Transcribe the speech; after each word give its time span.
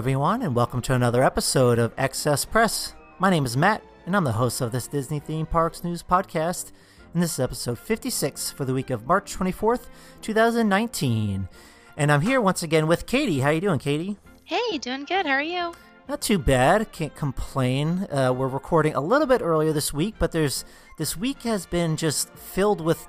Everyone, 0.00 0.40
and 0.40 0.56
welcome 0.56 0.80
to 0.80 0.94
another 0.94 1.22
episode 1.22 1.78
of 1.78 1.92
Excess 1.98 2.46
Press. 2.46 2.94
My 3.18 3.28
name 3.28 3.44
is 3.44 3.54
Matt, 3.54 3.84
and 4.06 4.16
I'm 4.16 4.24
the 4.24 4.32
host 4.32 4.62
of 4.62 4.72
this 4.72 4.86
Disney 4.86 5.18
Theme 5.18 5.44
Parks 5.44 5.84
News 5.84 6.02
Podcast. 6.02 6.72
And 7.12 7.22
this 7.22 7.34
is 7.34 7.38
episode 7.38 7.78
56 7.78 8.50
for 8.50 8.64
the 8.64 8.72
week 8.72 8.88
of 8.88 9.06
March 9.06 9.36
24th, 9.36 9.88
2019. 10.22 11.46
And 11.98 12.10
I'm 12.10 12.22
here 12.22 12.40
once 12.40 12.62
again 12.62 12.86
with 12.86 13.04
Katie. 13.04 13.40
How 13.40 13.50
you 13.50 13.60
doing, 13.60 13.78
Katie? 13.78 14.16
Hey, 14.44 14.78
doing 14.78 15.04
good. 15.04 15.26
How 15.26 15.32
are 15.32 15.42
you? 15.42 15.74
Not 16.08 16.22
too 16.22 16.38
bad. 16.38 16.92
Can't 16.92 17.14
complain. 17.14 18.08
Uh, 18.10 18.32
we're 18.34 18.48
recording 18.48 18.94
a 18.94 19.02
little 19.02 19.26
bit 19.26 19.42
earlier 19.42 19.74
this 19.74 19.92
week, 19.92 20.14
but 20.18 20.32
there's 20.32 20.64
this 20.96 21.14
week 21.14 21.42
has 21.42 21.66
been 21.66 21.98
just 21.98 22.30
filled 22.30 22.80
with 22.80 23.06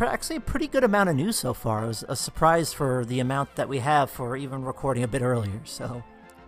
actually 0.00 0.36
a 0.36 0.40
pretty 0.40 0.68
good 0.68 0.84
amount 0.84 1.10
of 1.10 1.16
news 1.16 1.36
so 1.36 1.52
far. 1.52 1.84
It 1.84 1.88
was 1.88 2.04
a 2.08 2.16
surprise 2.16 2.72
for 2.72 3.04
the 3.04 3.20
amount 3.20 3.56
that 3.56 3.68
we 3.68 3.80
have 3.80 4.10
for 4.10 4.38
even 4.38 4.64
recording 4.64 5.02
a 5.02 5.08
bit 5.08 5.20
earlier. 5.20 5.60
So, 5.66 6.02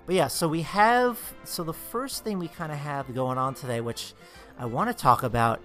but 0.07 0.15
yeah, 0.15 0.29
so 0.29 0.49
we 0.49 0.63
have 0.63 1.19
so 1.45 1.63
the 1.63 1.73
first 1.73 2.25
thing 2.25 2.39
we 2.39 2.49
kind 2.49 2.73
of 2.73 2.79
have 2.79 3.15
going 3.15 3.39
on 3.39 3.55
today, 3.55 3.81
which 3.81 4.15
I 4.59 4.67
want 4.67 4.91
to 4.91 4.95
talk 4.95 5.23
about, 5.23 5.61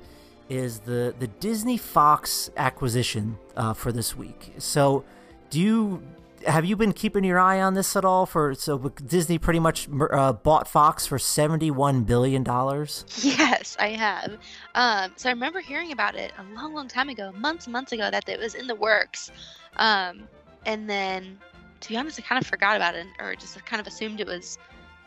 is 0.49 0.79
the 0.81 1.13
the 1.17 1.27
Disney 1.27 1.77
Fox 1.77 2.49
acquisition 2.55 3.37
uh, 3.55 3.73
for 3.73 3.91
this 3.91 4.15
week. 4.15 4.53
So, 4.57 5.03
do 5.49 5.59
you 5.59 6.03
have 6.45 6.65
you 6.65 6.75
been 6.75 6.93
keeping 6.93 7.23
your 7.23 7.39
eye 7.39 7.61
on 7.61 7.73
this 7.73 7.95
at 7.95 8.05
all? 8.05 8.25
For 8.25 8.53
so 8.53 8.77
Disney 8.77 9.37
pretty 9.37 9.59
much 9.59 9.87
uh, 10.11 10.33
bought 10.33 10.67
Fox 10.67 11.07
for 11.07 11.17
seventy 11.17 11.71
one 11.71 12.03
billion 12.03 12.43
dollars. 12.43 13.05
Yes, 13.21 13.75
I 13.79 13.89
have. 13.89 14.37
Um, 14.75 15.13
so 15.15 15.29
I 15.29 15.33
remember 15.33 15.59
hearing 15.59 15.91
about 15.91 16.15
it 16.15 16.31
a 16.37 16.43
long, 16.55 16.73
long 16.73 16.87
time 16.87 17.09
ago, 17.09 17.31
months 17.35 17.67
months 17.67 17.91
ago, 17.91 18.09
that 18.11 18.29
it 18.29 18.39
was 18.39 18.55
in 18.55 18.67
the 18.67 18.75
works. 18.75 19.31
Um, 19.77 20.27
and 20.65 20.89
then, 20.89 21.39
to 21.79 21.89
be 21.89 21.97
honest, 21.97 22.19
I 22.19 22.23
kind 22.23 22.41
of 22.41 22.47
forgot 22.47 22.75
about 22.75 22.95
it, 22.95 23.07
or 23.19 23.35
just 23.35 23.63
kind 23.65 23.79
of 23.79 23.87
assumed 23.87 24.19
it 24.19 24.27
was 24.27 24.57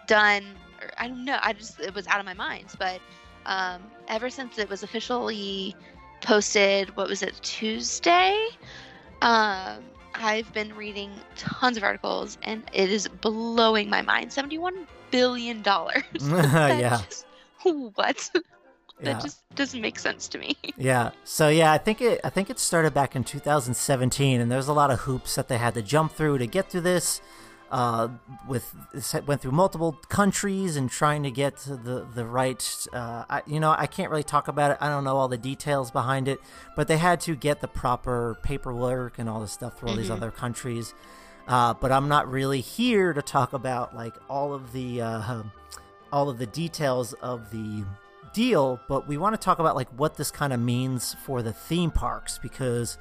done. 0.06 0.44
Or 0.80 0.90
I 0.98 1.08
don't 1.08 1.24
know. 1.24 1.38
I 1.40 1.52
just 1.52 1.80
it 1.80 1.94
was 1.94 2.06
out 2.06 2.20
of 2.20 2.26
my 2.26 2.34
mind. 2.34 2.66
But 2.78 3.00
um, 3.46 3.82
ever 4.08 4.30
since 4.30 4.58
it 4.58 4.68
was 4.68 4.82
officially 4.82 5.74
posted, 6.20 6.94
what 6.96 7.08
was 7.08 7.22
it 7.22 7.34
Tuesday? 7.42 8.48
Um, 9.22 9.84
I've 10.14 10.52
been 10.52 10.74
reading 10.74 11.10
tons 11.36 11.76
of 11.76 11.82
articles 11.82 12.38
and 12.42 12.62
it 12.72 12.90
is 12.90 13.08
blowing 13.08 13.88
my 13.88 14.02
mind. 14.02 14.30
$71 14.30 14.86
billion. 15.10 15.62
yeah. 16.20 17.00
Just, 17.08 17.26
what? 17.62 18.30
That 19.02 19.16
yeah. 19.16 19.20
just 19.20 19.42
doesn't 19.54 19.80
make 19.80 19.98
sense 19.98 20.28
to 20.28 20.38
me. 20.38 20.56
yeah. 20.76 21.10
So 21.24 21.48
yeah, 21.48 21.72
I 21.72 21.78
think 21.78 22.00
it 22.00 22.20
I 22.24 22.30
think 22.30 22.50
it 22.50 22.58
started 22.58 22.94
back 22.94 23.16
in 23.16 23.24
2017 23.24 24.40
and 24.40 24.50
there's 24.50 24.68
a 24.68 24.72
lot 24.72 24.90
of 24.90 25.00
hoops 25.00 25.34
that 25.34 25.48
they 25.48 25.58
had 25.58 25.74
to 25.74 25.82
jump 25.82 26.12
through 26.12 26.38
to 26.38 26.46
get 26.46 26.70
through 26.70 26.82
this 26.82 27.20
uh, 27.70 28.08
with 28.48 28.74
went 29.26 29.40
through 29.40 29.52
multiple 29.52 29.92
countries 30.08 30.76
and 30.76 30.90
trying 30.90 31.22
to 31.22 31.30
get 31.30 31.56
to 31.58 31.76
the 31.76 32.06
the 32.14 32.26
right. 32.26 32.86
Uh, 32.92 33.24
I, 33.30 33.42
you 33.46 33.60
know, 33.60 33.74
I 33.76 33.86
can't 33.86 34.10
really 34.10 34.24
talk 34.24 34.48
about 34.48 34.72
it. 34.72 34.78
I 34.80 34.88
don't 34.88 35.04
know 35.04 35.16
all 35.16 35.28
the 35.28 35.38
details 35.38 35.90
behind 35.90 36.26
it, 36.26 36.40
but 36.74 36.88
they 36.88 36.98
had 36.98 37.20
to 37.22 37.36
get 37.36 37.60
the 37.60 37.68
proper 37.68 38.38
paperwork 38.42 39.18
and 39.18 39.28
all 39.28 39.40
this 39.40 39.52
stuff 39.52 39.78
through 39.78 39.90
all 39.90 39.94
mm-hmm. 39.94 40.02
these 40.02 40.10
other 40.10 40.30
countries. 40.30 40.94
Uh, 41.46 41.74
but 41.74 41.92
I'm 41.92 42.08
not 42.08 42.30
really 42.30 42.60
here 42.60 43.12
to 43.12 43.22
talk 43.22 43.52
about 43.52 43.94
like 43.94 44.14
all 44.28 44.52
of 44.52 44.72
the 44.72 45.00
uh, 45.00 45.42
all 46.12 46.28
of 46.28 46.38
the 46.38 46.46
details 46.46 47.12
of 47.14 47.50
the 47.50 47.84
deal. 48.32 48.80
But 48.88 49.08
we 49.08 49.16
want 49.16 49.34
to 49.34 49.44
talk 49.44 49.58
about 49.58 49.76
like 49.76 49.88
what 49.90 50.16
this 50.16 50.30
kind 50.30 50.52
of 50.52 50.60
means 50.60 51.14
for 51.24 51.42
the 51.42 51.52
theme 51.52 51.90
parks 51.90 52.38
because 52.38 52.98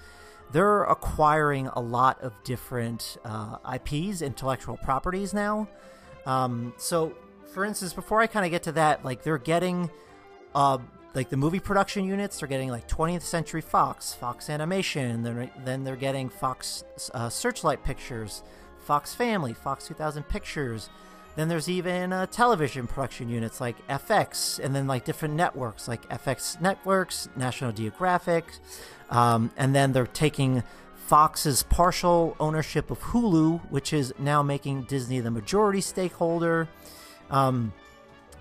they're 0.51 0.83
acquiring 0.83 1.67
a 1.67 1.79
lot 1.79 2.21
of 2.21 2.33
different 2.43 3.17
uh, 3.23 3.57
IPs, 3.75 4.21
intellectual 4.21 4.77
properties 4.77 5.33
now. 5.33 5.67
Um, 6.25 6.73
so, 6.77 7.13
for 7.53 7.65
instance, 7.65 7.93
before 7.93 8.21
I 8.21 8.27
kind 8.27 8.45
of 8.45 8.51
get 8.51 8.63
to 8.63 8.71
that, 8.73 9.05
like 9.05 9.23
they're 9.23 9.37
getting, 9.37 9.89
uh, 10.55 10.79
like 11.13 11.29
the 11.29 11.37
movie 11.37 11.59
production 11.59 12.05
units, 12.05 12.39
they're 12.39 12.47
getting 12.47 12.69
like 12.69 12.87
20th 12.87 13.21
Century 13.21 13.61
Fox, 13.61 14.13
Fox 14.13 14.49
Animation, 14.49 15.23
then 15.23 15.51
then 15.63 15.83
they're 15.83 15.95
getting 15.95 16.29
Fox 16.29 16.83
uh, 17.13 17.29
Searchlight 17.29 17.83
Pictures, 17.83 18.43
Fox 18.79 19.13
Family, 19.13 19.53
Fox 19.53 19.87
2000 19.87 20.23
Pictures. 20.23 20.89
Then 21.39 21.47
there's 21.47 21.69
even 21.69 22.11
uh, 22.11 22.25
television 22.25 22.85
production 22.85 23.29
units 23.29 23.61
like 23.61 23.87
FX, 23.87 24.59
and 24.59 24.75
then 24.75 24.87
like 24.87 25.05
different 25.05 25.35
networks 25.35 25.87
like 25.87 26.05
FX 26.09 26.59
Networks, 26.59 27.29
National 27.37 27.71
Geographic, 27.71 28.43
um, 29.09 29.49
and 29.55 29.73
then 29.73 29.93
they're 29.93 30.05
taking 30.05 30.63
Fox's 31.07 31.63
partial 31.63 32.35
ownership 32.41 32.91
of 32.91 32.99
Hulu, 32.99 33.61
which 33.71 33.93
is 33.93 34.13
now 34.19 34.43
making 34.43 34.83
Disney 34.83 35.21
the 35.21 35.31
majority 35.31 35.79
stakeholder. 35.79 36.67
Um, 37.29 37.71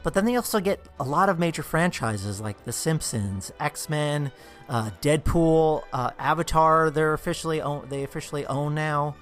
but 0.02 0.14
then 0.14 0.24
they 0.24 0.34
also 0.34 0.58
get 0.58 0.84
a 0.98 1.04
lot 1.04 1.28
of 1.28 1.38
major 1.38 1.62
franchises 1.62 2.40
like 2.40 2.64
The 2.64 2.72
Simpsons, 2.72 3.52
X 3.60 3.88
Men, 3.88 4.32
uh, 4.68 4.90
Deadpool, 5.00 5.84
uh, 5.92 6.10
Avatar. 6.18 6.90
They're 6.90 7.14
officially 7.14 7.62
own, 7.62 7.86
they 7.90 8.02
officially 8.02 8.44
own 8.46 8.74
now. 8.74 9.14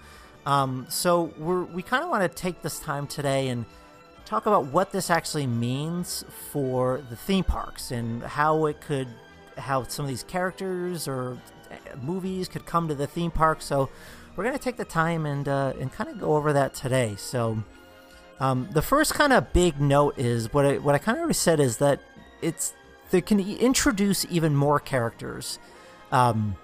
Um, 0.46 0.86
so 0.88 1.34
we're, 1.38 1.64
we 1.64 1.82
kind 1.82 2.04
of 2.04 2.08
want 2.08 2.22
to 2.22 2.28
take 2.28 2.62
this 2.62 2.78
time 2.78 3.06
today 3.06 3.48
and 3.48 3.66
talk 4.24 4.46
about 4.46 4.66
what 4.66 4.92
this 4.92 5.10
actually 5.10 5.46
means 5.46 6.24
for 6.52 7.02
the 7.10 7.16
theme 7.16 7.44
parks 7.44 7.90
and 7.90 8.22
how 8.22 8.66
it 8.66 8.80
could 8.80 9.08
how 9.56 9.82
some 9.84 10.04
of 10.04 10.08
these 10.08 10.22
characters 10.22 11.08
or 11.08 11.38
uh, 11.70 11.96
movies 12.02 12.46
could 12.48 12.66
come 12.66 12.88
to 12.88 12.94
the 12.94 13.06
theme 13.06 13.30
park. 13.30 13.62
So 13.62 13.88
we're 14.34 14.44
going 14.44 14.56
to 14.56 14.62
take 14.62 14.76
the 14.76 14.84
time 14.84 15.26
and 15.26 15.48
uh, 15.48 15.72
and 15.80 15.92
kind 15.92 16.10
of 16.10 16.20
go 16.20 16.36
over 16.36 16.52
that 16.52 16.74
today. 16.74 17.14
So 17.16 17.62
um, 18.38 18.68
the 18.72 18.82
first 18.82 19.14
kind 19.14 19.32
of 19.32 19.52
big 19.52 19.80
note 19.80 20.18
is 20.18 20.52
what 20.52 20.64
I 20.64 20.78
what 20.78 20.94
I 20.94 20.98
kind 20.98 21.16
of 21.16 21.20
already 21.20 21.34
said 21.34 21.58
is 21.58 21.78
that 21.78 22.00
it's 22.40 22.74
they 23.10 23.20
can 23.20 23.40
introduce 23.40 24.26
even 24.30 24.54
more 24.54 24.78
characters 24.78 25.58
um, 26.12 26.56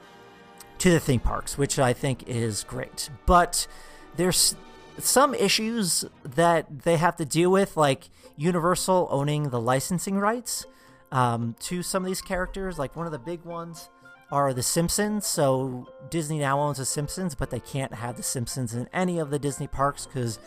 to 0.82 0.90
the 0.90 0.98
theme 0.98 1.20
parks, 1.20 1.56
which 1.56 1.78
I 1.78 1.92
think 1.92 2.28
is 2.28 2.64
great. 2.64 3.08
But 3.24 3.68
there's 4.16 4.56
some 4.98 5.32
issues 5.32 6.04
that 6.24 6.82
they 6.82 6.96
have 6.96 7.14
to 7.18 7.24
deal 7.24 7.52
with, 7.52 7.76
like 7.76 8.10
Universal 8.36 9.06
owning 9.08 9.50
the 9.50 9.60
licensing 9.60 10.18
rights 10.18 10.66
um, 11.12 11.54
to 11.60 11.84
some 11.84 12.02
of 12.02 12.08
these 12.08 12.20
characters. 12.20 12.80
Like 12.80 12.96
one 12.96 13.06
of 13.06 13.12
the 13.12 13.20
big 13.20 13.44
ones 13.44 13.90
are 14.32 14.52
the 14.52 14.64
Simpsons. 14.64 15.24
So 15.24 15.86
Disney 16.10 16.40
now 16.40 16.58
owns 16.58 16.78
the 16.78 16.84
Simpsons, 16.84 17.36
but 17.36 17.50
they 17.50 17.60
can't 17.60 17.94
have 17.94 18.16
the 18.16 18.24
Simpsons 18.24 18.74
in 18.74 18.88
any 18.92 19.20
of 19.20 19.30
the 19.30 19.38
Disney 19.38 19.68
parks 19.68 20.06
because 20.06 20.40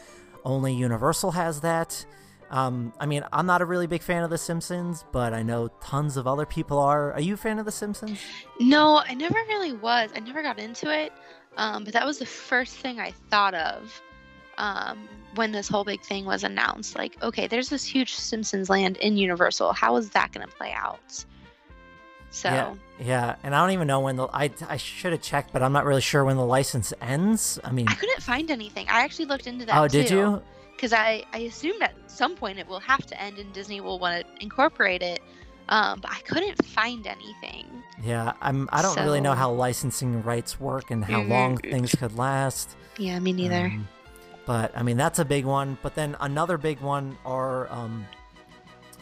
only 0.43 0.73
Universal 0.73 1.31
has 1.31 1.61
that. 1.61 2.05
Um, 2.51 2.93
I 2.99 3.05
mean, 3.05 3.23
I'm 3.33 3.45
not 3.45 3.61
a 3.61 3.65
really 3.65 3.87
big 3.87 4.01
fan 4.01 4.23
of 4.23 4.29
The 4.29 4.37
Simpsons, 4.37 5.03
but 5.11 5.33
I 5.33 5.43
know 5.43 5.69
tons 5.81 6.15
of 6.15 6.27
other 6.27 6.45
people 6.45 6.77
are. 6.79 7.13
Are 7.13 7.21
you 7.21 7.33
a 7.33 7.37
fan 7.37 7.59
of 7.59 7.65
The 7.65 7.71
Simpsons? 7.71 8.19
No, 8.59 9.01
I 9.05 9.13
never 9.13 9.37
really 9.47 9.73
was. 9.73 10.11
I 10.15 10.19
never 10.19 10.41
got 10.41 10.59
into 10.59 10.91
it. 10.91 11.11
Um, 11.57 11.83
but 11.83 11.93
that 11.93 12.05
was 12.05 12.19
the 12.19 12.25
first 12.25 12.75
thing 12.75 12.99
I 12.99 13.11
thought 13.29 13.53
of 13.53 14.01
um, 14.57 15.07
when 15.35 15.51
this 15.51 15.67
whole 15.67 15.83
big 15.83 16.01
thing 16.01 16.25
was 16.25 16.43
announced. 16.43 16.95
Like, 16.95 17.21
okay, 17.23 17.47
there's 17.47 17.69
this 17.69 17.85
huge 17.85 18.13
Simpsons 18.13 18.69
land 18.69 18.97
in 18.97 19.17
Universal. 19.17 19.73
How 19.73 19.95
is 19.95 20.09
that 20.11 20.31
going 20.31 20.45
to 20.45 20.53
play 20.53 20.73
out? 20.73 21.25
So 22.31 22.49
Yeah, 22.49 22.75
yeah, 22.99 23.35
and 23.43 23.55
I 23.55 23.61
don't 23.61 23.71
even 23.71 23.87
know 23.87 24.01
when 24.01 24.17
the 24.17 24.27
I 24.27 24.51
I 24.67 24.75
should 24.75 25.13
have 25.13 25.21
checked, 25.21 25.53
but 25.53 25.63
I'm 25.63 25.71
not 25.71 25.85
really 25.85 26.01
sure 26.01 26.25
when 26.25 26.35
the 26.35 26.45
license 26.45 26.93
ends. 27.01 27.59
I 27.63 27.71
mean, 27.71 27.87
I 27.87 27.95
couldn't 27.95 28.21
find 28.21 28.51
anything. 28.51 28.89
I 28.89 29.03
actually 29.03 29.25
looked 29.25 29.47
into 29.47 29.65
that. 29.65 29.77
oh, 29.77 29.87
did 29.87 30.09
you? 30.09 30.41
Because 30.75 30.93
I 30.93 31.23
I 31.33 31.39
assumed 31.39 31.81
at 31.81 31.93
some 32.07 32.35
point 32.35 32.59
it 32.59 32.67
will 32.67 32.79
have 32.79 33.05
to 33.07 33.21
end 33.21 33.37
and 33.39 33.51
Disney 33.53 33.81
will 33.81 33.99
want 33.99 34.25
to 34.25 34.43
incorporate 34.43 35.01
it. 35.01 35.21
Um, 35.69 35.99
but 35.99 36.11
I 36.11 36.19
couldn't 36.21 36.63
find 36.65 37.07
anything. 37.07 37.65
Yeah, 38.03 38.33
I'm. 38.41 38.69
I 38.71 38.81
don't 38.83 38.99
really 38.99 39.21
know 39.21 39.33
how 39.33 39.51
licensing 39.51 40.21
rights 40.21 40.59
work 40.59 40.91
and 40.91 41.03
how 41.03 41.21
Mhm. 41.21 41.29
long 41.29 41.57
things 41.57 41.95
could 41.95 42.15
last. 42.17 42.75
Yeah, 42.97 43.17
me 43.19 43.33
neither. 43.33 43.65
Um, 43.67 43.87
but 44.45 44.77
I 44.77 44.83
mean, 44.83 44.95
that's 44.97 45.17
a 45.17 45.25
big 45.25 45.43
one. 45.45 45.77
But 45.81 45.95
then 45.95 46.15
another 46.19 46.57
big 46.59 46.81
one 46.81 47.17
are 47.25 47.71
um, 47.71 48.05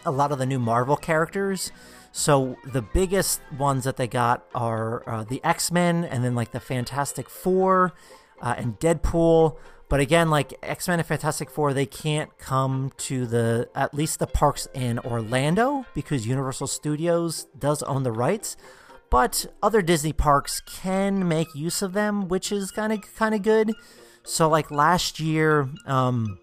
a 0.06 0.12
lot 0.12 0.32
of 0.32 0.38
the 0.38 0.46
new 0.46 0.60
Marvel 0.60 0.96
characters. 0.96 1.72
So 2.14 2.56
the 2.72 2.82
biggest 2.84 3.42
ones 3.58 3.84
that 3.84 3.98
they 3.98 4.08
got 4.08 4.46
are 4.56 5.04
uh, 5.10 5.24
the 5.26 5.44
X 5.44 5.70
Men, 5.72 6.06
and 6.06 6.24
then 6.24 6.34
like 6.36 6.52
the 6.52 6.60
Fantastic 6.62 7.30
Four, 7.30 7.92
uh, 8.42 8.54
and 8.58 8.80
Deadpool. 8.80 9.58
But 9.94 10.00
again, 10.00 10.32
like 10.32 10.56
X 10.64 10.88
Men 10.88 10.98
and 10.98 11.08
Fantastic 11.08 11.52
Four, 11.52 11.72
they 11.72 11.86
can't 11.86 12.36
come 12.40 12.92
to 12.98 13.28
the 13.28 13.70
at 13.76 13.94
least 13.94 14.18
the 14.18 14.26
parks 14.26 14.68
in 14.74 14.98
Orlando 14.98 15.86
because 15.94 16.26
Universal 16.26 16.66
Studios 16.66 17.46
does 17.56 17.84
own 17.84 18.02
the 18.02 18.12
rights. 18.12 18.58
But 19.12 19.46
other 19.62 19.84
Disney 19.84 20.12
parks 20.12 20.62
can 20.62 21.28
make 21.28 21.54
use 21.54 21.84
of 21.84 21.94
them, 21.94 22.28
which 22.28 22.52
is 22.52 22.72
kind 22.72 22.92
of 22.92 23.02
kind 23.16 23.36
of 23.36 23.44
good. 23.44 23.72
So 24.24 24.50
like 24.50 24.72
last 24.72 25.20
year, 25.20 25.70
um, 25.86 26.40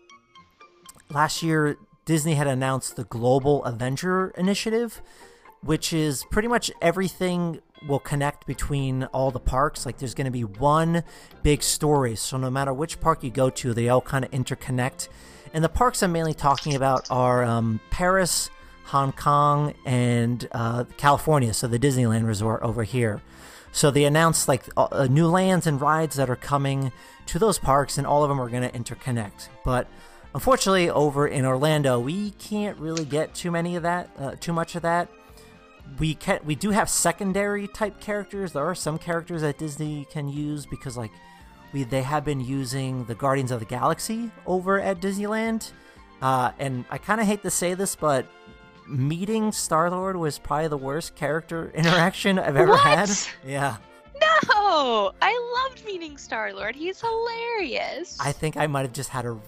last 1.10 1.42
year 1.42 1.76
Disney 2.04 2.34
had 2.34 2.46
announced 2.46 2.94
the 2.94 3.02
Global 3.02 3.64
Avenger 3.64 4.28
Initiative, 4.38 5.02
which 5.60 5.92
is 5.92 6.24
pretty 6.30 6.46
much 6.46 6.70
everything 6.80 7.58
will 7.86 7.98
connect 7.98 8.46
between 8.46 9.04
all 9.04 9.30
the 9.30 9.40
parks. 9.40 9.86
Like 9.86 9.98
there's 9.98 10.14
going 10.14 10.26
to 10.26 10.30
be 10.30 10.44
one 10.44 11.02
big 11.42 11.62
story, 11.62 12.16
so 12.16 12.36
no 12.36 12.50
matter 12.50 12.72
which 12.72 13.00
park 13.00 13.22
you 13.22 13.30
go 13.30 13.50
to, 13.50 13.72
they 13.72 13.88
all 13.88 14.00
kind 14.00 14.24
of 14.24 14.30
interconnect. 14.30 15.08
And 15.52 15.64
the 15.64 15.68
parks 15.68 16.02
I'm 16.02 16.12
mainly 16.12 16.34
talking 16.34 16.74
about 16.74 17.10
are 17.10 17.42
um, 17.42 17.80
Paris, 17.90 18.50
Hong 18.84 19.12
Kong, 19.12 19.74
and 19.84 20.48
uh, 20.52 20.84
California. 20.96 21.52
So 21.54 21.66
the 21.66 21.78
Disneyland 21.78 22.26
Resort 22.26 22.62
over 22.62 22.84
here. 22.84 23.22
So 23.72 23.90
they 23.90 24.04
announced 24.04 24.48
like 24.48 24.64
uh, 24.76 25.06
new 25.10 25.28
lands 25.28 25.66
and 25.66 25.80
rides 25.80 26.16
that 26.16 26.28
are 26.28 26.36
coming 26.36 26.92
to 27.26 27.38
those 27.38 27.58
parks, 27.58 27.98
and 27.98 28.06
all 28.06 28.22
of 28.22 28.28
them 28.28 28.40
are 28.40 28.48
going 28.48 28.68
to 28.68 28.76
interconnect. 28.76 29.48
But 29.64 29.88
unfortunately, 30.34 30.90
over 30.90 31.26
in 31.26 31.44
Orlando, 31.44 31.98
we 32.00 32.32
can't 32.32 32.78
really 32.78 33.04
get 33.04 33.34
too 33.34 33.50
many 33.50 33.76
of 33.76 33.84
that, 33.84 34.10
uh, 34.18 34.34
too 34.40 34.52
much 34.52 34.74
of 34.74 34.82
that. 34.82 35.08
We 35.98 36.14
can 36.14 36.40
we 36.44 36.54
do 36.54 36.70
have 36.70 36.88
secondary 36.88 37.66
type 37.68 38.00
characters. 38.00 38.52
There 38.52 38.64
are 38.64 38.74
some 38.74 38.98
characters 38.98 39.42
that 39.42 39.58
Disney 39.58 40.06
can 40.10 40.28
use 40.28 40.66
because 40.66 40.96
like 40.96 41.10
we 41.72 41.84
they 41.84 42.02
have 42.02 42.24
been 42.24 42.40
using 42.40 43.04
the 43.06 43.14
Guardians 43.14 43.50
of 43.50 43.60
the 43.60 43.66
Galaxy 43.66 44.30
over 44.46 44.80
at 44.80 45.00
Disneyland, 45.00 45.72
uh, 46.22 46.52
and 46.58 46.84
I 46.90 46.98
kind 46.98 47.20
of 47.20 47.26
hate 47.26 47.42
to 47.42 47.50
say 47.50 47.74
this, 47.74 47.96
but 47.96 48.26
meeting 48.86 49.52
Star 49.52 49.90
Lord 49.90 50.16
was 50.16 50.38
probably 50.38 50.68
the 50.68 50.76
worst 50.76 51.14
character 51.16 51.70
interaction 51.74 52.38
I've 52.38 52.56
ever 52.56 52.76
had. 52.76 53.08
What? 53.08 53.34
Yeah. 53.46 53.76
No, 54.20 55.12
I 55.22 55.64
loved 55.68 55.84
meeting 55.84 56.18
Star 56.18 56.52
Lord. 56.52 56.76
He's 56.76 57.00
hilarious. 57.00 58.18
I 58.20 58.32
think 58.32 58.56
I 58.56 58.66
might 58.66 58.82
have 58.82 58.92
just 58.92 59.10
had 59.10 59.26
a. 59.26 59.38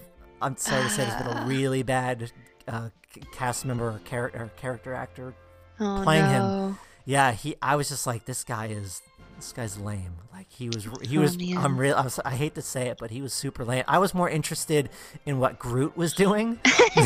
I'm 0.41 0.57
sorry 0.57 0.83
to 0.83 0.89
say 0.89 1.05
this, 1.05 1.13
but 1.21 1.43
a 1.43 1.45
really 1.47 1.83
bad 1.83 2.31
uh, 2.67 2.89
cast 3.33 3.65
member 3.65 3.87
or, 3.89 4.01
char- 4.05 4.31
or 4.33 4.51
character 4.57 4.93
actor. 4.93 5.33
Oh, 5.79 6.01
playing 6.03 6.25
him. 6.29 6.77
Yeah, 7.05 7.31
he. 7.31 7.55
I 7.61 7.75
was 7.75 7.89
just 7.89 8.07
like, 8.07 8.25
this 8.25 8.43
guy 8.43 8.67
is. 8.67 9.01
This 9.35 9.51
guy's 9.51 9.77
lame. 9.77 10.13
Like 10.31 10.47
he 10.49 10.67
was. 10.69 10.87
He 11.01 11.17
was. 11.17 11.35
I'm 11.57 11.77
real. 11.77 11.95
I, 11.95 12.01
was, 12.03 12.19
I 12.23 12.31
hate 12.31 12.55
to 12.55 12.61
say 12.61 12.87
it, 12.87 12.97
but 12.99 13.11
he 13.11 13.21
was 13.21 13.33
super 13.33 13.65
lame. 13.65 13.83
I 13.87 13.97
was 13.99 14.13
more 14.13 14.29
interested 14.29 14.89
in 15.25 15.39
what 15.39 15.59
Groot 15.59 15.97
was 15.97 16.13
doing. 16.13 16.59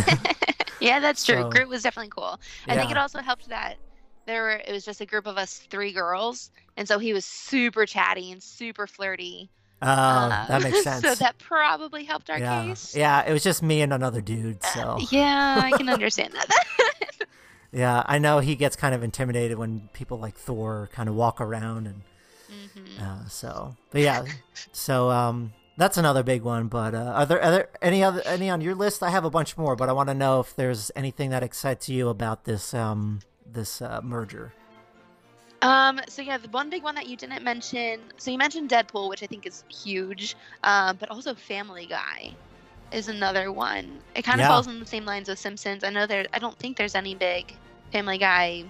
Yeah, 0.80 1.00
that's 1.00 1.26
true. 1.26 1.42
So- 1.42 1.50
Groot 1.50 1.68
was 1.70 1.82
definitely 1.82 2.12
cool. 2.16 2.40
I 2.68 2.76
think 2.78 2.92
it 2.92 2.98
also 2.98 3.20
helped 3.20 3.50
that 3.50 3.78
there 4.28 4.44
were 4.44 4.62
it 4.64 4.72
was 4.72 4.86
just 4.86 5.02
a 5.02 5.08
group 5.08 5.26
of 5.26 5.36
us 5.38 5.58
three 5.72 5.92
girls, 5.92 6.52
and 6.76 6.88
so 6.88 7.00
he 7.00 7.14
was 7.14 7.26
super 7.26 7.88
chatty 7.88 8.32
and 8.32 8.44
super 8.44 8.86
flirty. 8.86 9.50
Oh, 9.82 9.88
Um, 9.90 10.30
that 10.30 10.62
makes 10.62 10.84
sense. 10.84 11.02
so 11.04 11.16
that 11.16 11.40
probably 11.40 12.04
helped 12.04 12.30
our 12.30 12.38
yeah. 12.38 12.64
case. 12.66 12.96
Yeah, 12.96 13.24
it 13.28 13.34
was 13.34 13.42
just 13.44 13.64
me 13.64 13.82
and 13.82 13.92
another 13.92 14.22
dude. 14.22 14.62
So 14.64 14.82
Uh, 14.82 15.00
yeah, 15.10 15.62
I 15.64 15.72
can 15.76 15.90
understand 15.90 16.34
that. 16.34 16.48
Yeah, 17.72 18.04
I 18.06 18.18
know 18.18 18.40
he 18.40 18.56
gets 18.56 18.76
kind 18.76 18.96
of 18.96 19.04
intimidated 19.04 19.58
when 19.58 19.90
people 19.94 20.18
like 20.18 20.36
Thor 20.36 20.90
kind 20.94 21.10
of 21.10 21.16
walk 21.16 21.42
around 21.42 21.88
and. 21.88 22.02
Mhm. 22.50 23.02
Uh, 23.02 23.28
so, 23.28 23.76
but 23.92 24.02
yeah, 24.02 24.24
so 24.72 25.10
um, 25.10 25.52
that's 25.76 25.98
another 25.98 26.24
big 26.24 26.44
one. 26.44 26.68
But 26.68 26.96
uh, 26.96 27.14
are 27.16 27.26
there 27.26 27.44
are 27.44 27.52
there 27.52 27.70
any 27.82 28.04
other 28.04 28.22
any 28.26 28.50
on 28.50 28.62
your 28.62 28.74
list? 28.74 29.04
I 29.04 29.10
have 29.10 29.26
a 29.26 29.30
bunch 29.30 29.58
more, 29.58 29.76
but 29.76 29.90
I 29.90 29.92
want 29.92 30.08
to 30.08 30.16
know 30.16 30.40
if 30.40 30.56
there's 30.56 30.92
anything 30.96 31.30
that 31.32 31.44
excites 31.44 31.90
you 31.90 32.08
about 32.08 32.46
this 32.46 32.74
um 32.74 33.20
this 33.46 33.82
uh, 33.82 34.00
merger. 34.02 34.54
Um, 35.62 36.00
so 36.08 36.22
yeah, 36.22 36.38
the 36.38 36.50
one 36.50 36.70
big 36.70 36.84
one 36.84 36.96
that 36.96 37.08
you 37.08 37.18
didn't 37.18 37.44
mention. 37.44 38.00
So 38.18 38.32
you 38.32 38.38
mentioned 38.38 38.70
Deadpool, 38.70 39.10
which 39.10 39.24
I 39.24 39.26
think 39.26 39.46
is 39.46 39.64
huge, 39.70 40.36
um, 40.64 40.98
but 40.98 41.10
also 41.10 41.34
Family 41.34 41.86
Guy 41.86 42.34
is 42.92 43.08
another 43.08 43.52
one. 43.52 44.00
It 44.16 44.24
kind 44.24 44.40
of 44.40 44.46
Yeah. 44.46 44.50
falls 44.50 44.68
in 44.68 44.80
the 44.80 44.86
same 44.86 45.06
lines 45.06 45.28
with 45.30 45.40
Simpsons. 45.40 45.84
I 45.84 45.90
know 45.90 46.06
there. 46.08 46.26
I 46.34 46.40
don't 46.40 46.58
think 46.58 46.78
there's 46.78 46.96
any 46.96 47.16
big 47.16 47.56
Family 47.92 48.18
Guy 48.18 48.66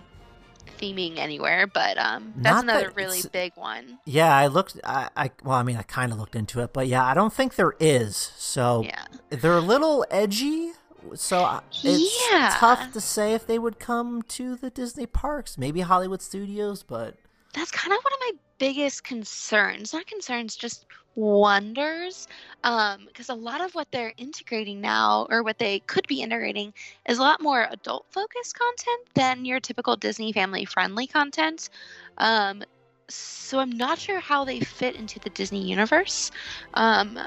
theming 0.80 1.18
anywhere, 1.18 1.66
but 1.68 1.98
um, 1.98 2.34
that's 2.38 2.56
Not 2.58 2.66
that 2.68 2.81
another 2.81 2.94
really 2.96 3.22
big 3.31 3.54
one. 3.56 4.00
Yeah, 4.06 4.36
I 4.36 4.48
looked. 4.48 4.80
I, 4.84 5.10
I 5.16 5.31
well, 5.44 5.56
I 5.58 5.64
mean, 5.64 5.78
I 5.78 5.81
kind 5.84 6.12
of 6.12 6.19
looked 6.19 6.36
into 6.36 6.62
it, 6.62 6.74
but 6.74 6.88
yeah, 6.88 7.06
I 7.06 7.14
don't 7.14 7.34
think 7.34 7.56
there 7.56 7.74
is. 7.80 8.16
So 8.38 8.84
Yeah. 8.84 9.06
they're 9.30 9.58
a 9.58 9.62
little 9.62 10.06
edgy. 10.12 10.72
So 11.16 11.62
it's 11.84 12.30
Yeah. 12.30 12.54
tough 12.58 12.92
to 12.92 13.00
say 13.02 13.34
if 13.34 13.48
they 13.48 13.58
would 13.58 13.80
come 13.80 14.22
to 14.24 14.56
the 14.56 14.70
Disney 14.70 15.06
parks, 15.06 15.58
maybe 15.58 15.81
Hollywood 15.81 16.22
Studios, 16.22 16.84
but 16.84 17.16
that's 17.54 17.72
kind 17.72 17.94
of 17.94 18.04
one 18.04 18.13
of 18.13 18.20
my 18.22 18.31
biggest 18.60 19.04
concerns 19.04 19.94
not 19.94 20.06
concerns 20.08 20.56
just 20.56 20.86
wonders 21.17 22.27
because 22.62 23.29
a 23.29 23.33
lot 23.33 23.59
of 23.59 23.74
what 23.74 23.88
they're 23.91 24.13
integrating 24.17 24.79
now 24.79 25.25
or 25.31 25.41
what 25.41 25.57
they 25.57 25.79
could 25.79 26.07
be 26.07 26.21
integrating 26.21 26.71
is 27.09 27.17
a 27.17 27.21
lot 27.21 27.41
more 27.41 27.67
adult 27.71 28.05
focused 28.12 28.57
content 28.57 29.01
than 29.15 29.43
your 29.43 29.59
typical 29.59 29.95
disney 29.95 30.31
family 30.31 30.63
friendly 30.63 31.07
content 31.07 31.69
um, 32.19 32.63
so 33.09 33.57
i'm 33.57 33.71
not 33.71 33.97
sure 33.97 34.19
how 34.19 34.45
they 34.45 34.59
fit 34.59 34.95
into 34.95 35.19
the 35.19 35.31
disney 35.31 35.67
universe 35.67 36.29
um, 36.75 37.19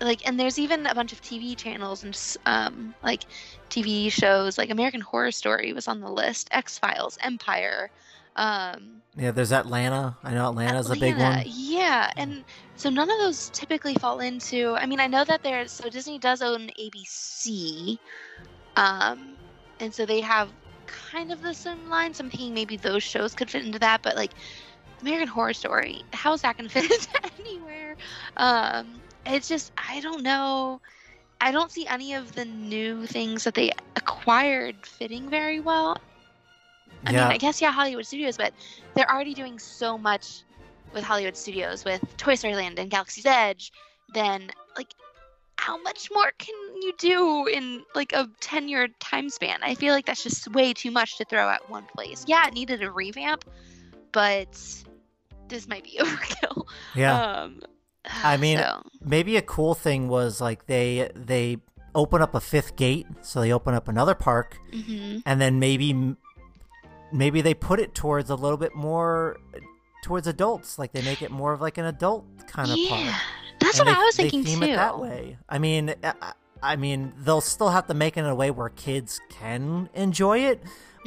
like 0.00 0.24
and 0.28 0.38
there's 0.38 0.58
even 0.58 0.86
a 0.86 0.94
bunch 0.94 1.12
of 1.12 1.20
tv 1.20 1.56
channels 1.56 2.04
and 2.04 2.36
um, 2.46 2.94
like 3.02 3.24
tv 3.68 4.12
shows 4.12 4.56
like 4.56 4.70
american 4.70 5.00
horror 5.00 5.32
story 5.32 5.72
was 5.72 5.88
on 5.88 5.98
the 5.98 6.10
list 6.10 6.48
x-files 6.52 7.18
empire 7.20 7.90
um, 8.36 9.02
yeah, 9.16 9.32
there's 9.32 9.50
Atlanta. 9.50 10.16
I 10.22 10.32
know 10.32 10.48
Atlanta's 10.48 10.90
a 10.90 10.94
big 10.94 11.18
one. 11.18 11.42
Yeah, 11.44 12.12
and 12.16 12.44
so 12.78 12.90
none 12.90 13.10
of 13.10 13.18
those 13.18 13.50
typically 13.50 13.94
fall 13.96 14.20
into. 14.20 14.76
I 14.78 14.86
mean, 14.86 15.00
I 15.00 15.08
know 15.08 15.24
that 15.24 15.42
there's 15.44 15.72
so 15.72 15.90
Disney 15.90 16.18
does 16.18 16.42
own 16.42 16.70
ABC, 16.78 18.00
um, 18.76 19.38
and 19.80 19.94
so 19.94 20.06
they 20.06 20.22
have 20.22 20.52
kind 20.86 21.32
of 21.32 21.42
the 21.42 21.54
same 21.54 21.90
lines. 21.90 22.20
I'm 22.20 22.30
thinking 22.30 22.54
maybe 22.54 22.76
those 22.78 23.04
shows 23.04 23.34
could 23.34 23.50
fit 23.50 23.64
into 23.66 23.80
that, 23.80 24.02
but 24.02 24.16
like 24.16 24.32
American 25.02 25.28
Horror 25.28 25.54
Story, 25.54 26.04
how 26.14 26.34
is 26.34 26.42
that 26.42 26.56
going 26.56 26.68
to 26.70 26.74
fit 26.74 26.84
into 26.90 27.08
anywhere? 27.40 27.96
Um, 28.36 29.02
it's 29.26 29.48
just 29.48 29.72
I 29.78 30.00
don't 30.00 30.22
know. 30.22 30.80
I 31.40 31.52
don't 31.52 31.72
see 31.72 31.86
any 31.86 32.14
of 32.14 32.34
the 32.34 32.46
new 32.46 33.06
things 33.06 33.44
that 33.44 33.54
they 33.54 33.72
acquired 33.96 34.86
fitting 34.86 35.30
very 35.30 35.60
well. 35.60 35.96
I 37.06 37.12
yeah, 37.12 37.28
mean, 37.28 37.30
I 37.32 37.38
guess 37.38 37.60
yeah, 37.62 37.72
Hollywood 37.72 38.06
Studios, 38.06 38.36
but 38.38 38.54
they're 38.94 39.10
already 39.10 39.34
doing 39.34 39.58
so 39.58 39.98
much 39.98 40.44
with 40.92 41.04
Hollywood 41.04 41.36
Studios 41.36 41.84
with 41.84 42.02
Toy 42.16 42.34
Story 42.34 42.54
Land 42.54 42.78
and 42.78 42.90
Galaxy's 42.90 43.26
Edge. 43.26 43.72
Then, 44.14 44.50
like, 44.76 44.88
how 45.56 45.80
much 45.82 46.10
more 46.12 46.32
can 46.38 46.54
you 46.80 46.92
do 46.98 47.46
in 47.46 47.82
like 47.94 48.12
a 48.12 48.28
ten-year 48.40 48.88
time 49.00 49.28
span? 49.28 49.58
I 49.62 49.74
feel 49.74 49.92
like 49.92 50.06
that's 50.06 50.22
just 50.22 50.50
way 50.52 50.72
too 50.72 50.90
much 50.90 51.18
to 51.18 51.24
throw 51.24 51.48
at 51.48 51.68
one 51.68 51.84
place. 51.94 52.24
Yeah, 52.26 52.46
it 52.46 52.54
needed 52.54 52.82
a 52.82 52.90
revamp, 52.90 53.44
but 54.12 54.48
this 55.48 55.68
might 55.68 55.84
be 55.84 55.98
overkill. 56.00 56.64
yeah. 56.94 57.42
Um, 57.42 57.60
I 58.22 58.36
mean, 58.36 58.58
so, 58.58 58.82
maybe 59.02 59.36
a 59.36 59.42
cool 59.42 59.74
thing 59.74 60.08
was 60.08 60.40
like 60.40 60.66
they 60.66 61.10
they 61.14 61.58
open 61.94 62.22
up 62.22 62.34
a 62.34 62.40
fifth 62.40 62.76
gate, 62.76 63.06
so 63.22 63.40
they 63.40 63.52
open 63.52 63.74
up 63.74 63.88
another 63.88 64.14
park, 64.14 64.56
mhm. 64.72 65.22
and 65.26 65.40
then 65.40 65.58
maybe 65.58 66.16
maybe 67.12 67.40
they 67.40 67.54
put 67.54 67.80
it 67.80 67.94
towards 67.94 68.30
a 68.30 68.34
little 68.34 68.56
bit 68.56 68.74
more 68.74 69.38
towards 70.02 70.26
adults, 70.26 70.78
like 70.78 70.92
they 70.92 71.02
make 71.02 71.22
it 71.22 71.30
more 71.30 71.52
of 71.52 71.60
like 71.60 71.78
an 71.78 71.84
adult 71.86 72.24
kind 72.46 72.70
of 72.70 72.76
yeah, 72.76 72.88
park. 72.88 73.14
that's 73.60 73.78
And 73.78 73.88
what 73.88 73.94
they- 73.94 74.00
I 74.00 74.04
was 74.04 74.16
they 74.16 74.22
thinking 74.30 74.44
theme 74.44 74.60
too. 74.60 74.66
it 74.72 74.76
that 74.76 74.98
way. 74.98 75.38
I 75.48 75.58
mean, 75.58 75.94
I, 76.02 76.32
I 76.62 76.76
mean, 76.76 77.12
they'll 77.18 77.40
still 77.40 77.70
have 77.70 77.86
to 77.88 77.94
make 77.94 78.16
it 78.16 78.20
in 78.20 78.26
a 78.26 78.34
way 78.34 78.50
where 78.50 78.68
kids 78.68 79.20
can 79.30 79.88
enjoy 79.94 80.38
it, 80.40 80.62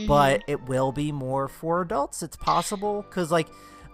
but 0.08 0.44
it 0.48 0.68
will 0.68 0.92
be 0.92 1.12
more 1.12 1.48
for 1.48 1.82
adults. 1.82 2.24
It's 2.24 2.38
possible 2.38 3.02
because, 3.04 3.32
like, 3.32 3.48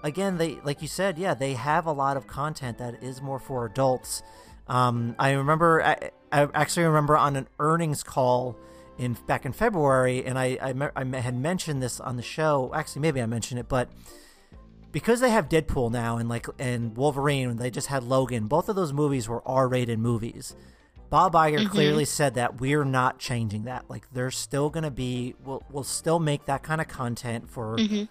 again, 0.03 0.37
they 0.37 0.59
like 0.63 0.81
you 0.81 0.87
said, 0.87 1.17
yeah, 1.17 1.33
they 1.33 1.53
have 1.53 1.85
a 1.87 1.91
lot 1.91 2.15
of 2.17 2.27
content 2.27 2.77
that 2.77 3.01
is 3.03 3.21
more 3.21 3.39
for 3.39 3.65
adults. 3.65 4.21
Um, 4.67 5.15
I 5.17 5.31
remember, 5.31 5.81
I, 5.83 6.11
I 6.31 6.47
actually 6.53 6.85
remember 6.85 7.17
on 7.17 7.35
an 7.35 7.47
earnings 7.59 8.03
call 8.03 8.57
in 8.97 9.13
back 9.27 9.45
in 9.45 9.53
February, 9.53 10.25
and 10.25 10.37
I, 10.37 10.57
I, 10.61 10.73
me- 10.73 10.87
I 10.95 11.19
had 11.19 11.35
mentioned 11.35 11.81
this 11.81 11.99
on 11.99 12.17
the 12.17 12.23
show. 12.23 12.71
Actually, 12.75 13.01
maybe 13.03 13.21
I 13.21 13.25
mentioned 13.25 13.59
it, 13.59 13.67
but 13.69 13.89
because 14.97 15.19
they 15.19 15.29
have 15.29 15.47
Deadpool 15.47 15.91
now 15.91 16.17
and 16.17 16.27
like 16.27 16.47
and 16.57 16.95
Wolverine, 16.97 17.57
they 17.57 17.69
just 17.69 17.87
had 17.87 18.03
Logan. 18.03 18.47
Both 18.47 18.67
of 18.67 18.75
those 18.75 18.93
movies 18.93 19.29
were 19.29 19.47
R-rated 19.47 19.99
movies. 19.99 20.55
Bob 21.09 21.33
Iger 21.33 21.59
Mhm. 21.59 21.69
clearly 21.69 22.03
said 22.05 22.33
that 22.33 22.59
we're 22.59 22.83
not 22.83 23.19
changing 23.19 23.63
that. 23.65 23.85
Like, 23.89 24.07
there's 24.11 24.35
still 24.35 24.69
gonna 24.69 24.91
be, 24.91 25.35
we'll, 25.45 25.63
we'll 25.71 25.83
still 25.83 26.19
make 26.19 26.45
that 26.45 26.63
kind 26.63 26.81
of 26.81 26.87
content 26.87 27.49
for 27.49 27.77
hmm 27.77 28.03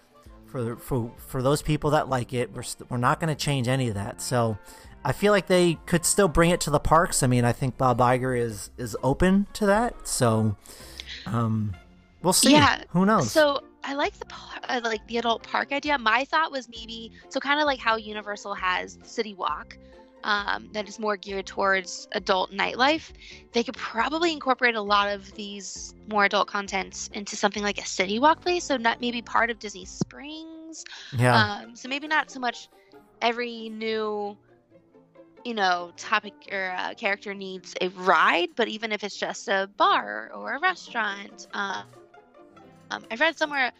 for 0.47 0.77
for 0.77 1.11
for 1.17 1.41
those 1.41 1.61
people 1.61 1.89
that 1.91 2.07
like 2.07 2.31
it. 2.33 2.53
We're 2.53 2.63
st- 2.63 2.89
we're 2.89 2.95
not 2.97 3.19
gonna 3.19 3.35
change 3.35 3.67
any 3.67 3.89
of 3.89 3.95
that. 3.95 4.21
So. 4.21 4.57
I 5.05 5.13
feel 5.13 5.31
like 5.31 5.47
they 5.47 5.75
could 5.85 6.03
still 6.03 6.27
bring 6.27 6.49
it 6.49 6.59
to 6.61 6.69
the 6.69 6.79
parks. 6.81 7.23
I 7.23 7.27
mean, 7.27 7.45
I 7.45 7.53
think 7.53 7.77
Bob 7.77 7.99
Iger 7.99 8.37
is 8.37 8.71
is 8.77 8.97
open 9.03 9.47
to 9.53 9.65
that. 9.67 10.05
So, 10.05 10.57
um, 11.25 11.75
we'll 12.23 12.33
see. 12.33 12.51
Yeah, 12.51 12.81
Who 12.89 13.05
knows? 13.05 13.31
So 13.31 13.61
I 13.87 13.93
like 13.93 14.13
the 14.19 14.25
uh, 14.67 14.81
like 14.83 15.07
the 15.07 15.17
adult 15.17 15.43
park 15.43 15.71
idea. 15.71 15.97
My 15.97 16.25
thought 16.25 16.51
was 16.51 16.67
maybe 16.67 17.11
so 17.29 17.39
kind 17.39 17.59
of 17.61 17.65
like 17.65 17.79
how 17.79 17.95
Universal 17.95 18.53
has 18.55 18.99
City 19.03 19.33
Walk, 19.33 19.77
um, 20.25 20.67
that 20.73 20.89
is 20.89 20.99
more 20.99 21.15
geared 21.15 21.45
towards 21.45 22.09
adult 22.11 22.51
nightlife. 22.51 23.11
They 23.53 23.63
could 23.63 23.77
probably 23.77 24.33
incorporate 24.33 24.75
a 24.75 24.81
lot 24.81 25.07
of 25.07 25.33
these 25.35 25.95
more 26.09 26.25
adult 26.25 26.49
contents 26.49 27.09
into 27.13 27.37
something 27.37 27.63
like 27.63 27.77
a 27.77 27.85
City 27.85 28.19
Walk 28.19 28.41
place. 28.41 28.65
So 28.65 28.75
not 28.75 28.99
maybe 28.99 29.21
part 29.21 29.49
of 29.49 29.57
Disney 29.57 29.85
Springs. 29.85 30.83
yeah. 31.17 31.61
Um, 31.61 31.75
so 31.77 31.87
maybe 31.87 32.07
not 32.07 32.29
so 32.29 32.41
much 32.41 32.67
every 33.21 33.69
new, 33.69 34.37
you 35.45 35.53
know, 35.53 35.93
topic 35.95 36.33
or 36.51 36.75
uh, 36.77 36.93
character 36.95 37.33
needs 37.33 37.73
a 37.79 37.87
ride, 37.89 38.49
but 38.57 38.67
even 38.67 38.91
if 38.91 39.05
it's 39.05 39.15
just 39.15 39.47
a 39.47 39.69
bar 39.77 40.29
or 40.35 40.55
a 40.55 40.59
restaurant. 40.59 41.47
Uh, 41.53 41.83
um, 42.91 43.05
I've 43.11 43.19
read 43.19 43.37
somewhere, 43.37 43.71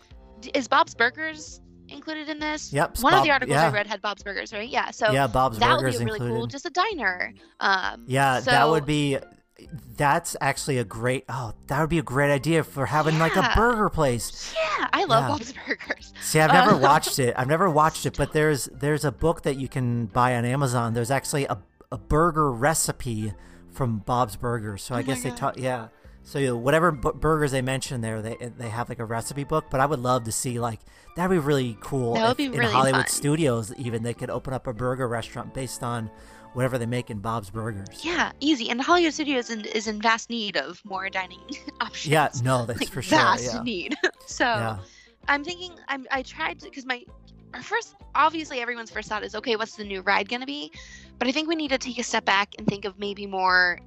is 0.54 0.68
Bob's 0.68 0.94
Burgers 0.96 1.62
included 1.90 2.30
in 2.30 2.40
this? 2.40 2.72
Yep, 2.74 3.00
One 3.00 3.14
of 3.14 3.24
the 3.24 3.32
articles 3.32 3.56
yeah. 3.56 3.68
I 3.68 3.72
read 3.72 3.88
had 3.88 4.02
Bob's 4.02 4.24
Burgers, 4.24 4.52
right? 4.54 4.68
Yeah. 4.70 4.92
So 4.92 5.12
yeah, 5.12 5.28
Bob's 5.28 5.60
that 5.60 5.76
would 5.78 5.86
be 5.86 5.98
really 5.98 6.02
included. 6.04 6.28
cool. 6.36 6.48
Just 6.48 6.66
a 6.66 6.70
diner. 6.70 7.34
Um, 7.60 8.04
Yeah, 8.08 8.40
that 8.42 8.70
would 8.70 8.86
be. 8.86 9.18
That's 9.98 10.36
actually 10.40 10.78
a 10.78 10.84
great. 10.84 11.26
Oh, 11.30 11.54
that 11.66 11.80
would 11.82 11.90
be 11.90 11.98
a 11.98 12.04
great 12.04 12.32
idea 12.32 12.64
for 12.64 12.86
having 12.86 13.18
like 13.18 13.36
a 13.36 13.52
burger 13.56 13.90
place. 13.90 14.54
Yeah, 14.56 14.88
I 14.94 15.06
love 15.06 15.24
Yeah. 15.24 15.28
Bob's 15.30 15.54
Burgers. 15.66 16.14
See, 16.22 16.40
I've 16.40 16.54
never 16.54 16.74
Uh, 16.76 16.78
watched 16.90 17.18
it. 17.18 17.34
I've 17.36 17.48
never 17.48 17.68
watched 17.70 18.06
it, 18.06 18.16
but 18.18 18.34
there's 18.34 18.66
there's 18.66 19.04
a 19.04 19.12
book 19.12 19.42
that 19.44 19.56
you 19.58 19.68
can 19.68 20.06
buy 20.08 20.36
on 20.36 20.46
Amazon. 20.46 20.94
There's 20.94 21.10
actually 21.10 21.46
a 21.46 21.58
a 21.92 21.98
burger 21.98 22.52
recipe 22.52 23.34
from 23.72 24.00
Bob's 24.00 24.36
Burgers. 24.36 24.84
So 24.84 24.94
I 24.94 24.98
Oh 24.98 25.02
my 25.02 25.04
guess 25.08 25.24
they 25.24 25.32
taught. 25.32 25.58
Yeah. 25.58 25.88
So 26.28 26.58
whatever 26.58 26.92
bu- 26.92 27.14
burgers 27.14 27.52
they 27.52 27.62
mention 27.62 28.02
there, 28.02 28.22
they 28.22 28.36
they 28.36 28.68
have 28.68 28.90
like 28.90 29.00
a 29.00 29.06
recipe 29.06 29.46
book. 29.46 29.68
But 29.72 29.80
I 29.80 29.86
would 29.86 30.00
love 30.02 30.26
to 30.26 30.32
see 30.34 30.60
like 30.60 30.82
that'd 31.16 31.32
be 31.32 31.38
really 31.40 31.78
cool. 31.80 32.16
That 32.16 32.24
would 32.24 32.32
if 32.32 32.52
be 32.52 32.58
in 32.58 32.64
Hollywood 32.64 33.04
fun. 33.04 33.08
studios. 33.08 33.74
Even 33.78 34.04
they 34.04 34.14
could 34.14 34.30
open 34.30 34.54
up 34.54 34.68
a 34.68 34.74
burger 34.74 35.08
restaurant 35.08 35.54
based 35.54 35.84
on 35.84 36.12
whatever 36.52 36.78
they 36.78 36.86
make 36.86 37.10
in 37.10 37.20
Bob's 37.20 37.50
Burgers. 37.50 37.88
Yeah, 38.04 38.34
easy. 38.42 38.70
And 38.70 38.82
Hollywood 38.82 39.14
Studios 39.14 39.50
in, 39.50 39.64
is 39.64 39.88
in 39.88 40.02
vast 40.02 40.30
need 40.30 40.58
of 40.58 40.84
more 40.84 41.10
dining 41.10 41.40
options. 41.80 42.12
Yeah, 42.12 42.28
no, 42.44 42.66
that's 42.66 42.82
like 42.82 42.90
for 42.90 43.02
sure. 43.02 43.18
vast 43.18 43.54
Yeah. 43.54 43.64
need. 43.64 43.96
so 44.26 44.44
yeah. 44.44 44.80
I'm 45.30 45.46
thinking 45.46 45.80
I'm 45.88 46.06
I 46.12 46.24
tried 46.24 46.60
because 46.62 46.86
my 46.86 47.06
our 47.54 47.62
first 47.64 47.96
obviously 48.16 48.60
everyone's 48.60 48.92
first 48.92 49.08
thought 49.08 49.24
is 49.24 49.34
okay 49.36 49.56
what's 49.56 49.78
the 49.78 49.86
new 49.86 50.02
ride 50.02 50.28
gonna 50.28 50.46
be, 50.46 50.74
but 51.20 51.30
I 51.30 51.32
think 51.32 51.48
we 51.48 51.56
need 51.56 51.70
to 51.70 51.78
take 51.78 52.00
a 52.00 52.04
step 52.04 52.26
back 52.26 52.54
and 52.58 52.68
think 52.68 52.84
of 52.84 53.00
maybe 53.00 53.26
more 53.26 53.80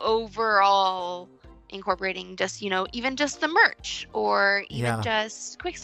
overall 0.00 1.28
incorporating 1.72 2.36
just 2.36 2.62
you 2.62 2.70
know 2.70 2.86
even 2.92 3.16
just 3.16 3.40
the 3.40 3.48
merch 3.48 4.06
or 4.12 4.64
even 4.70 4.94
Yeah. 4.94 5.00
just 5.00 5.58
quick 5.60 5.78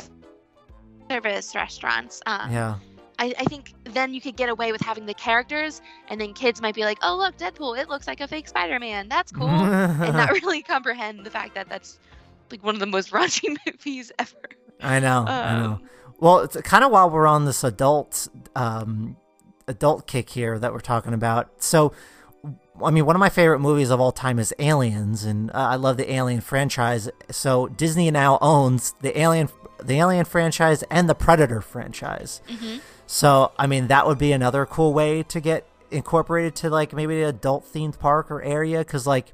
service 1.10 1.54
restaurants. 1.54 2.20
Um, 2.26 2.50
Yeah. 2.50 2.76
I, 3.20 3.34
I 3.36 3.44
think 3.46 3.74
then 3.84 4.14
you 4.14 4.20
could 4.20 4.36
get 4.36 4.48
away 4.48 4.70
with 4.70 4.80
having 4.80 5.06
the 5.06 5.14
characters, 5.14 5.80
and 6.06 6.20
then 6.20 6.34
kids 6.34 6.62
might 6.62 6.76
be 6.76 6.82
like, 6.82 6.98
"Oh, 7.02 7.16
look, 7.16 7.36
Deadpool! 7.36 7.76
It 7.76 7.88
looks 7.88 8.06
like 8.06 8.20
a 8.20 8.28
fake 8.28 8.46
Spider-Man. 8.48 9.08
That's 9.08 9.32
cool," 9.32 9.48
and 9.48 10.12
not 10.16 10.30
really 10.42 10.62
comprehend 10.62 11.24
the 11.24 11.30
fact 11.30 11.54
that 11.56 11.68
that's 11.68 11.98
like 12.52 12.62
one 12.62 12.74
of 12.76 12.80
the 12.80 12.86
most 12.86 13.10
raunchy 13.16 13.56
movies 13.66 14.12
ever. 14.20 14.30
I 14.80 15.00
know. 15.00 15.24
I 15.26 15.54
know. 15.56 15.64
Um, 15.72 15.88
Well, 16.20 16.38
it's 16.40 16.56
kind 16.60 16.84
of 16.84 16.92
while 16.92 17.10
we're 17.10 17.26
on 17.26 17.44
this 17.44 17.64
adult 17.64 18.28
um, 18.54 19.16
adult 19.66 20.06
kick 20.06 20.30
here 20.30 20.56
that 20.56 20.72
we're 20.72 20.78
talking 20.78 21.12
about. 21.12 21.60
So, 21.60 21.92
I 22.82 22.90
mean, 22.90 23.06
one 23.06 23.16
of 23.16 23.20
my 23.20 23.28
favorite 23.28 23.58
movies 23.60 23.90
of 23.90 24.00
all 24.00 24.12
time 24.12 24.38
is 24.38 24.54
Aliens, 24.58 25.24
and 25.24 25.50
uh, 25.50 25.54
I 25.54 25.76
love 25.76 25.96
the 25.96 26.10
Alien 26.12 26.40
franchise. 26.40 27.10
So 27.30 27.68
Disney 27.68 28.10
now 28.10 28.38
owns 28.40 28.94
the 29.00 29.18
Alien, 29.18 29.48
the 29.82 29.94
Alien 29.94 30.24
franchise, 30.24 30.82
and 30.90 31.08
the 31.08 31.14
Predator 31.14 31.60
franchise. 31.60 32.40
mhm. 32.48 32.80
So, 33.10 33.52
I 33.58 33.66
mean, 33.66 33.86
that 33.86 34.06
would 34.06 34.18
be 34.18 34.32
another 34.32 34.66
cool 34.66 34.92
way 34.92 35.22
to 35.24 35.40
get 35.40 35.66
incorporated 35.90 36.54
to 36.56 36.68
like 36.68 36.92
maybe 36.92 37.22
an 37.22 37.28
adult 37.30 37.64
themed 37.72 37.98
park 37.98 38.30
or 38.30 38.42
area. 38.42 38.84
Cause 38.84 39.06
like, 39.06 39.32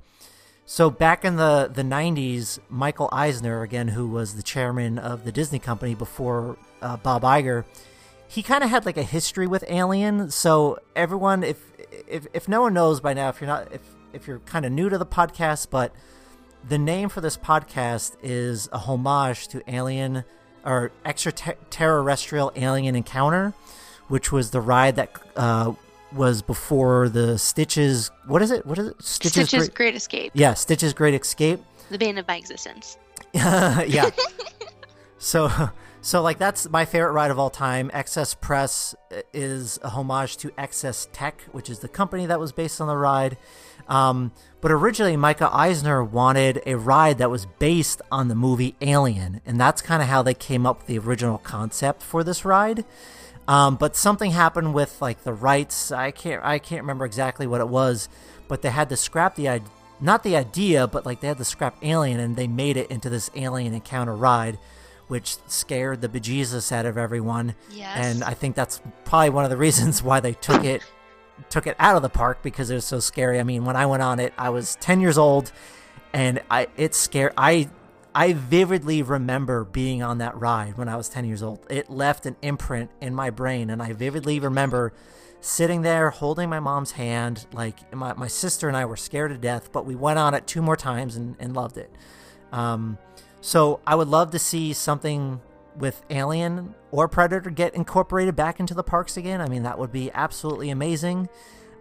so 0.64 0.90
back 0.90 1.24
in 1.24 1.34
the, 1.36 1.68
the 1.74 1.82
90s, 1.82 2.60
Michael 2.68 3.08
Eisner, 3.10 3.62
again, 3.62 3.88
who 3.88 4.06
was 4.06 4.36
the 4.36 4.44
chairman 4.44 4.96
of 4.96 5.24
the 5.24 5.32
Disney 5.32 5.58
company 5.58 5.96
before 5.96 6.56
uh, 6.80 6.96
Bob 6.98 7.22
Iger, 7.22 7.64
he 8.28 8.44
kind 8.44 8.62
of 8.62 8.70
had 8.70 8.86
like 8.86 8.96
a 8.96 9.02
history 9.02 9.48
with 9.48 9.64
Alien. 9.68 10.30
So 10.30 10.78
everyone, 10.94 11.42
if, 11.42 11.58
if, 12.08 12.26
if 12.32 12.48
no 12.48 12.60
one 12.62 12.74
knows 12.74 13.00
by 13.00 13.14
now, 13.14 13.28
if 13.28 13.40
you're 13.40 13.48
not, 13.48 13.72
if, 13.72 13.80
if 14.12 14.26
you're 14.26 14.38
kind 14.40 14.64
of 14.64 14.72
new 14.72 14.88
to 14.88 14.98
the 14.98 15.06
podcast, 15.06 15.68
but 15.70 15.94
the 16.66 16.78
name 16.78 17.08
for 17.08 17.20
this 17.20 17.36
podcast 17.36 18.16
is 18.22 18.68
a 18.72 18.78
homage 18.78 19.48
to 19.48 19.62
Alien 19.72 20.24
or 20.64 20.92
extraterrestrial 21.04 22.52
alien 22.56 22.96
encounter, 22.96 23.52
which 24.08 24.32
was 24.32 24.50
the 24.50 24.60
ride 24.60 24.96
that 24.96 25.10
uh, 25.36 25.72
was 26.12 26.42
before 26.42 27.08
the 27.08 27.38
Stitches. 27.38 28.10
What 28.26 28.40
is 28.42 28.50
it? 28.50 28.64
What 28.64 28.78
is 28.78 28.88
it? 28.88 29.02
Stitch's 29.02 29.50
Great- 29.50 29.74
Great 29.74 29.94
Escape, 29.94 30.32
yeah, 30.34 30.54
Stitch's 30.54 30.94
Great 30.94 31.14
Escape. 31.14 31.60
the 31.90 31.98
bane 31.98 32.16
of 32.18 32.26
my 32.26 32.36
existence. 32.36 32.96
yeah. 33.34 34.10
so, 35.18 35.50
so 36.04 36.20
like 36.20 36.36
that's 36.36 36.68
my 36.68 36.84
favorite 36.84 37.12
ride 37.12 37.30
of 37.30 37.38
all 37.38 37.48
time. 37.48 37.90
Excess 37.94 38.34
Press 38.34 38.94
is 39.32 39.78
a 39.82 39.88
homage 39.88 40.36
to 40.36 40.52
X-S 40.58 41.08
Tech, 41.14 41.40
which 41.52 41.70
is 41.70 41.78
the 41.78 41.88
company 41.88 42.26
that 42.26 42.38
was 42.38 42.52
based 42.52 42.78
on 42.78 42.88
the 42.88 42.96
ride. 42.96 43.38
Um, 43.88 44.32
but 44.60 44.70
originally, 44.70 45.16
Michael 45.16 45.48
Eisner 45.50 46.04
wanted 46.04 46.60
a 46.66 46.74
ride 46.74 47.16
that 47.18 47.30
was 47.30 47.46
based 47.46 48.02
on 48.12 48.28
the 48.28 48.34
movie 48.34 48.76
Alien, 48.82 49.40
and 49.46 49.58
that's 49.58 49.80
kind 49.80 50.02
of 50.02 50.08
how 50.08 50.20
they 50.20 50.34
came 50.34 50.66
up 50.66 50.78
with 50.78 50.88
the 50.88 50.98
original 50.98 51.38
concept 51.38 52.02
for 52.02 52.22
this 52.22 52.44
ride. 52.44 52.84
Um, 53.48 53.76
but 53.76 53.96
something 53.96 54.30
happened 54.30 54.74
with 54.74 55.00
like 55.00 55.22
the 55.24 55.32
rights. 55.32 55.90
I 55.90 56.10
can't 56.10 56.44
I 56.44 56.58
can't 56.58 56.82
remember 56.82 57.06
exactly 57.06 57.46
what 57.46 57.62
it 57.62 57.68
was, 57.68 58.10
but 58.46 58.60
they 58.60 58.70
had 58.70 58.90
to 58.90 58.96
scrap 58.96 59.36
the 59.36 59.48
idea, 59.48 59.70
not 60.02 60.22
the 60.22 60.36
idea, 60.36 60.86
but 60.86 61.06
like 61.06 61.20
they 61.20 61.28
had 61.28 61.38
to 61.38 61.44
scrap 61.46 61.76
Alien, 61.80 62.20
and 62.20 62.36
they 62.36 62.46
made 62.46 62.76
it 62.76 62.90
into 62.90 63.08
this 63.08 63.30
Alien 63.34 63.72
Encounter 63.72 64.14
ride, 64.14 64.58
which 65.08 65.36
scared 65.46 66.00
the 66.00 66.08
bejesus 66.08 66.72
out 66.72 66.86
of 66.86 66.96
everyone. 66.96 67.54
Yes. 67.70 67.96
And 67.96 68.24
I 68.24 68.34
think 68.34 68.54
that's 68.56 68.80
probably 69.04 69.30
one 69.30 69.44
of 69.44 69.50
the 69.50 69.56
reasons 69.56 70.02
why 70.02 70.20
they 70.20 70.32
took 70.32 70.64
it 70.64 70.82
took 71.50 71.66
it 71.66 71.74
out 71.80 71.96
of 71.96 72.02
the 72.02 72.08
park 72.08 72.42
because 72.42 72.70
it 72.70 72.74
was 72.74 72.84
so 72.84 73.00
scary. 73.00 73.40
I 73.40 73.42
mean, 73.42 73.64
when 73.64 73.76
I 73.76 73.86
went 73.86 74.02
on 74.02 74.20
it, 74.20 74.32
I 74.38 74.50
was 74.50 74.76
10 74.76 75.00
years 75.00 75.18
old 75.18 75.52
and 76.12 76.40
I 76.50 76.68
it 76.76 76.94
scared 76.94 77.32
I 77.36 77.68
I 78.14 78.32
vividly 78.32 79.02
remember 79.02 79.64
being 79.64 80.02
on 80.02 80.18
that 80.18 80.38
ride 80.38 80.78
when 80.78 80.88
I 80.88 80.96
was 80.96 81.08
10 81.08 81.24
years 81.24 81.42
old. 81.42 81.66
It 81.68 81.90
left 81.90 82.26
an 82.26 82.36
imprint 82.42 82.90
in 83.00 83.14
my 83.14 83.30
brain 83.30 83.70
and 83.70 83.82
I 83.82 83.92
vividly 83.92 84.38
remember 84.38 84.92
sitting 85.40 85.82
there 85.82 86.08
holding 86.10 86.48
my 86.48 86.60
mom's 86.60 86.92
hand 86.92 87.46
like 87.52 87.92
my, 87.94 88.14
my 88.14 88.28
sister 88.28 88.68
and 88.68 88.76
I 88.76 88.86
were 88.86 88.96
scared 88.96 89.32
to 89.32 89.36
death, 89.36 89.72
but 89.72 89.84
we 89.84 89.94
went 89.94 90.18
on 90.18 90.32
it 90.32 90.46
two 90.46 90.62
more 90.62 90.76
times 90.76 91.16
and, 91.16 91.36
and 91.38 91.54
loved 91.54 91.76
it. 91.76 91.90
Um, 92.52 92.96
so 93.44 93.80
I 93.86 93.94
would 93.94 94.08
love 94.08 94.30
to 94.30 94.38
see 94.38 94.72
something 94.72 95.38
with 95.76 96.02
Alien 96.08 96.74
or 96.90 97.08
Predator 97.08 97.50
get 97.50 97.74
incorporated 97.74 98.34
back 98.34 98.58
into 98.58 98.72
the 98.72 98.82
parks 98.82 99.18
again. 99.18 99.42
I 99.42 99.50
mean, 99.50 99.64
that 99.64 99.78
would 99.78 99.92
be 99.92 100.10
absolutely 100.12 100.70
amazing. 100.70 101.28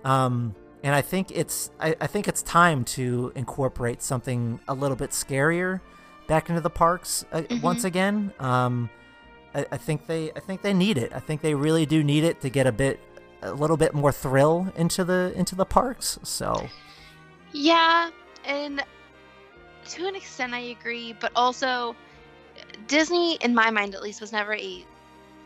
Um, 0.04 0.56
and 0.84 0.94
I 0.94 1.00
think 1.00 1.32
it's 1.32 1.72
I, 1.80 1.96
I 2.02 2.08
think 2.08 2.28
it's 2.28 2.42
time 2.42 2.84
to 2.84 3.32
incorporate 3.34 4.02
something 4.02 4.60
a 4.68 4.74
little 4.74 4.98
bit 4.98 5.12
scarier 5.12 5.80
back 6.28 6.50
into 6.50 6.60
the 6.60 6.70
parks 6.70 7.24
uh, 7.32 7.44
once 7.62 7.86
again. 7.86 8.34
Um, 8.42 8.90
I, 9.56 9.66
I 9.72 9.78
think 9.78 10.06
they 10.06 10.34
I 10.34 10.42
think 10.42 10.64
they 10.64 10.74
need 10.74 10.98
it. 10.98 11.14
I 11.14 11.20
think 11.22 11.40
they 11.40 11.56
really 11.56 11.86
do 11.86 12.04
need 12.04 12.26
it 12.26 12.42
to 12.42 12.50
get 12.50 12.68
a 12.68 12.74
bit 12.74 13.00
a 13.42 13.54
little 13.54 13.78
bit 13.78 13.94
more 13.94 14.12
thrill 14.12 14.68
into 14.76 15.06
the 15.06 15.32
into 15.38 15.56
the 15.56 15.66
parks. 15.66 16.20
So 16.24 16.68
Yeah, 17.54 18.10
and 18.44 18.84
to 19.86 20.08
an 20.08 20.16
extent 20.16 20.54
I 20.54 20.60
agree, 20.60 21.14
but 21.14 21.32
also 21.36 21.96
Disney, 22.88 23.36
in 23.36 23.54
my 23.56 23.72
mind 23.72 23.96
at 23.96 24.02
least, 24.02 24.22
was 24.22 24.32
never 24.32 24.54
a 24.56 24.86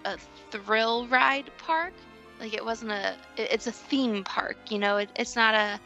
a 0.06 0.18
thrill 0.52 1.08
ride 1.08 1.52
park. 1.58 1.94
Like 2.40 2.54
it 2.54 2.64
wasn't 2.66 2.92
a. 2.92 3.18
It's 3.38 3.68
a 3.68 3.72
theme 3.72 4.24
park. 4.24 4.58
You 4.70 4.80
know, 4.80 4.98
it, 4.98 5.12
it's 5.16 5.36
not 5.36 5.56
a. 5.56 5.80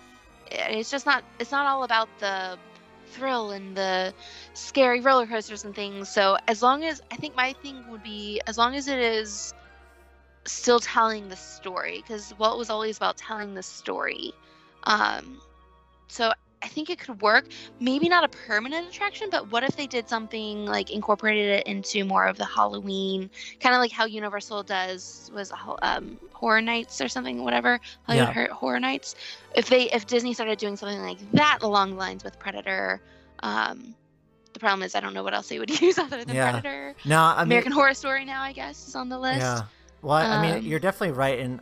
It's 0.51 0.89
just 0.91 1.05
not. 1.05 1.23
It's 1.39 1.51
not 1.51 1.67
all 1.67 1.83
about 1.83 2.09
the 2.19 2.59
thrill 3.07 3.51
and 3.51 3.75
the 3.75 4.13
scary 4.53 5.01
roller 5.01 5.27
coasters 5.27 5.63
and 5.65 5.75
things. 5.75 6.09
So 6.09 6.37
as 6.47 6.61
long 6.61 6.83
as 6.83 7.01
I 7.11 7.15
think 7.17 7.35
my 7.35 7.53
thing 7.53 7.83
would 7.87 8.03
be 8.03 8.41
as 8.47 8.57
long 8.57 8.75
as 8.75 8.87
it 8.87 8.99
is 8.99 9.53
still 10.45 10.79
telling 10.79 11.27
the 11.29 11.35
story 11.35 11.97
because 11.97 12.33
Walt 12.37 12.57
was 12.57 12.69
always 12.69 12.97
about 12.97 13.17
telling 13.17 13.53
the 13.53 13.63
story. 13.63 14.31
Um, 14.85 15.41
so 16.07 16.31
I 16.63 16.67
think 16.67 16.89
it 16.89 16.99
could 16.99 17.21
work. 17.21 17.45
Maybe 17.79 18.07
not 18.07 18.23
a 18.23 18.27
permanent 18.27 18.87
attraction, 18.89 19.29
but 19.31 19.51
what 19.51 19.63
if 19.63 19.75
they 19.75 19.87
did 19.87 20.07
something 20.07 20.65
like 20.65 20.91
incorporated 20.91 21.49
it 21.49 21.67
into 21.67 22.05
more 22.05 22.25
of 22.25 22.37
the 22.37 22.45
Halloween, 22.45 23.29
kind 23.59 23.73
of 23.73 23.79
like 23.79 23.91
how 23.91 24.05
Universal 24.05 24.63
does 24.63 25.31
was 25.33 25.51
um, 25.81 26.17
Horror 26.33 26.61
Nights 26.61 27.01
or 27.01 27.07
something, 27.07 27.43
whatever 27.43 27.79
Hollywood 28.03 28.35
Yeah. 28.35 28.47
Horror 28.53 28.79
Nights. 28.79 29.15
If 29.55 29.69
they 29.69 29.89
if 29.91 30.05
Disney 30.05 30.33
started 30.33 30.59
doing 30.59 30.75
something 30.77 31.01
like 31.01 31.17
that 31.31 31.59
along 31.61 31.91
the 31.91 31.97
lines 31.97 32.23
with 32.23 32.37
Predator, 32.37 33.01
um, 33.43 33.95
the 34.53 34.59
problem 34.59 34.83
is 34.83 34.93
I 34.95 34.99
don't 34.99 35.13
know 35.13 35.23
what 35.23 35.33
else 35.33 35.49
they 35.49 35.57
would 35.59 35.69
use 35.81 35.97
other 35.97 36.23
than 36.23 36.35
Yeah. 36.35 36.51
Predator. 36.51 36.95
No, 37.05 37.19
I 37.21 37.37
mean, 37.39 37.47
American 37.53 37.71
Horror 37.71 37.93
Story 37.95 38.23
now 38.25 38.41
I 38.43 38.51
guess 38.53 38.87
is 38.87 38.95
on 38.95 39.09
the 39.09 39.17
list. 39.17 39.39
yeah. 39.39 39.61
Well, 40.03 40.13
I 40.17 40.25
I 40.25 40.41
mean, 40.41 40.55
Um, 40.59 40.61
you're 40.63 40.79
definitely 40.79 41.15
right, 41.15 41.39
and 41.39 41.59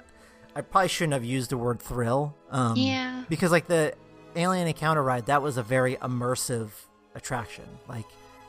I 0.56 0.62
probably 0.62 0.88
shouldn't 0.90 1.14
have 1.14 1.24
used 1.26 1.50
the 1.52 1.58
word 1.58 1.82
thrill. 1.82 2.36
Um, 2.52 2.76
Yeah. 2.76 3.24
Because 3.30 3.52
like 3.52 3.68
the 3.68 3.94
Alien 4.36 4.68
Encounter 4.68 5.04
ride, 5.04 5.26
that 5.28 5.42
was 5.42 5.58
a 5.58 5.64
very 5.64 5.96
immersive 5.98 6.70
attraction. 7.16 7.66
Like 7.88 8.06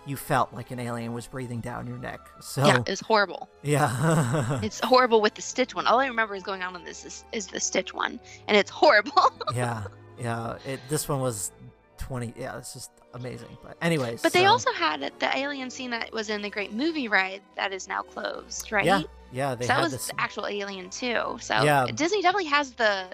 you 0.07 0.17
felt 0.17 0.53
like 0.55 0.71
an 0.71 0.81
alien 0.81 1.13
was 1.13 1.27
breathing 1.27 1.61
down 1.61 1.87
your 1.87 1.99
neck. 1.99 2.21
So 2.41 2.67
Yeah, 2.67 2.81
it 2.81 2.89
was 2.89 3.01
horrible. 3.01 3.49
yeah, 3.63 4.61
It's 4.63 4.81
horrible 4.81 5.21
with 5.21 5.35
the 5.35 5.43
Stitch 5.43 5.75
one. 5.75 5.87
All 5.87 6.01
I 6.01 6.07
remember 6.07 6.35
is 6.35 6.43
going 6.43 6.63
on 6.63 6.75
in 6.77 6.85
this 6.85 7.05
is, 7.05 7.25
is 7.33 7.47
the 7.47 7.61
Stitch 7.61 7.93
one, 7.93 8.19
and 8.49 8.57
it's 8.57 8.71
horrible. 8.71 9.33
yeah, 9.55 9.85
yeah. 10.19 10.57
It, 10.67 10.81
this 10.89 11.09
one 11.09 11.21
was 11.21 11.53
twenty. 11.99 12.33
Yeah, 12.37 12.57
it's 12.59 12.73
just 12.73 12.91
amazing. 13.15 13.57
But 13.63 13.77
anyways, 13.83 14.23
but 14.23 14.33
they 14.33 14.47
also 14.47 14.73
had 14.73 15.13
the 15.19 15.37
alien 15.37 15.71
scene 15.71 15.91
that 15.91 16.13
was 16.13 16.31
in 16.31 16.41
the 16.43 16.51
Great 16.51 16.73
Movie 16.73 17.09
Ride 17.09 17.43
that 17.57 17.73
is 17.73 17.87
now 17.89 18.03
closed, 18.03 18.73
right? 18.73 18.85
yeah, 18.85 19.03
yeah. 19.33 19.55
They 19.55 19.67
so 19.67 19.75
that 19.75 19.83
was 19.83 19.93
this. 19.93 20.07
the 20.09 20.21
actual 20.21 20.47
alien 20.47 20.89
too. 20.91 21.37
So 21.41 21.63
Yeah. 21.63 21.87
Disney 21.95 22.23
definitely 22.23 22.49
has 22.51 22.73
the 22.73 23.05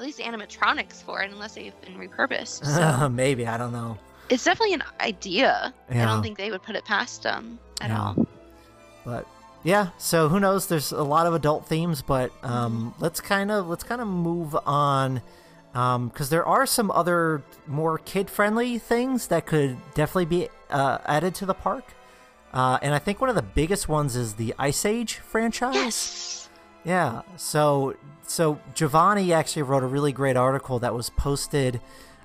at 0.00 0.06
least 0.06 0.18
animatronics 0.18 1.02
for 1.02 1.22
it, 1.22 1.30
unless 1.30 1.54
they've 1.54 1.78
been 1.82 1.96
repurposed. 1.96 2.64
So 2.64 3.08
Maybe 3.22 3.46
I 3.46 3.56
don't 3.58 3.72
know. 3.72 3.98
it's 4.28 4.44
definitely 4.44 4.74
an 4.74 4.82
idea. 5.00 5.74
I 5.90 5.94
don't 6.04 6.22
think 6.22 6.38
they 6.38 6.50
would 6.50 6.62
put 6.62 6.74
it 6.76 6.84
past 6.84 7.22
them 7.22 7.58
at 7.80 7.90
Yeah. 7.90 8.00
all. 8.02 8.26
but 9.04 9.26
yeah 9.62 9.88
so 9.98 10.28
who 10.30 10.40
knows 10.40 10.68
there's 10.68 10.90
a 10.90 11.02
lot 11.02 11.26
of 11.26 11.34
adult 11.34 11.66
themes 11.66 12.00
but 12.00 12.32
um 12.42 12.92
Mm-hmm. 12.92 13.02
let's 13.02 13.20
kind 13.20 13.50
of 13.50 13.68
let's 13.68 13.82
kind 13.84 14.00
of 14.00 14.08
move 14.08 14.56
on 14.66 15.20
um 15.74 16.08
because 16.08 16.30
there 16.30 16.46
are 16.46 16.64
some 16.64 16.90
other 16.90 17.42
more 17.66 17.98
kid 17.98 18.30
friendly 18.30 18.78
things 18.78 19.26
that 19.28 19.44
could 19.44 19.76
definitely 19.94 20.24
be 20.24 20.48
uh, 20.70 20.96
added 21.04 21.34
to 21.34 21.44
the 21.46 21.52
park 21.54 21.84
uh, 22.54 22.78
and 22.82 22.94
I 22.94 22.98
think 22.98 23.20
one 23.20 23.28
of 23.28 23.36
the 23.36 23.42
biggest 23.42 23.86
ones 23.88 24.16
is 24.16 24.34
the 24.34 24.54
Ice 24.58 24.84
Age 24.86 25.16
franchise. 25.16 25.74
Yes. 25.74 26.39
Yeah. 26.84 27.22
So 27.36 27.94
so 28.26 28.60
Giovanni 28.74 29.32
actually 29.32 29.62
wrote 29.62 29.82
a 29.82 29.86
really 29.86 30.12
great 30.12 30.36
article 30.36 30.78
that 30.78 30.94
was 30.94 31.10
posted 31.10 31.80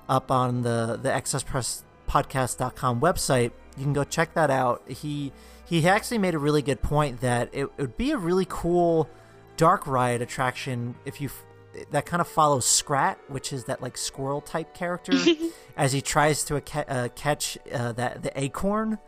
up 0.08 0.30
on 0.30 0.62
the 0.62 0.98
the 1.02 1.10
excesspresspodcast.com 1.10 3.00
website. 3.00 3.52
You 3.76 3.82
can 3.84 3.92
go 3.92 4.04
check 4.04 4.34
that 4.34 4.50
out. 4.50 4.82
He 4.88 5.32
he 5.68 5.86
actually 5.88 6.18
made 6.18 6.34
a 6.34 6.38
really 6.38 6.62
good 6.62 6.80
point 6.80 7.20
that 7.20 7.50
it, 7.52 7.64
it 7.64 7.70
would 7.78 7.96
be 7.96 8.12
a 8.12 8.18
really 8.18 8.46
cool 8.48 9.08
dark 9.56 9.86
ride 9.86 10.22
attraction 10.22 10.94
if 11.04 11.20
you 11.20 11.28
f- 11.28 11.44
that 11.90 12.06
kind 12.06 12.20
of 12.20 12.28
follows 12.28 12.64
Scrat, 12.64 13.18
which 13.28 13.52
is 13.52 13.64
that 13.64 13.82
like 13.82 13.98
squirrel 13.98 14.40
type 14.40 14.72
character 14.74 15.12
as 15.76 15.92
he 15.92 16.00
tries 16.00 16.44
to 16.44 16.60
ca- 16.60 16.84
uh, 16.88 17.08
catch 17.14 17.58
uh, 17.72 17.92
that 17.92 18.22
the 18.22 18.38
acorn. 18.40 18.98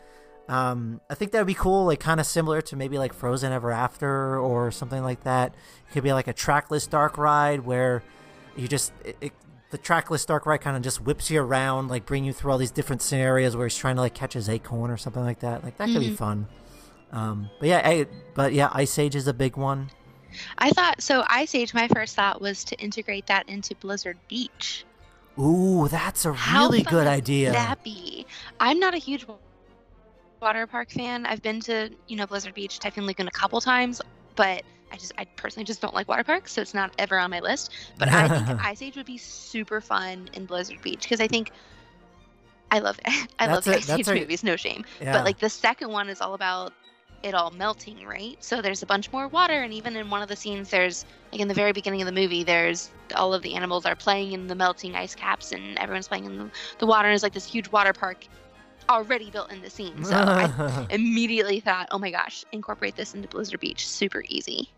Um, 0.48 1.00
I 1.10 1.14
think 1.14 1.32
that 1.32 1.38
would 1.38 1.46
be 1.46 1.54
cool, 1.54 1.84
like 1.84 2.00
kind 2.00 2.20
of 2.20 2.26
similar 2.26 2.62
to 2.62 2.76
maybe 2.76 2.98
like 2.98 3.12
Frozen 3.12 3.52
Ever 3.52 3.70
After 3.70 4.38
or 4.38 4.70
something 4.70 5.02
like 5.02 5.24
that. 5.24 5.54
It 5.88 5.92
could 5.92 6.02
be 6.04 6.12
like 6.12 6.26
a 6.28 6.32
trackless 6.32 6.86
dark 6.86 7.18
ride 7.18 7.60
where 7.66 8.02
you 8.56 8.66
just 8.66 8.92
it, 9.04 9.16
it, 9.20 9.32
the 9.70 9.76
trackless 9.78 10.24
dark 10.24 10.46
ride 10.46 10.62
kind 10.62 10.74
of 10.76 10.82
just 10.82 11.02
whips 11.02 11.30
you 11.30 11.42
around, 11.42 11.88
like 11.88 12.06
bring 12.06 12.24
you 12.24 12.32
through 12.32 12.50
all 12.52 12.56
these 12.58 12.70
different 12.70 13.02
scenarios 13.02 13.54
where 13.56 13.66
he's 13.66 13.76
trying 13.76 13.96
to 13.96 14.00
like 14.00 14.14
catch 14.14 14.32
his 14.32 14.48
acorn 14.48 14.90
or 14.90 14.96
something 14.96 15.22
like 15.22 15.40
that. 15.40 15.62
Like 15.62 15.76
that 15.76 15.88
could 15.88 16.00
be 16.00 16.10
Mhm. 16.10 16.16
fun. 16.16 16.46
Um, 17.12 17.50
but 17.60 17.68
yeah, 17.68 17.82
I, 17.84 18.06
but 18.34 18.52
yeah, 18.54 18.70
Ice 18.72 18.98
Age 18.98 19.14
is 19.16 19.26
a 19.28 19.34
big 19.34 19.56
one. 19.58 19.90
I 20.58 20.70
thought 20.70 21.00
so. 21.02 21.24
Ice 21.28 21.54
Age. 21.54 21.72
My 21.74 21.88
first 21.88 22.16
thought 22.16 22.40
was 22.40 22.64
to 22.64 22.76
integrate 22.76 23.26
that 23.26 23.48
into 23.48 23.74
Blizzard 23.74 24.16
Beach. 24.28 24.84
Ooh, 25.38 25.88
that's 25.88 26.24
a 26.24 26.32
How 26.32 26.64
really 26.68 26.82
good 26.82 27.06
idea. 27.06 27.52
That 27.52 27.82
be. 27.84 28.26
I'm 28.60 28.78
not 28.80 28.94
a 28.94 28.98
huge 28.98 29.26
water 30.40 30.66
park 30.66 30.90
fan. 30.90 31.26
I've 31.26 31.42
been 31.42 31.60
to 31.62 31.90
you 32.06 32.16
know 32.16 32.26
Blizzard 32.26 32.54
Beach, 32.54 32.78
Typhoon 32.78 33.06
Lagoon 33.06 33.28
a 33.28 33.32
couple 33.32 33.60
times, 33.60 34.00
but 34.36 34.62
I 34.92 34.96
just 34.96 35.12
I 35.18 35.24
personally 35.36 35.64
just 35.64 35.80
don't 35.80 35.94
like 35.94 36.08
water 36.08 36.24
parks, 36.24 36.52
so 36.52 36.62
it's 36.62 36.74
not 36.74 36.92
ever 36.98 37.18
on 37.18 37.30
my 37.30 37.40
list. 37.40 37.72
But 37.98 38.08
I 38.08 38.28
think 38.28 38.60
Ice 38.64 38.82
Age 38.82 38.96
would 38.96 39.06
be 39.06 39.18
super 39.18 39.80
fun 39.80 40.30
in 40.34 40.46
Blizzard 40.46 40.80
Beach 40.82 41.02
because 41.02 41.20
I 41.20 41.28
think 41.28 41.50
I 42.70 42.78
love 42.80 42.98
I 43.38 43.46
love 43.46 43.66
a- 43.66 43.76
Ice 43.76 43.90
Age 43.90 44.08
a- 44.08 44.14
movies, 44.14 44.42
no 44.44 44.56
shame. 44.56 44.84
yeah. 45.00 45.12
But 45.12 45.24
like 45.24 45.38
the 45.38 45.50
second 45.50 45.90
one 45.90 46.08
is 46.08 46.20
all 46.20 46.34
about 46.34 46.72
it 47.24 47.34
all 47.34 47.50
melting, 47.50 48.06
right? 48.06 48.36
So 48.38 48.62
there's 48.62 48.82
a 48.82 48.86
bunch 48.86 49.10
more 49.10 49.26
water, 49.26 49.62
and 49.62 49.72
even 49.72 49.96
in 49.96 50.08
one 50.08 50.22
of 50.22 50.28
the 50.28 50.36
scenes, 50.36 50.70
there's 50.70 51.04
like 51.32 51.40
in 51.40 51.48
the 51.48 51.54
very 51.54 51.72
beginning 51.72 52.00
of 52.00 52.06
the 52.06 52.12
movie, 52.12 52.44
there's 52.44 52.90
all 53.16 53.34
of 53.34 53.42
the 53.42 53.54
animals 53.56 53.84
are 53.86 53.96
playing 53.96 54.32
in 54.32 54.46
the 54.46 54.54
melting 54.54 54.94
ice 54.94 55.14
caps, 55.16 55.50
and 55.52 55.76
everyone's 55.78 56.06
playing 56.06 56.26
in 56.26 56.38
the, 56.38 56.50
the 56.78 56.86
water. 56.86 57.08
And 57.08 57.14
it's 57.14 57.24
like 57.24 57.32
this 57.32 57.44
huge 57.46 57.70
water 57.72 57.92
park 57.92 58.24
already 58.88 59.30
built 59.30 59.52
in 59.52 59.60
the 59.62 59.70
scene. 59.70 60.04
So 60.04 60.14
I 60.16 60.86
immediately 60.90 61.60
thought, 61.60 61.88
oh 61.90 61.98
my 61.98 62.10
gosh, 62.10 62.44
incorporate 62.52 62.96
this 62.96 63.14
into 63.14 63.28
Blizzard 63.28 63.60
Beach, 63.60 63.86
super 63.86 64.22
easy. 64.28 64.70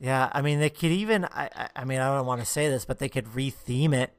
Yeah, 0.00 0.28
I 0.32 0.42
mean, 0.42 0.60
they 0.60 0.68
could 0.70 0.90
even. 0.92 1.24
I, 1.24 1.68
I, 1.74 1.84
mean, 1.84 2.00
I 2.00 2.14
don't 2.14 2.26
want 2.26 2.40
to 2.42 2.46
say 2.46 2.68
this, 2.68 2.84
but 2.84 2.98
they 2.98 3.08
could 3.08 3.24
retheme 3.26 3.94
it. 3.94 4.12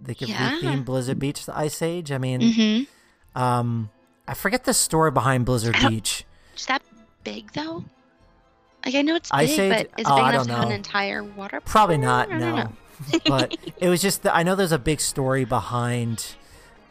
They 0.00 0.14
could 0.14 0.28
Yeah. 0.28 0.58
retheme 0.60 0.84
Blizzard 0.84 1.18
Beach 1.18 1.44
to 1.46 1.56
Ice 1.58 1.82
Age. 1.82 2.12
I 2.12 2.18
mean, 2.18 2.40
Mm-hmm. 2.40 3.40
um, 3.42 3.90
I 4.28 4.34
forget 4.34 4.64
the 4.64 4.74
story 4.74 5.10
behind 5.10 5.44
Blizzard 5.46 5.76
Beach. 5.88 6.24
Is 6.56 6.66
that 6.66 6.82
big 7.24 7.52
though? 7.52 7.84
Like 8.84 8.94
I 8.94 9.02
know 9.02 9.16
it's 9.16 9.30
Ice 9.32 9.56
big, 9.56 9.72
Age? 9.72 9.88
but 9.90 10.00
is 10.00 10.06
it 10.06 10.10
Oh, 10.12 10.16
big 10.16 10.34
enough 10.34 10.46
to 10.46 10.52
have 10.54 10.64
an 10.66 10.72
entire 10.72 11.24
water 11.24 11.60
park? 11.60 11.64
Probably 11.64 11.96
not. 11.98 12.30
No, 12.30 12.72
but 13.26 13.56
it 13.78 13.88
was 13.88 14.00
just. 14.00 14.22
that 14.22 14.36
I 14.36 14.42
know 14.44 14.54
there's 14.54 14.72
a 14.72 14.78
big 14.78 15.00
story 15.00 15.44
behind. 15.44 16.24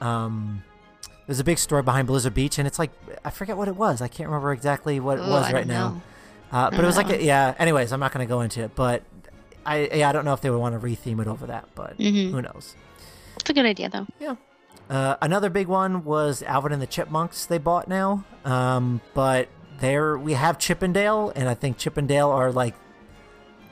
Um, 0.01 0.63
there's 1.27 1.39
a 1.39 1.43
big 1.43 1.57
story 1.57 1.83
behind 1.83 2.07
Blizzard 2.07 2.33
Beach, 2.33 2.57
and 2.57 2.67
it's 2.67 2.79
like 2.79 2.91
I 3.23 3.29
forget 3.29 3.57
what 3.57 3.67
it 3.67 3.75
was. 3.75 4.01
I 4.01 4.07
can't 4.07 4.29
remember 4.29 4.51
exactly 4.51 4.99
what 4.99 5.17
it 5.19 5.21
Ooh, 5.21 5.29
was 5.29 5.45
I 5.47 5.53
right 5.53 5.67
now. 5.67 6.01
Uh, 6.51 6.69
but 6.69 6.81
it 6.81 6.85
was 6.85 6.97
like, 6.97 7.09
a, 7.09 7.23
yeah. 7.23 7.55
Anyways, 7.57 7.91
I'm 7.91 7.99
not 7.99 8.11
going 8.13 8.23
to 8.27 8.29
go 8.29 8.41
into 8.41 8.61
it, 8.61 8.75
but 8.75 9.01
I, 9.65 9.89
yeah, 9.91 10.09
I 10.09 10.11
don't 10.11 10.23
know 10.23 10.33
if 10.33 10.41
they 10.41 10.51
would 10.51 10.59
want 10.59 10.79
to 10.79 10.87
retheme 10.87 11.19
it 11.19 11.27
over 11.27 11.47
that, 11.47 11.67
but 11.73 11.97
Mhm. 11.97 12.29
who 12.31 12.41
knows. 12.43 12.75
It's 13.37 13.49
a 13.49 13.53
good 13.53 13.65
idea 13.65 13.89
though. 13.89 14.05
Yeah. 14.19 14.35
Uh, 14.89 15.15
another 15.21 15.49
big 15.49 15.67
one 15.67 16.03
was 16.03 16.43
Alvin 16.43 16.71
and 16.73 16.81
the 16.81 16.85
Chipmunks. 16.87 17.45
They 17.47 17.57
bought 17.57 17.87
now, 17.87 18.23
um, 18.45 19.01
but 19.15 19.47
there 19.79 20.15
we 20.17 20.33
have 20.33 20.59
Chip 20.59 20.83
'n' 20.83 20.93
Dale, 20.93 21.31
and 21.35 21.49
I 21.49 21.55
think 21.55 21.77
Chip 21.77 21.97
'n' 21.97 22.05
Dale 22.05 22.29
are 22.29 22.51
like 22.51 22.75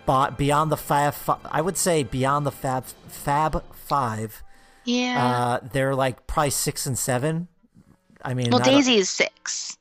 bought 0.06 0.38
beyond 0.38 0.72
the 0.72 0.78
Fab. 0.78 1.14
I 1.52 1.62
would 1.62 1.78
say 1.78 2.02
beyond 2.04 2.46
the 2.48 2.52
Fab 2.52 2.86
Fab 3.08 3.64
Five. 3.76 4.42
Yeah. 4.84 5.60
Uh, 5.62 5.68
they're 5.72 5.96
like 5.96 6.28
probably 6.28 6.50
six 6.52 6.86
and 6.86 6.98
seven. 6.98 7.48
I 8.24 8.34
mean, 8.34 8.50
well, 8.52 8.60
not 8.60 8.68
a- 8.68 8.72
Daisy 8.72 8.96
is 8.96 9.10
six. 9.10 9.78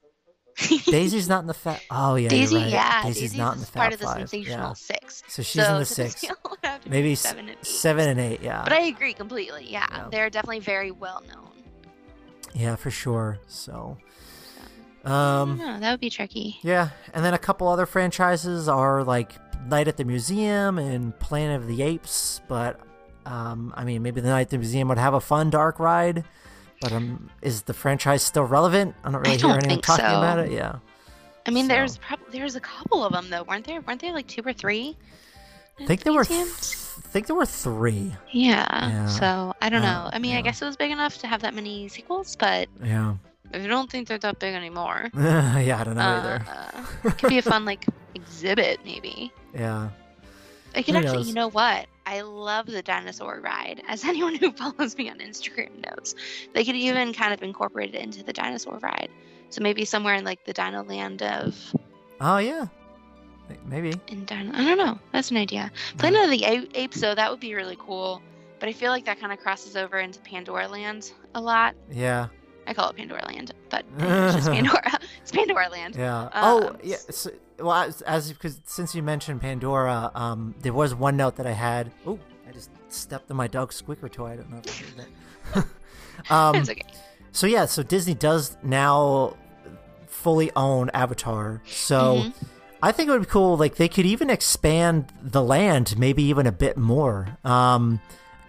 Daisy's 0.87 1.27
not 1.29 1.41
in 1.41 1.47
the 1.47 1.55
Fab. 1.55 1.79
Oh 1.91 2.17
yeah, 2.17 2.29
Daisy, 2.29 2.57
right. 2.57 2.69
yeah, 2.69 3.03
Daisy's 3.05 3.23
Daisy's 3.33 3.39
not 3.39 3.55
in 3.55 3.61
the 3.61 3.65
is 3.65 3.71
part 3.71 3.93
of 3.95 3.99
the 4.01 4.07
sensational 4.13 4.59
Yeah. 4.69 4.73
six. 4.75 5.23
So 5.29 5.43
she's 5.43 5.67
in 5.67 5.75
the 5.79 5.85
so 5.87 6.03
six. 6.05 6.21
Daisy'll 6.21 6.37
have 6.63 6.81
to 6.83 6.85
be 6.85 6.91
Maybe 6.91 7.15
seven 7.15 7.49
and 7.49 7.57
eight. 7.59 7.65
seven 7.67 8.09
and 8.11 8.21
eight. 8.21 8.41
Yeah. 8.43 8.63
But 8.65 8.75
I 8.75 8.81
agree 8.81 9.15
completely. 9.15 9.67
Yeah, 9.71 9.87
Yeah. 9.91 10.09
they're 10.11 10.29
definitely 10.29 10.61
very 10.61 10.91
well 10.91 11.23
known. 11.29 11.49
yeah, 12.55 12.77
for 12.77 12.91
sure. 12.91 13.39
So. 13.47 13.97
Um, 15.05 15.13
Um, 15.61 15.81
that 15.81 15.91
would 15.93 16.01
be 16.01 16.11
tricky. 16.11 16.59
Yeah, 16.63 16.91
and 17.15 17.25
then 17.25 17.33
a 17.33 17.39
couple 17.39 17.67
other 17.69 17.87
franchises 17.87 18.69
are 18.69 19.03
like 19.03 19.33
Night 19.67 19.89
at 19.89 19.97
the 19.97 20.05
Museum 20.05 20.79
and 20.79 21.19
Planet 21.19 21.63
of 21.63 21.69
the 21.69 21.81
Apes, 21.83 22.43
but 22.49 22.79
um, 23.27 23.73
I 23.77 23.85
mean, 23.85 24.03
maybe 24.03 24.21
the 24.21 24.29
Night 24.29 24.51
the 24.51 24.59
Museum 24.59 24.89
would 24.89 24.99
have 24.99 25.15
a 25.15 25.21
fun 25.21 25.51
dark 25.51 25.79
ride, 25.79 26.25
but 26.81 26.93
um, 26.93 27.31
is 27.43 27.63
the 27.63 27.75
franchise 27.75 28.23
still 28.23 28.45
relevant? 28.45 28.95
I 29.05 29.11
don't 29.11 29.21
really 29.21 29.31
hear 29.37 29.39
don't 29.49 29.65
anyone 29.65 29.83
talking 29.83 30.05
so. 30.05 30.19
about 30.19 30.39
it. 30.39 30.51
Yeah, 30.53 30.77
I 31.47 31.51
mean, 31.51 31.65
So- 31.67 31.69
there's 31.75 31.99
probably 31.99 32.39
there's 32.39 32.57
a 32.57 32.61
couple 32.61 33.05
of 33.05 33.13
them 33.13 33.31
though, 33.31 33.43
weren't 33.45 33.67
there? 33.67 33.81
Weren't 33.81 34.01
there 34.01 34.13
like 34.13 34.27
two 34.27 34.43
or 34.45 34.53
three? 34.53 34.97
I 35.81 35.87
think 35.87 36.03
there 36.03 36.13
were. 36.13 36.25
Th- 36.25 36.41
I 36.43 37.09
think 37.13 37.27
there 37.27 37.37
were 37.37 37.47
three. 37.47 38.13
Yeah. 38.31 38.67
Yeah. 38.71 39.07
So 39.07 39.55
I 39.63 39.71
don't 39.71 39.81
know. 39.83 40.11
I 40.13 40.19
mean, 40.19 40.33
yeah. 40.33 40.39
I 40.39 40.43
guess 40.43 40.61
it 40.61 40.67
was 40.67 40.77
big 40.77 40.91
enough 40.91 41.19
to 41.19 41.27
have 41.27 41.41
that 41.43 41.55
many 41.55 41.89
sequels, 41.89 42.37
but 42.37 42.69
Yeah, 42.85 43.15
I 43.55 43.59
don't 43.67 43.91
think 43.91 44.07
they're 44.07 44.19
that 44.19 44.39
big 44.39 44.55
anymore. 44.55 45.09
yeah, 45.17 45.79
I 45.81 45.85
don't 45.85 45.97
know 45.97 46.03
either. 46.03 46.45
Uh, 46.47 46.85
it 47.05 47.19
could 47.19 47.31
be 47.31 47.39
a 47.39 47.43
fun 47.43 47.65
like 47.65 47.87
exhibit, 48.15 48.81
maybe. 48.85 49.33
Yeah. 49.55 49.89
I 50.75 50.83
can 50.83 50.97
actually, 50.97 51.19
knows? 51.19 51.29
you 51.29 51.35
know 51.35 51.51
what? 51.51 51.87
I 52.07 52.23
love 52.23 52.67
the 52.67 52.83
dinosaur 52.83 53.41
ride. 53.41 53.83
As 53.89 54.05
anyone 54.05 54.35
who 54.35 54.53
follows 54.53 54.97
me 54.97 55.11
on 55.11 55.19
Instagram 55.19 55.71
knows, 55.85 56.15
they 56.55 56.65
could 56.65 56.77
even 56.77 57.13
kind 57.13 57.33
of 57.33 57.43
incorporate 57.43 57.95
it 57.95 58.03
into 58.03 58.23
the 58.23 58.33
dinosaur 58.33 58.79
ride. 58.79 59.11
So 59.51 59.63
maybe 59.63 59.85
somewhere 59.85 60.15
in 60.15 60.25
like 60.25 60.45
the 60.45 60.53
Dino 60.53 60.83
Land 60.85 61.23
of 61.23 61.75
Oh 62.21 62.39
yeah. 62.39 62.67
Maybe. 63.67 63.93
in 64.07 64.25
Dino. 64.25 64.53
I 64.55 64.65
don't 64.65 64.79
know. 64.79 64.99
That's 65.13 65.31
an 65.33 65.37
idea. 65.37 65.73
Planet 65.99 66.25
of 66.25 66.31
the 66.31 66.69
Apes, 66.75 67.01
though, 67.01 67.15
that 67.15 67.31
would 67.31 67.41
be 67.41 67.55
really 67.55 67.77
cool. 67.79 68.23
But 68.61 68.69
I 68.69 68.73
feel 68.73 68.91
like 68.91 69.07
that 69.07 69.19
kind 69.19 69.33
of 69.33 69.41
crosses 69.41 69.77
over 69.77 69.99
into 69.99 70.21
Pandora 70.21 70.69
Land 70.69 71.11
a 71.35 71.41
lot. 71.41 71.75
Yeah. 71.91 72.29
I 72.67 72.75
call 72.75 72.91
it 72.91 72.97
Pandora 72.97 73.25
Land, 73.27 73.53
but 73.69 73.85
it's 73.99 74.35
just 74.37 74.51
Pandora. 74.51 74.99
It's 75.23 75.33
Pandora 75.33 75.69
Land. 75.69 75.97
Yeah. 75.97 76.29
oh, 76.35 76.69
Um, 76.69 76.77
yeah. 76.83 76.97
So, 77.11 77.31
well, 77.59 77.73
as, 77.83 78.01
as 78.03 78.33
because 78.33 78.61
since 78.65 78.95
you 78.95 79.03
mentioned 79.03 79.41
Pandora, 79.41 80.11
um, 80.15 80.55
there 80.61 80.73
was 80.73 80.95
one 80.95 81.17
note 81.17 81.37
that 81.37 81.47
I 81.47 81.53
had. 81.53 81.91
Oh, 82.07 82.19
I 82.49 82.53
just 82.53 82.71
stepped 82.89 83.31
on 83.31 83.37
my 83.37 83.47
dog's 83.49 83.77
squeaker 83.77 84.09
toy. 84.09 84.31
I 84.33 84.37
don't 84.37 84.51
know 84.51 84.61
if 84.65 84.81
you 84.81 84.87
heard 84.87 85.67
that. 86.27 86.33
um, 86.33 86.55
it's 86.57 86.71
okay. 86.71 86.83
so 87.33 87.47
yeah, 87.47 87.67
so 87.67 87.83
Disney 87.83 88.15
does 88.15 88.57
now 88.63 89.37
fully 90.07 90.51
own 90.57 90.91
Avatar. 90.91 91.63
So 91.67 92.17
Mhm. 92.17 92.33
I 92.83 92.93
think 92.93 93.09
it 93.09 93.13
would 93.13 93.21
be 93.23 93.27
cool. 93.27 93.57
Like 93.57 93.77
they 93.77 93.89
could 93.89 94.07
even 94.07 94.31
expand 94.31 95.13
the 95.23 95.43
land, 95.43 95.99
maybe 95.99 96.23
even 96.25 96.47
a 96.47 96.53
bit 96.53 96.77
more. 96.79 97.37
Um, 97.45 98.01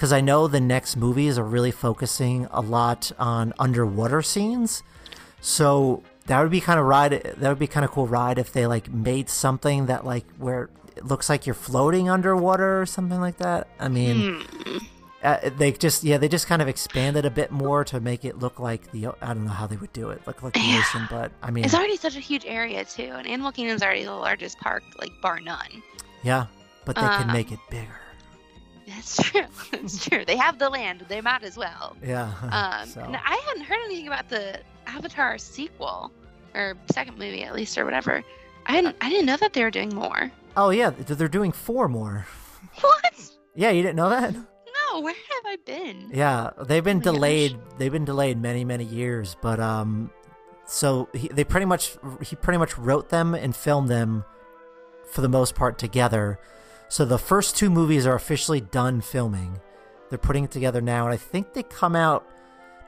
because 0.02 0.12
I 0.12 0.20
know 0.20 0.48
the 0.48 0.60
next 0.60 0.96
movies 0.98 1.38
are 1.38 1.44
really 1.44 1.70
focusing 1.70 2.48
a 2.50 2.60
lot 2.60 3.12
on 3.20 3.54
underwater 3.60 4.24
scenes. 4.24 4.82
So 5.42 6.02
that 6.26 6.42
would 6.42 6.50
be 6.50 6.60
kind 6.60 6.80
of 6.80 6.88
ride. 6.88 7.12
That 7.38 7.50
would 7.50 7.60
be 7.60 7.68
kind 7.68 7.86
of 7.86 7.92
cool 7.92 8.08
ride 8.08 8.40
if 8.40 8.52
they 8.52 8.66
like 8.66 8.92
made 8.92 9.30
something 9.30 9.86
that 9.86 10.04
like 10.04 10.26
where 10.40 10.72
it 10.96 11.06
looks 11.06 11.30
like 11.30 11.46
you're 11.46 11.54
floating 11.54 12.10
underwater 12.10 12.82
or 12.82 12.88
something 12.88 13.22
like 13.22 13.38
that. 13.38 13.68
I 13.80 13.90
mean, 13.90 14.42
Hmm. 14.66 14.78
uh, 15.24 15.52
they 15.56 15.72
just 15.72 16.04
yeah 16.04 16.18
they 16.18 16.28
just 16.28 16.48
kind 16.48 16.64
of 16.64 16.68
expanded 16.68 17.24
a 17.24 17.30
bit 17.30 17.52
more 17.52 17.84
to 17.84 18.00
make 18.00 18.26
it 18.26 18.40
look 18.40 18.60
like 18.60 18.92
the 18.94 19.06
I 19.22 19.36
don't 19.36 19.46
know 19.46 19.52
how 19.52 19.68
they 19.68 19.76
would 19.78 19.94
do 19.94 20.10
it 20.10 20.26
look 20.26 20.42
like 20.42 20.54
the 20.54 20.62
Yeah. 20.62 20.80
ocean, 20.80 21.06
but 21.12 21.32
I 21.44 21.52
mean 21.52 21.64
It's 21.64 21.76
already 21.76 21.96
such 21.98 22.16
a 22.16 22.20
huge 22.20 22.46
area 22.48 22.84
too, 22.86 23.14
and 23.16 23.28
Animal 23.28 23.52
Kingdom's 23.52 23.84
already 23.84 24.04
the 24.06 24.16
largest 24.16 24.58
park, 24.58 24.82
like 25.00 25.12
bar 25.22 25.40
none. 25.40 25.84
yeah, 26.24 26.48
but 26.86 26.96
they 26.96 27.02
can 27.04 27.30
Um, 27.30 27.34
make 27.34 27.52
it 27.52 27.60
bigger. 27.70 28.00
That's 28.96 29.18
true. 29.24 29.42
That's 29.72 30.06
true. 30.10 30.26
They 30.26 30.38
have 30.38 30.60
the 30.60 30.70
land. 30.70 31.06
They 31.08 31.22
might 31.22 31.44
as 31.44 31.58
well. 31.58 31.96
Yeah. 32.04 32.32
Um, 32.52 32.88
so. 32.88 33.02
and 33.02 33.16
I 33.16 33.42
hadn't 33.48 33.64
heard 33.64 33.80
anything 33.86 34.08
about 34.08 34.30
the 34.30 34.60
Avatar 34.88 35.38
sequel 35.38 36.12
or 36.54 36.76
second 36.92 37.18
movie, 37.18 37.44
at 37.44 37.54
least, 37.56 37.78
or 37.78 37.86
whatever. 37.86 38.24
I 38.66 38.74
hadn't. 38.74 38.96
I 39.02 39.10
didn't 39.10 39.26
know 39.26 39.38
that 39.38 39.54
they 39.54 39.64
were 39.64 39.72
doing 39.72 39.94
more. 39.94 40.32
Oh 40.58 40.70
yeah, 40.70 40.90
they're 40.90 41.28
doing 41.28 41.52
four 41.52 41.88
more. 41.88 42.26
What? 42.82 43.32
Yeah, 43.56 43.72
you 43.72 43.82
didn't 43.82 43.96
know 43.96 44.10
that? 44.10 44.34
No. 44.34 45.00
Where 45.00 45.14
have 45.14 45.46
I 45.46 45.58
been? 45.66 46.10
Yeah, 46.14 46.50
they've 46.66 46.84
been 46.84 46.98
Oh 46.98 47.00
my 47.00 47.04
gosh. 47.06 47.14
delayed. 47.16 47.58
They've 47.78 47.92
been 47.92 48.06
delayed 48.06 48.42
many, 48.42 48.66
many 48.66 48.84
years. 48.84 49.36
But 49.42 49.60
um, 49.62 50.12
so 50.66 51.08
he, 51.14 51.30
they 51.30 51.44
pretty 51.46 51.66
much 51.66 51.98
he 52.24 52.36
pretty 52.36 52.58
much 52.58 52.78
wrote 52.78 53.10
them 53.10 53.34
and 53.34 53.56
filmed 53.56 53.90
them 53.90 54.26
for 55.10 55.22
the 55.22 55.30
most 55.30 55.56
part 55.56 55.78
together. 55.78 56.40
So 56.92 57.06
the 57.06 57.18
first 57.18 57.56
two 57.56 57.70
movies 57.70 58.06
are 58.06 58.16
officially 58.16 58.60
done 58.60 59.00
filming. 59.00 59.58
They're 60.10 60.18
putting 60.20 60.44
it 60.44 60.52
together 60.52 60.82
now, 60.82 61.06
and 61.06 61.14
I 61.14 61.18
think 61.18 61.54
they 61.54 61.64
come 61.64 61.96
out 61.96 62.28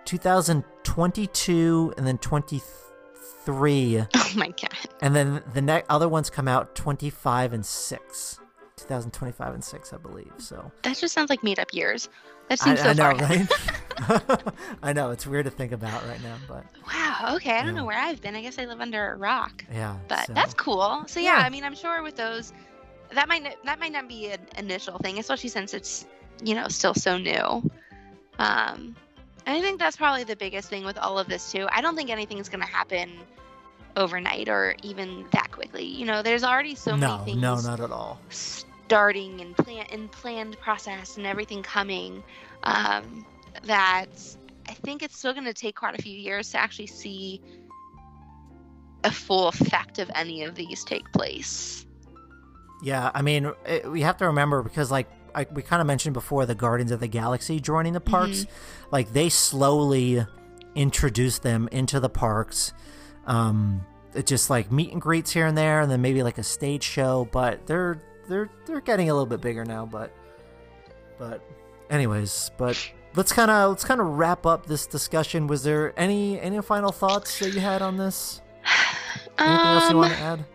2022 0.04 1.94
and 1.98 2.06
then 2.06 2.18
23, 2.18 4.06
Oh 4.16 4.32
my 4.36 4.48
god. 4.48 4.70
and 5.02 5.16
then 5.16 5.42
the 5.54 5.62
next 5.62 5.86
other 5.89 6.10
ones 6.10 6.30
come 6.30 6.50
out 6.50 6.76
25 6.76 7.54
and 7.54 7.66
six. 7.66 8.39
2025 8.76 9.54
and 9.54 9.63
6 9.63 9.94
i 9.94 9.98
believe 9.98 10.34
so 10.39 10.70
That 10.82 10.98
just 10.98 11.13
sounds 11.13 11.30
like 11.30 11.42
made 11.42 11.58
up 11.60 11.74
years. 11.74 12.10
That 12.50 12.60
I, 12.62 12.66
seems 12.66 12.82
so 12.82 12.89
I 12.89 12.94
know, 12.94 13.18
far 13.18 13.30
right? 13.30 14.54
I 14.84 14.92
know 14.92 15.12
it's 15.12 15.26
weird 15.26 15.46
to 15.46 15.52
think 15.52 15.72
about 15.72 16.06
right 16.06 16.22
now, 16.22 16.36
but 16.50 16.66
Wow. 16.94 17.36
Okay. 17.36 17.52
I 17.52 17.60
don't 17.60 17.68
Yeah. 17.76 17.80
know 17.82 17.86
where 17.86 17.98
I've 17.98 18.20
been. 18.20 18.36
I 18.36 18.42
guess 18.42 18.60
I 18.60 18.66
live 18.66 18.82
under 18.82 19.13
a 19.13 19.16
rock. 19.16 19.63
yeah. 19.72 19.96
But 20.10 20.28
so- 20.28 20.34
that's 20.34 20.54
cool. 20.56 21.06
So 21.08 21.22
yeah, 21.22 21.38
Yeah. 21.39 21.46
I 21.46 21.50
mean, 21.50 21.63
I'm 21.63 21.76
sure 21.76 22.04
with 22.04 22.18
those, 22.18 22.52
that 23.13 23.28
might 23.28 23.43
not, 23.43 23.56
that 23.65 23.80
might 23.80 23.91
not 23.91 24.08
be 24.08 24.32
an 24.32 24.41
initial 24.58 24.97
thing, 24.99 25.19
especially 25.19 25.49
since 25.49 25.73
it's 25.73 26.06
you 26.43 26.56
know 26.56 26.67
still 26.67 26.93
so 26.93 27.17
new. 27.17 27.69
Um, 28.39 28.95
I 29.45 29.62
think 29.62 29.80
that's 29.80 29.97
probably 29.97 30.23
the 30.23 30.36
biggest 30.36 30.69
thing 30.69 30.86
with 30.86 30.97
all 30.97 31.19
of 31.19 31.28
this 31.28 31.52
too. 31.52 31.67
I 31.71 31.82
don't 31.82 31.95
think 31.95 32.10
anything's 32.10 32.49
gonna 32.49 32.65
happen 32.65 33.12
overnight 33.95 34.49
or 34.49 34.76
even 34.84 35.26
that 35.32 35.52
quickly. 35.52 35.86
You 35.86 36.06
know, 36.06 36.21
there's 36.21 36.43
already 36.43 36.76
so 36.76 36.95
no, 36.95 37.17
many 37.17 37.32
things 37.32 37.41
no, 37.41 37.56
not 37.56 37.80
at 37.80 37.91
all. 37.91 38.19
starting 38.30 39.41
and 39.41 39.56
plan 39.56 39.86
and 39.91 40.12
planned 40.12 40.60
process 40.60 41.17
and 41.17 41.26
everything 41.26 41.63
coming 41.63 42.23
um, 42.63 43.26
that 43.63 44.08
I 44.67 44.73
think 44.73 45.04
it's 45.04 45.17
still 45.17 45.34
going 45.34 45.45
to 45.45 45.54
take 45.54 45.76
quite 45.76 45.97
a 45.97 46.02
few 46.02 46.17
years 46.17 46.52
to 46.52 46.58
actually 46.58 46.88
see 46.88 47.41
a 49.04 49.12
full 49.12 49.47
effect 49.49 49.99
of 49.99 50.10
any 50.15 50.43
of 50.43 50.56
these 50.56 50.84
take 50.84 51.12
place. 51.12 51.86
Yeah, 52.84 53.10
I 53.13 53.22
mean, 53.22 53.52
it, 53.65 53.89
we 53.89 54.02
have 54.02 54.17
to 54.17 54.28
remember 54.28 54.62
because, 54.62 54.91
like, 54.91 55.08
I, 55.34 55.48
we 55.52 55.63
kind 55.63 55.80
of 55.82 55.88
mentioned 55.88 56.13
before 56.13 56.46
the 56.46 56.54
Guardians 56.54 56.91
of 56.91 57.00
the 57.00 57.08
Galaxy 57.08 57.60
joining 57.60 57.93
the 57.93 58.02
parks. 58.02 58.39
Mm-hmm. 58.41 58.86
Like, 58.91 59.13
they 59.13 59.30
slowly 59.30 60.26
introduced 60.76 61.43
them 61.43 61.69
into 61.72 62.00
the 62.00 62.10
parks. 62.10 62.74
Um, 63.26 63.86
it 64.13 64.28
just 64.28 64.50
like 64.50 64.72
meet 64.72 64.91
and 64.91 65.02
greets 65.02 65.32
here 65.32 65.48
and 65.48 65.58
there, 65.58 65.80
and 65.82 65.89
then 65.89 66.02
maybe 66.02 66.24
like 66.24 66.38
a 66.38 66.43
stage 66.43 66.84
show. 66.84 67.28
But 67.32 67.65
they're 67.67 68.04
they're 68.28 68.50
they're 68.65 68.82
getting 68.82 69.10
a 69.10 69.13
little 69.13 69.26
bit 69.26 69.41
bigger 69.41 69.65
now. 69.65 69.86
But 69.86 70.13
but 71.17 71.41
anyways, 71.89 72.52
but 72.58 72.78
let's 73.15 73.32
kind 73.32 73.50
of 73.50 73.69
let's 73.72 73.86
kind 73.86 74.02
of 74.02 74.08
wrap 74.08 74.46
up 74.46 74.65
this 74.65 74.86
discussion. 74.88 75.48
Was 75.48 75.63
there 75.63 75.98
any 75.98 76.39
any 76.39 76.62
final 76.62 76.91
thoughts 76.91 77.39
that 77.39 77.54
you 77.54 77.62
had 77.62 77.82
on 77.82 77.98
this? 77.98 78.41
Anything 79.39 79.65
else 79.65 79.84
you 79.89 79.96
Um, 79.96 79.98
want 79.98 80.13
to 80.13 80.19
add? 80.19 80.46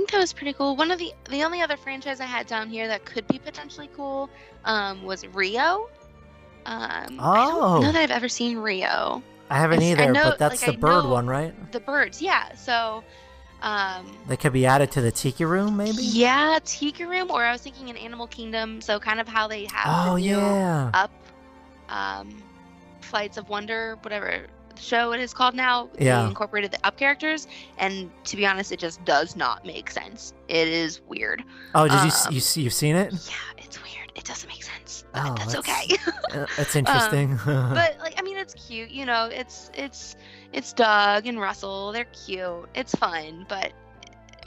I 0.00 0.02
think 0.02 0.12
that 0.12 0.18
was 0.20 0.32
pretty 0.32 0.54
cool. 0.54 0.76
One 0.76 0.90
of 0.90 0.98
the 0.98 1.12
the 1.28 1.42
only 1.44 1.60
other 1.60 1.76
franchise 1.76 2.20
I 2.20 2.24
had 2.24 2.46
down 2.46 2.70
here 2.70 2.88
that 2.88 3.04
could 3.04 3.26
be 3.26 3.38
potentially 3.38 3.90
cool 3.94 4.30
um, 4.64 5.02
was 5.02 5.26
Rio. 5.26 5.90
Um, 6.64 7.18
I 7.20 7.44
Oh. 7.46 7.60
don't 7.74 7.82
know 7.82 7.92
that 7.92 8.02
I've 8.04 8.10
ever 8.10 8.28
seen 8.28 8.56
Rio. 8.56 9.22
I 9.50 9.58
haven't 9.58 9.80
I 9.80 9.90
s- 9.90 9.98
I 9.98 10.02
either, 10.04 10.12
know- 10.12 10.24
but 10.30 10.38
that's 10.38 10.62
like, 10.66 10.72
the 10.72 10.76
I 10.78 10.80
bird 10.80 11.04
one, 11.06 11.26
right? 11.26 11.52
The 11.72 11.80
birds, 11.80 12.22
yeah. 12.22 12.54
So, 12.54 13.04
um, 13.60 14.16
They 14.26 14.38
could 14.38 14.54
be 14.54 14.64
added 14.64 14.90
to 14.92 15.02
the 15.02 15.12
tiki 15.12 15.44
room, 15.44 15.76
maybe. 15.76 15.98
Yeah, 16.00 16.58
Tiki 16.64 17.04
Room, 17.04 17.30
or 17.30 17.44
I 17.44 17.52
was 17.52 17.60
thinking 17.60 17.90
an 17.90 17.98
Animal 17.98 18.26
Kingdom, 18.26 18.80
so 18.80 18.98
kind 18.98 19.20
of 19.20 19.28
how 19.28 19.48
they 19.48 19.66
have 19.70 20.08
Oh 20.10 20.14
the 20.14 20.22
yeah. 20.22 20.90
Up, 20.94 21.10
um, 21.90 22.42
Flights 23.02 23.36
of 23.36 23.50
Wonder, 23.50 23.98
whatever 24.00 24.46
show 24.80 25.12
it 25.12 25.20
is 25.20 25.32
called 25.34 25.54
now. 25.54 25.88
Yeah. 25.98 26.22
They 26.22 26.28
incorporated 26.28 26.70
the 26.72 26.84
Up 26.86 26.96
characters, 26.96 27.46
and 27.78 28.10
to 28.24 28.36
be 28.36 28.46
honest, 28.46 28.72
it 28.72 28.78
just 28.78 29.04
does 29.04 29.36
not 29.36 29.64
make 29.64 29.90
sense. 29.90 30.32
It 30.48 30.68
is 30.68 31.00
weird. 31.08 31.42
Oh, 31.74 31.84
did 31.88 31.94
you 31.94 32.10
um, 32.26 32.32
you 32.32 32.40
see 32.40 32.62
you've 32.62 32.72
seen 32.72 32.96
it? 32.96 33.12
Yeah, 33.12 33.64
it's 33.64 33.82
weird. 33.82 34.12
It 34.14 34.24
doesn't 34.24 34.48
make 34.48 34.62
sense, 34.64 35.04
but 35.12 35.22
Oh, 35.24 35.34
that's, 35.36 35.54
that's- 35.54 35.84
okay. 35.84 35.96
Uh, 36.30 36.46
That's 36.56 36.76
interesting. 36.76 37.36
but 37.44 37.96
like, 37.98 38.14
I 38.16 38.22
mean, 38.22 38.36
it's 38.36 38.54
cute. 38.54 38.90
You 38.90 39.04
know, 39.04 39.28
it's 39.32 39.68
it's 39.74 40.14
it's 40.52 40.72
Doug 40.72 41.26
and 41.26 41.40
Russell. 41.40 41.90
They're 41.90 42.04
cute. 42.04 42.68
It's 42.76 42.94
fun, 42.94 43.46
but 43.48 43.72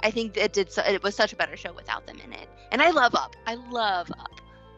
I 0.01 0.09
think 0.09 0.37
it 0.37 0.53
did. 0.53 0.71
So, 0.71 0.81
it 0.83 1.03
was 1.03 1.13
such 1.13 1.33
a 1.33 1.35
better 1.35 1.57
show 1.57 1.73
without 1.73 2.07
them 2.07 2.21
in 2.23 2.31
it. 2.31 2.47
And 2.71 2.81
I 2.81 2.91
love 2.91 3.15
Up. 3.15 3.35
I 3.47 3.55
love 3.55 4.09
Up. 4.17 4.29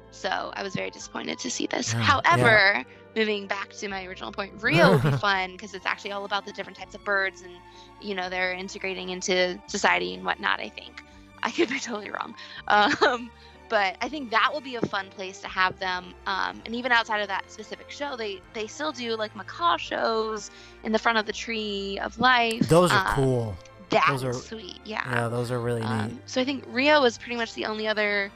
So 0.09 0.51
I 0.55 0.63
was 0.63 0.73
very 0.73 0.89
disappointed 0.89 1.37
to 1.39 1.51
see 1.51 1.67
this. 1.67 1.93
Yeah, 1.93 2.01
However, 2.01 2.83
moving 3.15 3.47
back 3.47 3.71
to 3.73 3.87
my 3.87 4.05
original 4.05 4.31
point, 4.31 4.53
Rio 4.61 4.91
will 4.91 5.11
be 5.11 5.17
fun 5.17 5.51
because 5.53 5.73
it's 5.73 5.85
actually 5.85 6.11
all 6.11 6.25
about 6.25 6.45
the 6.45 6.51
different 6.51 6.77
types 6.77 6.95
of 6.95 7.03
birds 7.03 7.41
and 7.41 7.53
you 8.01 8.13
know 8.15 8.29
they're 8.29 8.53
integrating 8.53 9.09
into 9.09 9.59
society 9.67 10.13
and 10.13 10.23
whatnot. 10.25 10.59
I 10.59 10.69
think 10.69 11.03
I 11.43 11.51
could 11.51 11.69
be 11.69 11.79
totally 11.89 12.11
wrong. 12.11 12.35
Um, 12.67 13.29
but 13.67 13.97
I 13.99 14.09
think 14.09 14.29
that 14.29 14.51
will 14.53 14.61
be 14.61 14.75
a 14.75 14.81
fun 14.81 15.07
place 15.09 15.39
to 15.41 15.47
have 15.47 15.79
them. 15.79 16.13
Um, 16.27 16.61
and 16.67 16.75
even 16.75 16.91
outside 16.91 17.21
of 17.21 17.27
that 17.29 17.49
specific 17.51 17.89
show, 17.89 18.15
they 18.15 18.41
they 18.53 18.67
still 18.67 18.91
do 18.91 19.15
like 19.15 19.35
macaw 19.35 19.77
shows 19.77 20.51
in 20.83 20.91
the 20.91 20.99
front 20.99 21.17
of 21.17 21.25
the 21.25 21.33
tree 21.33 21.97
of 22.03 22.19
life. 22.19 22.67
Those 22.69 22.91
are 22.91 23.07
Um, 23.07 23.13
cool. 23.15 23.57
That 23.89 24.07
Those 24.09 24.23
are- 24.23 24.33
sweet. 24.33 24.79
Yeah. 24.83 25.01
Yeah, 25.09 25.27
those 25.29 25.51
are 25.51 25.59
really 25.59 25.81
neat. 25.81 25.87
Um, 25.89 26.19
so 26.25 26.41
I 26.41 26.43
think 26.45 26.63
Rio 26.67 27.03
is 27.05 27.17
pretty 27.19 27.35
much 27.37 27.53
the 27.53 27.65
only 27.65 27.87
other 27.87 28.31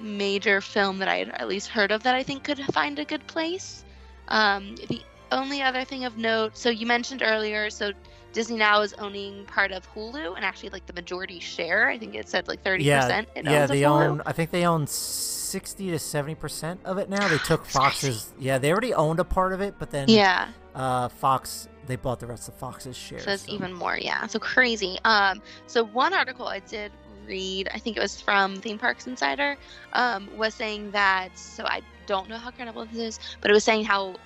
major 0.00 0.60
film 0.60 0.98
that 0.98 1.08
I 1.08 1.16
had 1.16 1.28
at 1.30 1.48
least 1.48 1.68
heard 1.68 1.92
of 1.92 2.02
that 2.02 2.14
I 2.14 2.22
think 2.22 2.44
could 2.44 2.58
find 2.72 2.98
a 2.98 3.04
good 3.04 3.26
place. 3.26 3.84
Um, 4.28 4.76
the 4.88 5.02
only 5.32 5.62
other 5.62 5.84
thing 5.84 6.04
of 6.04 6.16
note, 6.16 6.56
so 6.56 6.70
you 6.70 6.86
mentioned 6.86 7.22
earlier, 7.22 7.70
so 7.70 7.92
Disney 8.32 8.56
now 8.56 8.80
is 8.82 8.94
owning 8.94 9.44
part 9.46 9.72
of 9.72 9.86
Hulu 9.92 10.36
and 10.36 10.44
actually 10.44 10.70
like 10.70 10.86
the 10.86 10.92
majority 10.92 11.40
share. 11.40 11.88
I 11.88 11.98
think 11.98 12.14
it 12.14 12.28
said 12.28 12.46
like 12.48 12.62
thirty 12.62 12.84
Yeah, 12.84 13.00
percent. 13.02 13.28
Yeah, 13.44 13.66
they 13.66 13.84
own. 13.84 14.22
I 14.24 14.32
think 14.32 14.50
they 14.50 14.64
own 14.66 14.86
sixty 14.86 15.90
to 15.90 15.98
seventy 15.98 16.34
percent 16.36 16.80
of 16.84 16.98
it 16.98 17.08
now. 17.08 17.26
They 17.28 17.38
took 17.38 17.64
Fox's. 17.66 18.32
Yeah, 18.38 18.58
they 18.58 18.70
already 18.70 18.94
owned 18.94 19.18
a 19.20 19.24
part 19.24 19.52
of 19.52 19.60
it, 19.60 19.74
but 19.78 19.90
then 19.90 20.08
Yeah. 20.08 20.48
uh, 20.74 21.08
Fox 21.08 21.68
they 21.86 21.96
bought 21.96 22.20
the 22.20 22.26
rest 22.26 22.46
of 22.48 22.54
Fox's 22.54 22.96
shares. 22.96 23.24
So 23.24 23.32
it's 23.32 23.48
even 23.48 23.72
more, 23.72 23.98
yeah. 23.98 24.24
So 24.28 24.38
crazy. 24.38 24.96
Um, 25.04 25.42
so 25.66 25.82
one 25.84 26.14
article 26.14 26.46
I 26.46 26.60
did 26.60 26.92
read, 27.30 27.68
I 27.72 27.78
think 27.78 27.96
it 27.96 28.00
was 28.00 28.20
from 28.20 28.56
Theme 28.56 28.78
Parks 28.78 29.06
Insider, 29.06 29.56
um, 29.94 30.28
was 30.36 30.54
saying 30.54 30.90
that. 30.90 31.38
So 31.38 31.64
I 31.64 31.80
don't 32.06 32.28
know 32.28 32.36
how 32.36 32.50
credible 32.50 32.84
this 32.84 32.98
is, 32.98 33.20
but 33.40 33.50
it 33.50 33.54
was 33.54 33.64
saying 33.64 33.84
how. 33.84 34.16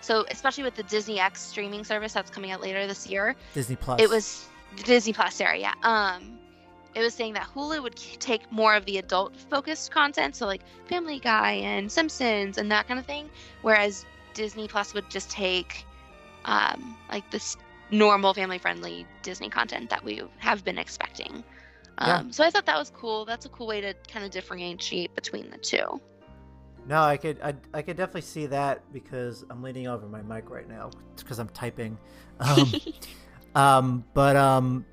So 0.00 0.24
especially 0.30 0.64
with 0.64 0.74
the 0.74 0.82
Disney 0.82 1.20
X 1.20 1.40
streaming 1.40 1.84
service 1.84 2.12
that's 2.12 2.30
coming 2.30 2.50
out 2.50 2.60
later 2.60 2.86
this 2.86 3.06
year, 3.06 3.36
Disney 3.54 3.76
Plus. 3.76 4.00
it 4.00 4.10
was 4.10 4.46
Disney 4.84 5.12
Plus. 5.12 5.40
area. 5.40 5.72
yeah. 5.82 6.16
Um, 6.16 6.38
it 6.94 7.00
was 7.00 7.14
saying 7.14 7.34
that 7.34 7.48
Hulu 7.54 7.82
would 7.82 7.96
take 7.96 8.50
more 8.52 8.74
of 8.74 8.84
the 8.84 8.98
adult-focused 8.98 9.90
content, 9.90 10.36
so 10.36 10.46
like 10.46 10.62
Family 10.86 11.18
Guy 11.18 11.52
and 11.52 11.90
Simpsons 11.90 12.58
and 12.58 12.70
that 12.70 12.86
kind 12.86 13.00
of 13.00 13.06
thing, 13.06 13.28
whereas 13.62 14.04
Disney 14.32 14.68
Plus 14.68 14.94
would 14.94 15.10
just 15.10 15.30
take 15.30 15.84
um, 16.44 16.96
like 17.10 17.28
this 17.30 17.56
normal 17.90 18.34
family-friendly 18.34 19.06
Disney 19.22 19.48
content 19.48 19.90
that 19.90 20.04
we 20.04 20.22
have 20.38 20.64
been 20.64 20.78
expecting. 20.78 21.42
Yeah. 22.00 22.18
Um, 22.18 22.32
So 22.32 22.44
I 22.44 22.50
thought 22.50 22.66
that 22.66 22.78
was 22.78 22.90
cool. 22.90 23.24
That's 23.24 23.46
a 23.46 23.48
cool 23.48 23.66
way 23.66 23.80
to 23.80 23.94
kind 24.08 24.24
of 24.24 24.30
differentiate 24.30 25.14
between 25.14 25.50
the 25.50 25.58
two. 25.58 26.00
No, 26.86 27.00
I 27.02 27.16
could 27.16 27.40
I, 27.42 27.54
I 27.72 27.82
could 27.82 27.96
definitely 27.96 28.22
see 28.22 28.46
that 28.46 28.82
because 28.92 29.44
I'm 29.48 29.62
leaning 29.62 29.86
over 29.86 30.06
my 30.06 30.22
mic 30.22 30.50
right 30.50 30.68
now 30.68 30.90
because 31.16 31.38
I'm 31.38 31.48
typing. 31.48 31.98
Um, 32.40 32.72
um, 33.54 34.04
but 34.12 34.34
um, 34.34 34.84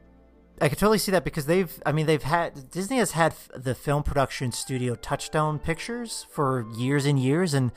I 0.61 0.69
could 0.69 0.77
totally 0.77 0.99
see 0.99 1.11
that 1.11 1.23
because 1.23 1.47
they've 1.47 1.81
I 1.87 1.91
mean 1.91 2.05
they've 2.05 2.21
had 2.21 2.69
Disney 2.69 2.97
has 2.97 3.11
had 3.11 3.33
the 3.55 3.73
film 3.73 4.03
production 4.03 4.51
studio 4.51 4.93
Touchstone 4.93 5.57
Pictures 5.57 6.27
for 6.29 6.67
years 6.77 7.07
and 7.07 7.17
years, 7.17 7.55
and 7.55 7.71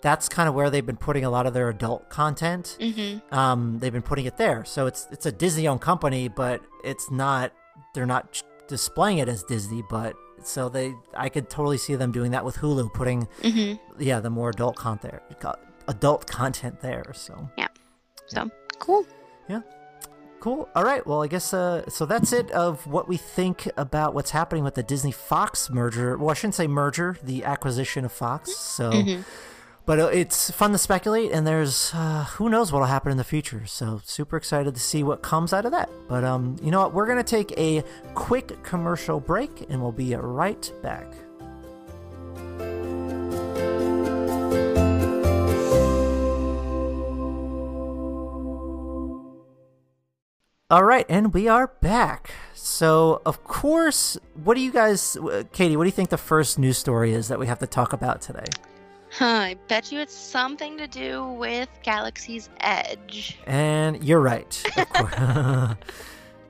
that's 0.00 0.26
kind 0.28 0.48
of 0.48 0.54
where 0.54 0.70
they've 0.70 0.86
been 0.86 0.96
putting 0.96 1.22
a 1.22 1.30
lot 1.30 1.46
of 1.46 1.52
their 1.52 1.68
adult 1.68 2.08
content. 2.08 2.78
mm-hmm. 2.80 3.34
Um, 3.34 3.78
they've 3.78 3.92
been 3.92 4.00
putting 4.00 4.24
it 4.24 4.38
there, 4.38 4.64
so 4.64 4.86
it's 4.86 5.06
it's 5.10 5.26
a 5.26 5.32
Disney 5.32 5.68
owned 5.68 5.82
company, 5.82 6.28
but 6.28 6.62
it's 6.82 7.10
not 7.10 7.52
they're 7.92 8.06
not 8.06 8.42
displaying 8.70 9.18
it 9.18 9.28
as 9.28 9.42
Disney, 9.44 9.82
but. 9.90 10.14
So 10.42 10.70
they, 10.70 10.94
I 11.14 11.28
could 11.28 11.50
totally 11.50 11.76
see 11.76 11.96
them 11.96 12.12
doing 12.12 12.30
that 12.30 12.46
with 12.46 12.56
Hulu, 12.56 12.94
putting 12.94 13.28
Mm-hmm. 13.42 13.74
yeah, 14.02 14.20
the 14.20 14.30
more 14.30 14.48
adult 14.48 14.74
content, 14.74 15.12
there. 15.38 15.60
adult 15.86 16.26
content 16.26 16.80
there. 16.80 17.12
So 17.12 17.50
yeah, 17.58 17.66
So 18.26 18.50
cool. 18.78 19.04
Yeah, 19.50 19.60
cool. 20.40 20.66
All 20.74 20.82
right. 20.82 21.06
Well, 21.06 21.22
I 21.22 21.26
guess 21.26 21.52
uh, 21.52 21.86
so. 21.90 22.06
That's 22.06 22.32
it 22.32 22.50
of 22.52 22.86
what 22.86 23.06
we 23.06 23.18
think 23.18 23.68
about 23.76 24.14
what's 24.14 24.30
happening 24.30 24.64
with 24.64 24.76
the 24.76 24.82
Disney 24.82 25.12
Fox 25.12 25.68
merger. 25.68 26.16
Well, 26.16 26.30
I 26.30 26.32
shouldn't 26.32 26.54
say 26.54 26.66
merger, 26.66 27.18
the 27.22 27.44
acquisition 27.44 28.06
of 28.06 28.12
Fox. 28.12 28.56
So, 28.56 28.92
Mhm. 28.92 29.24
But 29.86 29.98
uh, 29.98 30.06
it's 30.06 30.50
fun 30.50 30.72
to 30.72 30.78
speculate, 30.78 31.32
and 31.32 31.46
there's 31.46 31.92
uh, 31.94 32.24
who 32.24 32.48
knows 32.48 32.72
what'll 32.72 32.86
happen 32.86 33.10
in 33.10 33.18
the 33.18 33.24
future. 33.24 33.66
So, 33.66 34.00
super 34.04 34.36
excited 34.36 34.74
to 34.74 34.80
see 34.80 35.02
what 35.02 35.22
comes 35.22 35.52
out 35.52 35.64
of 35.64 35.72
that. 35.72 35.90
But 36.08 36.24
um, 36.24 36.56
you 36.62 36.70
know 36.70 36.80
what? 36.80 36.94
We're 36.94 37.06
gonna 37.06 37.24
take 37.24 37.52
a 37.58 37.82
quick 38.14 38.62
commercial 38.62 39.20
break, 39.20 39.66
and 39.68 39.82
we'll 39.82 39.92
be 39.92 40.14
right 40.14 40.72
back. 40.82 41.06
All 50.70 50.84
right, 50.84 51.04
and 51.08 51.34
we 51.34 51.48
are 51.48 51.66
back. 51.66 52.30
So, 52.54 53.22
of 53.26 53.42
course, 53.42 54.16
what 54.44 54.54
do 54.54 54.60
you 54.60 54.70
guys, 54.70 55.16
Katie? 55.52 55.76
What 55.76 55.82
do 55.82 55.88
you 55.88 55.92
think 55.92 56.10
the 56.10 56.16
first 56.16 56.60
news 56.60 56.78
story 56.78 57.12
is 57.12 57.26
that 57.26 57.40
we 57.40 57.48
have 57.48 57.58
to 57.58 57.66
talk 57.66 57.92
about 57.92 58.20
today? 58.20 58.44
Huh, 59.12 59.24
I 59.24 59.56
bet 59.68 59.90
you 59.90 60.00
it's 60.00 60.14
something 60.14 60.78
to 60.78 60.86
do 60.86 61.24
with 61.32 61.68
Galaxy's 61.82 62.48
Edge. 62.60 63.38
And 63.46 64.02
you're 64.04 64.20
right. 64.20 64.62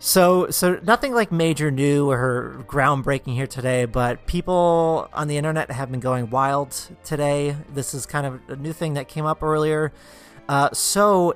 So, 0.03 0.49
so 0.51 0.81
nothing 0.83 1.13
like 1.13 1.31
major 1.31 1.71
new 1.71 2.11
or 2.11 2.65
groundbreaking 2.67 3.35
here 3.35 3.47
today, 3.47 3.85
but 3.85 4.27
people 4.27 5.11
on 5.13 5.29
the 5.29 5.37
internet 5.37 5.71
have 5.71 5.91
been 5.91 6.01
going 6.01 6.31
wild 6.31 6.71
today. 7.05 7.55
This 7.75 7.93
is 7.93 8.07
kind 8.07 8.27
of 8.27 8.41
a 8.49 8.57
new 8.57 8.73
thing 8.73 8.95
that 8.95 9.09
came 9.09 9.27
up 9.27 9.43
earlier. 9.43 9.93
Uh, 10.49 10.71
so, 10.73 11.35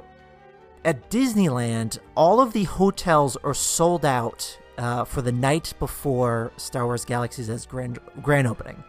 at 0.82 1.10
Disneyland, 1.10 1.98
all 2.14 2.40
of 2.40 2.54
the 2.54 2.64
hotels 2.64 3.36
are 3.44 3.52
sold 3.52 4.02
out 4.02 4.58
uh, 4.78 5.04
for 5.04 5.20
the 5.20 5.30
night 5.30 5.74
before 5.78 6.50
Star 6.56 6.86
Wars 6.86 7.04
Galaxy's 7.04 7.50
Edge 7.50 7.68
grand 7.68 7.98
grand 8.22 8.46
opening. 8.46 8.82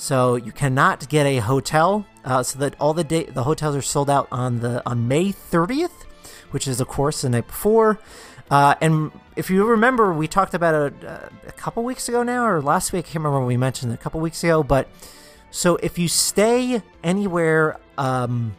So 0.00 0.36
you 0.36 0.50
cannot 0.50 1.10
get 1.10 1.26
a 1.26 1.36
hotel. 1.40 2.06
Uh, 2.24 2.42
so 2.42 2.58
that 2.58 2.74
all 2.80 2.94
the 2.94 3.04
day 3.04 3.24
the 3.24 3.44
hotels 3.44 3.76
are 3.76 3.82
sold 3.82 4.08
out 4.08 4.28
on 4.32 4.60
the 4.60 4.82
on 4.86 5.06
May 5.08 5.26
30th, 5.26 6.04
which 6.52 6.66
is 6.66 6.80
of 6.80 6.88
course 6.88 7.20
the 7.20 7.28
night 7.28 7.46
before. 7.46 8.00
Uh, 8.50 8.74
and 8.80 9.12
if 9.36 9.50
you 9.50 9.62
remember, 9.66 10.14
we 10.14 10.26
talked 10.26 10.54
about 10.54 10.74
it 10.74 11.04
a, 11.04 11.30
a 11.48 11.52
couple 11.52 11.84
weeks 11.84 12.08
ago 12.08 12.22
now, 12.22 12.46
or 12.46 12.62
last 12.62 12.94
week. 12.94 13.04
I 13.04 13.08
can't 13.08 13.16
remember 13.16 13.40
when 13.40 13.46
we 13.46 13.58
mentioned 13.58 13.92
it 13.92 13.94
a 13.94 13.98
couple 13.98 14.20
weeks 14.20 14.42
ago. 14.42 14.62
But 14.62 14.88
so 15.50 15.76
if 15.76 15.98
you 15.98 16.08
stay 16.08 16.82
anywhere 17.04 17.78
um, 17.98 18.56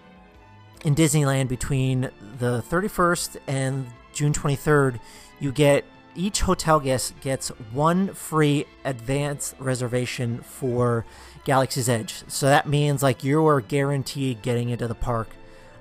in 0.86 0.94
Disneyland 0.94 1.48
between 1.48 2.12
the 2.38 2.64
31st 2.70 3.38
and 3.48 3.88
June 4.14 4.32
23rd, 4.32 5.00
you 5.40 5.52
get 5.52 5.86
each 6.16 6.42
hotel 6.42 6.80
guest 6.80 7.20
gets 7.22 7.50
one 7.72 8.14
free 8.14 8.66
advance 8.86 9.56
reservation 9.60 10.40
for 10.42 11.06
Galaxy's 11.44 11.90
Edge. 11.90 12.24
So 12.28 12.46
that 12.48 12.68
means 12.68 13.02
like 13.04 13.24
you 13.24 13.46
are 13.48 13.62
guaranteed 13.62 14.42
getting 14.42 14.70
into 14.70 14.88
the 14.88 14.96
park 14.96 15.30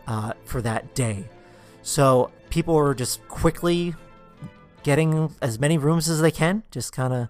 uh, 0.07 0.33
for 0.45 0.63
that 0.63 0.95
day. 0.95 1.25
So 1.83 2.31
people 2.51 2.77
are 2.77 2.95
just 2.95 3.27
quickly 3.29 3.95
getting 4.83 5.35
as 5.43 5.59
many 5.59 5.79
rooms 5.79 6.09
as 6.09 6.21
they 6.21 6.31
can, 6.31 6.63
just 6.71 6.93
kind 6.93 7.13
of 7.13 7.29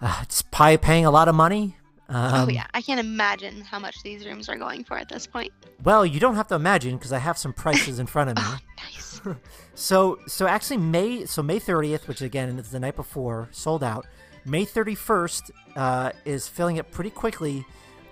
uh, 0.00 0.24
just 0.24 0.50
pay, 0.50 0.76
paying 0.76 1.06
a 1.06 1.10
lot 1.10 1.28
of 1.28 1.34
money. 1.34 1.76
Um, 2.08 2.48
oh 2.48 2.50
yeah, 2.50 2.66
I 2.74 2.82
can't 2.82 3.00
imagine 3.00 3.62
how 3.62 3.78
much 3.78 4.02
these 4.02 4.26
rooms 4.26 4.48
are 4.48 4.56
going 4.56 4.84
for 4.84 4.98
at 4.98 5.08
this 5.08 5.26
point. 5.26 5.52
Well, 5.82 6.04
you 6.04 6.20
don't 6.20 6.34
have 6.34 6.48
to 6.48 6.54
imagine 6.54 6.96
because 6.96 7.12
I 7.12 7.18
have 7.18 7.38
some 7.38 7.52
prices 7.52 7.98
in 7.98 8.06
front 8.06 8.30
of 8.30 8.36
me. 8.36 8.42
Oh, 8.44 8.58
nice. 8.84 9.20
So, 9.74 10.18
so 10.26 10.46
actually, 10.46 10.76
May 10.76 11.24
so 11.24 11.42
May 11.42 11.58
thirtieth, 11.58 12.06
which 12.06 12.20
again 12.20 12.58
is 12.58 12.70
the 12.70 12.78
night 12.80 12.94
before, 12.94 13.48
sold 13.52 13.82
out. 13.82 14.06
May 14.44 14.64
thirty 14.64 14.94
first 14.94 15.50
uh, 15.76 16.12
is 16.24 16.48
filling 16.48 16.78
up 16.78 16.90
pretty 16.90 17.10
quickly, 17.10 17.64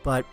but 0.03 0.25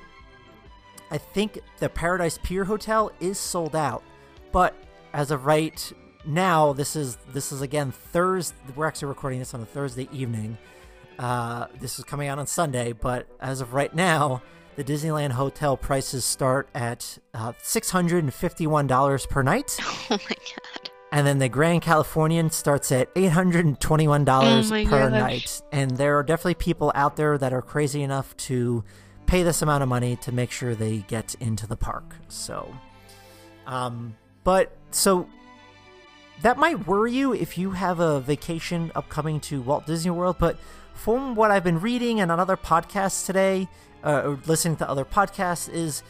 I 1.10 1.18
think 1.18 1.60
the 1.80 1.90
Paradise 1.90 2.38
Pier 2.44 2.66
Hotel 2.66 3.12
is 3.20 3.40
sold 3.40 3.76
out. 3.76 4.04
But 4.52 4.76
as 5.14 5.32
of 5.32 5.46
right 5.46 5.92
now, 6.26 6.74
this 6.74 6.96
is 6.96 7.18
this 7.34 7.52
is 7.52 7.62
again 7.62 7.92
Thursday. 7.92 8.56
We're 8.76 8.88
actually 8.88 9.08
recording 9.10 9.40
this 9.40 9.54
on 9.54 9.62
a 9.62 9.66
Thursday 9.66 10.08
evening. 10.12 10.58
Uh, 11.18 11.68
this 11.80 11.98
is 11.98 12.06
coming 12.06 12.28
out 12.28 12.38
on 12.38 12.46
Sunday, 12.46 12.92
but 12.94 13.28
as 13.40 13.62
of 13.62 13.74
right 13.74 13.94
now, 13.96 14.44
the 14.76 14.84
Disneyland 14.84 15.32
hotel 15.32 15.76
prices 15.76 16.24
start 16.24 16.70
at 16.76 17.18
uh, 17.34 17.54
six 17.64 17.90
hundred 17.90 18.24
and 18.24 18.34
fifty-one 18.34 18.86
dollars 18.88 19.26
per 19.26 19.42
night. 19.42 19.78
Oh 20.10 20.18
my 20.18 20.18
god. 20.20 20.77
And 21.18 21.26
then 21.26 21.40
the 21.40 21.50
Grand 21.50 21.82
Californian 21.82 22.52
starts 22.52 22.92
at 22.92 23.10
eight 23.16 23.32
hundred 23.32 23.66
and 23.66 23.80
twenty-one 23.80 24.24
dollars 24.24 24.72
Oh 24.72 24.86
per 24.86 25.10
gosh. 25.10 25.12
night. 25.12 25.62
And 25.72 25.90
there 25.98 26.16
are 26.20 26.22
definitely 26.22 26.54
people 26.54 26.92
out 26.94 27.16
there 27.16 27.40
that 27.40 27.54
are 27.54 27.64
crazy 27.64 28.04
enough 28.04 28.38
to 28.38 28.84
pay 29.26 29.42
this 29.42 29.64
amount 29.64 29.82
of 29.82 29.90
money 29.90 30.16
to 30.18 30.32
make 30.32 30.52
sure 30.52 30.76
they 30.76 30.98
get 31.08 31.34
into 31.40 31.66
the 31.66 31.76
park. 31.76 32.14
So, 32.28 32.72
um, 33.66 34.16
but 34.44 34.78
so 34.92 35.28
that 36.44 36.60
might 36.60 36.86
worry 36.86 37.14
you 37.14 37.34
if 37.34 37.58
you 37.58 37.72
have 37.72 38.00
a 38.00 38.20
vacation 38.20 38.92
upcoming 38.94 39.40
to 39.40 39.60
Walt 39.64 39.88
Disney 39.88 40.12
World. 40.12 40.36
But 40.38 40.60
from 40.94 41.34
what 41.34 41.50
I've 41.50 41.64
been 41.64 41.80
reading 41.80 42.22
and 42.22 42.32
on 42.32 42.40
other 42.40 42.58
podcasts 42.58 43.26
today, 43.26 43.68
uh, 44.04 44.22
or 44.24 44.40
listening 44.46 44.78
to 44.78 44.88
other 44.88 45.04
podcasts, 45.04 45.68
is 45.68 46.04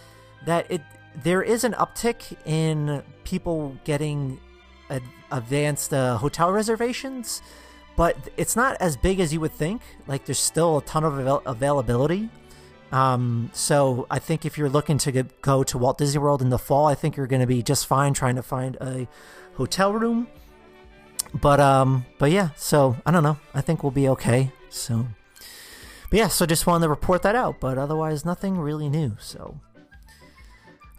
that 0.46 0.70
it 0.70 0.82
there 1.24 1.41
is 1.41 1.63
an 1.63 1.72
uptick 1.76 2.36
in 2.46 3.02
people 3.24 3.78
getting 3.86 4.41
ad- 4.89 5.04
advanced 5.32 5.93
uh, 5.93 6.17
hotel 6.17 6.52
reservations, 6.52 7.41
but 7.95 8.15
it's 8.38 8.56
not 8.56 8.78
as 8.80 8.97
big 8.97 9.19
as 9.19 9.34
you 9.34 9.39
would 9.39 9.52
think. 9.52 9.82
Like 10.08 10.26
there's 10.26 10.39
still 10.39 10.78
a 10.78 10.82
ton 10.84 11.04
of 11.04 11.17
avail- 11.17 11.43
availability. 11.45 12.30
Um, 12.91 13.50
so 13.54 14.08
I 14.10 14.19
think 14.19 14.45
if 14.45 14.58
you're 14.58 14.69
looking 14.69 14.97
to 15.00 15.12
get, 15.12 15.41
go 15.41 15.63
to 15.63 15.78
Walt 15.78 15.97
Disney 15.97 16.19
World 16.19 16.41
in 16.41 16.50
the 16.50 16.58
fall, 16.60 16.86
I 16.86 16.95
think 16.95 17.17
you're 17.17 17.28
going 17.28 17.41
to 17.41 17.47
be 17.47 17.62
just 17.62 17.86
fine 17.86 18.13
trying 18.13 18.36
to 18.36 18.43
find 18.43 18.78
a 18.80 19.08
hotel 19.56 19.93
room. 19.93 20.28
But 21.34 21.60
um, 21.60 22.06
but 22.17 22.32
yeah, 22.32 22.52
so 22.56 22.95
I 23.06 23.12
don't 23.12 23.23
know. 23.23 23.38
I 23.54 23.60
think 23.60 23.84
we'll 23.84 23.91
be 23.91 24.08
okay. 24.10 24.52
So, 24.69 25.08
but 26.10 26.17
yeah, 26.17 26.30
so 26.30 26.45
just 26.45 26.65
wanted 26.65 26.86
to 26.86 26.89
report 26.89 27.21
that 27.23 27.36
out. 27.36 27.60
But 27.60 27.78
otherwise, 27.78 28.23
nothing 28.23 28.58
really 28.58 28.88
new. 28.88 29.17
So. 29.19 29.60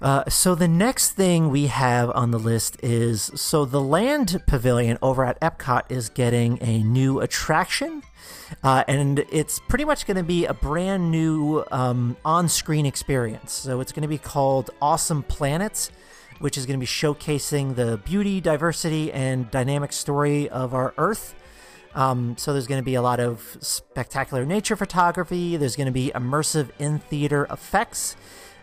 Uh, 0.01 0.23
so 0.29 0.55
the 0.55 0.69
next 0.69 1.13
thing 1.13 1.51
we 1.51 1.67
have 1.67 2.11
on 2.15 2.31
the 2.31 2.39
list 2.39 2.77
is 2.85 3.33
so 3.35 3.65
the 3.65 3.81
land 3.81 4.41
pavilion 4.47 4.97
over 5.03 5.25
at 5.25 5.41
Epcot 5.41 5.83
is 5.89 6.09
getting 6.09 6.57
a 6.63 6.83
new 6.85 7.19
attraction, 7.19 8.03
uh, 8.63 8.85
and 8.87 9.19
it's 9.33 9.61
pretty 9.69 9.85
much 9.85 10.07
going 10.07 10.17
to 10.17 10.23
be 10.23 10.45
a 10.45 10.55
brand 10.55 11.11
new 11.11 11.65
um, 11.73 12.17
on-screen 12.25 12.87
experience. 12.87 13.53
So 13.53 13.81
it's 13.81 13.91
going 13.91 14.03
to 14.03 14.09
be 14.09 14.19
called 14.19 14.71
Awesome 14.81 15.25
Planets, 15.25 15.91
which 16.39 16.57
is 16.57 16.65
going 16.65 16.79
to 16.79 16.81
be 16.81 16.87
showcasing 16.87 17.75
the 17.75 18.01
beauty, 18.05 18.41
diversity, 18.41 19.13
and 19.13 19.51
dynamic 19.51 19.93
story 19.93 20.49
of 20.49 20.75
our 20.75 20.95
Earth. 20.97 21.35
Um, 21.97 22.37
so 22.39 22.53
there's 22.53 22.69
going 22.69 22.81
to 22.81 22.85
be 22.85 22.95
a 22.95 23.03
lot 23.03 23.19
of 23.19 23.57
spectacular 23.61 24.47
nature 24.47 24.77
photography. 24.77 25.57
There's 25.57 25.75
going 25.75 25.87
to 25.87 25.93
be 25.93 26.13
immersive 26.15 26.71
in 26.79 27.01
theater 27.01 27.49
effects. 27.51 28.15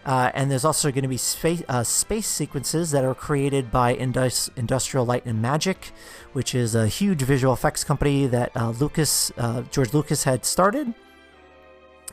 Uh, 0.05 0.31
and 0.35 0.51
there's 0.51 0.65
also 0.65 0.91
going 0.91 1.01
to 1.01 1.09
be 1.09 1.17
space, 1.17 1.63
uh, 1.67 1.83
space 1.83 2.27
sequences 2.27 2.91
that 2.91 3.03
are 3.03 3.15
created 3.15 3.71
by 3.71 3.93
Indus- 3.95 4.51
Industrial 4.55 5.03
Light 5.03 5.25
and 5.25 5.41
Magic, 5.41 5.91
which 6.33 6.53
is 6.53 6.75
a 6.75 6.87
huge 6.87 7.23
visual 7.23 7.53
effects 7.53 7.83
company 7.83 8.27
that 8.27 8.51
uh, 8.55 8.69
Lucas, 8.69 9.31
uh, 9.37 9.63
George 9.71 9.93
Lucas, 9.93 10.23
had 10.23 10.45
started. 10.45 10.93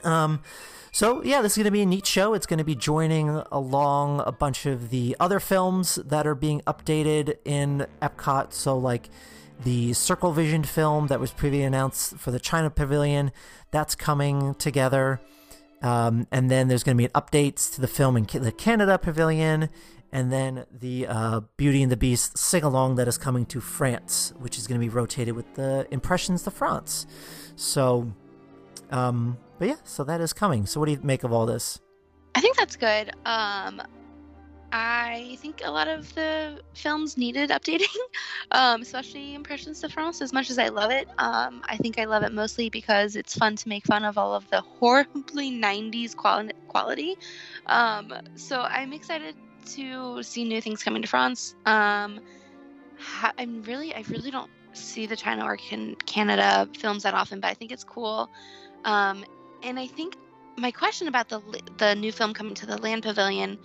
Um, 0.05 0.43
so 0.91 1.23
yeah, 1.23 1.43
this 1.43 1.53
is 1.53 1.57
going 1.57 1.67
to 1.67 1.71
be 1.71 1.83
a 1.83 1.87
neat 1.87 2.07
show. 2.07 2.33
It's 2.33 2.47
going 2.47 2.59
to 2.59 2.65
be 2.65 2.75
joining 2.75 3.29
along 3.53 4.23
a 4.27 4.33
bunch 4.33 4.65
of 4.65 4.91
the 4.91 5.15
other 5.21 5.39
films 5.39 5.97
that 5.97 6.27
are 6.27 6.35
being 6.35 6.61
updated 6.63 7.37
in 7.45 7.87
Epcot. 8.01 8.53
So 8.53 8.77
like 8.77 9.11
the 9.65 9.93
Circle 9.93 10.33
Vision 10.33 10.65
film 10.65 11.07
that 11.09 11.21
was 11.21 11.31
previously 11.31 11.65
announced 11.65 12.17
for 12.17 12.31
the 12.31 12.41
China 12.41 12.71
Pavilion, 12.71 13.33
that's 13.71 13.95
coming 13.95 14.55
together. 14.55 15.21
Um, 15.83 16.27
and 16.31 16.51
then 16.51 16.69
there's 16.69 16.85
going 16.85 16.97
to 16.97 17.03
be 17.03 17.09
updates 17.09 17.75
to 17.75 17.81
the 17.81 17.89
film 17.89 18.17
in 18.17 18.25
the 18.25 18.53
Canada 18.53 18.99
Pavilion, 18.99 19.69
and 20.13 20.33
then 20.33 20.65
the 20.71 21.07
uh, 21.07 21.41
Beauty 21.57 21.83
and 21.83 21.91
the 21.91 21.97
Beast 21.97 22.39
sing 22.39 22.63
along 22.63 22.97
that 22.97 23.09
is 23.09 23.19
coming 23.19 23.47
to 23.47 23.61
France, 23.61 24.33
which 24.39 24.59
is 24.59 24.67
going 24.67 24.81
to 24.81 24.85
be 24.85 24.91
rotated 24.91 25.35
with 25.35 25.55
the 25.55 25.87
Impressions 25.91 26.45
de 26.45 26.51
France. 26.51 27.07
So, 27.57 28.13
um, 28.91 29.39
but 29.59 29.69
yeah, 29.69 29.77
so 29.85 30.05
that 30.05 30.21
is 30.21 30.33
coming. 30.33 30.67
So, 30.67 30.79
what 30.79 30.87
do 30.87 30.93
you 30.93 31.01
make 31.03 31.25
of 31.25 31.33
all 31.33 31.47
this? 31.47 31.81
I 32.35 32.41
think 32.41 32.57
that's 32.57 32.77
good. 32.77 33.11
Um, 33.25 33.83
I 34.73 35.37
think 35.41 35.61
a 35.65 35.71
lot 35.71 35.89
of 35.89 36.15
the 36.15 36.61
films 36.75 37.19
needed 37.19 37.51
updating, 37.51 37.95
um, 38.53 38.81
especially 38.83 39.35
Impressions 39.35 39.81
de 39.81 39.89
France. 39.91 40.23
As 40.23 40.33
much 40.33 40.51
as 40.51 40.59
I 40.59 40.69
love 40.69 40.91
it, 40.91 41.09
um, 41.19 41.63
I 41.69 41.77
think 41.77 41.99
I 41.99 42.05
love 42.07 42.23
it 42.23 42.33
mostly 42.33 42.71
because 42.71 43.15
it's 43.15 43.37
fun 43.37 43.57
to 43.57 43.69
make 43.69 43.85
fun 43.85 44.05
of 44.05 44.19
all 44.19 44.35
of 44.35 44.49
the 44.51 44.63
horribly 44.63 45.51
90s 45.61 46.15
quali- 46.17 46.53
quality. 46.69 47.17
Um, 47.67 48.13
so 48.37 48.63
I'm 48.63 48.93
excited 48.95 49.37
to 49.77 50.23
see 50.23 50.45
new 50.45 50.61
things 50.63 50.83
coming 50.83 51.03
to 51.03 51.09
France. 51.09 51.55
Um, 51.67 52.21
I'm 53.39 53.63
really, 53.63 53.95
I 53.95 54.05
really 54.09 54.31
don't 54.31 54.51
see 54.73 55.07
the 55.07 55.17
China 55.17 55.45
or 55.45 55.57
can- 55.57 55.97
Canada 56.07 56.69
films 56.79 57.03
that 57.03 57.15
often, 57.15 57.41
but 57.41 57.49
I 57.49 57.55
think 57.55 57.73
it's 57.73 57.85
cool. 57.85 58.31
Um, 58.85 59.25
and 59.63 59.79
I 59.79 59.87
think 59.87 60.17
my 60.57 60.71
question 60.71 61.09
about 61.09 61.29
the 61.29 61.41
the 61.79 61.95
new 61.95 62.13
film 62.13 62.35
coming 62.35 62.55
to 62.55 62.67
the 62.67 62.79
Land 62.79 63.03
Pavilion 63.03 63.59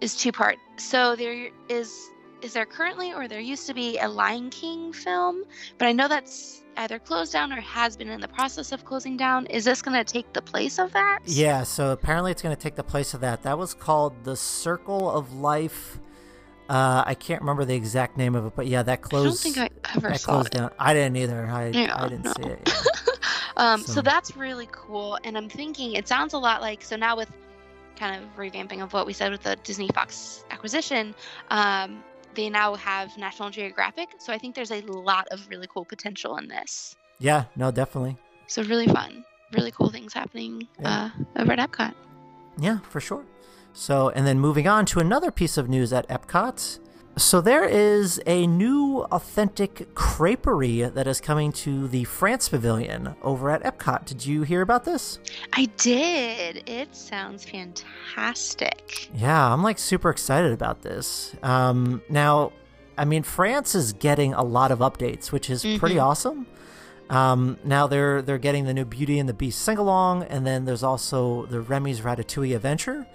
is 0.00 0.16
two 0.16 0.32
part. 0.32 0.56
So 0.76 1.16
there 1.16 1.48
is 1.68 2.10
is 2.42 2.52
there 2.52 2.66
currently 2.66 3.12
or 3.12 3.26
there 3.26 3.40
used 3.40 3.66
to 3.68 3.74
be 3.74 3.98
a 3.98 4.08
Lion 4.08 4.50
King 4.50 4.92
film, 4.92 5.44
but 5.78 5.86
I 5.88 5.92
know 5.92 6.08
that's 6.08 6.62
either 6.76 6.98
closed 6.98 7.32
down 7.32 7.52
or 7.52 7.60
has 7.60 7.96
been 7.96 8.08
in 8.08 8.20
the 8.20 8.28
process 8.28 8.70
of 8.72 8.84
closing 8.84 9.16
down. 9.16 9.46
Is 9.46 9.64
this 9.64 9.80
going 9.80 9.96
to 9.96 10.04
take 10.04 10.30
the 10.34 10.42
place 10.42 10.78
of 10.78 10.92
that? 10.92 11.20
Yeah, 11.24 11.62
so 11.62 11.92
apparently 11.92 12.32
it's 12.32 12.42
going 12.42 12.54
to 12.54 12.60
take 12.60 12.74
the 12.74 12.82
place 12.84 13.14
of 13.14 13.20
that. 13.22 13.42
That 13.44 13.56
was 13.56 13.72
called 13.72 14.24
The 14.24 14.36
Circle 14.36 15.10
of 15.10 15.32
Life. 15.34 16.00
Uh, 16.68 17.02
I 17.06 17.14
can't 17.14 17.40
remember 17.40 17.64
the 17.64 17.74
exact 17.74 18.16
name 18.18 18.34
of 18.34 18.44
it, 18.46 18.52
but 18.56 18.66
yeah, 18.66 18.82
that 18.82 19.00
closed. 19.02 19.46
I 19.46 19.50
don't 19.50 19.54
think 19.70 19.86
I 19.86 19.96
ever 19.96 20.14
saw 20.18 20.32
closed 20.32 20.48
it. 20.48 20.58
down. 20.58 20.70
I 20.78 20.92
didn't 20.92 21.16
either. 21.16 21.46
I, 21.46 21.68
Yeah, 21.68 21.94
I 21.96 22.08
didn't 22.08 22.24
no. 22.24 22.32
see 22.36 22.42
it. 22.50 22.60
yeah. 22.66 22.74
Um, 23.56 23.82
So- 23.82 23.92
so 23.94 24.02
that's 24.02 24.36
really 24.36 24.68
cool. 24.72 25.16
And 25.22 25.38
I'm 25.38 25.48
thinking 25.48 25.92
it 25.92 26.08
sounds 26.08 26.32
a 26.34 26.38
lot 26.38 26.60
like 26.60 26.82
so 26.82 26.96
now 26.96 27.16
with 27.16 27.30
kind 27.96 28.22
of 28.22 28.36
revamping 28.36 28.82
of 28.82 28.92
what 28.92 29.06
we 29.06 29.12
said 29.12 29.32
with 29.32 29.42
the 29.42 29.56
Disney 29.56 29.88
Fox 29.94 30.44
acquisition, 30.50 31.14
um, 31.50 32.02
they 32.34 32.50
now 32.50 32.74
have 32.74 33.16
National 33.16 33.50
Geographic. 33.50 34.08
So 34.18 34.32
I 34.32 34.38
think 34.38 34.54
there's 34.54 34.72
a 34.72 34.80
lot 34.82 35.28
of 35.30 35.46
really 35.48 35.66
cool 35.68 35.84
potential 35.84 36.36
in 36.36 36.48
this. 36.48 36.96
Yeah, 37.18 37.44
no, 37.56 37.70
definitely. 37.70 38.16
So 38.48 38.62
really 38.64 38.86
fun, 38.88 39.24
really 39.52 39.70
cool 39.70 39.90
things 39.90 40.12
happening 40.12 40.68
Yeah. 40.80 41.10
uh, 41.36 41.40
over 41.42 41.52
at 41.52 41.58
Epcot. 41.70 41.94
Yeah, 42.58 42.78
for 42.80 43.00
sure. 43.00 43.24
So, 43.72 44.10
and 44.10 44.26
then 44.26 44.38
moving 44.38 44.68
on 44.68 44.86
to 44.86 45.00
another 45.00 45.30
piece 45.30 45.56
of 45.56 45.68
news 45.68 45.92
at 45.92 46.08
Epcot. 46.08 46.78
So, 47.16 47.40
there 47.40 47.62
is 47.64 48.20
a 48.26 48.44
new 48.48 49.02
authentic 49.12 49.94
creperie 49.94 50.92
that 50.92 51.06
is 51.06 51.20
coming 51.20 51.52
to 51.52 51.86
the 51.86 52.02
France 52.04 52.48
Pavilion 52.48 53.14
over 53.22 53.50
at 53.50 53.62
Epcot. 53.62 54.04
Did 54.04 54.26
you 54.26 54.42
hear 54.42 54.62
about 54.62 54.84
this? 54.84 55.20
I 55.52 55.66
did. 55.76 56.68
It 56.68 56.94
sounds 56.96 57.44
fantastic. 57.44 59.10
Yeah, 59.14 59.52
I'm 59.52 59.62
like 59.62 59.78
super 59.78 60.10
excited 60.10 60.50
about 60.50 60.82
this. 60.82 61.36
Um, 61.44 62.02
now, 62.08 62.50
I 62.98 63.04
mean, 63.04 63.22
France 63.22 63.76
is 63.76 63.92
getting 63.92 64.34
a 64.34 64.42
lot 64.42 64.72
of 64.72 64.80
updates, 64.80 65.30
which 65.30 65.48
is 65.50 65.62
pretty 65.78 65.96
Mhm. 65.96 66.02
awesome. 66.04 66.46
Um, 67.10 67.58
now 67.62 67.86
they're 67.86 68.22
they're 68.22 68.38
getting 68.38 68.64
the 68.64 68.74
new 68.74 68.84
Beauty 68.84 69.20
and 69.20 69.28
the 69.28 69.34
Beast 69.34 69.60
sing 69.60 69.78
along, 69.78 70.24
and 70.24 70.44
then 70.44 70.64
there's 70.64 70.82
also 70.82 71.46
the 71.46 71.60
Remy's 71.60 72.00
Ratatouille 72.00 72.56
Adventure. 72.56 73.06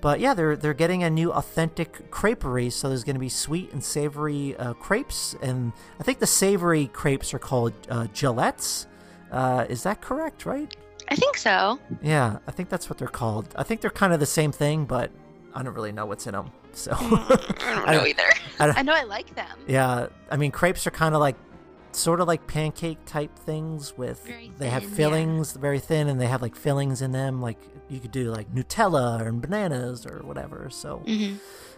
But 0.00 0.20
yeah, 0.20 0.34
they're 0.34 0.56
they're 0.56 0.74
getting 0.74 1.02
a 1.02 1.10
new 1.10 1.32
authentic 1.32 2.10
creperie, 2.10 2.70
so 2.72 2.88
there's 2.88 3.04
going 3.04 3.16
to 3.16 3.20
be 3.20 3.28
sweet 3.28 3.72
and 3.72 3.82
savory 3.82 4.56
uh, 4.56 4.74
crepes, 4.74 5.34
and 5.42 5.72
I 5.98 6.02
think 6.04 6.18
the 6.20 6.26
savory 6.26 6.86
crepes 6.88 7.34
are 7.34 7.38
called 7.40 7.72
uh, 7.90 8.04
galettes. 8.14 8.86
Uh, 9.32 9.66
is 9.68 9.82
that 9.82 10.00
correct? 10.00 10.46
Right? 10.46 10.74
I 11.10 11.14
think 11.16 11.36
so. 11.36 11.78
Yeah, 12.02 12.38
I 12.46 12.50
think 12.50 12.68
that's 12.68 12.88
what 12.88 12.98
they're 12.98 13.08
called. 13.08 13.52
I 13.56 13.62
think 13.62 13.80
they're 13.80 13.90
kind 13.90 14.12
of 14.12 14.20
the 14.20 14.26
same 14.26 14.52
thing, 14.52 14.84
but 14.84 15.10
I 15.54 15.62
don't 15.62 15.74
really 15.74 15.92
know 15.92 16.06
what's 16.06 16.26
in 16.26 16.32
them. 16.32 16.50
So 16.72 16.92
I 16.98 16.98
don't 16.98 17.60
I 17.88 17.92
don't- 17.94 18.06
either. 18.06 18.22
I 18.60 18.66
don't- 18.66 18.78
I 18.78 18.82
know 18.82 18.92
I 18.94 19.02
like 19.04 19.34
them. 19.34 19.58
yeah, 19.66 20.08
I 20.30 20.36
mean 20.36 20.50
crepes 20.52 20.86
are 20.86 20.90
kind 20.92 21.14
of 21.14 21.20
like 21.20 21.36
sort 21.92 22.20
of 22.20 22.28
like 22.28 22.46
pancake 22.46 22.98
type 23.06 23.34
things 23.38 23.96
with 23.96 24.22
Very 24.26 24.52
they 24.58 24.68
have 24.68 24.82
thin, 24.82 24.90
yeah. 24.90 24.96
fillings 24.96 25.52
very 25.54 25.78
thin 25.80 26.06
and 26.08 26.20
they 26.20 26.26
have 26.26 26.42
like 26.42 26.54
fillings 26.54 27.00
in 27.00 27.12
them 27.12 27.40
like 27.40 27.58
you 27.88 28.00
could 28.00 28.12
do 28.12 28.30
like 28.30 28.52
Nutella 28.52 29.20
or 29.20 29.32
bananas 29.32 30.06
or 30.06 30.20
whatever. 30.24 30.68
So 30.70 30.98
hmm 30.98 31.34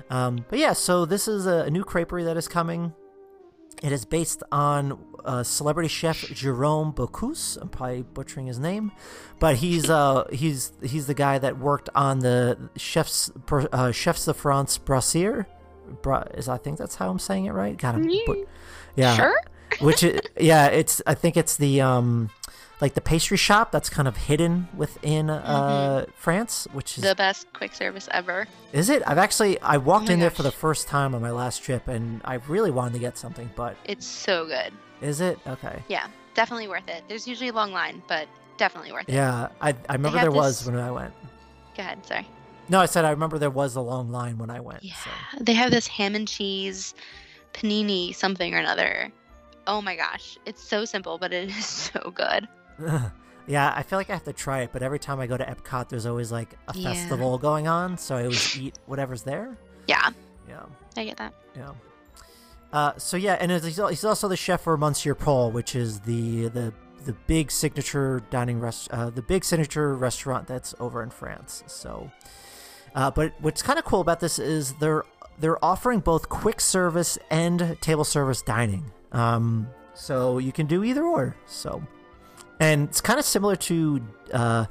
um, 0.09 0.45
but 0.49 0.59
yeah, 0.59 0.73
so 0.73 1.05
this 1.05 1.29
is 1.29 1.47
a, 1.47 1.65
a 1.67 1.71
new 1.71 1.85
creperie 1.85 2.25
that 2.25 2.37
is 2.37 2.49
coming. 2.49 2.93
It 3.83 3.93
is 3.93 4.05
based 4.05 4.43
on 4.51 4.99
uh, 5.25 5.43
celebrity 5.43 5.89
chef 5.89 6.21
Jerome 6.33 6.93
Bocuse. 6.93 7.57
I'm 7.61 7.69
probably 7.69 8.03
butchering 8.03 8.47
his 8.47 8.59
name, 8.59 8.93
but 9.39 9.57
he's 9.57 9.89
uh 9.89 10.27
he's 10.33 10.73
he's 10.83 11.07
the 11.07 11.15
guy 11.15 11.39
that 11.39 11.59
worked 11.59 11.89
on 11.95 12.19
the 12.19 12.71
chefs 12.77 13.31
uh, 13.51 13.93
chefs 13.93 14.25
de 14.25 14.35
France 14.35 14.79
Brassier. 14.79 15.47
Bra- 16.03 16.25
is 16.35 16.49
I 16.49 16.57
think 16.59 16.79
that's 16.79 16.97
how 16.97 17.11
I'm 17.11 17.19
saying 17.19 17.47
it 17.47 17.53
right. 17.53 17.77
Got 17.77 17.97
him. 17.97 18.09
Yeah. 18.09 18.35
yeah. 18.97 19.17
Sure. 19.17 19.41
Which 19.81 20.03
is, 20.03 20.21
yeah, 20.39 20.67
it's 20.67 21.01
I 21.07 21.15
think 21.15 21.37
it's 21.37 21.57
the 21.57 21.81
um 21.81 22.31
like 22.81 22.95
the 22.95 23.01
pastry 23.01 23.37
shop 23.37 23.71
that's 23.73 23.89
kind 23.91 24.09
of 24.09 24.17
hidden 24.17 24.69
within 24.77 25.29
uh 25.31 26.07
France, 26.17 26.67
which 26.73 26.97
is 26.99 27.05
The 27.05 27.15
best 27.15 27.53
quick 27.53 27.75
service 27.75 28.09
ever. 28.13 28.47
is 28.73 28.89
it? 28.91 29.03
I've 29.07 29.19
actually 29.19 29.61
I 29.61 29.77
walked 29.77 30.09
my 30.09 30.15
in 30.15 30.21
there 30.21 30.31
for 30.31 30.43
the 30.43 30.51
first 30.53 30.89
time 30.89 31.15
on 31.15 31.23
my 31.23 31.31
last 31.31 31.63
trip, 31.63 31.89
and 31.89 32.21
I 32.25 32.35
really 32.49 32.71
wanted 32.71 32.95
to 32.95 32.99
get 33.01 33.19
something. 33.19 33.51
But 33.57 33.77
It's 33.85 34.07
so 34.07 34.47
good. 34.47 34.73
is 35.01 35.21
it 35.21 35.39
okay? 35.47 35.83
Yeah, 35.89 36.07
definitely 36.35 36.69
worth 36.69 36.89
it. 36.89 37.05
There's 37.09 37.27
usually 37.29 37.49
a 37.51 37.53
long 37.53 37.73
line, 37.73 38.03
but 38.09 38.29
definitely 38.57 38.93
worth 38.93 39.09
it. 39.09 39.15
Yeah, 39.15 39.49
I 39.61 39.71
I 39.89 39.93
remember 39.95 40.19
there 40.21 40.31
was 40.31 40.67
when 40.67 40.77
I 40.77 40.91
went. 40.91 41.13
Go 41.77 41.83
ahead. 41.83 42.05
Sorry. 42.07 42.27
No, 42.69 42.79
I 42.81 42.87
said 42.87 43.05
I 43.05 43.11
remember 43.11 43.37
there 43.39 43.51
was 43.51 43.75
a 43.77 43.81
long 43.81 44.11
line 44.13 44.39
when 44.39 44.49
I 44.49 44.61
went. 44.61 44.83
Yeah, 44.85 44.95
So. 45.05 45.11
they 45.41 45.55
have 45.55 45.71
this 45.73 45.87
ham 45.89 46.15
and 46.15 46.29
cheese 46.29 46.95
panini 47.53 48.15
something 48.15 48.55
or 48.55 48.59
another. 48.59 49.11
Oh 49.67 49.83
my 49.83 49.97
gosh, 49.97 50.39
it's 50.47 50.63
so 50.63 50.85
simple, 50.85 51.19
but 51.19 51.33
it 51.33 51.49
is 51.51 51.67
so 51.93 52.13
good. 52.15 52.49
yeah, 53.47 53.73
I 53.77 53.83
feel 53.83 53.99
like 53.99 54.11
I 54.11 54.15
have 54.15 54.25
to 54.25 54.33
try 54.33 54.61
it, 54.63 54.71
but 54.73 54.83
every 54.83 54.99
time 54.99 55.21
I 55.21 55.27
go 55.27 55.37
to 55.37 55.45
Epcot, 55.45 55.89
there's 55.89 56.07
always 56.07 56.31
like 56.33 56.55
a 56.69 56.77
Yeah. 56.77 56.93
festival 56.93 57.39
going 57.39 57.69
on, 57.69 57.99
so 57.99 58.17
I 58.17 58.23
always 58.25 58.57
eat 58.59 58.79
whatever's 58.87 59.23
there. 59.23 59.57
Yeah, 59.87 60.11
Yeah. 60.49 60.63
I 60.97 61.05
get 61.05 61.17
that. 61.19 61.35
Yeah. 61.57 61.71
Uh, 62.73 62.93
so 62.99 63.17
yeah, 63.17 63.35
and 63.41 63.51
he's 63.51 63.65
he's 63.67 64.05
also 64.05 64.29
the 64.29 64.37
chef 64.37 64.61
for 64.63 64.77
Monsieur 64.77 65.15
Paul, 65.15 65.51
which 65.51 65.75
is 65.75 66.01
the 66.01 66.49
the 66.49 66.73
the 67.05 67.13
big 67.27 67.51
signature 67.51 68.23
dining 68.31 68.61
rest, 68.61 68.89
uh, 68.93 69.11
the 69.11 69.23
big 69.23 69.45
signature 69.45 69.95
restaurant 69.97 70.47
that's 70.47 70.75
over 70.79 71.03
in 71.03 71.11
France. 71.11 71.65
So, 71.67 72.11
uh, 72.95 73.11
but 73.11 73.33
what's 73.41 73.63
kind 73.63 73.79
of 73.79 73.85
cool 73.85 74.01
about 74.01 74.21
this 74.21 74.39
is 74.39 74.75
they're 74.75 75.05
they're 75.41 75.63
offering 75.65 75.99
both 76.01 76.29
quick 76.29 76.61
service 76.61 77.19
and 77.31 77.77
table 77.81 78.05
service 78.05 78.43
dining. 78.43 78.93
Um, 79.11 79.67
so 79.95 80.39
you 80.39 80.53
can 80.53 80.67
do 80.67 80.85
either 80.85 81.03
or. 81.03 81.35
So, 81.47 81.83
and 82.61 82.89
it's 82.89 83.01
kind 83.01 83.19
of 83.19 83.25
similar 83.25 83.57
to. 83.57 84.01
Uh, 84.33 84.67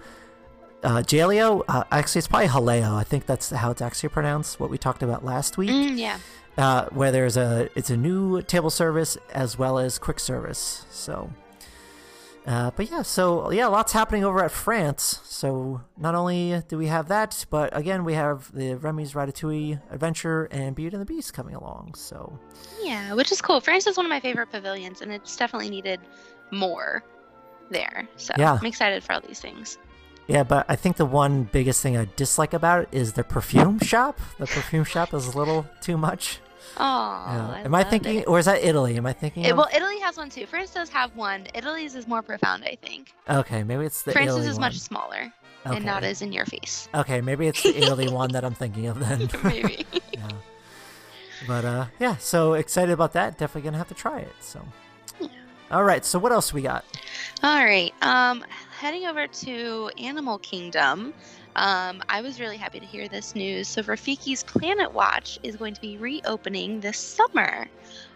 uh, 0.81 0.99
Jaleo, 1.01 1.63
uh, 1.67 1.83
actually, 1.91 2.19
it's 2.19 2.27
probably 2.29 2.47
Haleo. 2.47 2.95
I 2.95 3.03
think 3.03 3.25
that's 3.25 3.49
how 3.49 3.69
it's 3.69 3.81
actually 3.81 4.07
pronounced. 4.09 4.61
What 4.61 4.69
we 4.69 4.77
talked 4.77 5.03
about 5.03 5.25
last 5.25 5.57
week 5.57 5.69
Mm, 5.71 5.97
yeah. 5.97 6.19
uh, 6.57 6.85
where 6.91 7.11
there's 7.11 7.35
a 7.35 7.69
it's 7.75 7.89
a 7.89 7.97
new 7.97 8.41
table 8.43 8.69
service 8.69 9.17
as 9.33 9.59
well 9.59 9.77
as 9.77 9.99
quick 9.99 10.21
service. 10.21 10.85
So, 10.89 11.31
Uh, 12.47 12.71
but 12.77 12.89
yeah, 12.89 13.01
so 13.01 13.51
yeah, 13.51 13.67
lots 13.67 13.91
happening 13.91 14.23
over 14.23 14.41
at 14.41 14.51
France. 14.51 15.19
So 15.25 15.81
not 15.97 16.15
only 16.15 16.63
do 16.69 16.77
we 16.77 16.87
have 16.87 17.09
that, 17.09 17.45
but 17.49 17.75
again, 17.77 18.05
we 18.05 18.13
have 18.13 18.49
the 18.55 18.75
Remy's 18.75 19.11
Ratatouille 19.13 19.81
Adventure 19.91 20.45
and 20.49 20.75
Beauty 20.77 20.95
and 20.95 21.01
the 21.01 21.05
Beast 21.13 21.33
coming 21.33 21.55
along. 21.55 21.95
So 21.95 22.39
Yeah, 22.81 23.13
which 23.15 23.33
is 23.33 23.41
cool. 23.41 23.59
France 23.59 23.85
is 23.85 23.97
one 23.97 24.05
of 24.05 24.09
my 24.09 24.21
favorite 24.21 24.49
pavilions, 24.49 25.01
and 25.01 25.11
it's 25.11 25.35
definitely 25.35 25.69
needed 25.69 25.99
more 26.51 27.03
there. 27.69 28.07
So 28.17 28.33
Yeah. 28.37 28.57
I'm 28.59 28.65
excited 28.65 29.03
for 29.03 29.13
all 29.13 29.21
these 29.21 29.39
things. 29.39 29.77
yeah, 30.27 30.43
but 30.43 30.65
I 30.69 30.75
think 30.75 30.97
the 30.97 31.05
one 31.05 31.43
biggest 31.43 31.81
thing 31.81 31.97
I 31.97 32.07
dislike 32.15 32.53
about 32.53 32.83
it 32.83 32.89
is 32.91 33.13
the 33.13 33.23
perfume 33.23 33.79
shop. 33.79 34.19
The 34.37 34.45
perfume 34.47 34.83
shop 34.83 35.13
is 35.13 35.27
a 35.27 35.37
little 35.37 35.65
too 35.81 35.97
much. 35.97 36.39
Oh, 36.77 36.83
Yeah. 36.83 37.61
Am 37.65 37.73
I 37.73 37.83
thinking, 37.83 38.17
it. 38.19 38.27
or 38.27 38.37
is 38.37 38.45
that 38.45 38.63
Italy? 38.63 38.95
Am 38.97 39.05
I 39.05 39.13
thinking? 39.13 39.43
It- 39.43 39.51
of- 39.51 39.57
well, 39.57 39.69
Italy 39.73 39.99
has 40.01 40.17
one 40.17 40.29
too. 40.29 40.45
France 40.45 40.69
does 40.71 40.89
have 40.89 41.15
one. 41.15 41.47
Italy's 41.55 41.95
is 41.95 42.07
more 42.07 42.21
profound, 42.21 42.63
I 42.63 42.77
think. 42.81 43.13
okay, 43.27 43.63
maybe 43.63 43.85
it's 43.85 44.03
the 44.03 44.11
France's 44.11 44.35
Italy 44.35 44.47
is 44.49 44.55
one. 44.55 44.61
much 44.61 44.77
smaller 44.79 45.33
and 45.65 45.83
not 45.83 46.03
as 46.03 46.21
in 46.21 46.31
your 46.31 46.45
face. 46.45 46.87
Okay, 46.93 47.21
maybe 47.21 47.47
it's 47.47 47.63
the 47.63 47.75
Italy 47.75 48.07
one 48.21 48.31
that 48.33 48.45
I'm 48.45 48.53
thinking 48.53 48.85
of 48.87 48.99
then. 48.99 49.29
Maybe. 49.43 49.85
yeah. 50.13 50.27
But 51.47 51.65
uh, 51.65 51.85
yeah, 51.99 52.17
so 52.17 52.53
excited 52.53 52.91
about 52.91 53.13
that. 53.13 53.37
Definitely 53.37 53.63
gonna 53.69 53.77
have 53.79 53.87
to 53.89 53.93
try 53.95 54.19
it. 54.19 54.33
So. 54.39 54.61
All 55.71 55.83
right. 55.83 56.03
So 56.03 56.17
what 56.17 56.31
else 56.31 56.53
we 56.53 56.63
got? 56.63 56.83
All 57.43 57.63
right. 57.63 57.93
Um, 58.01 58.43
heading 58.71 59.05
over 59.05 59.27
to 59.27 59.91
Animal 59.99 60.39
Kingdom. 60.39 61.13
Um, 61.55 62.01
I 62.09 62.21
was 62.21 62.39
really 62.39 62.57
happy 62.57 62.79
to 62.79 62.85
hear 62.85 63.07
this 63.07 63.35
news. 63.35 63.67
So 63.67 63.83
Rafiki's 63.83 64.43
Planet 64.43 64.91
Watch 64.93 65.37
is 65.43 65.55
going 65.55 65.73
to 65.75 65.81
be 65.81 65.97
reopening 65.97 66.79
this 66.79 66.97
summer. 66.97 67.67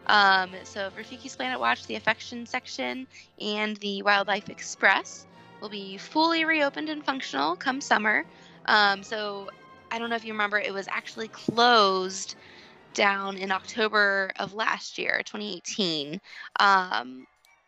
Um, 0.07 0.51
so 0.63 0.89
Rafiki's 0.97 1.35
Planet 1.35 1.59
Watch, 1.59 1.85
the 1.85 1.95
Affection 1.95 2.45
section, 2.45 3.05
and 3.39 3.77
the 3.77 4.01
Wildlife 4.01 4.49
Express 4.49 5.27
will 5.61 5.69
be 5.69 5.97
fully 5.97 6.45
reopened 6.45 6.89
and 6.89 7.05
functional 7.05 7.55
come 7.55 7.81
summer. 7.81 8.25
Um, 8.65 9.03
so 9.03 9.49
I 9.91 9.99
don't 9.99 10.09
know 10.09 10.15
if 10.15 10.25
you 10.25 10.33
remember, 10.33 10.57
it 10.57 10.73
was 10.73 10.87
actually 10.87 11.27
closed 11.27 12.35
down 12.93 13.37
in 13.37 13.51
October 13.51 14.31
of 14.39 14.53
last 14.53 14.97
year, 14.97 15.21
2018. 15.25 16.19
Um, 16.59 17.27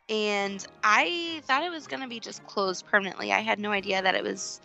and 0.10 0.64
I 0.84 1.41
thought 1.45 1.64
it 1.64 1.72
was 1.72 1.88
going 1.88 2.01
to 2.01 2.08
be 2.08 2.20
just 2.20 2.43
closed 2.43 2.86
permanently. 2.86 3.32
I 3.32 3.39
had 3.41 3.60
no 3.60 3.72
idea 3.72 4.01
that 4.01 4.16
it 4.16 4.24
was 4.24 4.60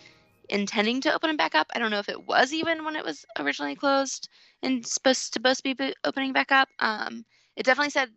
intending 0.49 1.01
to 1.03 1.15
open 1.15 1.31
it 1.31 1.39
back 1.39 1.55
up. 1.55 1.69
I 1.75 1.79
don't 1.79 1.91
know 1.91 1.99
if 1.99 2.09
it 2.09 2.27
was 2.27 2.53
even 2.53 2.85
when 2.85 2.97
it 2.97 3.05
was 3.05 3.25
originally 3.39 3.77
closed 3.77 4.29
and 4.63 4.87
supposed 4.87 5.33
supposed 5.35 5.63
to 5.65 5.75
be 5.75 5.95
opening 6.05 6.33
back 6.33 6.53
up. 6.53 6.69
Um, 6.79 7.25
it 7.57 7.65
definitely 7.65 7.91
said. 7.91 8.11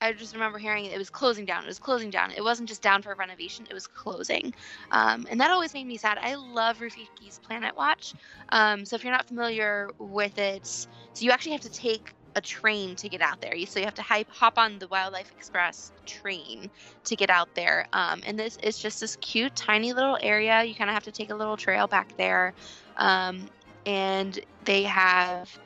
I 0.00 0.12
just 0.12 0.34
remember 0.34 0.58
hearing 0.58 0.86
it 0.86 0.98
was 0.98 1.10
closing 1.10 1.44
down. 1.44 1.64
It 1.64 1.68
was 1.68 1.78
closing 1.78 2.10
down. 2.10 2.32
It 2.32 2.42
wasn't 2.42 2.68
just 2.68 2.82
down 2.82 3.02
for 3.02 3.14
renovation. 3.14 3.66
It 3.70 3.74
was 3.74 3.86
closing, 3.86 4.52
um, 4.90 5.26
and 5.30 5.40
that 5.40 5.50
always 5.50 5.74
made 5.74 5.86
me 5.86 5.96
sad. 5.96 6.18
I 6.20 6.34
love 6.34 6.78
Rafiki's 6.80 7.38
Planet 7.38 7.76
Watch. 7.76 8.14
Um, 8.50 8.84
so 8.84 8.96
if 8.96 9.04
you're 9.04 9.12
not 9.12 9.28
familiar 9.28 9.88
with 9.98 10.38
it, 10.38 10.66
so 10.66 11.24
you 11.24 11.30
actually 11.30 11.52
have 11.52 11.60
to 11.62 11.70
take 11.70 12.12
a 12.34 12.40
train 12.40 12.96
to 12.96 13.08
get 13.08 13.20
out 13.20 13.40
there. 13.40 13.54
So 13.66 13.78
you 13.78 13.84
have 13.84 13.94
to 13.94 14.24
hop 14.30 14.58
on 14.58 14.78
the 14.78 14.88
Wildlife 14.88 15.30
Express 15.36 15.92
train 16.06 16.70
to 17.04 17.16
get 17.16 17.30
out 17.30 17.54
there. 17.54 17.86
Um, 17.92 18.22
and 18.26 18.38
this 18.38 18.58
is 18.62 18.78
just 18.78 19.00
this 19.00 19.16
cute, 19.16 19.54
tiny 19.54 19.92
little 19.92 20.18
area. 20.20 20.62
You 20.64 20.74
kind 20.74 20.90
of 20.90 20.94
have 20.94 21.04
to 21.04 21.12
take 21.12 21.30
a 21.30 21.34
little 21.34 21.56
trail 21.56 21.86
back 21.86 22.16
there. 22.16 22.54
Um, 22.96 23.48
and 23.86 24.38
they 24.64 24.84
have 24.84 25.58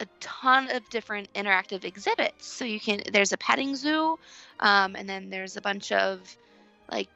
a 0.00 0.06
ton 0.20 0.70
of 0.70 0.88
different 0.90 1.32
interactive 1.34 1.84
exhibits. 1.84 2.46
So 2.46 2.64
you 2.64 2.80
can, 2.80 3.02
there's 3.12 3.32
a 3.32 3.38
petting 3.38 3.76
zoo, 3.76 4.18
um, 4.60 4.96
and 4.96 5.08
then 5.08 5.30
there's 5.30 5.56
a 5.56 5.60
bunch 5.60 5.92
of 5.92 6.20
like 6.90 7.08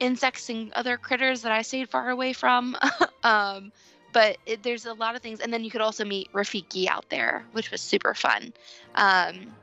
insects 0.00 0.50
and 0.50 0.72
other 0.72 0.96
critters 0.96 1.42
that 1.42 1.52
I 1.52 1.62
stayed 1.62 1.88
far 1.88 2.10
away 2.10 2.32
from. 2.32 2.76
um, 3.22 3.72
but 4.12 4.36
it, 4.46 4.62
there's 4.62 4.86
a 4.86 4.94
lot 4.94 5.16
of 5.16 5.22
things. 5.22 5.40
And 5.40 5.52
then 5.52 5.64
you 5.64 5.70
could 5.70 5.80
also 5.80 6.04
meet 6.04 6.32
Rafiki 6.32 6.86
out 6.86 7.08
there, 7.08 7.44
which 7.52 7.70
was 7.70 7.80
super 7.80 8.14
fun. 8.14 8.52
Um, 8.94 9.54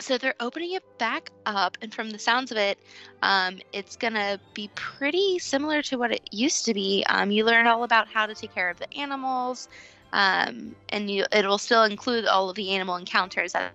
so 0.00 0.16
they're 0.16 0.34
opening 0.40 0.72
it 0.72 0.98
back 0.98 1.30
up, 1.44 1.76
and 1.82 1.92
from 1.92 2.10
the 2.10 2.18
sounds 2.18 2.50
of 2.50 2.56
it, 2.56 2.78
um, 3.22 3.58
it's 3.72 3.96
gonna 3.96 4.40
be 4.54 4.70
pretty 4.74 5.38
similar 5.38 5.82
to 5.82 5.98
what 5.98 6.10
it 6.10 6.22
used 6.32 6.64
to 6.64 6.74
be. 6.74 7.04
Um, 7.08 7.30
you 7.30 7.44
learn 7.44 7.66
all 7.66 7.84
about 7.84 8.08
how 8.08 8.26
to 8.26 8.34
take 8.34 8.54
care 8.54 8.70
of 8.70 8.78
the 8.78 8.92
animals, 8.94 9.68
um, 10.12 10.74
and 10.88 11.10
you 11.10 11.26
it'll 11.32 11.58
still 11.58 11.84
include 11.84 12.26
all 12.26 12.48
of 12.48 12.56
the 12.56 12.70
animal 12.70 12.96
encounters 12.96 13.52
that 13.52 13.72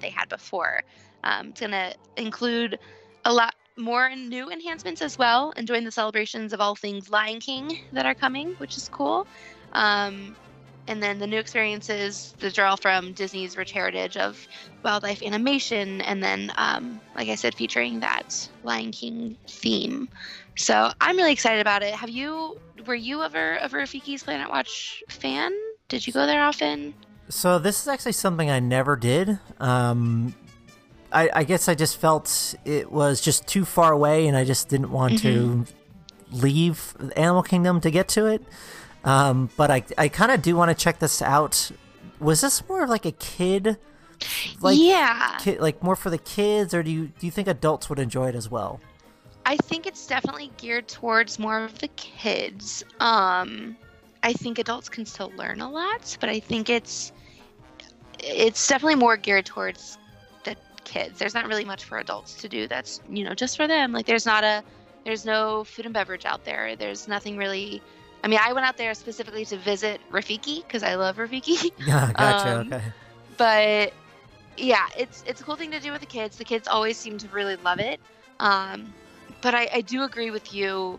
they 0.00 0.10
had 0.10 0.28
before. 0.28 0.82
Um, 1.22 1.48
it's 1.48 1.60
gonna 1.60 1.92
include 2.16 2.78
a 3.24 3.32
lot 3.32 3.54
more 3.76 4.08
new 4.14 4.50
enhancements 4.50 5.02
as 5.02 5.18
well, 5.18 5.52
and 5.56 5.66
join 5.66 5.84
the 5.84 5.90
celebrations 5.90 6.52
of 6.52 6.60
all 6.60 6.74
things 6.74 7.10
Lion 7.10 7.40
King 7.40 7.78
that 7.92 8.06
are 8.06 8.14
coming, 8.14 8.54
which 8.58 8.76
is 8.76 8.88
cool. 8.88 9.26
Um, 9.72 10.34
and 10.88 11.02
then 11.02 11.18
the 11.18 11.26
new 11.26 11.38
experiences 11.38 12.34
that 12.38 12.54
draw 12.54 12.76
from 12.76 13.12
Disney's 13.12 13.56
rich 13.56 13.72
heritage 13.72 14.16
of 14.16 14.46
wildlife 14.84 15.22
animation, 15.22 16.00
and 16.02 16.22
then, 16.22 16.52
um, 16.56 17.00
like 17.16 17.28
I 17.28 17.34
said, 17.34 17.54
featuring 17.54 18.00
that 18.00 18.48
Lion 18.62 18.92
King 18.92 19.36
theme. 19.48 20.08
So 20.56 20.90
I'm 21.00 21.16
really 21.16 21.32
excited 21.32 21.60
about 21.60 21.82
it. 21.82 21.94
Have 21.94 22.10
you? 22.10 22.58
Were 22.86 22.94
you 22.94 23.22
ever 23.22 23.56
a 23.56 23.68
Rafiki's 23.68 24.22
Planet 24.22 24.48
Watch 24.48 25.02
fan? 25.08 25.52
Did 25.88 26.06
you 26.06 26.12
go 26.12 26.24
there 26.26 26.42
often? 26.42 26.94
So 27.28 27.58
this 27.58 27.82
is 27.82 27.88
actually 27.88 28.12
something 28.12 28.50
I 28.50 28.60
never 28.60 28.94
did. 28.94 29.40
Um, 29.58 30.34
I, 31.16 31.30
I 31.32 31.44
guess 31.44 31.66
I 31.66 31.74
just 31.74 31.96
felt 31.96 32.54
it 32.66 32.92
was 32.92 33.22
just 33.22 33.46
too 33.46 33.64
far 33.64 33.90
away, 33.90 34.28
and 34.28 34.36
I 34.36 34.44
just 34.44 34.68
didn't 34.68 34.90
want 34.90 35.20
to 35.20 35.64
leave 36.30 36.94
Animal 37.16 37.42
Kingdom 37.42 37.80
to 37.80 37.90
get 37.90 38.06
to 38.08 38.26
it. 38.26 38.42
Um, 39.02 39.48
but 39.56 39.70
I, 39.70 39.82
I 39.96 40.08
kind 40.08 40.30
of 40.30 40.42
do 40.42 40.54
want 40.56 40.70
to 40.70 40.74
check 40.74 40.98
this 40.98 41.22
out. 41.22 41.70
Was 42.20 42.42
this 42.42 42.68
more 42.68 42.84
of 42.84 42.90
like 42.90 43.06
a 43.06 43.12
kid, 43.12 43.78
like 44.60 44.76
yeah, 44.78 45.38
like 45.58 45.82
more 45.82 45.96
for 45.96 46.10
the 46.10 46.18
kids, 46.18 46.74
or 46.74 46.82
do 46.82 46.90
you 46.90 47.06
do 47.18 47.24
you 47.24 47.32
think 47.32 47.48
adults 47.48 47.88
would 47.88 47.98
enjoy 47.98 48.28
it 48.28 48.34
as 48.34 48.50
well? 48.50 48.78
I 49.46 49.56
think 49.56 49.86
it's 49.86 50.06
definitely 50.06 50.50
geared 50.58 50.86
towards 50.86 51.38
more 51.38 51.64
of 51.64 51.78
the 51.78 51.88
kids. 51.88 52.84
Um, 53.00 53.74
I 54.22 54.34
think 54.34 54.58
adults 54.58 54.90
can 54.90 55.06
still 55.06 55.32
learn 55.34 55.62
a 55.62 55.70
lot, 55.70 56.14
but 56.20 56.28
I 56.28 56.40
think 56.40 56.68
it's 56.68 57.12
it's 58.18 58.68
definitely 58.68 58.96
more 58.96 59.16
geared 59.16 59.46
towards 59.46 59.96
kids. 60.86 61.18
There's 61.18 61.34
not 61.34 61.46
really 61.46 61.64
much 61.64 61.84
for 61.84 61.98
adults 61.98 62.34
to 62.36 62.48
do 62.48 62.66
that's 62.66 63.00
you 63.10 63.24
know 63.24 63.34
just 63.34 63.56
for 63.56 63.66
them. 63.66 63.92
Like 63.92 64.06
there's 64.06 64.24
not 64.24 64.44
a 64.44 64.62
there's 65.04 65.26
no 65.26 65.64
food 65.64 65.84
and 65.84 65.92
beverage 65.92 66.24
out 66.24 66.44
there. 66.44 66.74
There's 66.76 67.06
nothing 67.06 67.36
really. 67.36 67.82
I 68.24 68.28
mean, 68.28 68.40
I 68.42 68.52
went 68.52 68.66
out 68.66 68.76
there 68.76 68.94
specifically 68.94 69.44
to 69.46 69.58
visit 69.58 70.00
Rafiki 70.10 70.62
because 70.66 70.82
I 70.82 70.94
love 70.94 71.16
Rafiki. 71.16 71.70
Yeah, 71.86 72.12
gotcha. 72.12 72.60
Um, 72.60 72.72
okay. 72.72 72.92
but 73.36 73.92
yeah, 74.56 74.86
it's 74.96 75.22
it's 75.26 75.40
a 75.40 75.44
cool 75.44 75.56
thing 75.56 75.70
to 75.72 75.80
do 75.80 75.92
with 75.92 76.00
the 76.00 76.06
kids. 76.06 76.36
The 76.36 76.44
kids 76.44 76.66
always 76.66 76.96
seem 76.96 77.18
to 77.18 77.28
really 77.28 77.56
love 77.56 77.78
it. 77.78 78.00
Um, 78.40 78.92
but 79.42 79.54
I, 79.54 79.68
I 79.74 79.80
do 79.82 80.02
agree 80.02 80.30
with 80.30 80.54
you 80.54 80.98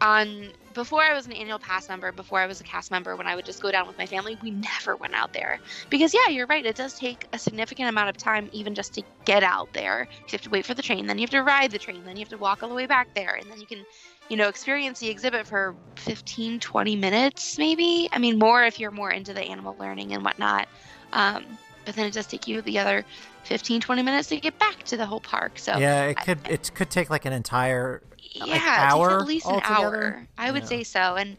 on 0.00 0.52
before 0.74 1.02
I 1.02 1.14
was 1.14 1.26
an 1.26 1.32
annual 1.32 1.58
pass 1.58 1.88
member, 1.88 2.12
before 2.12 2.40
I 2.40 2.46
was 2.46 2.60
a 2.60 2.64
cast 2.64 2.90
member, 2.90 3.16
when 3.16 3.26
I 3.26 3.34
would 3.34 3.44
just 3.44 3.62
go 3.62 3.70
down 3.70 3.86
with 3.86 3.98
my 3.98 4.06
family, 4.06 4.36
we 4.42 4.50
never 4.50 4.96
went 4.96 5.14
out 5.14 5.32
there 5.32 5.58
because 5.90 6.14
yeah, 6.14 6.32
you're 6.32 6.46
right. 6.46 6.64
It 6.64 6.76
does 6.76 6.94
take 6.94 7.26
a 7.32 7.38
significant 7.38 7.88
amount 7.88 8.08
of 8.08 8.16
time 8.16 8.48
even 8.52 8.74
just 8.74 8.94
to 8.94 9.02
get 9.24 9.42
out 9.42 9.72
there. 9.72 10.08
You 10.26 10.32
have 10.32 10.42
to 10.42 10.50
wait 10.50 10.64
for 10.64 10.74
the 10.74 10.82
train, 10.82 11.06
then 11.06 11.18
you 11.18 11.22
have 11.22 11.30
to 11.30 11.42
ride 11.42 11.70
the 11.70 11.78
train, 11.78 12.02
then 12.04 12.16
you 12.16 12.20
have 12.20 12.28
to 12.30 12.38
walk 12.38 12.62
all 12.62 12.68
the 12.68 12.74
way 12.74 12.86
back 12.86 13.14
there, 13.14 13.34
and 13.34 13.50
then 13.50 13.60
you 13.60 13.66
can 13.66 13.84
you 14.28 14.36
know 14.36 14.48
experience 14.48 14.98
the 14.98 15.08
exhibit 15.08 15.46
for 15.46 15.74
15 15.96 16.60
20 16.60 16.96
minutes 16.96 17.58
maybe 17.58 18.08
i 18.12 18.18
mean 18.18 18.38
more 18.38 18.64
if 18.64 18.80
you're 18.80 18.90
more 18.90 19.10
into 19.10 19.34
the 19.34 19.42
animal 19.42 19.76
learning 19.78 20.12
and 20.14 20.24
whatnot 20.24 20.66
um, 21.12 21.44
but 21.84 21.94
then 21.94 22.06
it 22.06 22.14
does 22.14 22.26
take 22.26 22.46
you 22.46 22.62
the 22.62 22.78
other 22.78 23.04
15 23.44 23.80
20 23.80 24.02
minutes 24.02 24.28
to 24.28 24.40
get 24.40 24.58
back 24.58 24.82
to 24.84 24.96
the 24.96 25.04
whole 25.04 25.20
park 25.20 25.58
so 25.58 25.76
yeah, 25.76 26.04
it 26.04 26.16
I- 26.18 26.24
could 26.24 26.38
it 26.48 26.70
could 26.74 26.90
take 26.90 27.10
like 27.10 27.24
an 27.24 27.32
entire 27.32 28.00
yeah, 28.34 28.54
like, 28.54 28.62
hour 28.78 29.20
at 29.20 29.26
least 29.26 29.46
an 29.46 29.52
altogether? 29.54 30.04
hour. 30.04 30.26
I 30.38 30.50
would 30.50 30.62
Yeah. 30.62 30.68
say 30.68 30.84
so, 30.84 31.16
and 31.16 31.36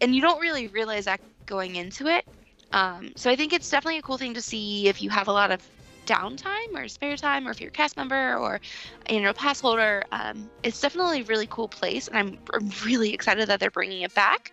and 0.00 0.14
you 0.14 0.20
don't 0.20 0.40
really 0.40 0.68
realize 0.68 1.04
that 1.06 1.20
going 1.46 1.76
into 1.76 2.06
it. 2.06 2.24
Um, 2.72 3.12
so 3.16 3.30
I 3.30 3.36
think 3.36 3.52
it's 3.52 3.70
definitely 3.70 3.98
a 3.98 4.02
cool 4.02 4.18
thing 4.18 4.34
to 4.34 4.42
see 4.42 4.88
if 4.88 5.00
you 5.00 5.10
have 5.10 5.28
a 5.28 5.32
lot 5.32 5.50
of 5.50 5.60
downtime 6.06 6.74
or 6.74 6.86
spare 6.88 7.16
time, 7.16 7.46
or 7.46 7.50
if 7.50 7.60
you're 7.60 7.68
a 7.68 7.72
cast 7.72 7.96
member 7.96 8.36
or 8.36 8.60
you 9.08 9.20
know 9.20 9.32
pass 9.32 9.60
holder. 9.60 10.02
Um, 10.12 10.50
it's 10.62 10.80
definitely 10.80 11.20
a 11.20 11.24
really 11.24 11.46
cool 11.48 11.68
place, 11.68 12.08
and 12.08 12.18
I'm, 12.18 12.38
I'm 12.52 12.70
really 12.84 13.12
excited 13.14 13.48
that 13.48 13.60
they're 13.60 13.70
bringing 13.70 14.02
it 14.02 14.14
back. 14.14 14.52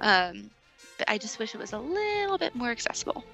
Um, 0.00 0.50
but 0.98 1.08
I 1.08 1.18
just 1.18 1.38
wish 1.38 1.54
it 1.54 1.58
was 1.58 1.72
a 1.72 1.78
little 1.78 2.38
bit 2.38 2.54
more 2.54 2.70
accessible. 2.70 3.24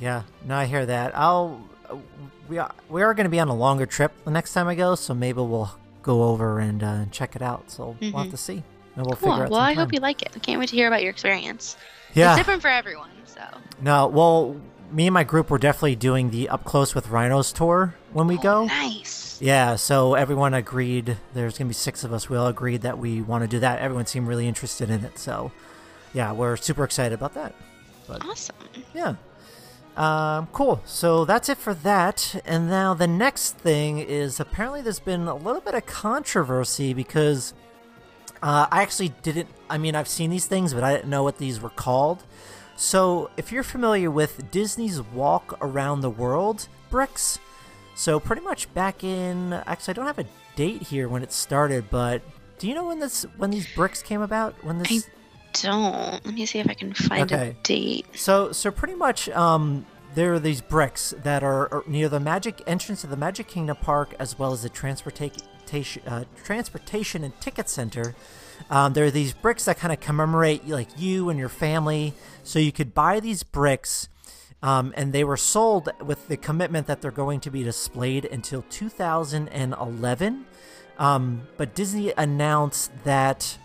Yeah, 0.00 0.22
no, 0.44 0.56
I 0.56 0.66
hear 0.66 0.86
that. 0.86 1.16
I'll 1.16 1.60
we 2.48 2.58
are 2.58 2.72
we 2.88 3.02
are 3.02 3.14
going 3.14 3.24
to 3.24 3.30
be 3.30 3.40
on 3.40 3.48
a 3.48 3.54
longer 3.54 3.86
trip 3.86 4.12
the 4.24 4.30
next 4.30 4.52
time 4.52 4.68
I 4.68 4.74
go, 4.74 4.94
so 4.94 5.14
maybe 5.14 5.40
we'll 5.40 5.74
go 6.06 6.22
over 6.24 6.58
and 6.60 6.82
uh, 6.82 7.04
check 7.10 7.36
it 7.36 7.42
out. 7.42 7.70
So 7.70 7.96
we'll 8.00 8.12
have 8.12 8.28
Mhm. 8.28 8.30
to 8.30 8.36
see, 8.38 8.62
and 8.94 9.04
we'll 9.04 9.16
Cool. 9.16 9.32
figure 9.32 9.44
out. 9.44 9.50
Well, 9.50 9.60
I 9.60 9.74
hope 9.74 9.92
you 9.92 10.00
like 10.00 10.22
it. 10.22 10.32
I 10.34 10.38
can't 10.38 10.58
wait 10.58 10.70
to 10.70 10.76
hear 10.76 10.86
about 10.86 11.02
your 11.02 11.10
experience. 11.10 11.76
Yeah. 12.14 12.30
It's 12.32 12.38
different 12.38 12.62
for 12.62 12.68
everyone, 12.68 13.10
so. 13.26 13.42
No, 13.82 14.06
well, 14.06 14.56
me 14.90 15.06
and 15.08 15.12
my 15.14 15.24
group 15.24 15.50
were 15.50 15.58
definitely 15.58 15.96
doing 15.96 16.30
the 16.30 16.48
up 16.48 16.64
close 16.64 16.94
with 16.94 17.08
rhinos 17.08 17.52
tour 17.52 17.94
when 18.12 18.26
we 18.28 18.38
Oh, 18.38 18.42
go. 18.42 18.64
Nice. 18.66 19.38
Yeah, 19.42 19.76
so 19.76 20.14
everyone 20.14 20.54
agreed. 20.54 21.18
There's 21.34 21.58
going 21.58 21.66
to 21.66 21.70
be 21.70 21.74
six 21.74 22.04
of 22.04 22.12
us. 22.12 22.30
We 22.30 22.38
all 22.38 22.46
agreed 22.46 22.80
that 22.82 22.96
we 22.98 23.20
want 23.20 23.42
to 23.42 23.48
do 23.48 23.58
that. 23.60 23.80
Everyone 23.80 24.06
seemed 24.06 24.28
really 24.28 24.48
interested 24.48 24.88
in 24.88 25.04
it. 25.04 25.18
So, 25.18 25.50
yeah, 26.14 26.32
we're 26.32 26.56
super 26.56 26.84
excited 26.84 27.12
about 27.12 27.34
that. 27.34 27.54
But, 28.08 28.24
awesome. 28.24 28.56
Yeah. 28.94 29.16
Um, 29.96 30.48
cool. 30.52 30.82
So 30.84 31.24
that's 31.24 31.48
it 31.48 31.56
for 31.56 31.72
that. 31.74 32.42
And 32.44 32.68
now 32.68 32.92
the 32.92 33.06
next 33.06 33.56
thing 33.56 33.98
is 33.98 34.38
apparently 34.38 34.82
there's 34.82 35.00
been 35.00 35.26
a 35.26 35.34
little 35.34 35.62
bit 35.62 35.74
of 35.74 35.86
controversy 35.86 36.92
because 36.92 37.54
uh, 38.42 38.66
I 38.70 38.82
actually 38.82 39.08
didn't. 39.22 39.48
I 39.70 39.78
mean, 39.78 39.94
I've 39.94 40.08
seen 40.08 40.30
these 40.30 40.46
things, 40.46 40.74
but 40.74 40.84
I 40.84 40.94
didn't 40.94 41.10
know 41.10 41.22
what 41.22 41.38
these 41.38 41.60
were 41.60 41.70
called. 41.70 42.22
So 42.76 43.30
if 43.38 43.50
you're 43.50 43.62
familiar 43.62 44.10
with 44.10 44.50
Disney's 44.50 45.00
Walk 45.00 45.56
Around 45.62 46.02
the 46.02 46.10
World 46.10 46.68
bricks, 46.90 47.38
so 47.94 48.20
pretty 48.20 48.42
much 48.42 48.72
back 48.74 49.02
in. 49.02 49.54
Actually, 49.66 49.92
I 49.92 49.94
don't 49.94 50.06
have 50.06 50.18
a 50.18 50.26
date 50.56 50.82
here 50.82 51.08
when 51.08 51.22
it 51.22 51.32
started, 51.32 51.88
but 51.90 52.20
do 52.58 52.68
you 52.68 52.74
know 52.74 52.86
when 52.86 53.00
this 53.00 53.22
when 53.38 53.50
these 53.50 53.66
bricks 53.74 54.02
came 54.02 54.20
about? 54.20 54.62
When 54.62 54.78
this? 54.78 55.06
I 55.06 55.15
don't. 55.62 56.24
Let 56.24 56.34
me 56.34 56.46
see 56.46 56.58
if 56.58 56.68
I 56.68 56.74
can 56.74 56.94
find 56.94 57.32
okay. 57.32 57.50
a 57.50 57.52
date. 57.62 58.06
So, 58.14 58.52
so 58.52 58.70
pretty 58.70 58.94
much, 58.94 59.28
um, 59.30 59.86
there 60.14 60.32
are 60.32 60.40
these 60.40 60.60
bricks 60.60 61.14
that 61.22 61.42
are, 61.42 61.72
are 61.72 61.84
near 61.86 62.08
the 62.08 62.20
Magic 62.20 62.62
entrance 62.66 63.04
of 63.04 63.10
the 63.10 63.16
Magic 63.16 63.48
Kingdom 63.48 63.76
Park, 63.76 64.14
as 64.18 64.38
well 64.38 64.52
as 64.52 64.62
the 64.62 64.68
transportation 64.68 65.42
uh, 66.06 66.24
transportation 66.44 67.24
and 67.24 67.38
ticket 67.40 67.68
center. 67.68 68.14
Um, 68.70 68.92
there 68.92 69.04
are 69.04 69.10
these 69.10 69.32
bricks 69.32 69.64
that 69.64 69.78
kind 69.78 69.92
of 69.92 70.00
commemorate 70.00 70.66
like 70.66 70.88
you 70.96 71.28
and 71.28 71.38
your 71.38 71.48
family. 71.48 72.14
So 72.44 72.58
you 72.58 72.72
could 72.72 72.94
buy 72.94 73.20
these 73.20 73.42
bricks, 73.42 74.08
um, 74.62 74.94
and 74.96 75.12
they 75.12 75.24
were 75.24 75.36
sold 75.36 75.90
with 76.00 76.28
the 76.28 76.36
commitment 76.36 76.86
that 76.86 77.02
they're 77.02 77.10
going 77.10 77.40
to 77.40 77.50
be 77.50 77.62
displayed 77.62 78.24
until 78.24 78.62
2011. 78.70 80.46
Um, 80.98 81.42
but 81.56 81.74
Disney 81.74 82.12
announced 82.16 82.90
that 83.04 83.58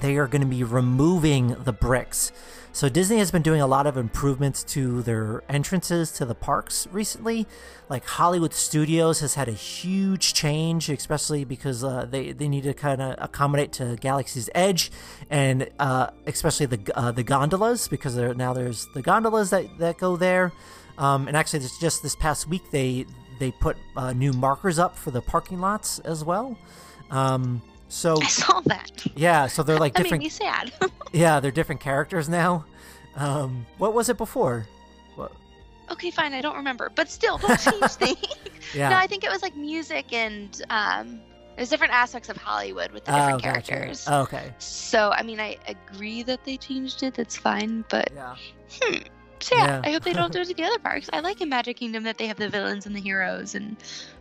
they 0.00 0.16
are 0.16 0.26
going 0.26 0.42
to 0.42 0.48
be 0.48 0.64
removing 0.64 1.56
the 1.64 1.72
bricks. 1.72 2.32
So 2.76 2.90
Disney 2.90 3.16
has 3.18 3.30
been 3.30 3.40
doing 3.40 3.62
a 3.62 3.66
lot 3.66 3.86
of 3.86 3.96
improvements 3.96 4.62
to 4.64 5.00
their 5.00 5.42
entrances 5.48 6.12
to 6.12 6.26
the 6.26 6.34
parks 6.34 6.86
recently. 6.92 7.46
Like 7.88 8.04
Hollywood 8.04 8.52
Studios 8.52 9.20
has 9.20 9.34
had 9.34 9.48
a 9.48 9.52
huge 9.52 10.34
change, 10.34 10.90
especially 10.90 11.46
because 11.46 11.82
uh, 11.82 12.04
they 12.04 12.32
they 12.32 12.48
need 12.48 12.64
to 12.64 12.74
kind 12.74 13.00
of 13.00 13.14
accommodate 13.16 13.72
to 13.72 13.96
Galaxy's 13.98 14.50
Edge, 14.54 14.92
and 15.30 15.70
uh, 15.78 16.08
especially 16.26 16.66
the 16.66 16.92
uh, 16.94 17.12
the 17.12 17.22
gondolas 17.22 17.88
because 17.88 18.14
now 18.36 18.52
there's 18.52 18.86
the 18.92 19.00
gondolas 19.00 19.48
that 19.50 19.78
that 19.78 19.96
go 19.96 20.16
there. 20.16 20.52
Um, 20.98 21.28
and 21.28 21.36
actually, 21.36 21.60
just 21.80 22.02
this 22.02 22.14
past 22.14 22.46
week 22.46 22.70
they 22.72 23.06
they 23.38 23.52
put 23.52 23.78
uh, 23.96 24.12
new 24.12 24.34
markers 24.34 24.78
up 24.78 24.98
for 24.98 25.10
the 25.10 25.22
parking 25.22 25.60
lots 25.60 25.98
as 26.00 26.22
well. 26.24 26.58
Um, 27.10 27.62
so 27.88 28.20
I 28.20 28.26
saw 28.26 28.60
that. 28.62 29.06
Yeah, 29.14 29.46
so 29.46 29.62
they're 29.62 29.78
like 29.78 29.94
that 29.94 30.04
different. 30.04 30.22
Made 30.22 30.26
me 30.26 30.30
sad. 30.30 30.72
yeah, 31.12 31.40
they're 31.40 31.50
different 31.50 31.80
characters 31.80 32.28
now. 32.28 32.64
Um, 33.14 33.66
what 33.78 33.94
was 33.94 34.08
it 34.08 34.18
before? 34.18 34.66
What? 35.14 35.32
Okay, 35.90 36.10
fine. 36.10 36.34
I 36.34 36.40
don't 36.40 36.56
remember, 36.56 36.90
but 36.94 37.08
still, 37.08 37.38
don't 37.38 37.58
change 37.60 37.92
things. 37.92 38.18
yeah. 38.74 38.90
No, 38.90 38.96
I 38.96 39.06
think 39.06 39.24
it 39.24 39.30
was 39.30 39.42
like 39.42 39.56
music 39.56 40.12
and 40.12 40.60
um, 40.70 41.20
there's 41.56 41.70
different 41.70 41.92
aspects 41.92 42.28
of 42.28 42.36
Hollywood 42.36 42.90
with 42.90 43.04
the 43.04 43.12
different 43.12 43.40
oh, 43.40 43.42
characters. 43.42 44.04
Gotcha. 44.04 44.16
Oh, 44.16 44.22
okay. 44.22 44.54
So 44.58 45.10
I 45.10 45.22
mean, 45.22 45.40
I 45.40 45.56
agree 45.68 46.22
that 46.24 46.44
they 46.44 46.56
changed 46.56 47.02
it. 47.02 47.14
That's 47.14 47.36
fine, 47.36 47.84
but 47.88 48.10
yeah. 48.14 48.36
Hmm. 48.82 48.96
So 49.40 49.54
yeah, 49.54 49.66
yeah. 49.66 49.80
I 49.84 49.92
hope 49.92 50.02
they 50.02 50.12
don't 50.12 50.32
do 50.32 50.40
it 50.40 50.48
to 50.48 50.54
the 50.54 50.64
other 50.64 50.78
parks. 50.78 51.08
I 51.12 51.20
like 51.20 51.40
in 51.40 51.48
Magic 51.48 51.76
Kingdom 51.76 52.04
that 52.04 52.18
they 52.18 52.26
have 52.26 52.38
the 52.38 52.48
villains 52.48 52.86
and 52.86 52.96
the 52.96 53.00
heroes 53.00 53.54
and 53.54 53.76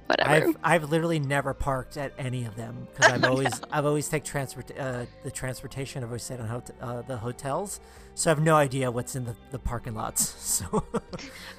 whatever. 0.07 0.49
I've, 0.49 0.57
I've 0.63 0.91
literally 0.91 1.19
never 1.19 1.53
parked 1.53 1.97
at 1.97 2.13
any 2.17 2.45
of 2.45 2.55
them 2.55 2.87
because 2.93 3.11
I've 3.11 3.23
always 3.31 3.61
no. 3.61 3.67
I've 3.71 3.85
always 3.85 4.07
take 4.07 4.23
transport 4.23 4.71
uh, 4.77 5.05
the 5.23 5.31
transportation. 5.31 6.03
I've 6.03 6.09
always 6.09 6.23
stayed 6.23 6.39
on 6.39 6.47
hot- 6.47 6.71
uh, 6.81 7.01
the 7.03 7.17
hotels, 7.17 7.79
so 8.13 8.29
I 8.29 8.35
have 8.35 8.43
no 8.43 8.55
idea 8.55 8.89
what's 8.91 9.15
in 9.15 9.25
the, 9.25 9.35
the 9.51 9.59
parking 9.59 9.95
lots. 9.95 10.35
So 10.55 10.85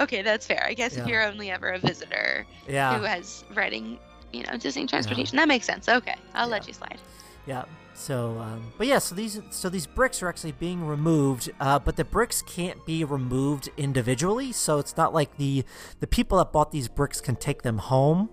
okay, 0.01 0.23
that's 0.23 0.47
fair. 0.47 0.65
I 0.67 0.73
guess 0.73 0.97
yeah. 0.97 1.03
if 1.03 1.09
you're 1.09 1.23
only 1.23 1.51
ever 1.51 1.69
a 1.69 1.79
visitor 1.79 2.47
yeah. 2.67 2.97
who 2.99 3.05
has 3.05 3.45
riding, 3.55 3.99
you 4.33 4.43
know, 4.45 4.57
Disney 4.57 4.87
transportation, 4.87 5.37
yeah. 5.37 5.43
that 5.43 5.49
makes 5.49 5.67
sense. 5.67 5.87
Okay, 5.89 6.15
I'll 6.35 6.49
let 6.49 6.67
you 6.67 6.73
slide. 6.73 6.99
Yeah. 7.47 7.65
So, 7.97 8.39
um, 8.39 8.73
but 8.77 8.87
yeah, 8.87 8.99
so 8.99 9.15
these 9.15 9.41
so 9.49 9.71
these 9.71 9.87
bricks 9.87 10.23
are 10.23 10.29
actually 10.29 10.53
being 10.53 10.87
removed, 10.87 11.51
uh, 11.61 11.79
but 11.79 11.97
the 11.97 12.05
bricks 12.05 12.43
can't 12.43 12.85
be 12.85 13.05
removed 13.05 13.71
individually. 13.79 14.53
So 14.53 14.79
it's 14.79 14.99
not 14.99 15.15
like 15.15 15.39
the 15.39 15.65
the 16.01 16.07
people 16.07 16.37
that 16.39 16.53
bought 16.53 16.73
these 16.73 16.89
bricks 16.89 17.23
can 17.23 17.37
take 17.37 17.63
them 17.63 17.79
home. 17.79 18.29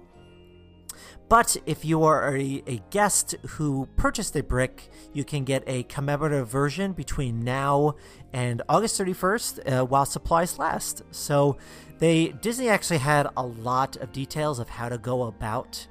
But 1.30 1.56
if 1.66 1.86
you 1.86 2.04
are 2.04 2.36
a, 2.36 2.62
a 2.68 2.84
guest 2.92 3.36
who 3.52 3.88
purchased 3.96 4.36
a 4.36 4.44
brick, 4.44 4.90
you 5.14 5.24
can 5.24 5.46
get 5.46 5.64
a 5.66 5.84
commemorative 5.84 6.50
version 6.50 6.92
between 6.92 7.40
now 7.40 7.96
and 8.34 8.62
August 8.68 9.00
31st 9.00 9.72
uh, 9.72 9.86
while 9.86 10.06
supplies 10.06 10.60
last. 10.60 11.04
So 11.12 11.58
they 12.00 12.28
Disney 12.42 12.68
actually 12.68 13.00
had 13.00 13.28
a 13.38 13.46
lot 13.46 13.96
of 13.96 14.12
details 14.12 14.60
of 14.60 14.68
how 14.68 14.90
to 14.90 14.98
go 14.98 15.24
about 15.24 15.88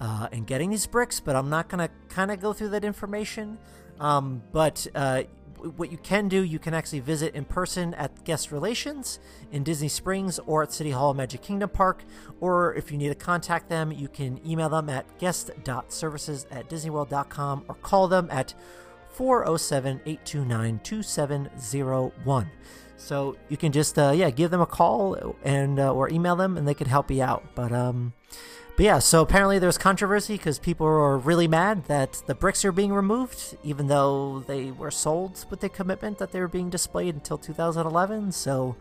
uh, 0.00 0.28
and 0.32 0.46
getting 0.46 0.70
these 0.70 0.86
bricks, 0.86 1.20
but 1.20 1.36
I'm 1.36 1.50
not 1.50 1.68
going 1.68 1.86
to 1.86 1.92
kind 2.08 2.30
of 2.30 2.40
go 2.40 2.52
through 2.52 2.70
that 2.70 2.84
information. 2.84 3.58
Um, 4.00 4.42
but 4.52 4.86
uh, 4.94 5.24
what 5.76 5.90
you 5.90 5.98
can 5.98 6.28
do, 6.28 6.42
you 6.42 6.58
can 6.58 6.74
actually 6.74 7.00
visit 7.00 7.34
in 7.34 7.44
person 7.44 7.94
at 7.94 8.24
Guest 8.24 8.52
Relations 8.52 9.18
in 9.50 9.64
Disney 9.64 9.88
Springs 9.88 10.38
or 10.40 10.62
at 10.62 10.72
City 10.72 10.90
Hall 10.90 11.14
Magic 11.14 11.42
Kingdom 11.42 11.70
Park. 11.70 12.04
Or 12.40 12.74
if 12.74 12.92
you 12.92 12.98
need 12.98 13.08
to 13.08 13.14
contact 13.14 13.68
them, 13.68 13.92
you 13.92 14.08
can 14.08 14.40
email 14.46 14.68
them 14.68 14.88
at 14.88 15.18
guest.services 15.18 16.46
at 16.50 16.68
disneyworld.com 16.68 17.64
or 17.68 17.74
call 17.76 18.08
them 18.08 18.28
at 18.30 18.54
407 19.10 20.00
829 20.06 20.80
2701. 20.84 22.50
So 22.96 23.36
you 23.48 23.56
can 23.56 23.72
just, 23.72 23.98
uh, 23.98 24.12
yeah, 24.14 24.30
give 24.30 24.50
them 24.50 24.60
a 24.60 24.66
call 24.66 25.34
and 25.44 25.78
uh, 25.78 25.92
or 25.92 26.08
email 26.10 26.36
them 26.36 26.56
and 26.56 26.66
they 26.66 26.74
can 26.74 26.88
help 26.88 27.10
you 27.10 27.22
out. 27.22 27.44
But, 27.54 27.72
um, 27.72 28.12
but 28.78 28.84
yeah, 28.84 29.00
so 29.00 29.22
apparently 29.22 29.58
there's 29.58 29.76
controversy 29.76 30.34
because 30.34 30.60
people 30.60 30.86
are 30.86 31.18
really 31.18 31.48
mad 31.48 31.86
that 31.86 32.22
the 32.26 32.34
bricks 32.36 32.64
are 32.64 32.70
being 32.70 32.92
removed, 32.92 33.56
even 33.64 33.88
though 33.88 34.44
they 34.46 34.70
were 34.70 34.92
sold 34.92 35.44
with 35.50 35.58
the 35.58 35.68
commitment 35.68 36.18
that 36.18 36.30
they 36.30 36.38
were 36.38 36.46
being 36.46 36.70
displayed 36.70 37.16
until 37.16 37.38
2011. 37.38 38.30
So 38.30 38.76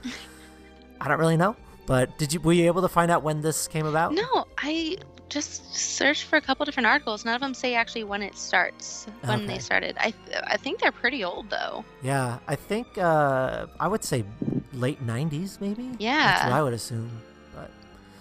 I 1.02 1.08
don't 1.08 1.18
really 1.18 1.36
know. 1.36 1.56
But 1.88 2.16
did 2.20 2.32
you 2.32 2.39
were 2.39 2.54
you 2.54 2.68
able 2.68 2.84
to 2.84 2.88
find 2.88 3.10
out 3.10 3.24
when 3.24 3.41
this 3.41 3.68
came 3.68 3.88
about? 3.88 4.14
No, 4.14 4.45
I 4.60 4.98
just 5.30 5.74
searched 5.74 6.26
for 6.26 6.36
a 6.36 6.41
couple 6.41 6.64
different 6.64 6.86
articles. 6.86 7.26
None 7.26 7.34
of 7.34 7.41
them 7.41 7.56
say 7.56 7.74
actually 7.74 8.04
when 8.04 8.22
it 8.22 8.38
starts, 8.38 9.08
when 9.22 9.39
okay. 9.39 9.48
they 9.48 9.58
started. 9.58 9.98
I 10.00 10.14
I 10.45 10.58
think 10.58 10.80
they're 10.80 10.91
pretty 10.91 11.24
old 11.24 11.50
though. 11.50 11.84
Yeah, 12.04 12.38
I 12.48 12.56
think 12.56 13.00
uh, 13.00 13.66
I 13.80 13.88
would 13.88 14.04
say 14.04 14.26
late 14.74 15.04
90s 15.04 15.60
maybe. 15.60 15.89
Yeah, 15.98 16.24
that's 16.24 16.43
what 16.43 16.54
I 16.54 16.62
would 16.62 16.74
assume. 16.74 17.10
But 17.56 17.72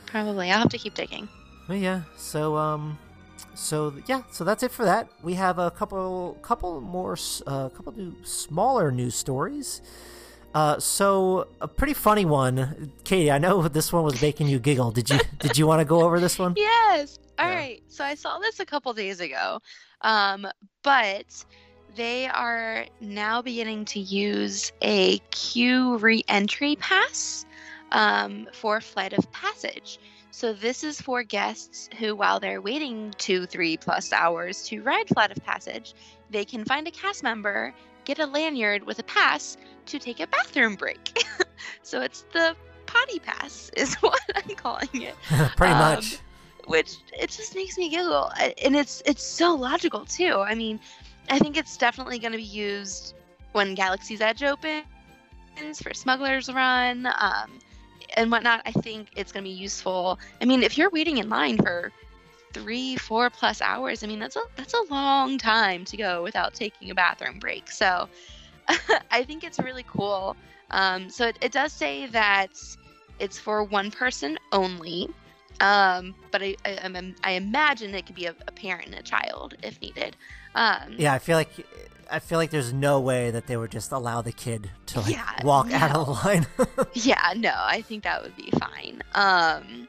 probably 0.06 0.50
I'll 0.50 0.60
have 0.60 0.70
to 0.70 0.78
keep 0.78 0.94
digging. 0.94 1.28
Yeah, 1.68 2.02
so 2.16 2.56
um, 2.56 2.98
so 3.54 3.94
yeah, 4.06 4.22
so 4.30 4.44
that's 4.44 4.62
it 4.62 4.70
for 4.70 4.84
that. 4.84 5.08
We 5.22 5.34
have 5.34 5.58
a 5.58 5.70
couple, 5.70 6.38
couple 6.42 6.80
more, 6.80 7.16
a 7.46 7.50
uh, 7.50 7.68
couple 7.70 7.92
new 7.92 8.14
smaller 8.22 8.90
news 8.90 9.14
stories. 9.14 9.80
Uh, 10.54 10.78
so 10.78 11.48
a 11.60 11.68
pretty 11.68 11.92
funny 11.92 12.24
one, 12.24 12.92
Katie. 13.04 13.30
I 13.30 13.38
know 13.38 13.66
this 13.68 13.92
one 13.92 14.04
was 14.04 14.20
making 14.22 14.48
you 14.48 14.58
giggle. 14.58 14.90
Did 14.90 15.10
you 15.10 15.18
did 15.38 15.58
you 15.58 15.66
want 15.66 15.80
to 15.80 15.84
go 15.84 16.02
over 16.02 16.20
this 16.20 16.38
one? 16.38 16.54
Yes. 16.66 17.18
All 17.38 17.48
yeah. 17.48 17.54
right. 17.54 17.82
So 17.88 18.04
I 18.04 18.14
saw 18.14 18.38
this 18.38 18.60
a 18.60 18.64
couple 18.64 18.92
days 18.94 19.20
ago, 19.20 19.60
um, 20.00 20.46
but 20.82 21.44
they 21.94 22.26
are 22.28 22.86
now 23.00 23.42
beginning 23.42 23.84
to 23.86 24.00
use 24.00 24.72
a 24.80 25.18
queue 25.30 25.98
re-entry 25.98 26.76
pass 26.76 27.44
um, 27.92 28.48
for 28.52 28.80
Flight 28.80 29.12
of 29.12 29.30
Passage. 29.32 29.98
So 30.36 30.52
this 30.52 30.84
is 30.84 31.00
for 31.00 31.22
guests 31.22 31.88
who, 31.98 32.14
while 32.14 32.38
they're 32.38 32.60
waiting 32.60 33.14
two, 33.16 33.46
three 33.46 33.78
plus 33.78 34.12
hours 34.12 34.64
to 34.64 34.82
ride 34.82 35.08
Flight 35.08 35.30
of 35.30 35.42
Passage, 35.42 35.94
they 36.28 36.44
can 36.44 36.62
find 36.62 36.86
a 36.86 36.90
cast 36.90 37.22
member, 37.22 37.72
get 38.04 38.18
a 38.18 38.26
lanyard 38.26 38.84
with 38.84 38.98
a 38.98 39.02
pass 39.04 39.56
to 39.86 39.98
take 39.98 40.20
a 40.20 40.26
bathroom 40.26 40.74
break. 40.74 41.24
so 41.82 42.02
it's 42.02 42.26
the 42.34 42.54
potty 42.84 43.18
pass, 43.18 43.70
is 43.78 43.94
what 44.02 44.20
I'm 44.34 44.54
calling 44.56 45.00
it. 45.00 45.14
Pretty 45.56 45.72
um, 45.72 45.78
much. 45.78 46.18
Which 46.66 46.98
it 47.18 47.30
just 47.30 47.54
makes 47.54 47.78
me 47.78 47.88
giggle, 47.88 48.30
and 48.38 48.76
it's 48.76 49.02
it's 49.06 49.22
so 49.22 49.54
logical 49.54 50.04
too. 50.04 50.44
I 50.46 50.54
mean, 50.54 50.78
I 51.30 51.38
think 51.38 51.56
it's 51.56 51.78
definitely 51.78 52.18
going 52.18 52.32
to 52.32 52.38
be 52.38 52.44
used 52.44 53.14
when 53.52 53.74
Galaxy's 53.74 54.20
Edge 54.20 54.42
opens 54.42 54.84
for 55.80 55.94
Smuggler's 55.94 56.52
Run. 56.52 57.06
Um, 57.06 57.58
and 58.16 58.30
whatnot, 58.30 58.62
I 58.66 58.72
think 58.72 59.08
it's 59.16 59.32
going 59.32 59.44
to 59.44 59.50
be 59.50 59.54
useful. 59.54 60.18
I 60.40 60.44
mean, 60.44 60.62
if 60.62 60.76
you're 60.78 60.90
waiting 60.90 61.18
in 61.18 61.28
line 61.28 61.58
for 61.58 61.92
three, 62.52 62.96
four 62.96 63.30
plus 63.30 63.60
hours, 63.60 64.02
I 64.02 64.06
mean, 64.06 64.18
that's 64.18 64.36
a 64.36 64.42
that's 64.56 64.74
a 64.74 64.82
long 64.90 65.38
time 65.38 65.84
to 65.86 65.96
go 65.96 66.22
without 66.22 66.54
taking 66.54 66.90
a 66.90 66.94
bathroom 66.94 67.38
break. 67.38 67.70
So, 67.70 68.08
I 69.10 69.22
think 69.24 69.44
it's 69.44 69.58
really 69.58 69.84
cool. 69.86 70.36
Um, 70.70 71.10
so 71.10 71.26
it, 71.28 71.38
it 71.40 71.52
does 71.52 71.72
say 71.72 72.06
that 72.06 72.50
it's 73.18 73.38
for 73.38 73.64
one 73.64 73.90
person 73.90 74.38
only. 74.52 75.08
Um, 75.60 76.14
but 76.32 76.42
I, 76.42 76.56
I, 76.66 76.74
I'm- 76.82 77.14
imagine 77.24 77.94
it 77.94 78.06
could 78.06 78.14
be 78.16 78.26
a, 78.26 78.34
a 78.46 78.52
parent 78.52 78.86
and 78.86 78.94
a 78.96 79.02
child 79.02 79.54
if 79.62 79.80
needed. 79.80 80.16
Um, 80.56 80.94
Yeah, 80.98 81.12
I 81.12 81.18
feel 81.20 81.36
like 81.36 81.50
I 82.10 82.18
feel 82.20 82.38
like 82.38 82.50
there's 82.50 82.72
no 82.72 83.00
way 83.00 83.30
that 83.30 83.46
they 83.46 83.56
would 83.56 83.70
just 83.70 83.92
allow 83.92 84.22
the 84.22 84.32
kid 84.32 84.70
to 84.86 85.00
like 85.00 85.12
Yeah, 85.12 85.44
walk 85.44 85.72
out 85.72 85.94
of 85.94 86.06
the 86.06 86.12
line. 86.12 86.46
Yeah, 86.94 87.34
no, 87.36 87.52
I 87.54 87.82
think 87.82 88.04
that 88.04 88.22
would 88.22 88.36
be 88.36 88.50
fine. 88.58 89.02
Um, 89.14 89.88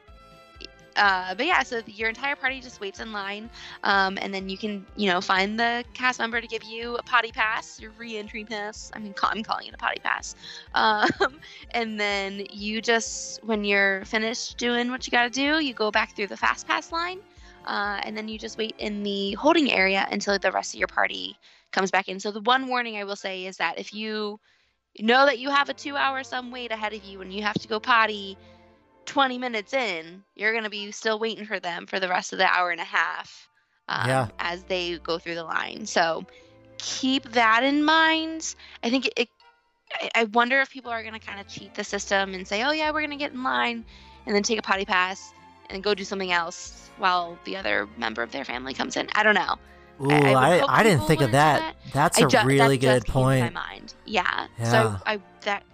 uh, 0.96 1.34
but 1.36 1.46
yeah, 1.46 1.62
so 1.62 1.80
your 1.86 2.08
entire 2.08 2.34
party 2.34 2.60
just 2.60 2.80
waits 2.80 2.98
in 2.98 3.12
line, 3.12 3.48
um, 3.84 4.18
and 4.20 4.34
then 4.34 4.48
you 4.48 4.58
can, 4.58 4.84
you 4.96 5.08
know, 5.08 5.20
find 5.20 5.58
the 5.58 5.84
cast 5.94 6.18
member 6.18 6.40
to 6.40 6.46
give 6.48 6.64
you 6.64 6.96
a 6.96 7.02
potty 7.04 7.30
pass, 7.30 7.80
your 7.80 7.92
re-entry 7.92 8.44
pass. 8.44 8.90
I 8.94 8.98
mean, 8.98 9.14
I'm 9.22 9.44
calling 9.44 9.68
it 9.68 9.74
a 9.74 9.78
potty 9.78 10.00
pass. 10.02 10.34
Um, 10.74 11.08
and 11.70 12.00
then 12.00 12.46
you 12.50 12.82
just, 12.82 13.44
when 13.44 13.64
you're 13.64 14.04
finished 14.06 14.58
doing 14.58 14.90
what 14.90 15.06
you 15.06 15.12
got 15.12 15.22
to 15.22 15.30
do, 15.30 15.64
you 15.64 15.72
go 15.72 15.90
back 15.92 16.16
through 16.16 16.26
the 16.26 16.36
fast 16.36 16.66
pass 16.66 16.90
line, 16.90 17.20
uh, 17.68 18.00
and 18.04 18.16
then 18.16 18.28
you 18.28 18.38
just 18.38 18.58
wait 18.58 18.74
in 18.78 19.04
the 19.04 19.34
holding 19.34 19.72
area 19.72 20.08
until 20.12 20.38
the 20.38 20.52
rest 20.52 20.74
of 20.74 20.80
your 20.80 20.88
party 20.88 21.36
comes 21.72 21.92
back 21.92 22.08
in. 22.08 22.20
So 22.20 22.32
the 22.32 22.40
one 22.40 22.68
warning 22.68 22.96
I 22.98 23.04
will 23.04 23.16
say 23.16 23.46
is 23.46 23.58
that 23.58 23.78
if 23.78 23.94
you 23.94 24.40
know 25.00 25.26
that 25.26 25.38
you 25.40 25.50
have 25.50 25.70
a 25.70 25.74
two 25.74 25.96
hour 25.96 26.24
some 26.24 26.52
wait 26.52 26.72
ahead 26.72 26.94
of 26.94 27.04
you 27.04 27.22
and 27.22 27.32
you 27.32 27.42
have 27.42 27.58
to 27.60 27.68
go 27.68 27.80
potty 27.80 28.38
20 29.06 29.38
minutes 29.38 29.74
in, 29.74 30.24
you're 30.36 30.52
going 30.52 30.64
to 30.64 30.70
be 30.70 30.92
still 30.92 31.18
waiting 31.20 31.46
for 31.46 31.60
them 31.60 31.86
for 31.86 32.00
the 32.00 32.08
rest 32.08 32.32
of 32.32 32.38
the 32.38 32.46
hour 32.46 32.70
and 32.70 32.80
a 32.80 32.84
half 32.84 33.48
um, 33.88 34.06
Yeah. 34.08 34.28
as 34.38 34.64
they 34.64 34.98
go 34.98 35.18
through 35.18 35.36
the 35.36 35.44
line. 35.44 35.86
So 35.86 36.24
keep 36.78 37.24
that 37.32 37.64
in 37.64 37.84
mind. 37.84 38.54
I 38.82 38.90
think 38.90 39.06
it, 39.06 39.14
it 39.16 39.28
I- 40.02 40.10
I 40.22 40.24
wonder 40.24 40.60
if 40.60 40.70
people 40.70 40.90
are 40.92 41.02
going 41.02 41.14
to 41.14 41.20
kind 41.20 41.40
of 41.40 41.46
cheat 41.48 41.74
the 41.74 41.84
system 41.84 42.34
and 42.34 42.46
say, 42.46 42.62
oh, 42.64 42.72
yeah, 42.72 42.90
we're 42.90 43.00
going 43.00 43.10
to 43.10 43.16
get 43.16 43.32
in 43.32 43.42
line 43.42 43.84
and 44.26 44.34
then 44.34 44.42
take 44.42 44.58
a 44.58 44.62
potty 44.62 44.84
pass 44.84 45.34
and 45.70 45.82
go 45.82 45.94
do 45.94 46.04
something 46.04 46.32
else 46.32 46.90
while 46.98 47.38
the 47.44 47.56
other 47.56 47.88
member 47.96 48.22
of 48.22 48.32
their 48.32 48.44
family 48.44 48.74
comes 48.74 48.96
in. 48.96 49.08
I 49.14 49.22
don't 49.22 49.34
know. 49.34 49.56
Ooh, 50.00 50.10
I 50.10 50.60
I, 50.60 50.78
I, 50.78 50.82
didn't 50.82 51.06
think 51.06 51.20
of 51.22 51.28
do 51.28 51.32
that. 51.32 51.76
That's 51.92 52.20
I 52.22 52.26
a 52.26 52.28
ju- 52.28 52.38
really 52.44 52.76
that 52.76 52.86
good 52.86 53.04
just 53.04 53.06
came 53.06 53.14
to 53.14 53.20
my 53.28 53.40
point. 53.40 53.54
mind. 53.54 53.94
Yeah. 54.06 54.46
Yeah. 54.58 54.70
So 54.70 54.96
I 55.06 55.20
that 55.42 55.64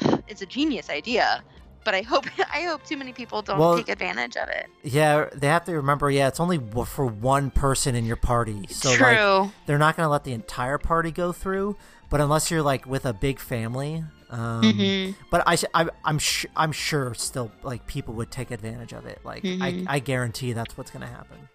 it's 0.28 0.42
a 0.42 0.46
genius 0.46 0.88
idea, 0.88 1.42
but 1.84 1.94
I 1.94 2.02
hope 2.02 2.26
I 2.52 2.62
hope 2.62 2.84
too 2.86 2.96
many 2.96 3.12
people 3.12 3.42
don't 3.42 3.58
Well- 3.58 3.76
take 3.76 3.88
advantage 3.88 4.36
of 4.36 4.48
it. 4.48 4.66
Yeah, 4.84 5.28
they 5.34 5.48
have 5.48 5.64
to 5.64 5.72
remember. 5.74 6.10
Yeah, 6.10 6.28
it's 6.28 6.38
only 6.40 6.60
for 6.86 7.06
one 7.06 7.50
person 7.50 7.94
in 7.96 8.04
your 8.04 8.16
party, 8.16 8.66
so 8.70 8.90
like 8.90 8.98
True. 8.98 9.50
they're 9.66 9.78
not 9.78 9.96
gonna 9.96 10.08
let 10.08 10.22
the 10.24 10.32
entire 10.32 10.78
party 10.78 11.10
go 11.10 11.32
through. 11.32 11.76
But 12.08 12.20
unless 12.20 12.52
you're 12.52 12.62
like 12.62 12.86
with 12.86 13.04
a 13.04 13.12
big 13.12 13.40
family, 13.40 14.04
um, 14.30 14.62
Mhm. 14.62 15.14
but 15.30 15.42
I, 15.46 15.56
I 15.74 15.88
I'm 16.04 16.18
sh- 16.18 16.46
I'm 16.56 16.72
sure 16.72 17.14
still 17.14 17.50
like 17.62 17.86
people 17.86 18.14
would 18.14 18.30
take 18.30 18.50
advantage 18.50 18.92
of 18.92 19.06
it. 19.06 19.20
Like 19.24 19.42
Mhm. 19.42 19.86
I, 19.88 19.96
I 19.96 19.98
guarantee 19.98 20.52
that's 20.52 20.76
what's 20.76 20.90
gonna 20.90 21.06
happen. 21.06 21.48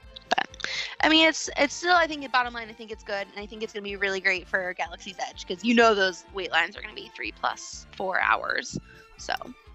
I 1.03 1.09
mean, 1.09 1.27
it's 1.27 1.49
it's 1.57 1.73
still. 1.73 1.95
I 1.95 2.05
think 2.05 2.31
bottom 2.31 2.53
line, 2.53 2.69
I 2.69 2.73
think 2.73 2.91
it's 2.91 3.03
good, 3.03 3.27
and 3.27 3.37
I 3.39 3.45
think 3.47 3.63
it's 3.63 3.73
going 3.73 3.83
to 3.83 3.89
be 3.89 3.95
really 3.95 4.19
great 4.19 4.47
for 4.47 4.73
Galaxy's 4.75 5.15
Edge 5.27 5.45
because 5.47 5.63
you 5.63 5.73
know 5.73 5.95
those 5.95 6.25
wait 6.33 6.51
lines 6.51 6.77
are 6.77 6.81
going 6.81 6.95
to 6.95 7.01
be 7.01 7.09
three 7.15 7.31
plus 7.31 7.87
four 7.97 8.21
hours. 8.21 8.77
So 9.17 9.33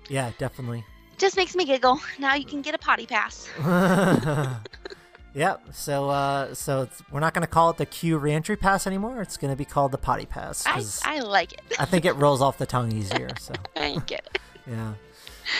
Yeah, 0.09 0.30
definitely. 0.38 0.84
just 1.18 1.36
makes 1.36 1.57
me 1.57 1.64
giggle. 1.64 1.99
Now 2.20 2.34
you 2.34 2.44
can 2.47 2.62
get 2.62 2.74
a 2.76 2.78
potty 2.78 3.07
pass. 3.07 3.49
yep. 5.37 5.62
So 5.72 6.09
uh, 6.11 6.55
so 6.55 6.82
it's, 6.82 7.03
we're 7.12 7.20
not 7.20 7.34
gonna 7.34 7.47
call 7.47 7.70
it 7.70 7.76
the 7.76 7.87
queue 7.87 8.18
reentry 8.18 8.57
pass 8.57 8.87
anymore. 8.87 9.22
It's 9.22 9.37
gonna 9.37 9.55
be 9.57 9.64
called 9.64 9.93
the 9.93 9.99
potty 9.99 10.26
pass. 10.26 10.64
I 10.66 11.16
I 11.18 11.20
like 11.20 11.53
it. 11.53 11.62
I 11.78 11.84
think 11.84 12.05
it 12.05 12.12
rolls 12.16 12.41
off 12.43 12.59
the 12.59 12.66
tongue 12.66 12.93
easier. 12.93 13.28
So 13.39 13.53
I 13.76 13.99
get 14.07 14.28
it. 14.34 14.41
yeah, 14.66 14.95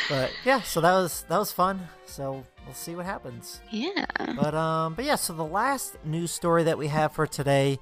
but 0.09 0.33
yeah. 0.45 0.63
So 0.63 0.81
that 0.81 0.93
was 0.95 1.25
that 1.29 1.39
was 1.39 1.53
fun. 1.53 1.89
So 2.07 2.45
we'll 2.65 2.75
see 2.75 2.97
what 2.97 3.05
happens. 3.07 3.61
Yeah. 3.71 4.07
But 4.19 4.55
um, 4.55 4.95
but 4.95 5.05
yeah. 5.05 5.17
So 5.17 5.33
the 5.33 5.45
last 5.45 5.97
news 6.05 6.33
story 6.33 6.65
that 6.65 6.79
we 6.79 6.89
have 6.89 7.13
for 7.13 7.27
today, 7.27 7.79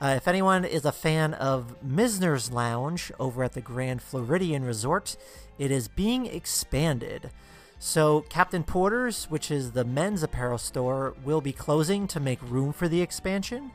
uh, 0.00 0.14
if 0.16 0.26
anyone 0.28 0.64
is 0.64 0.84
a 0.84 0.92
fan 0.92 1.34
of 1.34 1.76
Mizner's 1.86 2.50
Lounge 2.50 3.12
over 3.18 3.44
at 3.44 3.52
the 3.52 3.60
Grand 3.60 4.02
Floridian 4.02 4.64
Resort, 4.64 5.16
it 5.58 5.70
is 5.70 5.88
being 5.88 6.26
expanded. 6.26 7.30
So 7.78 8.22
Captain 8.22 8.64
Porter's, 8.64 9.26
which 9.26 9.50
is 9.50 9.72
the 9.72 9.84
men's 9.84 10.22
apparel 10.22 10.58
store, 10.58 11.14
will 11.24 11.40
be 11.40 11.52
closing 11.52 12.06
to 12.08 12.20
make 12.20 12.38
room 12.42 12.72
for 12.72 12.88
the 12.88 13.02
expansion. 13.02 13.72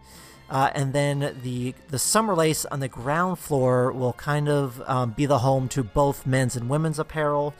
Uh, 0.50 0.70
and 0.76 0.92
then 0.92 1.38
the 1.44 1.74
the 1.88 2.00
summer 2.00 2.36
lace 2.36 2.66
on 2.66 2.82
the 2.82 2.90
ground 2.90 3.40
floor 3.40 3.92
will 3.92 4.14
kind 4.14 4.50
of 4.50 4.82
um, 4.86 5.12
be 5.12 5.26
the 5.26 5.40
home 5.40 5.70
to 5.70 5.82
both 5.82 6.26
men's 6.26 6.58
and 6.58 6.68
women's 6.68 7.00
apparel. 7.00 7.54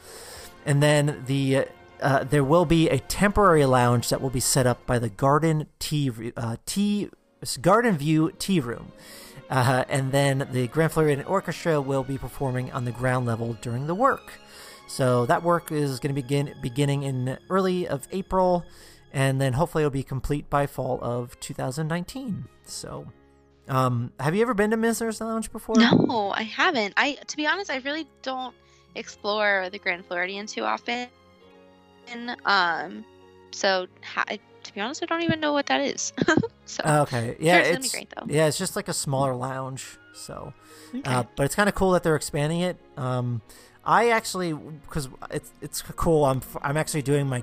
And 0.66 0.82
then 0.82 1.24
the 1.26 1.66
uh, 2.02 2.24
there 2.24 2.44
will 2.44 2.66
be 2.66 2.90
a 2.90 2.98
temporary 2.98 3.64
lounge 3.64 4.10
that 4.10 4.20
will 4.20 4.30
be 4.30 4.40
set 4.40 4.66
up 4.66 4.84
by 4.84 4.98
the 4.98 5.08
Garden 5.08 5.68
Tea 5.78 6.10
uh, 6.36 6.56
Tea 6.66 7.08
Garden 7.62 7.96
View 7.96 8.32
Tea 8.38 8.60
Room. 8.60 8.92
Uh, 9.48 9.84
and 9.88 10.12
then 10.12 10.48
the 10.52 10.66
Grand 10.68 10.92
Floridian 10.92 11.26
Orchestra 11.26 11.80
will 11.80 12.02
be 12.02 12.18
performing 12.18 12.72
on 12.72 12.84
the 12.84 12.92
ground 12.92 13.26
level 13.26 13.54
during 13.60 13.86
the 13.86 13.94
work. 13.94 14.38
So 14.92 15.24
that 15.24 15.42
work 15.42 15.72
is 15.72 16.00
going 16.00 16.14
to 16.14 16.20
begin 16.22 16.54
beginning 16.60 17.04
in 17.04 17.38
early 17.48 17.88
of 17.88 18.06
April, 18.12 18.62
and 19.10 19.40
then 19.40 19.54
hopefully 19.54 19.84
it'll 19.84 19.90
be 19.90 20.02
complete 20.02 20.50
by 20.50 20.66
fall 20.66 20.98
of 21.00 21.40
2019. 21.40 22.44
So, 22.66 23.06
um, 23.68 24.12
have 24.20 24.34
you 24.34 24.42
ever 24.42 24.52
been 24.52 24.70
to 24.70 24.76
Mizner's 24.76 25.18
Lounge 25.18 25.50
before? 25.50 25.76
No, 25.76 26.30
I 26.36 26.42
haven't. 26.42 26.92
I 26.98 27.14
to 27.26 27.36
be 27.38 27.46
honest, 27.46 27.70
I 27.70 27.78
really 27.78 28.06
don't 28.20 28.54
explore 28.94 29.70
the 29.72 29.78
Grand 29.78 30.04
Floridian 30.04 30.46
too 30.46 30.62
often. 30.64 31.08
Um, 32.44 33.02
so 33.50 33.86
ha- 34.04 34.26
to 34.62 34.74
be 34.74 34.80
honest, 34.82 35.02
I 35.02 35.06
don't 35.06 35.22
even 35.22 35.40
know 35.40 35.54
what 35.54 35.66
that 35.66 35.80
is. 35.80 36.12
so 36.66 36.82
Okay, 36.84 37.36
yeah, 37.40 37.54
Sure, 37.54 37.60
it's 37.62 37.68
gonna 37.68 37.78
be 37.80 37.84
it's 37.86 37.94
great, 37.94 38.12
though. 38.14 38.26
yeah, 38.28 38.46
it's 38.46 38.58
just 38.58 38.76
like 38.76 38.88
a 38.88 38.92
smaller 38.92 39.34
lounge. 39.34 39.96
So, 40.14 40.52
okay. 40.94 41.10
uh, 41.10 41.24
but 41.36 41.44
it's 41.44 41.54
kind 41.54 41.70
of 41.70 41.74
cool 41.74 41.92
that 41.92 42.02
they're 42.02 42.16
expanding 42.16 42.60
it. 42.60 42.76
Um, 42.98 43.40
I 43.84 44.10
actually, 44.10 44.52
because 44.52 45.08
it's 45.30 45.50
it's 45.60 45.82
cool. 45.82 46.24
I'm 46.24 46.40
I'm 46.62 46.76
actually 46.76 47.02
doing 47.02 47.26
my 47.26 47.42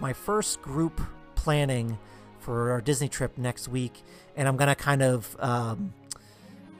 my 0.00 0.12
first 0.12 0.62
group 0.62 1.00
planning 1.34 1.98
for 2.38 2.70
our 2.72 2.80
Disney 2.80 3.08
trip 3.08 3.36
next 3.38 3.68
week, 3.68 4.02
and 4.36 4.46
I'm 4.46 4.56
gonna 4.56 4.74
kind 4.76 5.02
of 5.02 5.36
um, 5.40 5.92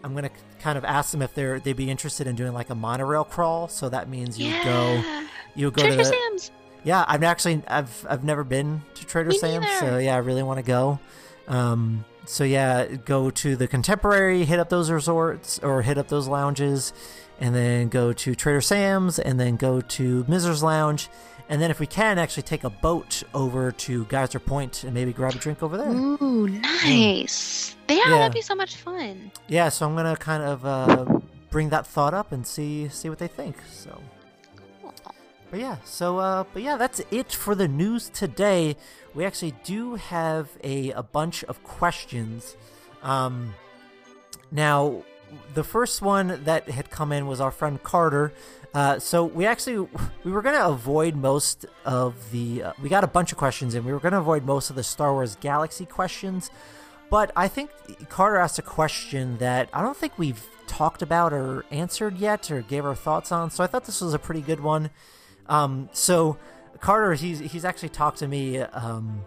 I'm 0.04 0.14
gonna 0.14 0.30
kind 0.60 0.78
of 0.78 0.84
ask 0.84 1.10
them 1.10 1.22
if 1.22 1.34
they're 1.34 1.58
they'd 1.58 1.76
be 1.76 1.90
interested 1.90 2.26
in 2.26 2.36
doing 2.36 2.52
like 2.52 2.70
a 2.70 2.74
monorail 2.74 3.24
crawl. 3.24 3.68
So 3.68 3.88
that 3.88 4.08
means 4.08 4.38
you 4.38 4.52
would 4.52 4.64
go 4.64 5.24
you 5.54 5.66
would 5.66 5.74
go 5.74 5.82
Trader 5.82 6.04
to 6.04 6.10
the, 6.10 6.16
Sam's. 6.30 6.50
yeah, 6.84 7.04
I've 7.08 7.24
actually 7.24 7.62
I've 7.66 8.06
I've 8.08 8.24
never 8.24 8.44
been 8.44 8.82
to 8.94 9.04
Trader 9.06 9.30
Me 9.30 9.38
Sam's, 9.38 9.66
so 9.80 9.98
yeah, 9.98 10.14
I 10.14 10.18
really 10.18 10.42
want 10.44 10.58
to 10.58 10.64
go. 10.64 11.00
Um, 11.48 12.04
so 12.24 12.44
yeah, 12.44 12.86
go 12.86 13.30
to 13.30 13.56
the 13.56 13.66
Contemporary, 13.66 14.44
hit 14.44 14.60
up 14.60 14.68
those 14.68 14.90
resorts 14.92 15.58
or 15.58 15.82
hit 15.82 15.98
up 15.98 16.06
those 16.06 16.28
lounges, 16.28 16.92
and 17.40 17.54
then 17.54 17.88
go 17.88 18.12
to 18.12 18.34
Trader 18.34 18.60
Sam's, 18.60 19.18
and 19.18 19.38
then 19.40 19.56
go 19.56 19.80
to 19.80 20.24
Mizner's 20.24 20.62
Lounge, 20.62 21.08
and 21.48 21.60
then 21.60 21.70
if 21.70 21.80
we 21.80 21.86
can, 21.86 22.18
actually 22.18 22.44
take 22.44 22.64
a 22.64 22.70
boat 22.70 23.22
over 23.34 23.72
to 23.72 24.04
Geyser 24.06 24.38
Point 24.38 24.84
and 24.84 24.94
maybe 24.94 25.12
grab 25.12 25.34
a 25.34 25.38
drink 25.38 25.62
over 25.62 25.76
there. 25.76 25.90
Ooh, 25.90 26.48
nice. 26.48 27.74
Yeah, 27.88 27.96
Yeah. 27.96 28.10
that'd 28.18 28.32
be 28.32 28.40
so 28.40 28.54
much 28.54 28.76
fun. 28.76 29.30
Yeah, 29.48 29.68
so 29.68 29.86
I'm 29.86 29.94
gonna 29.96 30.16
kind 30.16 30.42
of 30.42 30.64
uh, 30.64 31.04
bring 31.50 31.68
that 31.70 31.86
thought 31.86 32.14
up 32.14 32.32
and 32.32 32.46
see 32.46 32.88
see 32.88 33.08
what 33.10 33.18
they 33.18 33.28
think. 33.28 33.56
So. 33.70 34.00
But 35.50 35.60
yeah, 35.60 35.76
so 35.84 36.16
uh, 36.18 36.44
but 36.54 36.62
yeah, 36.62 36.76
that's 36.78 37.02
it 37.10 37.30
for 37.32 37.54
the 37.54 37.68
news 37.68 38.08
today. 38.08 38.74
We 39.14 39.26
actually 39.26 39.52
do 39.64 39.96
have 39.96 40.48
a, 40.64 40.92
a 40.92 41.02
bunch 41.02 41.44
of 41.44 41.62
questions. 41.62 42.56
Um, 43.02 43.54
now, 44.50 45.02
the 45.54 45.64
first 45.64 46.02
one 46.02 46.42
that 46.44 46.68
had 46.68 46.90
come 46.90 47.12
in 47.12 47.26
was 47.26 47.40
our 47.40 47.50
friend 47.50 47.82
Carter. 47.82 48.32
Uh, 48.74 48.98
so 48.98 49.24
we 49.24 49.44
actually 49.44 49.86
we 50.24 50.32
were 50.32 50.42
gonna 50.42 50.66
avoid 50.66 51.14
most 51.14 51.66
of 51.84 52.30
the 52.30 52.62
uh, 52.62 52.72
we 52.82 52.88
got 52.88 53.04
a 53.04 53.08
bunch 53.08 53.32
of 53.32 53.38
questions 53.38 53.74
and 53.74 53.84
we 53.84 53.92
were 53.92 54.00
gonna 54.00 54.20
avoid 54.20 54.44
most 54.44 54.70
of 54.70 54.76
the 54.76 54.82
Star 54.82 55.12
Wars 55.12 55.36
Galaxy 55.40 55.84
questions, 55.84 56.50
but 57.10 57.30
I 57.36 57.48
think 57.48 57.70
Carter 58.08 58.38
asked 58.38 58.58
a 58.58 58.62
question 58.62 59.36
that 59.38 59.68
I 59.72 59.82
don't 59.82 59.96
think 59.96 60.18
we've 60.18 60.42
talked 60.66 61.02
about 61.02 61.34
or 61.34 61.66
answered 61.70 62.16
yet 62.16 62.50
or 62.50 62.62
gave 62.62 62.86
our 62.86 62.94
thoughts 62.94 63.30
on. 63.30 63.50
So 63.50 63.62
I 63.62 63.66
thought 63.66 63.84
this 63.84 64.00
was 64.00 64.14
a 64.14 64.18
pretty 64.18 64.40
good 64.40 64.60
one. 64.60 64.88
Um, 65.46 65.90
so 65.92 66.38
Carter, 66.80 67.12
he's 67.12 67.38
he's 67.38 67.64
actually 67.64 67.90
talked 67.90 68.18
to 68.18 68.28
me 68.28 68.58
um, 68.58 69.22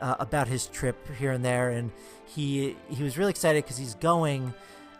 uh, 0.00 0.16
about 0.18 0.48
his 0.48 0.66
trip 0.66 0.96
here 1.16 1.30
and 1.30 1.44
there, 1.44 1.70
and 1.70 1.92
he 2.26 2.76
he 2.88 3.02
was 3.02 3.16
really 3.16 3.30
excited 3.30 3.62
because 3.62 3.78
he's 3.78 3.94
going 3.94 4.52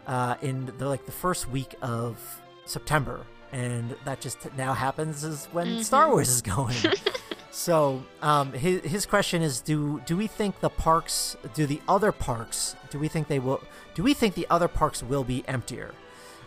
uh, 0.07 0.37
in 0.43 0.73
the 0.79 0.89
like 0.89 1.07
the 1.07 1.13
first 1.13 1.49
week 1.49 1.75
of 1.83 2.19
September, 2.65 3.27
and 3.53 3.95
that 4.05 4.21
just 4.21 4.55
now 4.57 4.73
happens 4.73 5.25
is 5.25 5.47
when 5.53 5.83
Star 5.85 6.09
Wars 6.09 6.29
is 6.29 6.43
going. 6.43 6.77
so 7.51 8.03
um, 8.23 8.53
his 8.53 8.83
his 8.83 9.07
question 9.07 9.43
is: 9.43 9.61
Do 9.61 10.01
do 10.07 10.17
we 10.17 10.27
think 10.27 10.61
the 10.61 10.71
parks, 10.71 11.37
do 11.55 11.67
the 11.67 11.81
other 11.89 12.13
parks, 12.13 12.77
do 12.91 12.99
we 12.99 13.09
think 13.09 13.29
they 13.29 13.39
will? 13.39 13.63
Do 13.95 14.03
we 14.03 14.15
think 14.15 14.35
the 14.35 14.47
other 14.51 14.69
parks 14.69 15.03
will 15.03 15.25
be 15.25 15.45
emptier? 15.47 15.95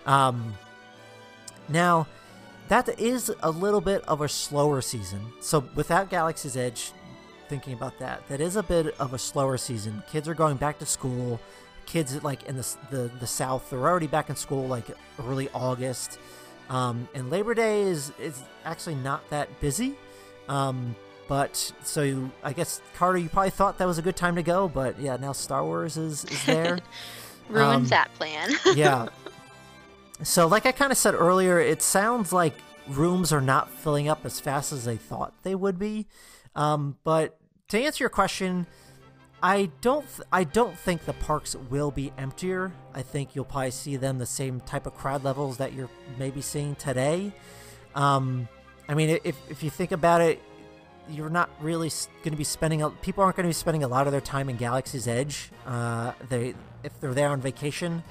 Um, 0.05 0.55
now, 1.67 2.07
that 2.67 2.99
is 2.99 3.31
a 3.41 3.51
little 3.51 3.81
bit 3.81 4.03
of 4.07 4.21
a 4.21 4.29
slower 4.29 4.81
season. 4.81 5.21
So 5.41 5.63
without 5.75 6.09
Galaxy's 6.09 6.57
Edge, 6.57 6.91
thinking 7.47 7.73
about 7.73 7.99
that, 7.99 8.27
that 8.27 8.41
is 8.41 8.55
a 8.55 8.63
bit 8.63 8.95
of 8.99 9.13
a 9.13 9.17
slower 9.17 9.57
season. 9.57 10.03
Kids 10.09 10.27
are 10.27 10.33
going 10.33 10.57
back 10.57 10.79
to 10.79 10.85
school. 10.85 11.39
Kids 11.85 12.23
like 12.23 12.43
in 12.43 12.55
the 12.57 12.75
the, 12.89 13.11
the 13.19 13.27
South, 13.27 13.69
they're 13.69 13.79
already 13.79 14.07
back 14.07 14.29
in 14.29 14.35
school 14.35 14.67
like 14.67 14.85
early 15.19 15.49
August. 15.53 16.19
Um, 16.69 17.07
and 17.13 17.29
Labor 17.29 17.53
Day 17.53 17.83
is 17.83 18.11
is 18.19 18.41
actually 18.63 18.95
not 18.95 19.29
that 19.29 19.59
busy. 19.59 19.95
Um, 20.49 20.95
but 21.27 21.71
so 21.83 22.03
you, 22.03 22.31
I 22.43 22.53
guess 22.53 22.81
Carter, 22.95 23.17
you 23.17 23.29
probably 23.29 23.49
thought 23.49 23.77
that 23.79 23.85
was 23.85 23.97
a 23.97 24.01
good 24.03 24.15
time 24.15 24.35
to 24.35 24.43
go, 24.43 24.67
but 24.67 24.99
yeah, 24.99 25.17
now 25.17 25.31
Star 25.31 25.63
Wars 25.63 25.97
is 25.97 26.23
is 26.25 26.45
there. 26.45 26.79
Ruins 27.49 27.75
Um, 27.75 27.85
that 27.87 28.13
plan. 28.15 28.51
yeah. 28.75 29.07
So, 30.23 30.47
like 30.47 30.65
I 30.65 30.71
kind 30.71 30.91
of 30.91 30.97
said 30.97 31.13
earlier, 31.13 31.59
it 31.59 31.81
sounds 31.81 32.31
like 32.31 32.55
rooms 32.87 33.31
are 33.33 33.41
not 33.41 33.69
filling 33.69 34.07
up 34.07 34.25
as 34.25 34.39
fast 34.39 34.71
as 34.71 34.85
they 34.85 34.97
thought 34.97 35.33
they 35.43 35.55
would 35.55 35.77
be. 35.77 36.07
Um, 36.55 36.97
but 37.03 37.37
to 37.69 37.79
answer 37.79 38.03
your 38.03 38.09
question, 38.09 38.65
I 39.45 39.69
don't. 39.81 40.07
I 40.31 40.43
don't 40.43 40.75
think 40.75 41.05
the 41.05 41.13
parks 41.13 41.55
will 41.69 41.91
be 41.91 42.11
emptier. 42.17 42.71
I 42.95 43.03
think 43.03 43.35
you'll 43.35 43.45
probably 43.45 43.69
see 43.69 43.95
them 43.95 44.17
the 44.17 44.25
same 44.25 44.59
type 44.61 44.87
of 44.87 44.95
crowd 44.95 45.23
levels 45.23 45.57
that 45.57 45.73
you're 45.73 45.89
maybe 46.17 46.41
seeing 46.41 46.73
today. 46.73 47.31
Um, 47.93 48.47
I 48.89 48.95
mean, 48.95 49.19
if 49.23 49.37
if 49.47 49.61
you 49.61 49.69
think 49.69 49.91
about 49.91 50.21
it, 50.21 50.41
you're 51.11 51.29
not 51.29 51.51
really 51.61 51.89
going 52.23 52.31
to 52.31 52.37
be 52.37 52.43
spending. 52.43 52.81
A, 52.81 52.89
people 52.89 53.23
aren't 53.23 53.35
going 53.35 53.43
to 53.43 53.49
be 53.49 53.53
spending 53.53 53.83
a 53.83 53.87
lot 53.87 54.07
of 54.07 54.11
their 54.11 54.19
time 54.19 54.49
in 54.49 54.55
Galaxy's 54.55 55.07
Edge. 55.07 55.51
Uh, 55.67 56.13
they 56.27 56.55
if 56.83 56.99
they're 56.99 57.13
there 57.13 57.29
on 57.29 57.39
vacation, 57.39 58.01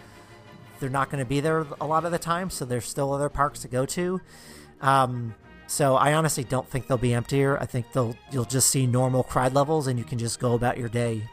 they're 0.79 0.89
not 0.89 1.11
going 1.11 1.19
to 1.19 1.29
be 1.29 1.41
there 1.41 1.67
a 1.81 1.85
lot 1.85 2.05
of 2.05 2.13
the 2.13 2.19
time. 2.21 2.49
So 2.49 2.65
there's 2.65 2.87
still 2.87 3.13
other 3.13 3.29
parks 3.29 3.59
to 3.63 3.69
go 3.69 3.87
to. 3.87 4.21
Um, 4.81 5.35
so 5.67 5.97
I 5.97 6.15
honestly 6.15 6.45
don't 6.45 6.69
think 6.69 6.87
they'll 6.87 6.99
be 6.99 7.15
emptier. 7.15 7.59
I 7.59 7.67
think 7.67 7.93
they'll 7.93 8.17
you'll 8.31 8.45
just 8.45 8.71
see 8.71 8.87
normal 8.87 9.23
crowd 9.23 9.55
levels 9.55 9.87
and 9.87 9.99
you 9.99 10.05
can 10.05 10.19
just 10.19 10.41
go 10.41 10.55
about 10.55 10.79
your 10.79 10.89
day. 10.89 11.29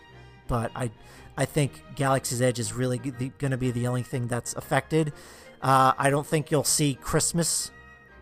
But 0.48 0.72
I 0.76 0.92
I 1.38 1.46
think 1.46 1.84
Galaxy's 1.96 2.42
Edge 2.42 2.60
is 2.60 2.74
really 2.74 2.98
going 2.98 3.52
to 3.52 3.58
be 3.58 3.72
the 3.72 3.88
only 3.88 4.04
thing 4.04 4.28
that's 4.28 4.54
affected. 4.54 5.14
Uh, 5.62 5.94
I 5.98 6.10
don't 6.10 6.26
think 6.26 6.52
you'll 6.52 6.64
see 6.64 6.96
Christmas 6.96 7.72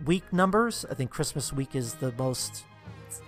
week 0.06 0.32
numbers. 0.32 0.86
I 0.90 0.94
think 0.94 1.10
Christmas 1.10 1.54
week 1.54 1.76
is 1.76 1.96
the 1.96 2.12
most 2.14 2.66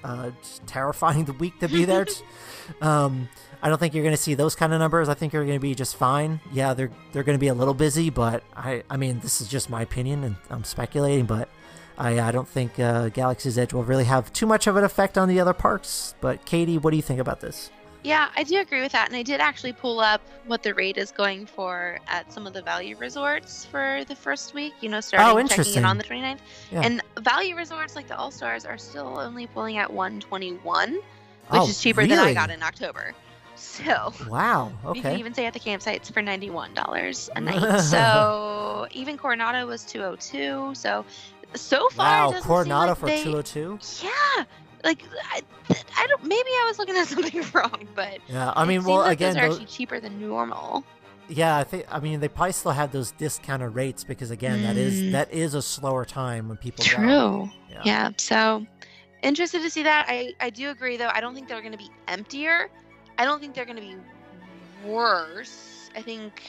uh, 0.04 0.32
terrifying 0.66 1.26
the 1.26 1.34
week 1.40 1.60
to 1.60 1.68
be 1.68 1.86
there. 1.86 2.06
um, 2.82 3.30
I 3.62 3.70
don't 3.70 3.78
think 3.78 3.94
you're 3.94 4.04
going 4.04 4.16
to 4.16 4.22
see 4.22 4.34
those 4.34 4.56
kind 4.56 4.74
of 4.74 4.80
numbers. 4.80 5.08
I 5.08 5.14
think 5.14 5.34
you're 5.34 5.46
going 5.46 5.58
to 5.58 5.62
be 5.62 5.76
just 5.76 5.96
fine. 5.96 6.40
Yeah, 6.52 6.74
they're 6.74 6.92
they're 7.12 7.24
going 7.24 7.38
to 7.38 7.42
be 7.42 7.48
a 7.48 7.54
little 7.54 7.74
busy, 7.74 8.10
but 8.10 8.44
I 8.56 8.84
I 8.90 8.98
mean 8.98 9.20
this 9.20 9.40
is 9.40 9.48
just 9.48 9.70
my 9.70 9.82
opinion 9.82 10.24
and 10.24 10.36
I'm 10.50 10.64
speculating, 10.64 11.26
but 11.26 11.48
I 12.02 12.20
I 12.28 12.32
don't 12.32 12.48
think 12.48 12.80
uh, 12.80 13.10
Galaxy's 13.10 13.58
Edge 13.58 13.74
will 13.74 13.84
really 13.84 14.06
have 14.06 14.32
too 14.34 14.46
much 14.46 14.68
of 14.68 14.76
an 14.76 14.84
effect 14.84 15.18
on 15.18 15.28
the 15.30 15.40
other 15.40 15.54
parks. 15.54 16.16
But 16.22 16.46
Katie, 16.46 16.78
what 16.78 16.92
do 16.92 16.98
you 16.98 17.04
think 17.04 17.20
about 17.20 17.40
this? 17.42 17.70
Yeah, 18.04 18.30
I 18.36 18.42
do 18.44 18.60
agree 18.60 18.82
with 18.82 18.92
that. 18.94 19.08
And 19.10 19.16
I 19.16 19.22
did 19.22 19.40
actually 19.40 19.74
pull 19.74 20.00
up 20.00 20.22
what 20.48 20.64
the 20.64 20.74
rate 20.74 20.98
is 20.98 21.12
going 21.12 21.46
for 21.46 22.00
at 22.08 22.34
some 22.34 22.48
of 22.48 22.54
the 22.54 22.62
value 22.64 22.98
resorts 22.98 23.64
for 23.66 24.04
the 24.08 24.16
first 24.16 24.56
week, 24.56 24.74
you 24.82 24.90
know, 24.90 25.00
starting 25.02 25.28
checking 25.28 25.38
Oh, 25.38 25.40
interesting. 25.40 25.78
in 25.78 25.86
on 25.86 26.00
the 26.00 26.04
29th. 26.04 26.40
Yeah. 26.72 26.82
And 26.82 27.02
value 27.20 27.56
resorts 27.56 27.96
like 27.96 28.08
the 28.08 28.18
All 28.18 28.32
Stars 28.32 28.66
are 28.66 28.80
still 28.80 29.20
only 29.20 29.46
pulling 29.46 29.78
at 29.78 29.94
121, 29.94 30.94
which 30.94 31.02
Oh, 31.52 31.68
is 31.70 31.80
cheaper 31.80 32.08
than 32.08 32.18
I 32.18 32.34
got 32.34 32.50
in 32.50 32.64
October. 32.64 33.14
So 33.54 34.12
Wow. 34.28 34.72
okay. 34.86 34.98
you 34.98 35.04
can 35.04 35.20
even 35.20 35.34
stay 35.34 35.46
at 35.46 35.54
the 35.54 35.60
campsites 35.60 36.12
for 36.12 36.22
$91 36.24 37.30
a 37.36 37.42
night. 37.50 37.80
so 37.82 38.88
even 38.92 39.18
Coronado 39.20 39.68
was 39.68 39.84
202. 39.86 40.72
So 40.74 41.06
so 41.56 41.90
far, 41.90 42.32
Wow. 42.32 42.40
Coronado 42.42 42.88
like 42.92 42.98
for 42.98 43.06
they- 43.08 43.24
202. 43.24 43.80
Yeah. 44.04 44.44
Like 44.84 45.04
I, 45.32 45.42
I 45.98 46.08
don't. 46.08 46.24
Maybe 46.24 46.50
I 46.50 46.66
was 46.68 46.80
looking 46.80 46.96
at 46.98 47.08
something 47.08 47.44
wrong, 47.54 47.88
but 47.96 48.18
Yeah. 48.28 48.52
I 48.56 48.66
mean, 48.66 48.84
well, 48.84 48.98
like 48.98 49.14
again, 49.14 49.36
those 49.36 49.44
are 49.44 49.46
actually 49.52 49.66
cheaper 49.66 50.00
than 50.00 50.20
normal. 50.20 50.84
yeah. 51.30 51.56
I 51.58 51.64
think. 51.64 51.86
I 51.92 52.00
mean, 52.00 52.20
they 52.20 52.28
probably 52.28 52.54
still 52.54 52.72
have 52.72 52.92
those 52.92 53.12
discounted 53.12 53.76
rates 53.76 54.04
because 54.04 54.32
again, 54.32 54.64
that 54.64 54.78
is 54.78 55.02
Mm. 55.02 55.12
that 55.12 55.32
is 55.32 55.54
a 55.54 55.62
slower 55.62 56.04
time 56.04 56.48
when 56.48 56.58
people 56.58 56.84
go. 56.84 56.90
True. 56.96 57.50
Yeah. 57.70 57.82
Yeah. 57.86 58.10
So 58.18 58.66
interested 59.22 59.62
to 59.62 59.70
see 59.70 59.84
that. 59.84 60.08
I 60.10 60.34
I 60.40 60.50
do 60.50 60.72
agree 60.72 60.98
though. 60.98 61.12
I 61.14 61.22
don't 61.22 61.36
think 61.36 61.48
they're 61.48 61.62
going 61.62 61.74
to 61.74 61.78
be 61.78 61.92
emptier. 62.08 62.70
I 63.20 63.26
don't 63.26 63.40
think 63.40 63.54
they're 63.54 63.66
going 63.66 63.76
to 63.78 63.84
be 63.84 63.96
worse. 64.86 65.90
I 65.96 66.02
think 66.02 66.42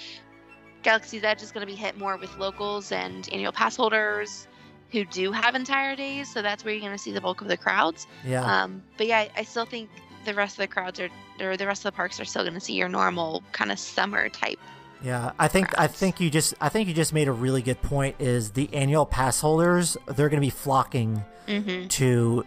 Galaxy's 0.82 1.22
Edge 1.24 1.42
is 1.42 1.53
going 1.53 1.66
to 1.66 1.70
be 1.70 1.76
hit 1.76 1.98
more 1.98 2.16
with 2.16 2.36
locals 2.38 2.92
and 2.92 3.28
annual 3.32 3.53
pass 3.53 3.76
holders 3.76 4.46
who 4.93 5.05
do 5.07 5.32
have 5.32 5.55
entire 5.55 5.97
days. 5.97 6.32
So 6.32 6.43
that's 6.43 6.64
where 6.64 6.72
you're 6.72 6.80
going 6.80 6.93
to 6.93 6.99
see 6.99 7.12
the 7.12 7.20
bulk 7.20 7.40
of 7.40 7.49
the 7.49 7.57
crowds. 7.57 8.07
Yeah. 8.24 8.45
Um, 8.45 8.82
but 8.97 9.07
yeah, 9.07 9.26
I, 9.36 9.43
still 9.43 9.64
think 9.64 9.88
the 10.24 10.34
rest 10.34 10.55
of 10.55 10.59
the 10.59 10.68
crowds 10.68 11.01
are, 11.01 11.09
or 11.40 11.57
the 11.57 11.66
rest 11.66 11.80
of 11.80 11.93
the 11.93 11.97
parks 11.97 12.20
are 12.20 12.24
still 12.24 12.43
going 12.43 12.55
to 12.55 12.61
see 12.61 12.74
your 12.74 12.88
normal 12.88 13.43
kind 13.53 13.72
of 13.72 13.78
summer 13.78 14.28
type. 14.28 14.61
Yeah, 15.03 15.32
I 15.38 15.49
think 15.49 15.76
I 15.76 15.88
think 15.88 16.20
you 16.20 16.30
just 16.30 16.55
I 16.61 16.68
think 16.68 16.86
you 16.86 16.95
just 16.95 17.12
made 17.12 17.26
a 17.26 17.32
really 17.32 17.61
good 17.61 17.82
point. 17.82 18.16
Is 18.20 18.53
the 18.53 18.72
annual 18.72 19.05
pass 19.05 19.40
holders 19.40 19.97
they're 20.07 20.28
going 20.28 20.40
to 20.40 20.47
be 20.47 20.51
flocking 20.51 21.24
Mm-hmm. 21.49 21.88
to 21.88 22.47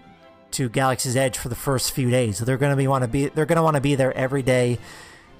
to 0.51 0.69
Galaxy's 0.69 1.17
Edge 1.17 1.37
for 1.37 1.49
the 1.49 1.55
first 1.55 1.91
few 1.91 2.09
days. 2.09 2.37
So 2.37 2.45
they're 2.45 2.55
going 2.55 2.71
to 2.71 2.77
be 2.77 2.87
want 2.87 3.01
to 3.03 3.09
be 3.09 3.27
they're 3.27 3.45
going 3.45 3.57
to 3.57 3.61
want 3.63 3.75
to 3.75 3.81
be 3.81 3.95
there 3.95 4.15
every 4.15 4.41
day, 4.41 4.79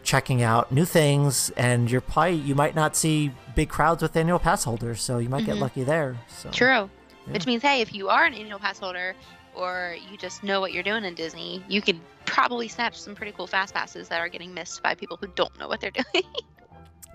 checking 0.05 0.41
out 0.41 0.71
new 0.71 0.85
things. 0.85 1.49
And 1.57 1.89
you're 1.91 2.01
probably 2.01 2.35
you 2.35 2.55
might 2.55 2.75
not 2.75 2.95
see 2.95 3.31
big 3.55 3.69
crowds 3.69 4.01
with 4.01 4.15
annual 4.15 4.39
pass 4.39 4.63
holders, 4.63 5.01
so 5.01 5.17
you 5.17 5.27
might 5.29 5.45
get 5.45 5.55
Mhm. 5.57 5.61
lucky 5.61 5.83
there. 5.83 6.17
So 6.29 6.49
True. 6.51 6.89
Yeah. 7.27 7.33
Which 7.33 7.45
means, 7.45 7.61
hey, 7.63 7.81
if 7.81 7.93
you 7.93 8.07
are 8.09 8.23
an 8.25 8.33
annual 8.33 8.59
pass 8.59 8.79
holder 8.79 9.15
or 9.55 9.95
you 10.11 10.17
just 10.17 10.43
know 10.43 10.59
what 10.61 10.73
you're 10.73 10.83
doing 10.83 11.03
in 11.05 11.15
Disney, 11.15 11.63
you 11.67 11.81
could 11.81 11.99
probably 12.25 12.67
snatch 12.67 12.99
some 12.99 13.15
pretty 13.15 13.31
cool 13.31 13.47
fast 13.47 13.73
passes 13.73 14.07
that 14.09 14.19
are 14.19 14.29
getting 14.29 14.53
missed 14.53 14.81
by 14.83 14.93
people 14.95 15.17
who 15.17 15.27
don't 15.35 15.57
know 15.59 15.67
what 15.67 15.79
they're 15.81 15.91
doing. 16.13 16.23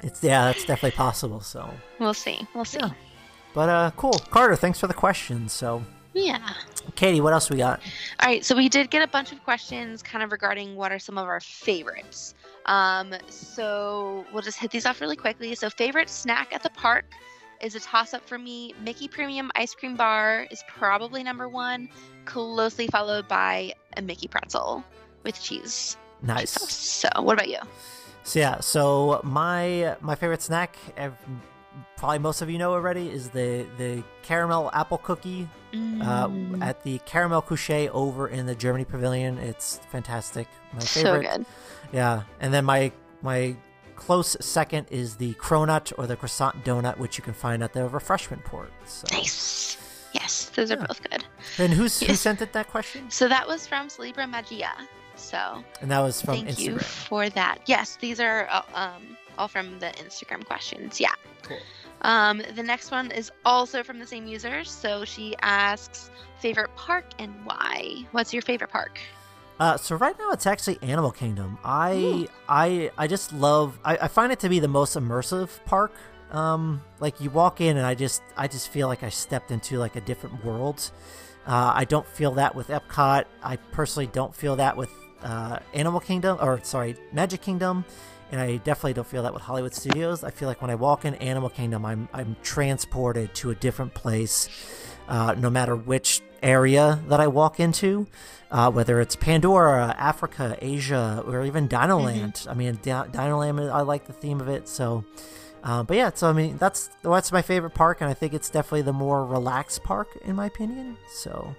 it's 0.02 0.22
yeah, 0.22 0.44
that's 0.46 0.64
definitely 0.64 0.96
possible. 0.96 1.40
So, 1.40 1.68
we'll 1.98 2.14
see. 2.14 2.46
We'll 2.54 2.64
see. 2.64 2.78
Yeah. 2.80 2.90
but 3.54 3.68
uh, 3.68 3.90
cool, 3.96 4.18
Carter. 4.30 4.56
Thanks 4.56 4.80
for 4.80 4.86
the 4.86 4.94
question. 4.94 5.48
So, 5.48 5.82
Yeah. 6.14 6.40
Katie, 6.96 7.20
what 7.20 7.32
else 7.32 7.50
we 7.50 7.58
got? 7.58 7.80
All 8.20 8.26
right, 8.28 8.44
so 8.44 8.56
we 8.56 8.68
did 8.68 8.90
get 8.90 9.02
a 9.02 9.06
bunch 9.06 9.30
of 9.32 9.42
questions 9.44 10.02
kind 10.02 10.24
of 10.24 10.32
regarding 10.32 10.74
what 10.74 10.90
are 10.92 10.98
some 10.98 11.18
of 11.18 11.26
our 11.28 11.40
favorites. 11.40 12.34
Um, 12.70 13.14
so 13.28 14.24
we'll 14.32 14.42
just 14.42 14.58
hit 14.58 14.70
these 14.70 14.86
off 14.86 15.00
really 15.00 15.16
quickly. 15.16 15.54
So, 15.56 15.68
favorite 15.68 16.08
snack 16.08 16.54
at 16.54 16.62
the 16.62 16.70
park 16.70 17.04
is 17.60 17.74
a 17.74 17.80
toss 17.80 18.14
up 18.14 18.26
for 18.26 18.38
me. 18.38 18.74
Mickey 18.84 19.08
Premium 19.08 19.50
Ice 19.56 19.74
Cream 19.74 19.96
Bar 19.96 20.46
is 20.52 20.62
probably 20.68 21.24
number 21.24 21.48
one, 21.48 21.88
closely 22.26 22.86
followed 22.86 23.26
by 23.26 23.74
a 23.96 24.02
Mickey 24.02 24.28
Pretzel 24.28 24.84
with 25.24 25.42
cheese. 25.42 25.96
Nice. 26.22 26.52
sauce. 26.52 26.72
So, 26.72 27.08
what 27.20 27.34
about 27.34 27.48
you? 27.48 27.58
So 28.22 28.38
yeah, 28.38 28.60
so 28.60 29.20
my 29.24 29.96
my 30.00 30.14
favorite 30.14 30.42
snack, 30.42 30.76
probably 31.96 32.18
most 32.20 32.42
of 32.42 32.50
you 32.50 32.58
know 32.58 32.72
already, 32.72 33.08
is 33.08 33.30
the 33.30 33.66
the 33.78 34.04
caramel 34.22 34.70
apple 34.72 34.98
cookie 34.98 35.48
uh, 35.72 36.28
Mm, 36.28 36.62
at 36.62 36.82
the 36.82 36.98
Karamell-Küche 37.00 37.88
over 37.90 38.28
in 38.28 38.46
the 38.46 38.54
Germany 38.54 38.84
Pavilion. 38.84 39.38
It's 39.38 39.80
fantastic. 39.90 40.48
My 40.72 40.80
so 40.80 41.20
good. 41.20 41.46
Yeah, 41.92 42.22
and 42.40 42.52
then 42.54 42.64
my 42.64 42.92
my 43.22 43.56
close 43.96 44.36
second 44.40 44.86
is 44.90 45.16
the 45.16 45.34
cronut 45.34 45.92
or 45.98 46.06
the 46.06 46.16
croissant 46.16 46.64
donut, 46.64 46.96
which 46.98 47.18
you 47.18 47.24
can 47.24 47.34
find 47.34 47.62
at 47.62 47.72
the 47.72 47.88
refreshment 47.88 48.44
port. 48.44 48.72
So, 48.86 49.06
Nice. 49.12 49.76
Yes, 50.12 50.50
those 50.56 50.70
are 50.72 50.76
both 50.76 51.00
good. 51.08 51.24
and 51.58 51.72
who's 51.72 52.00
who 52.00 52.14
sent 52.14 52.40
it 52.42 52.52
that 52.52 52.68
question? 52.68 53.10
So 53.10 53.28
that 53.28 53.46
was 53.46 53.66
from 53.66 53.88
Celebra 53.88 54.28
Magia. 54.28 54.72
So 55.16 55.62
And 55.82 55.90
that 55.90 56.00
was 56.00 56.20
from 56.22 56.36
thank 56.36 56.48
Instagram. 56.48 56.64
you 56.64 56.78
for 56.78 57.28
that. 57.30 57.58
Yes, 57.66 57.96
these 58.00 58.18
are 58.20 58.48
uh, 58.50 58.62
um, 58.74 59.16
all 59.38 59.48
from 59.48 59.78
the 59.78 59.86
Instagram 60.04 60.44
questions. 60.46 60.98
Yeah. 60.98 61.12
Cool. 61.42 61.58
Um, 62.02 62.42
the 62.56 62.62
next 62.62 62.90
one 62.90 63.10
is 63.10 63.30
also 63.44 63.82
from 63.82 63.98
the 63.98 64.06
same 64.06 64.26
user. 64.26 64.64
So 64.64 65.04
she 65.04 65.36
asks 65.42 66.10
favorite 66.40 66.74
park 66.74 67.04
and 67.18 67.34
why. 67.44 68.06
What's 68.12 68.32
your 68.32 68.40
favorite 68.42 68.70
park? 68.70 68.98
Uh, 69.60 69.76
so 69.76 69.94
right 69.96 70.18
now 70.18 70.30
it's 70.30 70.46
actually 70.46 70.78
Animal 70.80 71.10
Kingdom. 71.10 71.58
I 71.62 71.94
Ooh. 71.94 72.26
I 72.48 72.90
I 72.96 73.06
just 73.06 73.30
love. 73.34 73.78
I, 73.84 73.98
I 73.98 74.08
find 74.08 74.32
it 74.32 74.40
to 74.40 74.48
be 74.48 74.58
the 74.58 74.68
most 74.68 74.96
immersive 74.96 75.50
park. 75.66 75.92
Um, 76.30 76.82
like 76.98 77.20
you 77.20 77.28
walk 77.28 77.60
in 77.60 77.76
and 77.76 77.84
I 77.84 77.94
just 77.94 78.22
I 78.38 78.48
just 78.48 78.70
feel 78.70 78.88
like 78.88 79.02
I 79.02 79.10
stepped 79.10 79.50
into 79.50 79.76
like 79.78 79.96
a 79.96 80.00
different 80.00 80.42
world. 80.46 80.90
Uh, 81.46 81.72
I 81.74 81.84
don't 81.84 82.06
feel 82.06 82.30
that 82.32 82.54
with 82.54 82.68
Epcot. 82.68 83.26
I 83.42 83.56
personally 83.56 84.06
don't 84.06 84.34
feel 84.34 84.56
that 84.56 84.78
with 84.78 84.90
uh, 85.22 85.58
Animal 85.74 86.00
Kingdom 86.00 86.38
or 86.40 86.60
sorry 86.62 86.96
Magic 87.12 87.42
Kingdom, 87.42 87.84
and 88.32 88.40
I 88.40 88.56
definitely 88.58 88.94
don't 88.94 89.06
feel 89.06 89.24
that 89.24 89.34
with 89.34 89.42
Hollywood 89.42 89.74
Studios. 89.74 90.24
I 90.24 90.30
feel 90.30 90.48
like 90.48 90.62
when 90.62 90.70
I 90.70 90.74
walk 90.74 91.04
in 91.04 91.16
Animal 91.16 91.50
Kingdom, 91.50 91.84
I'm 91.84 92.08
I'm 92.14 92.34
transported 92.42 93.34
to 93.34 93.50
a 93.50 93.54
different 93.54 93.92
place, 93.92 94.48
uh, 95.06 95.34
no 95.36 95.50
matter 95.50 95.76
which 95.76 96.22
area 96.42 97.00
that 97.08 97.20
I 97.20 97.26
walk 97.26 97.60
into 97.60 98.06
uh, 98.50 98.70
whether 98.70 99.00
it's 99.00 99.14
Pandora, 99.14 99.94
Africa, 99.96 100.56
Asia, 100.60 101.22
or 101.26 101.44
even 101.44 101.68
Dino 101.68 101.98
Land. 101.98 102.46
I 102.48 102.54
mean, 102.54 102.78
Di- 102.82 103.06
Dino 103.08 103.38
Land, 103.38 103.60
I 103.60 103.82
like 103.82 104.06
the 104.06 104.12
theme 104.12 104.40
of 104.40 104.48
it. 104.48 104.68
So, 104.68 105.04
Uh, 105.62 105.82
but 105.82 105.94
yeah, 105.96 106.10
so 106.14 106.28
I 106.28 106.32
mean 106.32 106.56
that's 106.56 106.88
that's 107.02 107.30
my 107.30 107.42
favorite 107.42 107.74
park, 107.74 108.00
and 108.00 108.08
I 108.08 108.14
think 108.14 108.32
it's 108.32 108.48
definitely 108.48 108.82
the 108.82 108.94
more 108.94 109.26
relaxed 109.26 109.82
park 109.82 110.08
in 110.24 110.34
my 110.34 110.46
opinion. 110.46 110.96
So, 111.12 111.54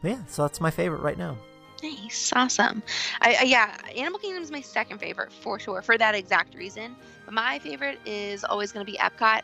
but 0.00 0.12
yeah, 0.12 0.24
so 0.28 0.42
that's 0.42 0.60
my 0.60 0.70
favorite 0.70 1.02
right 1.02 1.18
now. 1.18 1.36
Nice, 1.82 2.32
awesome. 2.36 2.84
I, 3.20 3.34
I 3.40 3.42
yeah, 3.42 3.76
Animal 3.96 4.20
Kingdom 4.20 4.44
is 4.44 4.52
my 4.52 4.60
second 4.60 4.98
favorite 4.98 5.32
for 5.32 5.58
sure 5.58 5.82
for 5.82 5.98
that 5.98 6.14
exact 6.14 6.54
reason. 6.54 6.94
But 7.24 7.34
my 7.34 7.58
favorite 7.58 7.98
is 8.06 8.44
always 8.44 8.70
going 8.70 8.86
to 8.86 8.92
be 8.92 8.96
Epcot, 8.98 9.42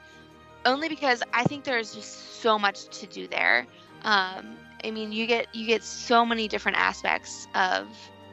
only 0.64 0.89
because 0.89 1.20
I 1.35 1.43
think 1.43 1.64
there's 1.64 1.93
just 1.93 2.41
so 2.41 2.57
much 2.57 2.87
to 3.01 3.07
do 3.07 3.26
there. 3.26 3.66
Um, 4.05 4.57
I 4.85 4.91
mean, 4.91 5.12
you 5.12 5.26
get 5.26 5.55
you 5.55 5.66
get 5.66 5.83
so 5.83 6.24
many 6.24 6.49
different 6.49 6.79
aspects 6.79 7.49
of 7.55 7.87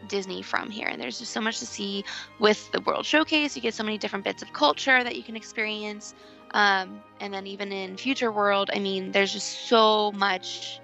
Disney 0.08 0.42
from 0.42 0.70
here. 0.70 0.88
And 0.88 1.02
there's 1.02 1.20
just 1.20 1.32
so 1.32 1.42
much 1.42 1.60
to 1.60 1.66
see 1.66 2.04
with 2.40 2.72
the 2.72 2.82
World 2.82 3.06
Showcase. 3.06 3.56
You 3.56 3.62
get 3.62 3.74
so 3.74 3.84
many 3.84 3.98
different 3.98 4.26
bits 4.26 4.42
of 4.42 4.54
culture 4.54 5.04
that 5.04 5.16
you 5.16 5.24
can 5.24 5.36
experience. 5.36 6.14
Um, 6.52 7.02
and 7.20 7.34
then 7.34 7.48
even 7.48 7.72
in 7.72 7.98
Future 7.98 8.32
World, 8.32 8.70
I 8.74 8.80
mean, 8.80 9.12
there's 9.12 9.34
just 9.34 9.68
so 9.68 10.12
much 10.14 10.80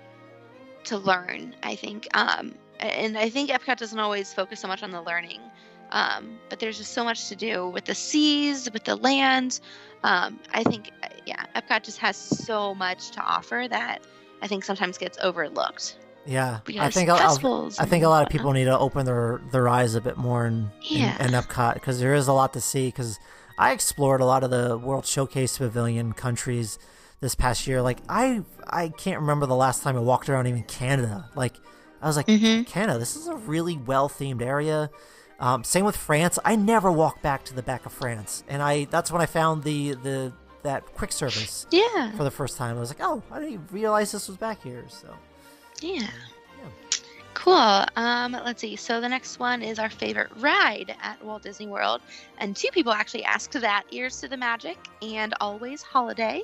to 0.86 0.98
learn, 0.98 1.56
I 1.64 1.76
think. 1.76 2.08
Um, 2.16 2.56
and 2.80 3.18
I 3.18 3.30
think 3.30 3.52
Epcot 3.52 3.78
doesn't 3.78 4.00
always 4.00 4.34
focus 4.34 4.60
so 4.60 4.68
much 4.68 4.84
on 4.84 4.92
the 4.92 5.02
learning. 5.02 5.40
Um, 5.92 6.40
but 6.50 6.60
there's 6.60 6.78
just 6.78 6.94
so 6.94 7.04
much 7.04 7.28
to 7.30 7.36
do 7.36 7.68
with 7.68 7.86
the 7.86 7.96
seas, 7.96 8.70
with 8.72 8.86
the 8.86 8.96
land. 8.96 9.60
Um, 10.04 10.40
I 10.54 10.64
think, 10.64 10.92
yeah, 11.26 11.46
Epcot 11.56 11.84
just 11.84 12.00
has 12.00 12.16
so 12.16 12.74
much 12.74 13.12
to 13.12 13.22
offer 13.22 13.68
that 13.70 14.02
I 14.42 14.48
think 14.48 14.64
sometimes 14.64 14.98
gets 14.98 15.18
overlooked. 15.22 15.98
Yeah, 16.26 16.60
I 16.80 16.90
think 16.92 17.10
I 17.10 17.86
think 17.86 18.04
a 18.04 18.10
lot 18.10 18.24
of 18.24 18.30
people 18.30 18.54
need 18.54 18.66
to 18.66 18.78
open 18.78 19.06
their 19.06 19.42
their 19.52 19.68
eyes 19.68 19.96
a 19.96 20.02
bit 20.02 20.18
more 20.18 20.46
in, 20.46 20.70
yeah. 20.82 21.16
in, 21.20 21.34
in 21.34 21.42
Epcot 21.42 21.76
because 21.76 22.00
there 22.00 22.14
is 22.14 22.28
a 22.28 22.34
lot 22.34 22.54
to 22.54 22.62
see. 22.62 22.88
Because 22.88 23.20
I 23.58 23.72
explored 23.72 24.22
a 24.22 24.26
lot 24.26 24.44
of 24.44 24.52
the 24.52 24.78
World 24.78 25.06
Showcase 25.06 25.58
Pavilion 25.58 26.14
countries 26.14 26.78
this 27.22 27.34
past 27.34 27.66
year. 27.66 27.82
Like 27.82 28.00
I 28.08 28.44
I 28.68 28.90
can't 28.90 29.20
remember 29.20 29.48
the 29.48 29.56
last 29.56 29.82
time 29.82 29.96
I 29.96 30.00
walked 30.00 30.30
around 30.30 30.48
even 30.48 30.64
Canada. 30.64 31.30
Like 31.36 31.56
I 32.02 32.08
was 32.08 32.18
like 32.18 32.28
mm-hmm. 32.28 32.64
Canada, 32.64 33.00
this 33.00 33.16
is 33.16 33.28
a 33.28 33.36
really 33.36 33.78
well 33.78 34.08
themed 34.08 34.42
area. 34.42 34.92
Um, 35.40 35.64
same 35.64 35.86
with 35.86 35.96
France. 35.96 36.38
I 36.46 36.56
never 36.56 36.92
walked 36.92 37.24
back 37.24 37.46
to 37.46 37.56
the 37.56 37.64
back 37.64 37.88
of 37.88 37.94
France, 37.94 38.44
and 38.48 38.62
I 38.62 38.86
that's 38.86 39.12
when 39.12 39.24
I 39.24 39.26
found 39.26 39.64
the 39.64 39.94
the 39.96 40.34
that 40.64 40.86
quick 40.96 41.12
service. 41.12 41.66
Yeah. 41.72 42.12
For 42.16 42.24
the 42.24 42.32
first 42.32 42.58
time, 42.58 42.78
I 42.78 42.80
was 42.80 42.90
like, 42.90 43.00
oh, 43.02 43.24
I 43.32 43.40
didn't 43.40 43.54
even 43.54 43.68
realize 43.72 44.12
this 44.12 44.28
was 44.28 44.38
back 44.38 44.62
here. 44.64 44.86
So. 44.90 45.08
Yeah. 45.82 46.08
Cool. 47.34 47.86
Um, 47.96 48.34
let's 48.34 48.62
see. 48.62 48.76
So 48.76 49.00
the 49.00 49.10
next 49.10 49.40
one 49.40 49.62
is 49.62 49.80
our 49.80 49.90
favorite 49.90 50.30
ride 50.38 50.96
at 51.02 51.24
Walt 51.24 51.44
Disney 51.44 51.66
World, 51.66 52.02
and 52.38 52.56
two 52.56 52.68
people 52.72 52.92
actually 52.92 53.24
asked 53.24 53.54
that: 53.54 53.84
Ears 53.92 54.20
to 54.22 54.28
the 54.28 54.38
Magic 54.38 54.78
and 55.02 55.34
Always 55.40 55.82
Holiday. 55.82 56.44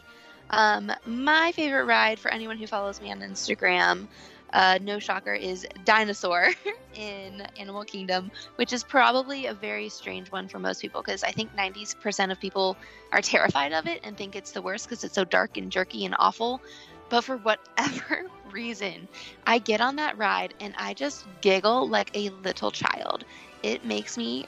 Um, 0.49 0.91
my 1.05 1.51
favorite 1.51 1.85
ride 1.85 2.19
for 2.19 2.31
anyone 2.31 2.57
who 2.57 2.67
follows 2.67 3.01
me 3.01 3.11
on 3.11 3.19
Instagram, 3.19 4.07
uh, 4.53 4.79
no 4.81 4.99
shocker, 4.99 5.33
is 5.33 5.65
Dinosaur 5.85 6.49
in 6.95 7.41
Animal 7.59 7.83
Kingdom, 7.83 8.31
which 8.55 8.73
is 8.73 8.83
probably 8.83 9.47
a 9.47 9.53
very 9.53 9.89
strange 9.89 10.31
one 10.31 10.47
for 10.47 10.59
most 10.59 10.81
people 10.81 11.01
because 11.01 11.23
I 11.23 11.31
think 11.31 11.55
90% 11.55 12.31
of 12.31 12.39
people 12.39 12.77
are 13.11 13.21
terrified 13.21 13.73
of 13.73 13.87
it 13.87 13.99
and 14.03 14.17
think 14.17 14.35
it's 14.35 14.51
the 14.51 14.61
worst 14.61 14.87
because 14.87 15.03
it's 15.03 15.15
so 15.15 15.25
dark 15.25 15.57
and 15.57 15.71
jerky 15.71 16.05
and 16.05 16.15
awful. 16.17 16.61
But 17.09 17.23
for 17.23 17.37
whatever 17.37 18.25
reason, 18.51 19.07
I 19.45 19.59
get 19.59 19.81
on 19.81 19.95
that 19.97 20.17
ride 20.17 20.53
and 20.59 20.73
I 20.77 20.93
just 20.93 21.25
giggle 21.41 21.87
like 21.87 22.11
a 22.15 22.29
little 22.29 22.71
child. 22.71 23.25
It 23.63 23.85
makes 23.85 24.17
me, 24.17 24.45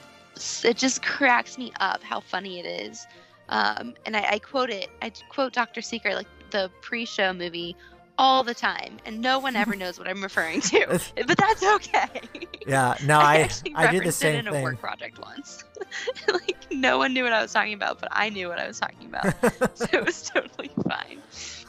it 0.64 0.76
just 0.76 1.02
cracks 1.02 1.58
me 1.58 1.72
up 1.80 2.02
how 2.02 2.20
funny 2.20 2.60
it 2.60 2.66
is. 2.66 3.06
Um, 3.48 3.94
and 4.06 4.16
I, 4.16 4.24
I 4.32 4.38
quote 4.38 4.70
it, 4.70 4.88
I 5.02 5.12
quote 5.28 5.52
Dr. 5.52 5.82
Seeker, 5.82 6.14
like 6.14 6.28
the 6.50 6.70
pre 6.82 7.04
show 7.04 7.32
movie, 7.32 7.76
all 8.20 8.44
the 8.44 8.52
time, 8.52 8.98
and 9.06 9.18
no 9.22 9.38
one 9.38 9.56
ever 9.56 9.74
knows 9.74 9.98
what 9.98 10.06
I'm 10.06 10.22
referring 10.22 10.60
to. 10.60 10.86
but 11.26 11.38
that's 11.38 11.64
okay. 11.64 12.20
Yeah, 12.66 12.94
no, 13.06 13.18
I 13.18 13.48
I, 13.74 13.88
I 13.88 13.90
did 13.90 14.04
the 14.04 14.12
same 14.12 14.34
it 14.34 14.38
in 14.40 14.52
thing. 14.52 14.60
a 14.60 14.62
work 14.62 14.78
project 14.78 15.18
once. 15.18 15.64
like 16.28 16.66
no 16.70 16.98
one 16.98 17.14
knew 17.14 17.24
what 17.24 17.32
I 17.32 17.40
was 17.40 17.52
talking 17.52 17.72
about, 17.72 17.98
but 17.98 18.10
I 18.12 18.28
knew 18.28 18.48
what 18.48 18.60
I 18.60 18.66
was 18.66 18.78
talking 18.78 19.06
about, 19.06 19.24
so 19.76 19.86
it 19.92 20.04
was 20.04 20.30
totally 20.30 20.70
fine. 20.86 21.18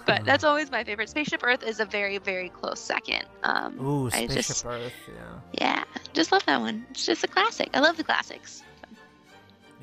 But 0.05 0.25
that's 0.25 0.43
always 0.43 0.69
my 0.69 0.83
favorite. 0.83 1.09
Spaceship 1.09 1.41
Earth 1.43 1.63
is 1.63 1.79
a 1.79 1.85
very, 1.85 2.17
very 2.17 2.49
close 2.49 2.79
second. 2.81 3.23
Um, 3.43 3.79
Ooh, 3.79 4.09
Spaceship 4.09 4.45
just, 4.45 4.65
Earth, 4.65 4.91
yeah. 5.07 5.39
Yeah, 5.61 5.83
just 6.11 6.33
love 6.33 6.43
that 6.47 6.59
one. 6.59 6.85
It's 6.91 7.05
just 7.05 7.23
a 7.23 7.27
classic. 7.27 7.69
I 7.73 7.79
love 7.79 7.95
the 7.95 8.03
classics. 8.03 8.61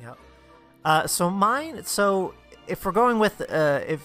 Yep. 0.01 0.17
Uh, 0.85 1.07
so 1.07 1.31
mine. 1.31 1.83
So 1.85 2.35
if 2.67 2.85
we're 2.85 2.91
going 2.91 3.17
with, 3.17 3.41
uh, 3.49 3.81
if 3.87 4.03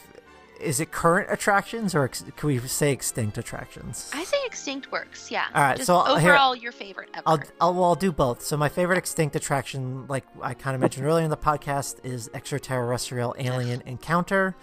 is 0.61 0.81
it 0.81 0.91
current 0.91 1.31
attractions 1.31 1.95
or 1.95 2.05
ex- 2.05 2.25
can 2.37 2.47
we 2.47 2.59
say 2.61 2.93
extinct 2.93 3.39
attractions? 3.39 4.11
I 4.15 4.25
say 4.25 4.37
extinct 4.47 4.91
works. 4.93 5.31
Yeah. 5.31 5.47
All 5.55 5.63
right. 5.63 5.77
Just 5.77 5.87
so 5.87 6.05
overall, 6.07 6.55
here, 6.55 6.63
your 6.63 6.73
favorite 6.73 7.11
ever. 7.15 7.23
I'll, 7.27 7.43
I'll, 7.61 7.75
well, 7.75 7.85
I'll 7.85 7.95
do 7.95 8.13
both. 8.13 8.43
So 8.43 8.57
my 8.57 8.69
favorite 8.69 8.99
extinct 8.99 9.37
attraction, 9.37 10.07
like 10.07 10.25
I 10.41 10.55
kind 10.55 10.75
of 10.75 10.81
mentioned 10.81 11.07
earlier 11.07 11.25
in 11.25 11.31
the 11.31 11.37
podcast, 11.37 11.97
is 12.05 12.31
extraterrestrial 12.35 13.35
alien 13.39 13.83
encounter. 13.87 14.57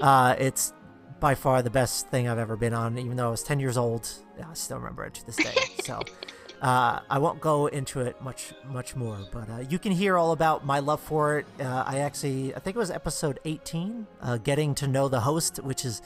Uh, 0.00 0.36
it's 0.38 0.72
by 1.20 1.34
far 1.34 1.62
the 1.62 1.70
best 1.70 2.08
thing 2.08 2.28
I've 2.28 2.38
ever 2.38 2.56
been 2.56 2.74
on, 2.74 2.98
even 2.98 3.16
though 3.16 3.28
I 3.28 3.30
was 3.30 3.42
10 3.42 3.60
years 3.60 3.76
old. 3.76 4.08
I 4.38 4.54
still 4.54 4.78
remember 4.78 5.04
it 5.04 5.14
to 5.14 5.26
this 5.26 5.36
day. 5.36 5.54
So 5.84 6.00
uh, 6.62 7.00
I 7.10 7.18
won't 7.18 7.40
go 7.40 7.66
into 7.66 8.00
it 8.00 8.22
much, 8.22 8.54
much 8.64 8.94
more, 8.94 9.18
but 9.32 9.50
uh, 9.50 9.64
you 9.68 9.80
can 9.80 9.90
hear 9.90 10.16
all 10.16 10.30
about 10.30 10.64
my 10.64 10.78
love 10.78 11.00
for 11.00 11.38
it. 11.38 11.46
Uh, 11.60 11.82
I 11.84 11.98
actually, 11.98 12.54
I 12.54 12.60
think 12.60 12.76
it 12.76 12.78
was 12.78 12.90
episode 12.90 13.40
18, 13.44 14.06
uh, 14.22 14.36
Getting 14.38 14.76
to 14.76 14.86
Know 14.86 15.08
the 15.08 15.20
Host, 15.20 15.56
which 15.56 15.84
is 15.84 16.00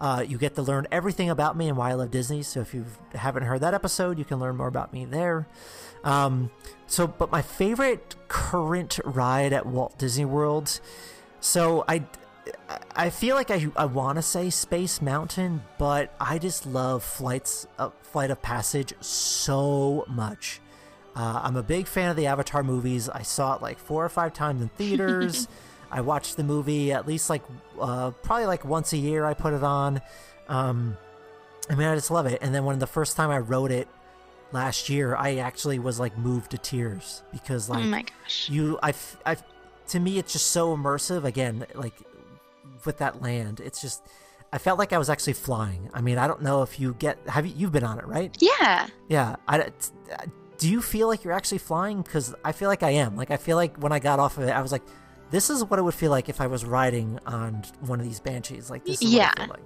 uh, 0.00 0.24
you 0.26 0.36
get 0.36 0.56
to 0.56 0.62
learn 0.62 0.88
everything 0.90 1.30
about 1.30 1.56
me 1.56 1.68
and 1.68 1.76
why 1.76 1.90
I 1.90 1.94
love 1.94 2.10
Disney. 2.10 2.42
So 2.42 2.60
if 2.60 2.74
you 2.74 2.86
haven't 3.14 3.44
heard 3.44 3.60
that 3.60 3.72
episode, 3.72 4.18
you 4.18 4.24
can 4.24 4.40
learn 4.40 4.56
more 4.56 4.66
about 4.66 4.92
me 4.92 5.04
there. 5.04 5.46
Um, 6.02 6.50
so, 6.88 7.06
but 7.06 7.30
my 7.30 7.42
favorite 7.42 8.16
current 8.26 8.98
ride 9.04 9.52
at 9.52 9.64
Walt 9.64 9.96
Disney 9.96 10.24
World. 10.24 10.80
So 11.38 11.84
I 11.86 12.04
I 12.94 13.10
feel 13.10 13.36
like 13.36 13.50
I, 13.50 13.66
I 13.76 13.86
want 13.86 14.16
to 14.16 14.22
say 14.22 14.50
Space 14.50 15.00
Mountain, 15.00 15.62
but 15.78 16.14
I 16.20 16.38
just 16.38 16.66
love 16.66 17.02
flights 17.02 17.66
uh, 17.78 17.90
Flight 18.02 18.30
of 18.30 18.42
Passage 18.42 18.92
so 19.00 20.04
much. 20.08 20.60
Uh, 21.14 21.40
I'm 21.42 21.56
a 21.56 21.62
big 21.62 21.86
fan 21.86 22.10
of 22.10 22.16
the 22.16 22.26
Avatar 22.26 22.62
movies. 22.62 23.08
I 23.08 23.22
saw 23.22 23.56
it 23.56 23.62
like 23.62 23.78
four 23.78 24.04
or 24.04 24.08
five 24.08 24.32
times 24.32 24.62
in 24.62 24.68
theaters. 24.70 25.48
I 25.90 26.02
watched 26.02 26.36
the 26.36 26.44
movie 26.44 26.92
at 26.92 27.06
least 27.06 27.28
like 27.28 27.42
uh, 27.80 28.12
probably 28.22 28.46
like 28.46 28.64
once 28.64 28.92
a 28.92 28.96
year. 28.96 29.24
I 29.24 29.34
put 29.34 29.54
it 29.54 29.64
on. 29.64 30.00
Um, 30.48 30.96
I 31.68 31.74
mean, 31.74 31.88
I 31.88 31.94
just 31.94 32.10
love 32.10 32.26
it. 32.26 32.38
And 32.42 32.54
then 32.54 32.64
when 32.64 32.78
the 32.78 32.86
first 32.86 33.16
time 33.16 33.30
I 33.30 33.38
rode 33.38 33.72
it 33.72 33.88
last 34.52 34.88
year, 34.88 35.16
I 35.16 35.36
actually 35.36 35.78
was 35.78 35.98
like 35.98 36.16
moved 36.16 36.52
to 36.52 36.58
tears 36.58 37.22
because 37.32 37.68
like 37.68 37.84
oh 37.84 37.86
my 37.86 38.02
gosh, 38.02 38.48
you, 38.48 38.78
I, 38.82 38.94
I, 39.26 39.36
to 39.88 40.00
me, 40.00 40.18
it's 40.18 40.32
just 40.32 40.50
so 40.50 40.76
immersive. 40.76 41.24
Again, 41.24 41.66
like 41.74 41.94
with 42.86 42.98
that 42.98 43.22
land. 43.22 43.60
It's 43.60 43.80
just 43.80 44.06
I 44.52 44.58
felt 44.58 44.78
like 44.78 44.92
I 44.92 44.98
was 44.98 45.08
actually 45.08 45.34
flying. 45.34 45.90
I 45.94 46.00
mean, 46.00 46.18
I 46.18 46.26
don't 46.26 46.42
know 46.42 46.62
if 46.62 46.80
you 46.80 46.94
get 46.94 47.18
have 47.28 47.46
you 47.46 47.52
you've 47.56 47.72
been 47.72 47.84
on 47.84 47.98
it, 47.98 48.06
right? 48.06 48.36
Yeah. 48.40 48.88
Yeah. 49.08 49.36
I, 49.46 49.70
do 50.58 50.68
you 50.68 50.82
feel 50.82 51.08
like 51.08 51.24
you're 51.24 51.32
actually 51.32 51.58
flying? 51.58 52.02
Because 52.02 52.34
I 52.44 52.52
feel 52.52 52.68
like 52.68 52.82
I 52.82 52.90
am. 52.90 53.16
Like 53.16 53.30
I 53.30 53.36
feel 53.36 53.56
like 53.56 53.76
when 53.76 53.92
I 53.92 53.98
got 53.98 54.18
off 54.18 54.38
of 54.38 54.44
it, 54.44 54.50
I 54.50 54.60
was 54.60 54.72
like, 54.72 54.82
this 55.30 55.50
is 55.50 55.64
what 55.64 55.78
it 55.78 55.82
would 55.82 55.94
feel 55.94 56.10
like 56.10 56.28
if 56.28 56.40
I 56.40 56.48
was 56.48 56.64
riding 56.64 57.18
on 57.26 57.62
one 57.80 58.00
of 58.00 58.06
these 58.06 58.20
banshees. 58.20 58.70
Like 58.70 58.84
this 58.84 59.00
is 59.00 59.12
yeah. 59.12 59.32
Like. 59.38 59.60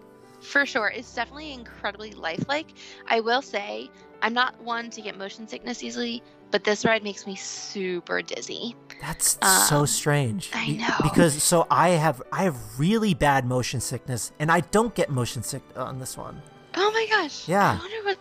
For 0.44 0.66
sure. 0.66 0.88
It's 0.88 1.12
definitely 1.14 1.52
incredibly 1.52 2.12
lifelike. 2.12 2.66
I 3.08 3.20
will 3.20 3.42
say, 3.42 3.90
I'm 4.22 4.34
not 4.34 4.60
one 4.60 4.90
to 4.90 5.00
get 5.00 5.16
motion 5.16 5.48
sickness 5.48 5.82
easily, 5.82 6.22
but 6.50 6.64
this 6.64 6.84
ride 6.84 7.02
makes 7.02 7.26
me 7.26 7.34
super 7.34 8.22
dizzy. 8.22 8.76
That's 9.00 9.38
um, 9.42 9.66
so 9.66 9.84
strange. 9.86 10.50
I 10.54 10.72
know. 10.72 10.94
Because 11.02 11.42
so 11.42 11.66
I 11.70 11.90
have 11.90 12.22
I 12.30 12.44
have 12.44 12.56
really 12.78 13.14
bad 13.14 13.44
motion 13.44 13.80
sickness 13.80 14.32
and 14.38 14.52
I 14.52 14.60
don't 14.60 14.94
get 14.94 15.10
motion 15.10 15.42
sick 15.42 15.62
on 15.76 15.98
this 15.98 16.16
one. 16.16 16.40
Oh 16.76 16.90
my 16.92 17.06
gosh. 17.10 17.48
Yeah. 17.48 17.72
I 17.72 17.78
wonder 17.78 18.04
what 18.04 18.18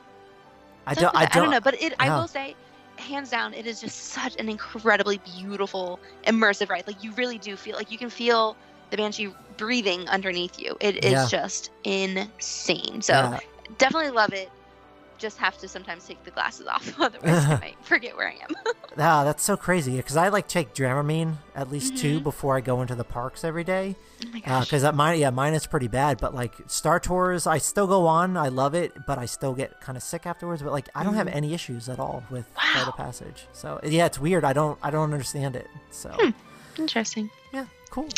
I 0.88 0.93
don't, 0.93 1.15
I 1.15 1.26
don't 1.26 1.32
I 1.36 1.39
don't 1.39 1.51
know, 1.51 1.61
but 1.61 1.82
it 1.82 1.93
I 1.99 2.09
will 2.09 2.28
say 2.28 2.55
hands 2.95 3.30
down 3.30 3.53
it 3.53 3.65
is 3.65 3.82
just 3.82 3.97
such 3.97 4.36
an 4.39 4.49
incredibly 4.49 5.19
beautiful 5.19 5.99
immersive 6.26 6.69
ride. 6.69 6.88
Like 6.88 7.03
you 7.03 7.11
really 7.13 7.38
do 7.38 7.55
feel 7.55 7.76
like 7.76 7.91
you 7.91 7.97
can 7.97 8.09
feel 8.09 8.55
the 8.93 8.97
banshee 8.97 9.33
breathing 9.57 10.07
underneath 10.07 10.59
you. 10.59 10.77
It 10.79 11.03
is 11.03 11.13
yeah. 11.13 11.27
just 11.27 11.71
insane. 11.83 13.01
So 13.01 13.13
yeah. 13.13 13.39
definitely 13.79 14.11
love 14.11 14.33
it 14.33 14.51
just 15.17 15.37
have 15.37 15.57
to 15.57 15.67
sometimes 15.69 16.05
take 16.05 16.21
the 16.25 16.31
glasses 16.31 16.67
off, 16.67 16.93
otherwise 16.99 17.45
I 17.45 17.59
might 17.61 17.77
forget 17.81 18.15
where 18.15 18.27
I 18.27 18.33
am. 18.33 18.49
ah, 18.97 19.23
that's 19.23 19.41
so 19.41 19.55
crazy 19.55 19.95
because 19.95 20.17
I 20.17 20.27
like 20.27 20.47
take 20.47 20.75
Dramamine 20.75 21.35
at 21.55 21.71
least 21.71 21.93
mm-hmm. 21.93 22.01
two 22.01 22.19
before 22.19 22.57
I 22.57 22.61
go 22.61 22.81
into 22.81 22.93
the 22.93 23.05
parks 23.05 23.43
every 23.43 23.63
day. 23.63 23.95
Oh 24.23 24.29
my 24.33 24.41
gosh! 24.41 24.65
Because 24.65 24.83
uh, 24.83 24.91
mine, 24.91 25.19
yeah, 25.19 25.29
mine 25.29 25.53
is 25.53 25.65
pretty 25.65 25.87
bad. 25.87 26.19
But 26.19 26.35
like 26.35 26.53
Star 26.67 26.99
Tours, 26.99 27.47
I 27.47 27.57
still 27.57 27.87
go 27.87 28.05
on. 28.05 28.35
I 28.35 28.49
love 28.49 28.75
it, 28.75 28.91
but 29.07 29.17
I 29.17 29.25
still 29.25 29.53
get 29.53 29.79
kind 29.79 29.97
of 29.97 30.03
sick 30.03 30.27
afterwards. 30.27 30.61
But 30.61 30.73
like, 30.73 30.89
I 30.93 31.03
don't 31.03 31.13
mm-hmm. 31.13 31.19
have 31.19 31.27
any 31.29 31.53
issues 31.53 31.87
at 31.87 31.99
all 31.99 32.23
with 32.29 32.45
wow. 32.57 32.93
Passage. 32.97 33.47
So 33.53 33.79
yeah, 33.83 34.05
it's 34.05 34.19
weird. 34.19 34.43
I 34.43 34.51
don't, 34.51 34.77
I 34.83 34.91
don't 34.91 35.11
understand 35.13 35.55
it. 35.55 35.67
So 35.89 36.09
hmm. 36.19 36.31
interesting. 36.77 37.29
Yeah, 37.53 37.65
Cool. 37.93 38.09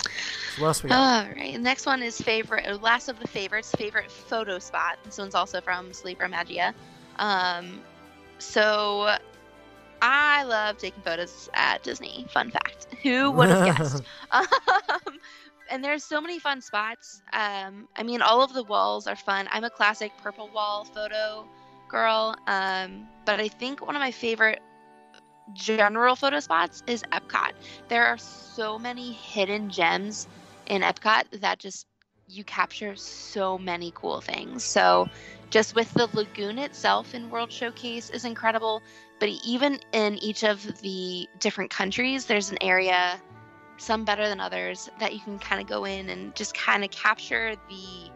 So 0.55 0.61
what 0.61 0.67
else 0.67 0.83
we 0.83 0.89
got? 0.89 1.27
All 1.27 1.35
right. 1.35 1.51
The 1.51 1.59
next 1.59 1.85
one 1.85 2.01
is 2.01 2.17
favorite, 2.17 2.81
last 2.81 3.09
of 3.09 3.19
the 3.19 3.27
favorites, 3.27 3.73
favorite 3.77 4.09
photo 4.09 4.57
spot. 4.57 4.97
This 5.03 5.17
one's 5.17 5.35
also 5.35 5.59
from 5.59 5.91
Sleeper 5.91 6.29
Magia. 6.29 6.73
Um, 7.17 7.81
so 8.37 9.17
I 10.01 10.43
love 10.43 10.77
taking 10.77 11.03
photos 11.03 11.49
at 11.55 11.83
Disney. 11.83 12.25
Fun 12.29 12.51
fact. 12.51 12.87
Who 13.03 13.31
would 13.31 13.49
have 13.49 13.65
guessed? 13.77 14.03
um, 14.31 14.45
and 15.69 15.83
there's 15.83 16.05
so 16.05 16.21
many 16.21 16.39
fun 16.39 16.61
spots. 16.61 17.21
Um, 17.33 17.89
I 17.97 18.03
mean, 18.03 18.21
all 18.21 18.41
of 18.41 18.53
the 18.53 18.63
walls 18.63 19.07
are 19.07 19.15
fun. 19.17 19.49
I'm 19.51 19.65
a 19.65 19.69
classic 19.69 20.13
purple 20.23 20.49
wall 20.53 20.85
photo 20.85 21.45
girl. 21.89 22.33
Um, 22.47 23.09
but 23.25 23.41
I 23.41 23.49
think 23.49 23.85
one 23.85 23.97
of 23.97 23.99
my 23.99 24.11
favorite 24.11 24.61
general 25.53 26.15
photo 26.15 26.39
spots 26.39 26.83
is 26.87 27.03
Epcot. 27.11 27.51
There 27.87 28.05
are 28.05 28.17
so 28.17 28.79
many 28.79 29.13
hidden 29.13 29.69
gems 29.69 30.27
in 30.67 30.81
Epcot 30.81 31.41
that 31.41 31.59
just 31.59 31.87
you 32.27 32.43
capture 32.43 32.95
so 32.95 33.57
many 33.57 33.91
cool 33.95 34.21
things. 34.21 34.63
So 34.63 35.07
just 35.51 35.75
with 35.75 35.91
the 35.93 36.07
lagoon 36.13 36.57
itself 36.57 37.13
in 37.13 37.29
World 37.29 37.51
Showcase 37.51 38.09
is 38.09 38.25
incredible, 38.25 38.81
but 39.19 39.29
even 39.45 39.79
in 39.91 40.17
each 40.23 40.43
of 40.43 40.81
the 40.81 41.27
different 41.39 41.69
countries, 41.69 42.25
there's 42.25 42.49
an 42.49 42.57
area, 42.61 43.21
some 43.77 44.05
better 44.05 44.27
than 44.27 44.39
others, 44.39 44.89
that 44.99 45.13
you 45.13 45.19
can 45.19 45.37
kind 45.37 45.61
of 45.61 45.67
go 45.67 45.85
in 45.85 46.09
and 46.09 46.35
just 46.35 46.55
kind 46.57 46.83
of 46.83 46.89
capture 46.89 47.55
the 47.69 48.09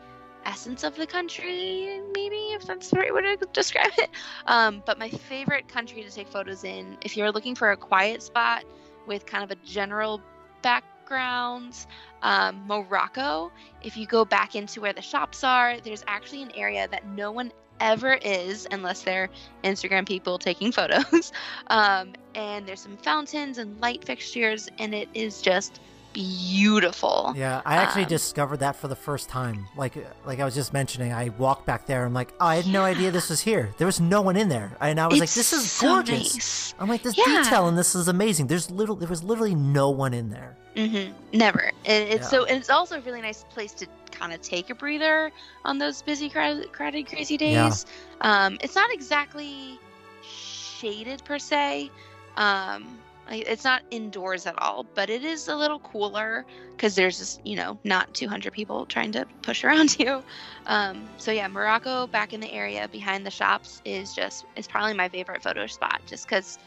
essence 0.46 0.84
of 0.84 0.96
the 0.96 1.06
country, 1.06 2.02
maybe 2.14 2.54
if 2.54 2.66
that's 2.66 2.90
the 2.90 3.00
right 3.00 3.14
way 3.14 3.22
to 3.22 3.38
describe 3.54 3.92
it. 3.98 4.10
Um, 4.48 4.84
but 4.86 4.98
my 5.00 5.10
favorite 5.10 5.68
country 5.68 6.04
to 6.04 6.10
take 6.10 6.28
photos 6.28 6.64
in, 6.64 6.98
if 7.04 7.16
you're 7.16 7.32
looking 7.32 7.56
for 7.56 7.72
a 7.72 7.78
quiet 7.78 8.24
spot 8.24 8.64
with 9.08 9.26
kind 9.26 9.44
of 9.44 9.52
a 9.52 9.56
general 9.66 10.22
background, 10.62 11.76
um, 12.22 12.64
Morocco. 12.68 13.52
If 13.82 13.98
you 13.98 14.06
go 14.06 14.26
back 14.26 14.56
into 14.56 14.82
where 14.82 14.94
the 14.94 15.02
shops 15.02 15.44
are, 15.44 15.80
there's 15.82 16.04
actually 16.08 16.44
an 16.44 16.52
area 16.56 16.88
that 16.88 17.08
no 17.08 17.32
one 17.32 17.52
ever 17.80 18.14
is 18.14 18.68
unless 18.72 19.04
they're 19.04 19.30
Instagram 19.64 20.08
people 20.08 20.38
taking 20.38 20.72
photos. 20.80 21.32
Um, 21.68 22.14
and 22.36 22.68
there's 22.68 22.82
some 22.82 22.98
fountains 22.98 23.58
and 23.58 23.80
light 23.82 24.04
fixtures, 24.04 24.70
and 24.78 24.94
it 24.94 25.10
is 25.14 25.42
just 25.42 25.80
beautiful. 26.14 27.34
Yeah, 27.36 27.62
I 27.66 27.76
actually 27.78 28.04
Um, 28.04 28.10
discovered 28.10 28.58
that 28.58 28.76
for 28.76 28.88
the 28.88 28.96
first 28.96 29.30
time. 29.30 29.68
Like, 29.76 29.94
like 30.26 30.40
I 30.40 30.46
was 30.46 30.56
just 30.56 30.74
mentioning, 30.74 31.14
I 31.14 31.30
walked 31.30 31.66
back 31.66 31.86
there. 31.86 32.06
I'm 32.06 32.14
like, 32.14 32.34
oh, 32.40 32.46
I 32.46 32.56
had 32.56 32.68
no 32.68 32.84
idea 32.84 33.12
this 33.12 33.30
was 33.30 33.42
here. 33.42 33.74
There 33.78 33.88
was 33.88 34.00
no 34.00 34.22
one 34.22 34.36
in 34.36 34.50
there, 34.50 34.76
and 34.82 35.00
I 35.00 35.08
was 35.08 35.20
like, 35.20 35.30
this 35.30 35.54
is 35.54 35.70
so 35.72 35.88
gorgeous. 35.88 36.34
nice. 36.36 36.74
I'm 36.80 36.90
like, 36.90 37.04
this 37.04 37.18
Yeah. 37.18 37.44
detail 37.44 37.68
and 37.68 37.78
this 37.78 37.96
is 37.96 38.08
amazing. 38.08 38.48
There's 38.48 38.70
little, 38.72 38.96
there 38.96 39.08
was 39.10 39.24
literally 39.24 39.56
no 39.56 39.90
one 39.90 40.14
in 40.14 40.30
there. 40.30 40.56
Mm-hmm. 40.76 41.14
Never. 41.38 41.72
And 41.86 42.10
it's 42.10 42.24
Yeah. 42.24 42.40
so. 42.40 42.46
And 42.46 42.58
it's 42.58 42.70
also 42.70 42.98
a 42.98 43.02
really 43.02 43.22
nice 43.22 43.44
place 43.50 43.74
to 43.74 43.88
kind 44.12 44.34
of 44.34 44.42
take 44.42 44.70
a 44.70 44.76
breather 44.76 45.32
on 45.66 45.78
those 45.78 46.02
busy, 46.02 46.30
crowded, 46.30 46.72
crowded 46.72 47.08
crazy 47.08 47.38
Yeah. 47.40 47.66
days. 47.70 47.86
Um, 48.22 48.58
it's 48.62 48.76
not 48.76 48.92
exactly 48.94 49.80
shaded 50.24 51.24
per 51.26 51.40
se. 51.40 51.92
Um, 52.38 52.98
it's 53.32 53.64
not 53.64 53.84
indoors 53.92 54.46
at 54.46 54.60
all, 54.62 54.86
but 54.96 55.10
it 55.10 55.24
is 55.24 55.48
a 55.48 55.56
little 55.56 55.80
cooler 55.80 56.46
because 56.72 56.96
there's 56.96 57.18
just 57.20 57.46
you 57.46 57.56
know 57.56 57.78
not 57.84 58.14
200 58.14 58.52
people 58.54 58.86
trying 58.86 59.12
to 59.12 59.26
push 59.42 59.64
around 59.66 60.00
you. 60.00 60.24
Um, 60.66 61.08
so 61.18 61.32
yeah, 61.32 61.48
Morocco 61.48 62.08
back 62.08 62.34
in 62.34 62.40
the 62.40 62.52
area 62.52 62.88
behind 62.88 63.26
the 63.26 63.32
shops 63.32 63.82
is 63.86 64.14
just 64.14 64.46
is 64.56 64.68
probably 64.68 64.94
my 64.94 65.10
favorite 65.10 65.44
photo 65.44 65.68
spot, 65.68 66.02
just 66.06 66.28
because 66.28 66.58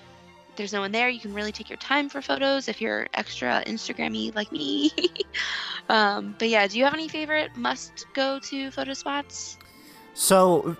there's 0.57 0.73
no 0.73 0.81
one 0.81 0.93
there. 0.93 1.09
You 1.09 1.21
can 1.21 1.33
really 1.33 1.53
take 1.53 1.71
your 1.71 1.79
time 1.79 2.09
for 2.09 2.21
photos 2.21 2.69
if 2.69 2.81
you're 2.81 3.07
extra 3.15 3.63
Instagrammy 3.67 4.35
like 4.35 4.53
me. 4.53 4.91
um, 5.89 6.35
but 6.39 6.49
yeah, 6.49 6.67
do 6.67 6.79
you 6.79 6.85
have 6.85 6.95
any 6.95 7.09
favorite 7.09 7.57
must 7.57 8.07
go 8.15 8.39
to 8.41 8.71
photo 8.71 8.93
spots? 8.93 9.59
So, 10.15 10.77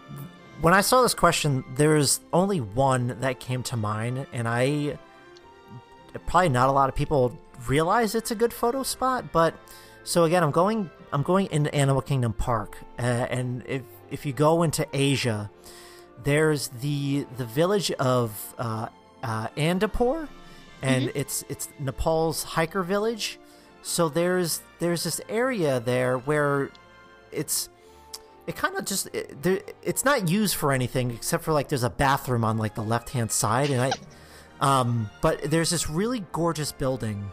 when 0.61 0.75
I 0.75 0.83
saw 0.83 1.03
this 1.03 1.15
question, 1.15 1.65
there's 1.75 2.21
only 2.33 2.61
one 2.61 3.17
that 3.21 3.41
came 3.41 3.63
to 3.65 3.77
mind, 3.77 4.27
and 4.33 4.47
I 4.47 4.99
probably 6.27 6.49
not 6.49 6.69
a 6.69 6.73
lot 6.73 6.89
of 6.89 6.95
people 6.95 7.39
realize 7.67 8.15
it's 8.15 8.31
a 8.31 8.35
good 8.35 8.53
photo 8.53 8.83
spot. 8.83 9.33
But 9.33 9.55
so 10.05 10.25
again, 10.25 10.43
I'm 10.43 10.51
going, 10.51 10.91
I'm 11.13 11.23
going 11.23 11.49
into 11.51 11.75
Animal 11.75 12.03
Kingdom 12.03 12.33
Park, 12.33 12.77
uh, 12.99 13.03
and 13.03 13.65
if 13.67 13.83
if 14.11 14.27
you 14.27 14.33
go 14.33 14.63
into 14.63 14.87
Asia, 14.93 15.51
there's 16.23 16.69
the 16.69 17.27
the 17.37 17.45
village 17.45 17.91
of 17.93 18.55
uh, 18.59 18.89
uh, 19.23 19.49
Anandapur, 19.49 20.29
and 20.83 21.13
it's 21.15 21.45
it's 21.49 21.69
Nepal's 21.79 22.43
hiker 22.43 22.83
village. 22.83 23.39
So 23.83 24.09
there's 24.09 24.63
there's 24.79 25.05
this 25.05 25.21
area 25.29 25.81
there 25.81 26.19
where 26.19 26.71
it's 27.33 27.69
it 28.47 28.57
kind 28.57 28.77
of 28.77 28.85
just 28.85 29.09
it, 29.15 29.43
there, 29.43 29.61
it's 29.83 30.05
not 30.05 30.29
used 30.29 30.55
for 30.55 30.73
anything 30.73 31.11
except 31.11 31.45
for 31.45 31.53
like 31.53 31.69
there's 31.69 31.83
a 31.83 31.91
bathroom 31.91 32.45
on 32.45 32.59
like 32.59 32.75
the 32.75 32.83
left 32.83 33.11
hand 33.11 33.31
side 33.31 33.71
and 33.71 33.81
i 33.81 33.93
um 34.63 35.11
but 35.21 35.43
there's 35.51 35.69
this 35.69 35.91
really 35.91 36.25
gorgeous 36.33 36.73
building 36.73 37.31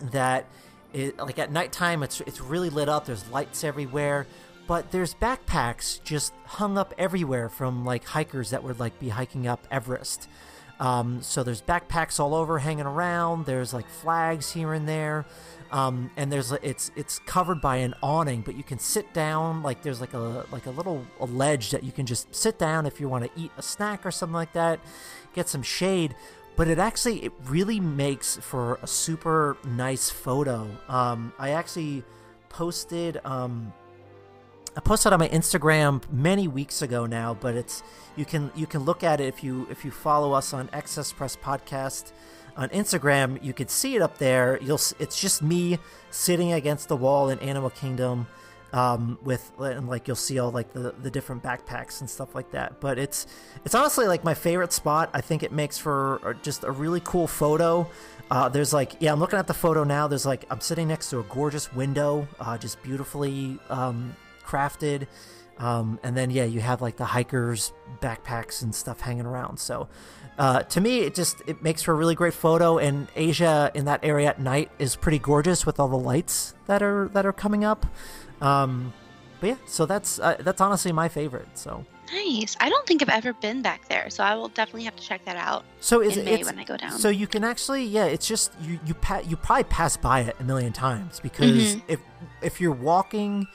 that 0.00 0.46
it, 0.92 1.16
like 1.18 1.38
at 1.38 1.52
nighttime 1.52 2.02
it's 2.02 2.20
it's 2.22 2.40
really 2.40 2.70
lit 2.70 2.88
up. 2.88 3.04
There's 3.06 3.28
lights 3.30 3.62
everywhere. 3.62 4.26
But 4.66 4.90
there's 4.90 5.14
backpacks 5.14 6.02
just 6.04 6.34
hung 6.44 6.76
up 6.76 6.92
everywhere 6.98 7.48
from 7.48 7.86
like 7.86 8.04
hikers 8.04 8.50
that 8.50 8.62
would 8.62 8.78
like 8.78 8.98
be 9.00 9.08
hiking 9.08 9.46
up 9.46 9.66
everest. 9.70 10.28
Um, 10.78 11.22
so 11.22 11.42
there's 11.42 11.62
backpacks 11.62 12.20
all 12.20 12.34
over 12.34 12.58
hanging 12.58 12.84
around. 12.84 13.46
There's 13.46 13.72
like 13.72 13.88
flags 13.88 14.52
here 14.52 14.74
and 14.74 14.86
there. 14.86 15.24
Um, 15.70 16.10
and 16.18 16.30
there's 16.30 16.52
it's 16.52 16.90
it's 16.96 17.18
covered 17.20 17.62
by 17.62 17.76
an 17.76 17.94
awning, 18.02 18.42
but 18.42 18.56
you 18.56 18.62
can 18.62 18.78
sit 18.78 19.12
down. 19.14 19.62
Like 19.62 19.82
there's 19.82 20.02
like 20.02 20.12
a 20.12 20.44
like 20.52 20.66
a 20.66 20.70
little 20.70 21.04
a 21.18 21.24
ledge 21.24 21.70
that 21.70 21.82
you 21.82 21.92
can 21.92 22.04
just 22.04 22.34
sit 22.34 22.58
down 22.58 22.84
if 22.84 23.00
you 23.00 23.08
want 23.08 23.24
to 23.24 23.40
eat 23.40 23.50
a 23.56 23.62
snack 23.62 24.04
or 24.04 24.10
something 24.10 24.34
like 24.34 24.52
that, 24.52 24.80
get 25.34 25.48
some 25.48 25.62
shade. 25.62 26.14
But 26.58 26.66
it 26.66 26.80
actually 26.80 27.24
it 27.24 27.32
really 27.44 27.78
makes 27.78 28.36
for 28.36 28.80
a 28.82 28.86
super 28.88 29.56
nice 29.64 30.10
photo. 30.10 30.68
Um, 30.88 31.32
I 31.38 31.50
actually 31.50 32.02
posted 32.48 33.20
um, 33.24 33.72
I 34.76 34.80
posted 34.80 35.12
on 35.12 35.20
my 35.20 35.28
Instagram 35.28 36.02
many 36.12 36.48
weeks 36.48 36.82
ago 36.82 37.06
now, 37.06 37.34
but 37.34 37.54
it's 37.54 37.84
you 38.16 38.24
can 38.24 38.50
you 38.56 38.66
can 38.66 38.82
look 38.82 39.04
at 39.04 39.20
it 39.20 39.26
if 39.26 39.44
you 39.44 39.68
if 39.70 39.84
you 39.84 39.92
follow 39.92 40.32
us 40.32 40.52
on 40.52 40.68
Excess 40.72 41.12
Press 41.12 41.36
Podcast 41.36 42.10
on 42.56 42.68
Instagram. 42.70 43.40
You 43.40 43.52
could 43.52 43.70
see 43.70 43.94
it 43.94 44.02
up 44.02 44.18
there. 44.18 44.58
You'll 44.60 44.80
it's 44.98 45.20
just 45.20 45.42
me 45.42 45.78
sitting 46.10 46.52
against 46.52 46.88
the 46.88 46.96
wall 46.96 47.28
in 47.30 47.38
Animal 47.38 47.70
Kingdom, 47.70 48.26
um, 48.72 49.18
with 49.22 49.50
and 49.58 49.88
like 49.88 50.06
you'll 50.06 50.16
see 50.16 50.38
all 50.38 50.50
like 50.50 50.72
the 50.72 50.94
the 51.02 51.10
different 51.10 51.42
backpacks 51.42 52.00
and 52.00 52.08
stuff 52.08 52.34
like 52.34 52.50
that. 52.52 52.80
But 52.80 52.98
it's 52.98 53.26
it's 53.64 53.74
honestly 53.74 54.06
like 54.06 54.24
my 54.24 54.34
favorite 54.34 54.72
spot. 54.72 55.10
I 55.14 55.20
think 55.20 55.42
it 55.42 55.52
makes 55.52 55.78
for 55.78 56.20
uh, 56.24 56.32
just 56.42 56.64
a 56.64 56.70
really 56.70 57.00
cool 57.00 57.26
photo. 57.26 57.88
Uh, 58.30 58.48
there's 58.48 58.72
like 58.72 58.96
yeah, 59.00 59.12
I'm 59.12 59.20
looking 59.20 59.38
at 59.38 59.46
the 59.46 59.54
photo 59.54 59.84
now. 59.84 60.08
There's 60.08 60.26
like 60.26 60.44
I'm 60.50 60.60
sitting 60.60 60.88
next 60.88 61.10
to 61.10 61.20
a 61.20 61.24
gorgeous 61.24 61.72
window, 61.72 62.28
uh, 62.40 62.58
just 62.58 62.82
beautifully 62.82 63.58
um, 63.70 64.14
crafted. 64.44 65.06
Um, 65.58 65.98
and 66.04 66.16
then 66.16 66.30
yeah, 66.30 66.44
you 66.44 66.60
have 66.60 66.80
like 66.80 66.96
the 66.96 67.04
hikers 67.04 67.72
backpacks 68.00 68.62
and 68.62 68.72
stuff 68.74 69.00
hanging 69.00 69.26
around. 69.26 69.58
So 69.58 69.88
uh, 70.38 70.62
to 70.62 70.80
me, 70.80 71.00
it 71.00 71.14
just 71.14 71.42
it 71.46 71.62
makes 71.62 71.82
for 71.82 71.92
a 71.92 71.96
really 71.96 72.14
great 72.14 72.34
photo. 72.34 72.78
And 72.78 73.08
Asia 73.16 73.72
in 73.74 73.86
that 73.86 74.04
area 74.04 74.28
at 74.28 74.40
night 74.40 74.70
is 74.78 74.94
pretty 74.94 75.18
gorgeous 75.18 75.66
with 75.66 75.80
all 75.80 75.88
the 75.88 75.98
lights 75.98 76.54
that 76.66 76.82
are 76.82 77.08
that 77.08 77.26
are 77.26 77.32
coming 77.32 77.64
up. 77.64 77.86
Um, 78.40 78.92
but 79.40 79.46
yeah, 79.48 79.56
so 79.66 79.86
that's 79.86 80.18
uh, 80.18 80.36
that's 80.40 80.60
honestly 80.60 80.92
my 80.92 81.08
favorite. 81.08 81.48
So 81.54 81.84
Nice. 82.12 82.56
I 82.58 82.70
don't 82.70 82.86
think 82.86 83.02
I've 83.02 83.08
ever 83.10 83.34
been 83.34 83.60
back 83.60 83.86
there, 83.88 84.08
so 84.08 84.24
I 84.24 84.34
will 84.34 84.48
definitely 84.48 84.84
have 84.84 84.96
to 84.96 85.02
check 85.02 85.24
that 85.26 85.36
out 85.36 85.64
so 85.80 86.00
is 86.00 86.16
in 86.16 86.26
it 86.26 86.40
May 86.40 86.44
when 86.44 86.58
I 86.58 86.64
go 86.64 86.76
down. 86.76 86.92
So 86.92 87.08
you 87.10 87.26
can 87.26 87.44
actually, 87.44 87.84
yeah, 87.84 88.06
it's 88.06 88.26
just 88.26 88.52
you 88.62 88.80
you 88.86 88.94
pa- 88.94 89.22
you 89.26 89.36
probably 89.36 89.64
pass 89.64 89.96
by 89.96 90.20
it 90.20 90.34
a 90.40 90.44
million 90.44 90.72
times 90.72 91.20
because 91.20 91.76
Mhm. 91.76 91.82
if 91.86 92.00
if 92.42 92.60
you're 92.60 92.72
walking 92.72 93.46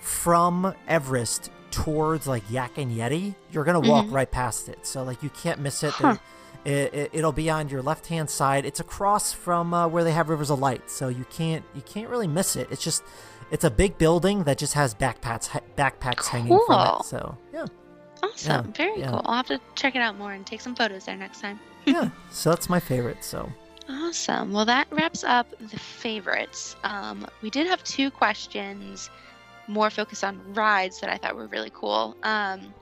from 0.00 0.74
Everest 0.88 1.50
towards 1.70 2.26
like 2.26 2.42
Yak 2.50 2.78
and 2.78 2.90
Yeti, 2.96 3.34
you're 3.52 3.64
gonna 3.64 3.80
walk 3.80 4.06
Mhm. 4.06 4.12
right 4.12 4.30
past 4.30 4.68
it. 4.68 4.86
So 4.86 5.02
like 5.02 5.22
you 5.22 5.30
can't 5.30 5.60
miss 5.60 5.82
it. 5.82 5.92
Huh. 5.92 6.16
It, 6.64 6.92
it, 6.92 7.10
it'll 7.14 7.32
be 7.32 7.48
on 7.48 7.68
your 7.70 7.80
left 7.80 8.06
hand 8.08 8.28
side. 8.28 8.66
It's 8.66 8.80
across 8.80 9.32
from 9.32 9.72
uh, 9.72 9.88
where 9.88 10.04
they 10.04 10.12
have 10.12 10.28
Rivers 10.28 10.50
of 10.50 10.58
Light, 10.58 10.90
so 10.90 11.08
you 11.08 11.24
can't 11.30 11.64
you 11.74 11.82
can't 11.82 12.08
really 12.08 12.26
miss 12.28 12.54
it. 12.56 12.68
It's 12.70 12.82
just 12.84 13.02
it's 13.50 13.64
a 13.64 13.70
big 13.70 13.98
building 13.98 14.44
that 14.44 14.58
just 14.58 14.74
has 14.74 14.94
backpacks 14.94 15.48
backpacks 15.76 16.26
hanging 16.26 16.58
from 16.66 16.98
it. 17.00 17.04
So 17.04 17.36
yeah, 17.52 17.66
awesome. 18.22 18.66
yeah, 18.66 18.72
Very 18.72 19.00
yeah. 19.00 19.10
cool. 19.10 19.22
I'll 19.24 19.36
have 19.36 19.46
to 19.46 19.60
check 19.74 19.96
it 19.96 20.00
out 20.02 20.16
more 20.16 20.32
and 20.32 20.46
take 20.46 20.60
some 20.60 20.74
photos 20.74 21.04
there 21.04 21.16
next 21.16 21.40
time. 21.40 21.58
yeah. 21.84 22.10
So 22.30 22.50
that's 22.50 22.68
my 22.68 22.80
favorite. 22.80 23.24
So 23.24 23.50
Awesome. 23.88 24.52
Well, 24.52 24.64
that 24.66 24.86
wraps 24.92 25.24
up 25.24 25.48
the 25.58 25.78
favorites. 25.78 26.76
Um, 26.84 27.26
we 27.42 27.50
did 27.50 27.66
have 27.66 27.82
two 27.82 28.10
questions 28.10 29.10
more 29.66 29.90
focused 29.90 30.22
on 30.22 30.40
rides 30.54 31.00
that 31.00 31.10
I 31.10 31.16
thought 31.16 31.34
were 31.34 31.48
really 31.48 31.70
cool. 31.72 32.16
Um, 32.22 32.72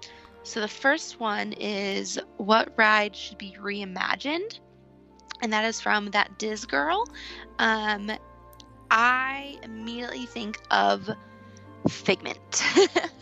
so 0.42 0.60
the 0.60 0.68
first 0.68 1.18
one 1.18 1.52
is 1.54 2.18
what 2.36 2.72
ride 2.76 3.16
should 3.16 3.38
be 3.38 3.56
reimagined? 3.60 4.60
And 5.40 5.52
that 5.52 5.64
is 5.64 5.80
from 5.80 6.10
that 6.10 6.38
Diz 6.38 6.64
girl. 6.66 7.08
Um, 7.58 8.10
I 8.90 9.58
immediately 9.62 10.26
think 10.26 10.60
of 10.70 11.08
Figment. 11.88 12.62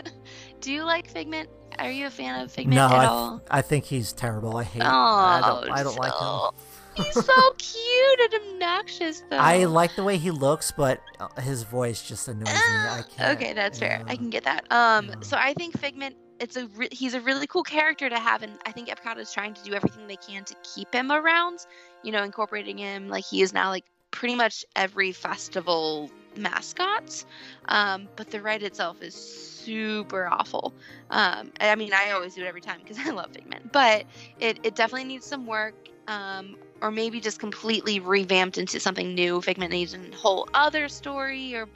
Do 0.61 0.73
you 0.73 0.85
like 0.85 1.09
Figment? 1.09 1.49
Are 1.79 1.91
you 1.91 2.07
a 2.07 2.11
fan 2.11 2.41
of 2.41 2.51
Figment 2.51 2.77
no, 2.77 2.87
at 2.87 2.93
I, 2.93 3.05
all? 3.05 3.43
I 3.51 3.63
think 3.63 3.85
he's 3.85 4.13
terrible. 4.13 4.57
I 4.57 4.65
hate. 4.65 4.83
Oh, 4.83 4.87
I 4.87 5.43
don't. 5.45 5.71
I 5.71 5.83
don't 5.83 5.99
like 5.99 6.13
him. 6.13 6.19
so- 6.21 6.55
He's 6.97 7.13
so 7.13 7.53
cute 7.59 8.33
and 8.33 8.55
obnoxious, 8.55 9.23
though. 9.29 9.37
I 9.37 9.65
like 9.65 9.95
the 9.97 10.03
way 10.03 10.17
he 10.17 10.31
looks, 10.31 10.73
but 10.73 11.03
uh, 11.21 11.29
his 11.43 11.63
voice 11.63 12.01
just 12.09 12.27
annoys 12.27 12.47
me. 12.47 12.55
I 12.55 13.03
can't. 13.15 13.37
okay, 13.37 13.53
that's 13.53 13.79
fair. 13.79 14.03
I 14.07 14.17
can 14.17 14.31
get 14.31 14.45
that. 14.45 14.65
Um, 14.73 15.13
so 15.21 15.37
I 15.37 15.53
think 15.53 15.79
Figment, 15.79 16.17
it's 16.41 16.57
a 16.57 16.67
re- 16.69 16.89
he's 16.91 17.13
a 17.13 17.21
really 17.21 17.47
cool 17.47 17.65
character 17.65 18.09
to 18.09 18.19
have, 18.19 18.43
and 18.43 18.53
I 18.65 18.73
think 18.73 18.89
Epcot 18.89 19.19
is 19.19 19.31
trying 19.31 19.53
to 19.53 19.63
do 19.63 19.75
everything 19.75 20.07
they 20.07 20.17
can 20.17 20.45
to 20.45 20.55
keep 20.75 20.91
him 20.95 21.13
around. 21.13 21.59
You 22.03 22.13
know, 22.13 22.23
incorporating 22.23 22.79
him 22.79 23.09
like 23.09 23.27
he 23.27 23.43
is 23.43 23.53
now 23.53 23.69
like 23.69 23.85
pretty 24.17 24.35
much 24.35 24.65
every 24.75 25.13
festival 25.13 26.11
mascot. 26.37 27.25
Um, 27.69 28.09
but 28.17 28.31
the 28.31 28.41
ride 28.41 28.63
itself 28.63 29.03
is 29.03 29.15
super 29.15 30.27
awful. 30.27 30.73
Um, 31.11 31.53
I 31.61 31.75
mean, 31.77 31.93
I 31.93 32.13
always 32.13 32.35
do 32.35 32.43
it 32.43 32.47
every 32.47 32.63
time 32.63 32.81
because 32.83 32.99
I 33.07 33.11
love 33.11 33.33
Figment, 33.33 33.73
but 33.73 34.05
it 34.41 34.59
it 34.63 34.75
definitely 34.75 35.07
needs 35.07 35.27
some 35.27 35.47
work. 35.47 35.75
Um, 36.09 36.57
or 36.81 36.93
maybe 36.93 37.21
just 37.21 37.41
completely 37.41 37.99
revamped 37.99 38.59
into 38.59 38.79
something 38.79 39.15
new. 39.15 39.41
Figment 39.41 39.73
needs 39.73 39.93
a 39.93 39.99
whole 40.15 40.49
other 40.55 40.89
story 40.89 41.55
or 41.57 41.67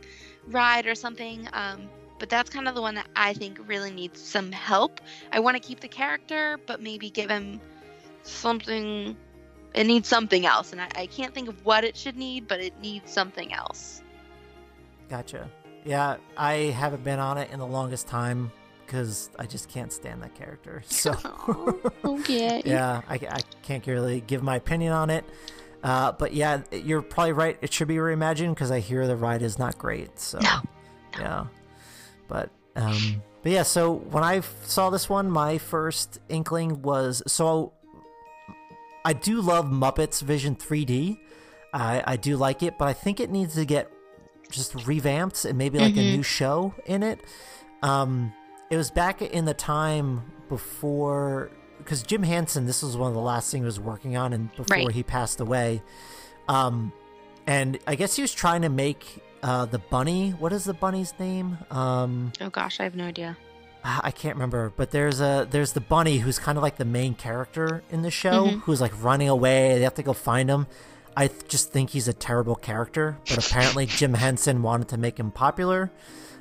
ride 0.47 0.87
or 0.87 0.95
something. 0.95 1.49
Um, 1.53 1.89
but 2.21 2.29
that's 2.29 2.49
kind 2.49 2.69
of 2.69 2.77
the 2.77 2.81
one 2.81 2.95
that 2.95 3.09
I 3.17 3.33
think 3.33 3.59
really 3.67 3.91
needs 3.91 4.21
some 4.21 4.53
help. 4.53 5.01
I 5.33 5.41
want 5.41 5.57
to 5.57 5.61
keep 5.61 5.81
the 5.81 5.89
character, 5.89 6.61
but 6.67 6.81
maybe 6.81 7.11
give 7.11 7.29
him 7.29 7.61
something. 8.23 9.17
It 9.75 9.87
needs 9.87 10.09
something 10.09 10.47
else, 10.47 10.73
and 10.73 10.81
I, 10.81 10.89
I 10.97 11.07
can't 11.07 11.33
think 11.33 11.49
of 11.49 11.65
what 11.65 11.85
it 11.85 11.97
should 11.97 12.17
need, 12.17 12.49
but 12.49 12.61
it 12.61 12.75
needs 12.81 13.11
something 13.13 13.53
else. 13.53 14.03
Gotcha. 15.09 15.49
Yeah, 15.85 16.17
I 16.37 16.55
haven't 16.55 17.05
been 17.05 17.19
on 17.19 17.39
it 17.39 17.51
in 17.51 17.59
the 17.59 17.67
longest 17.67 18.07
time 18.07 18.51
because 18.85 19.31
I 19.39 19.47
just 19.47 19.69
can't 19.69 19.93
stand 19.93 20.23
that 20.23 20.35
character. 20.35 20.83
So. 20.89 21.15
okay. 22.05 22.63
yeah, 22.65 23.03
I, 23.09 23.15
I 23.15 23.41
can't 23.63 23.87
really 23.87 24.21
give 24.21 24.43
my 24.43 24.57
opinion 24.57 24.93
on 24.93 25.11
it. 25.11 25.25
Uh, 25.83 26.13
but 26.13 26.35
yeah, 26.35 26.63
you're 26.73 27.01
probably 27.01 27.33
right. 27.33 27.57
It 27.63 27.73
should 27.73 27.89
be 27.89 27.97
reimagined 27.97 28.51
because 28.51 28.71
I 28.71 28.81
hear 28.81 29.07
the 29.07 29.17
ride 29.17 29.43
is 29.43 29.59
not 29.59 29.79
great. 29.79 30.19
So 30.19 30.39
No, 30.41 30.61
yeah, 31.19 31.47
but 32.29 32.51
um, 32.77 33.23
but 33.43 33.53
yeah. 33.53 33.63
So 33.63 33.95
when 33.95 34.23
I 34.23 34.41
saw 34.65 34.91
this 34.91 35.09
one, 35.09 35.31
my 35.31 35.59
first 35.59 36.21
inkling 36.29 36.83
was 36.83 37.23
so. 37.27 37.73
I 39.05 39.13
do 39.13 39.41
love 39.41 39.67
Muppets 39.67 40.23
Vision 40.23 40.57
3D. 40.57 41.19
I 41.73 42.03
I 42.07 42.17
do 42.17 42.37
like 42.37 42.63
it, 42.63 42.77
but 42.79 42.89
I 42.89 42.93
think 42.93 43.21
it 43.21 43.31
needs 43.31 43.55
to 43.55 43.65
get 43.65 43.91
just 44.51 44.75
revamped 44.87 45.45
and 45.45 45.57
maybe 45.57 45.79
like 45.79 45.97
a 45.97 46.01
Mhm. 46.01 46.13
new 46.17 46.23
show 46.23 46.75
in 46.87 47.03
it. 47.03 47.21
Um, 47.83 48.33
it 48.69 48.77
was 48.77 48.91
back 48.91 49.23
in 49.23 49.45
the 49.45 49.55
time 49.55 50.33
before 50.49 51.51
because 51.79 52.03
Jim 52.03 52.23
Henson, 52.25 52.67
this 52.67 52.83
was 52.83 52.97
one 52.97 53.09
of 53.09 53.15
the 53.15 53.21
last 53.21 53.51
things 53.51 53.63
he 53.63 53.65
was 53.65 53.81
working 53.81 54.17
on, 54.17 54.33
and 54.33 54.51
before 54.55 54.77
Right. 54.77 54.93
he 54.93 55.03
passed 55.03 55.41
away. 55.41 55.83
Um, 56.49 56.93
and 57.47 57.79
I 57.87 57.95
guess 57.95 58.17
he 58.17 58.23
was 58.23 58.33
trying 58.35 58.63
to 58.63 58.69
make 58.69 59.23
uh, 59.43 59.65
the 59.65 59.79
bunny. 59.79 60.33
What 60.33 60.53
is 60.53 60.65
the 60.65 60.75
bunny's 60.75 61.15
name? 61.19 61.57
Um, 61.71 62.33
Oh 62.43 62.51
gosh, 62.51 62.79
I 62.79 62.83
have 62.85 62.95
no 62.95 63.05
idea. 63.07 63.39
Ah, 63.85 64.01
I 64.05 64.11
can't 64.11 64.35
remember, 64.37 64.73
but 64.77 64.91
there's 64.91 65.21
a 65.21 65.47
there's 65.51 65.73
the 65.73 65.81
bunny 65.81 66.19
who's 66.19 66.39
kind 66.39 66.57
of 66.59 66.63
like 66.63 66.77
the 66.77 66.85
main 66.85 67.15
character 67.15 67.83
in 67.91 68.03
the 68.03 68.11
show, 68.11 68.47
Mhm. 68.47 68.61
who's 68.63 68.81
like 68.81 68.93
running 69.03 69.29
away. 69.29 69.75
They 69.77 69.83
have 69.85 69.95
to 69.95 70.03
go 70.03 70.13
find 70.13 70.49
him. 70.51 70.67
I 71.17 71.27
th- 71.29 71.49
just 71.49 71.73
think 71.73 71.91
he's 71.91 72.07
a 72.09 72.13
terrible 72.13 72.55
character, 72.55 73.19
but 73.29 73.45
apparently 73.47 73.87
Jim 74.01 74.15
Henson 74.15 74.63
wanted 74.63 74.89
to 74.89 74.97
make 74.97 75.19
him 75.19 75.31
popular. 75.31 75.91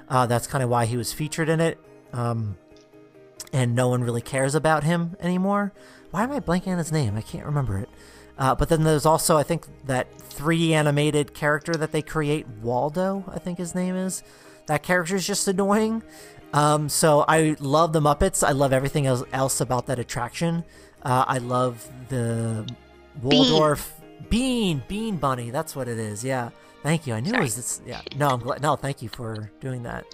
Uh, 0.07 0.25
that's 0.25 0.47
kind 0.47 0.63
of 0.63 0.69
why 0.69 0.85
he 0.85 0.97
was 0.97 1.11
featured 1.13 1.49
in 1.49 1.59
it. 1.59 1.77
Um, 2.13 2.57
and 3.53 3.73
no 3.75 3.87
one 3.89 4.03
really 4.03 4.21
cares 4.21 4.53
about 4.55 4.83
him 4.83 5.15
anymore. 5.19 5.71
Why 6.11 6.23
am 6.23 6.31
I 6.31 6.39
blanking 6.39 6.67
on 6.69 6.77
his 6.77 6.91
name? 6.91 7.15
I 7.15 7.21
can't 7.21 7.45
remember 7.45 7.77
it. 7.79 7.89
Uh, 8.37 8.55
but 8.55 8.69
then 8.69 8.83
there's 8.83 9.05
also, 9.05 9.37
I 9.37 9.43
think, 9.43 9.65
that 9.85 10.07
3D 10.17 10.71
animated 10.71 11.33
character 11.33 11.73
that 11.73 11.91
they 11.91 12.01
create, 12.01 12.47
Waldo, 12.61 13.23
I 13.27 13.37
think 13.39 13.57
his 13.57 13.75
name 13.75 13.95
is. 13.95 14.23
That 14.67 14.81
character 14.83 15.15
is 15.15 15.27
just 15.27 15.47
annoying. 15.47 16.03
Um, 16.53 16.89
so 16.89 17.25
I 17.27 17.55
love 17.59 17.93
the 17.93 17.99
Muppets. 17.99 18.47
I 18.47 18.51
love 18.51 18.73
everything 18.73 19.05
else, 19.05 19.23
else 19.31 19.61
about 19.61 19.87
that 19.87 19.99
attraction. 19.99 20.63
Uh, 21.03 21.25
I 21.27 21.37
love 21.37 21.87
the 22.09 22.67
Waldorf 23.21 23.93
Bean 24.29 24.83
Bean 24.87 25.17
Bunny. 25.17 25.49
That's 25.51 25.75
what 25.75 25.87
it 25.87 25.97
is. 25.97 26.23
Yeah. 26.23 26.49
Thank 26.83 27.07
you. 27.07 27.13
I 27.13 27.19
knew 27.19 27.33
it 27.33 27.39
was 27.39 27.55
this. 27.55 27.81
Yeah. 27.85 28.01
No, 28.15 28.29
I'm 28.29 28.39
glad. 28.39 28.61
No, 28.61 28.75
thank 28.75 29.01
you 29.01 29.09
for 29.09 29.51
doing 29.59 29.83
that. 29.83 30.05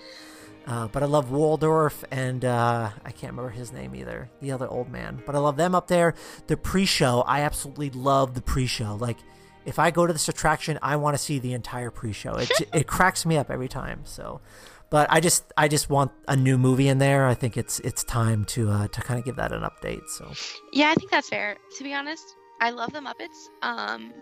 Uh, 0.68 0.88
but 0.88 1.04
I 1.04 1.06
love 1.06 1.32
Waldorf 1.32 2.04
and 2.10 2.44
uh, 2.44 2.90
I 3.04 3.12
can't 3.12 3.34
remember 3.34 3.52
his 3.52 3.72
name 3.72 3.96
either. 3.96 4.30
The 4.42 4.52
other 4.52 4.68
old 4.68 4.90
man. 4.90 5.22
But 5.26 5.36
I 5.36 5.38
love 5.38 5.58
them 5.58 5.76
up 5.76 5.88
there. 5.88 6.16
The 6.48 6.58
pre-show, 6.58 7.22
I 7.22 7.42
absolutely 7.42 7.92
love 7.92 8.34
the 8.34 8.42
pre-show. 8.42 8.96
Like, 8.96 9.18
if 9.66 9.78
I 9.78 9.92
go 9.92 10.08
to 10.08 10.14
this 10.14 10.28
attraction, 10.28 10.80
I 10.82 10.96
want 10.96 11.16
to 11.16 11.22
see 11.22 11.38
the 11.38 11.54
entire 11.54 11.92
pre-show. 11.92 12.36
It 12.36 12.52
it 12.74 12.88
cracks 12.88 13.26
me 13.26 13.38
up 13.38 13.52
every 13.52 13.68
time. 13.68 14.02
So, 14.06 14.42
but 14.90 15.08
I 15.12 15.20
just 15.20 15.46
I 15.58 15.68
just 15.68 15.90
want 15.90 16.12
a 16.28 16.36
new 16.36 16.58
movie 16.58 16.88
in 16.88 16.98
there. 17.00 17.26
I 17.28 17.34
think 17.34 17.58
it's 17.58 17.80
it's 17.82 18.04
time 18.04 18.46
to 18.46 18.70
uh, 18.70 18.88
to 18.88 19.02
kind 19.02 19.20
of 19.20 19.26
give 19.26 19.36
that 19.38 19.52
an 19.52 19.62
update. 19.62 20.08
So 20.10 20.32
Yeah, 20.74 20.90
I 20.92 20.96
think 20.96 21.12
that's 21.12 21.30
fair. 21.30 21.58
To 21.78 21.84
be 21.84 21.94
honest, 21.94 22.36
I 22.62 22.70
love 22.72 22.94
the 22.94 23.00
Muppets. 23.00 23.50
Um, 23.62 24.14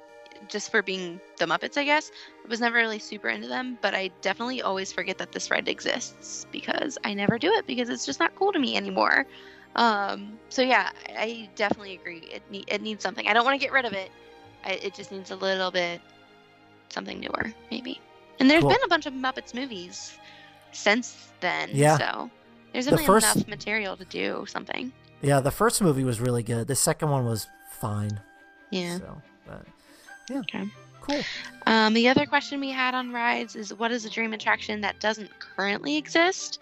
just 0.49 0.72
for 0.72 0.82
being 0.82 1.22
the 1.38 1.45
Muppets, 1.45 1.78
I 1.78 1.86
guess. 1.86 2.11
I 2.43 2.47
was 2.49 2.59
never 2.59 2.76
really 2.76 2.99
super 2.99 3.30
into 3.30 3.47
them, 3.47 3.78
but 3.82 3.93
I 3.95 4.09
definitely 4.22 4.61
always 4.61 4.91
forget 4.91 5.18
that 5.20 5.32
this 5.32 5.49
ride 5.49 5.70
exists 5.70 6.45
because 6.51 6.97
I 7.05 7.14
never 7.14 7.39
do 7.39 7.49
it 7.53 7.66
because 7.66 7.88
it's 7.88 8.05
just 8.05 8.20
not 8.20 8.36
cool 8.36 8.51
to 8.51 8.59
me 8.59 8.76
anymore. 8.76 9.26
Um, 9.78 10.38
so 10.49 10.61
yeah, 10.61 10.91
I- 11.18 11.49
definitely 11.55 11.93
agree. 11.95 12.28
It 12.32 12.43
ne- 12.51 12.66
it 12.68 12.82
needs 12.82 13.01
something. 13.03 13.28
I 13.28 13.34
don't 13.34 13.45
want 13.45 13.59
to 13.59 13.66
get 13.66 13.72
rid 13.74 13.86
of 13.86 13.93
it. 13.93 14.11
I, 14.66 14.72
it 14.74 14.93
just 14.93 15.11
needs 15.11 15.32
a 15.32 15.36
little 15.36 15.72
bit 15.72 16.01
something 16.89 17.20
newer, 17.20 17.53
maybe. 17.72 17.99
And 18.39 18.49
there's 18.49 18.61
Cool. 18.61 18.72
been 18.72 18.84
a 18.84 18.88
bunch 18.88 19.05
of 19.05 19.14
Muppets 19.14 19.53
movies 19.53 20.18
since 20.76 21.30
then. 21.39 21.69
Yeah. 21.74 21.97
So 21.97 22.30
there's 22.74 22.86
The 22.86 22.97
first- 22.97 23.36
enough 23.36 23.47
material 23.47 23.95
to 23.97 24.05
do 24.05 24.45
something. 24.47 24.91
yeah, 25.21 25.39
the 25.39 25.51
first 25.51 25.82
movie 25.82 26.03
was 26.03 26.19
really 26.19 26.43
good. 26.43 26.67
The 26.67 26.76
second 26.76 27.09
one 27.09 27.26
was 27.26 27.47
fine. 27.80 28.19
Yeah. 28.71 28.97
So, 28.97 29.21
but 29.47 29.65
yeah, 30.30 30.39
Okay. 30.39 30.65
cool. 31.01 31.21
Um, 31.67 31.93
the 31.93 32.07
other 32.09 32.26
question 32.26 32.59
we 32.59 32.71
had 32.71 32.93
on 32.95 33.11
rides 33.11 33.55
is 33.55 33.74
what 33.74 33.91
is 33.91 34.05
a 34.05 34.09
dream 34.09 34.34
attraction 34.34 34.82
that 34.82 34.99
doesn't 34.99 35.30
currently 35.39 35.95
exist? 35.97 36.59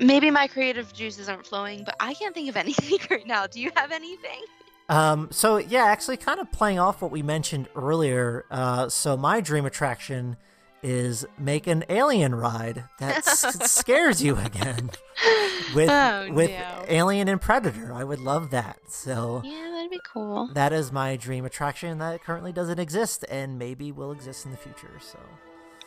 Maybe 0.00 0.30
my 0.30 0.48
creative 0.48 0.92
juices 0.92 1.28
aren't 1.28 1.46
flowing, 1.46 1.84
but 1.84 1.94
I 2.00 2.14
can't 2.14 2.34
think 2.34 2.48
of 2.48 2.56
anything 2.64 2.98
right 3.10 3.26
now. 3.26 3.46
Do 3.46 3.60
you 3.60 3.70
have 3.76 3.92
anything? 3.92 4.40
Um, 4.88 5.28
so 5.30 5.56
yeah, 5.56 5.84
actually, 5.84 6.16
kind 6.18 6.40
of 6.40 6.50
playing 6.52 6.78
off 6.78 7.00
what 7.00 7.10
we 7.10 7.22
mentioned 7.22 7.68
earlier. 7.76 8.44
Uh, 8.50 8.88
so 8.88 9.16
my 9.16 9.40
dream 9.40 9.64
attraction 9.64 10.36
is 10.84 11.24
make 11.38 11.66
an 11.66 11.82
alien 11.88 12.34
ride 12.34 12.84
that 13.00 13.26
s- 13.26 13.70
scares 13.72 14.22
you 14.22 14.36
again 14.36 14.90
with 15.74 15.88
oh, 15.90 16.28
with 16.32 16.50
no. 16.50 16.84
Alien 16.88 17.26
and 17.28 17.40
Predator. 17.40 17.92
I 17.92 18.04
would 18.04 18.20
love 18.20 18.50
that. 18.50 18.78
So 18.88 19.40
Yeah, 19.44 19.70
that'd 19.72 19.90
be 19.90 20.00
cool. 20.12 20.48
that 20.52 20.72
is 20.72 20.92
my 20.92 21.16
dream 21.16 21.44
attraction 21.44 21.98
that 21.98 22.22
currently 22.22 22.52
doesn't 22.52 22.78
exist 22.78 23.24
and 23.30 23.58
maybe 23.58 23.90
will 23.90 24.12
exist 24.12 24.44
in 24.44 24.50
the 24.52 24.56
future. 24.58 24.92
So 25.00 25.18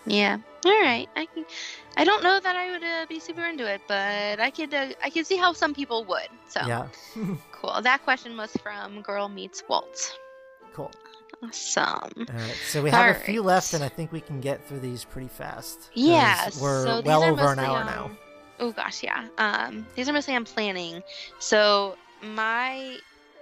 Yeah. 0.06 0.40
All 0.66 0.82
right. 0.82 1.08
I 1.16 1.26
can. 1.28 1.46
I 1.96 2.04
don't 2.04 2.24
know 2.24 2.40
that 2.40 2.56
I 2.56 2.72
would 2.72 2.84
uh, 2.84 3.06
be 3.08 3.20
super 3.20 3.46
into 3.46 3.66
it, 3.72 3.82
but 3.88 4.40
I 4.40 4.50
could. 4.50 4.74
Uh, 4.74 4.88
I 5.04 5.10
could 5.10 5.28
see 5.28 5.38
how 5.38 5.54
some 5.54 5.74
people 5.74 6.04
would. 6.06 6.30
So 6.50 6.62
yeah, 6.66 6.88
cool. 7.52 7.80
That 7.82 8.04
question 8.04 8.36
was 8.36 8.52
from 8.64 9.02
Girl 9.02 9.30
Meets 9.30 9.64
Walt. 9.70 10.18
cool. 10.74 10.92
Awesome. 11.44 11.86
All 12.18 12.36
right, 12.36 12.56
so 12.68 12.82
we 12.82 12.90
have 12.90 13.16
a 13.16 13.20
few 13.20 13.42
Alright. 13.42 13.56
left, 13.56 13.74
and 13.74 13.84
I 13.84 13.90
think 13.90 14.12
we 14.12 14.22
can 14.22 14.42
get 14.42 14.64
through 14.68 14.80
these 14.80 15.04
pretty 15.04 15.28
fast. 15.28 15.90
Yeah, 15.94 16.50
we're 16.60 16.86
so 16.86 17.02
well 17.02 17.24
over 17.24 17.52
an 17.52 17.60
hour 17.60 17.78
on- 17.78 17.86
now. 17.86 18.12
Oh 18.60 18.72
gosh, 18.72 19.04
yeah. 19.04 19.28
Um, 19.38 19.86
these 19.96 20.10
are 20.10 20.14
mostly 20.14 20.36
on 20.36 20.46
planning. 20.46 21.04
So 21.40 21.96
my 22.24 22.98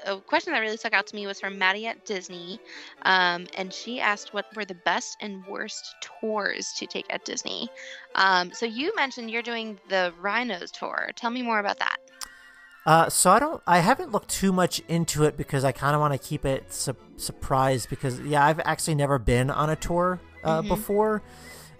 a 0.05 0.17
question 0.17 0.53
that 0.53 0.59
really 0.59 0.77
stuck 0.77 0.93
out 0.93 1.07
to 1.07 1.15
me 1.15 1.25
was 1.25 1.39
from 1.39 1.57
Maddie 1.57 1.87
at 1.87 2.05
Disney, 2.05 2.59
um, 3.03 3.47
and 3.57 3.73
she 3.73 3.99
asked 3.99 4.33
what 4.33 4.45
were 4.55 4.65
the 4.65 4.75
best 4.75 5.17
and 5.21 5.45
worst 5.47 5.95
tours 6.01 6.73
to 6.73 6.85
take 6.85 7.05
at 7.09 7.25
Disney. 7.25 7.69
Um, 8.15 8.51
so 8.53 8.65
you 8.65 8.93
mentioned 8.95 9.31
you're 9.31 9.41
doing 9.41 9.79
the 9.89 10.13
Rhinos 10.19 10.71
tour. 10.71 11.11
Tell 11.15 11.31
me 11.31 11.41
more 11.41 11.59
about 11.59 11.79
that. 11.79 11.97
Uh, 12.85 13.09
so 13.09 13.31
I 13.31 13.39
don't, 13.39 13.61
I 13.65 13.79
haven't 13.79 14.11
looked 14.11 14.29
too 14.29 14.51
much 14.53 14.79
into 14.87 15.23
it 15.23 15.37
because 15.37 15.63
I 15.63 15.71
kind 15.71 15.95
of 15.95 16.01
want 16.01 16.13
to 16.13 16.19
keep 16.19 16.45
it 16.45 16.71
su- 16.71 16.95
surprised 17.17 17.89
because 17.89 18.19
yeah, 18.21 18.45
I've 18.45 18.59
actually 18.59 18.95
never 18.95 19.17
been 19.17 19.49
on 19.49 19.69
a 19.71 19.75
tour 19.75 20.19
uh, 20.43 20.61
Mhm. 20.61 20.67
before. 20.67 21.23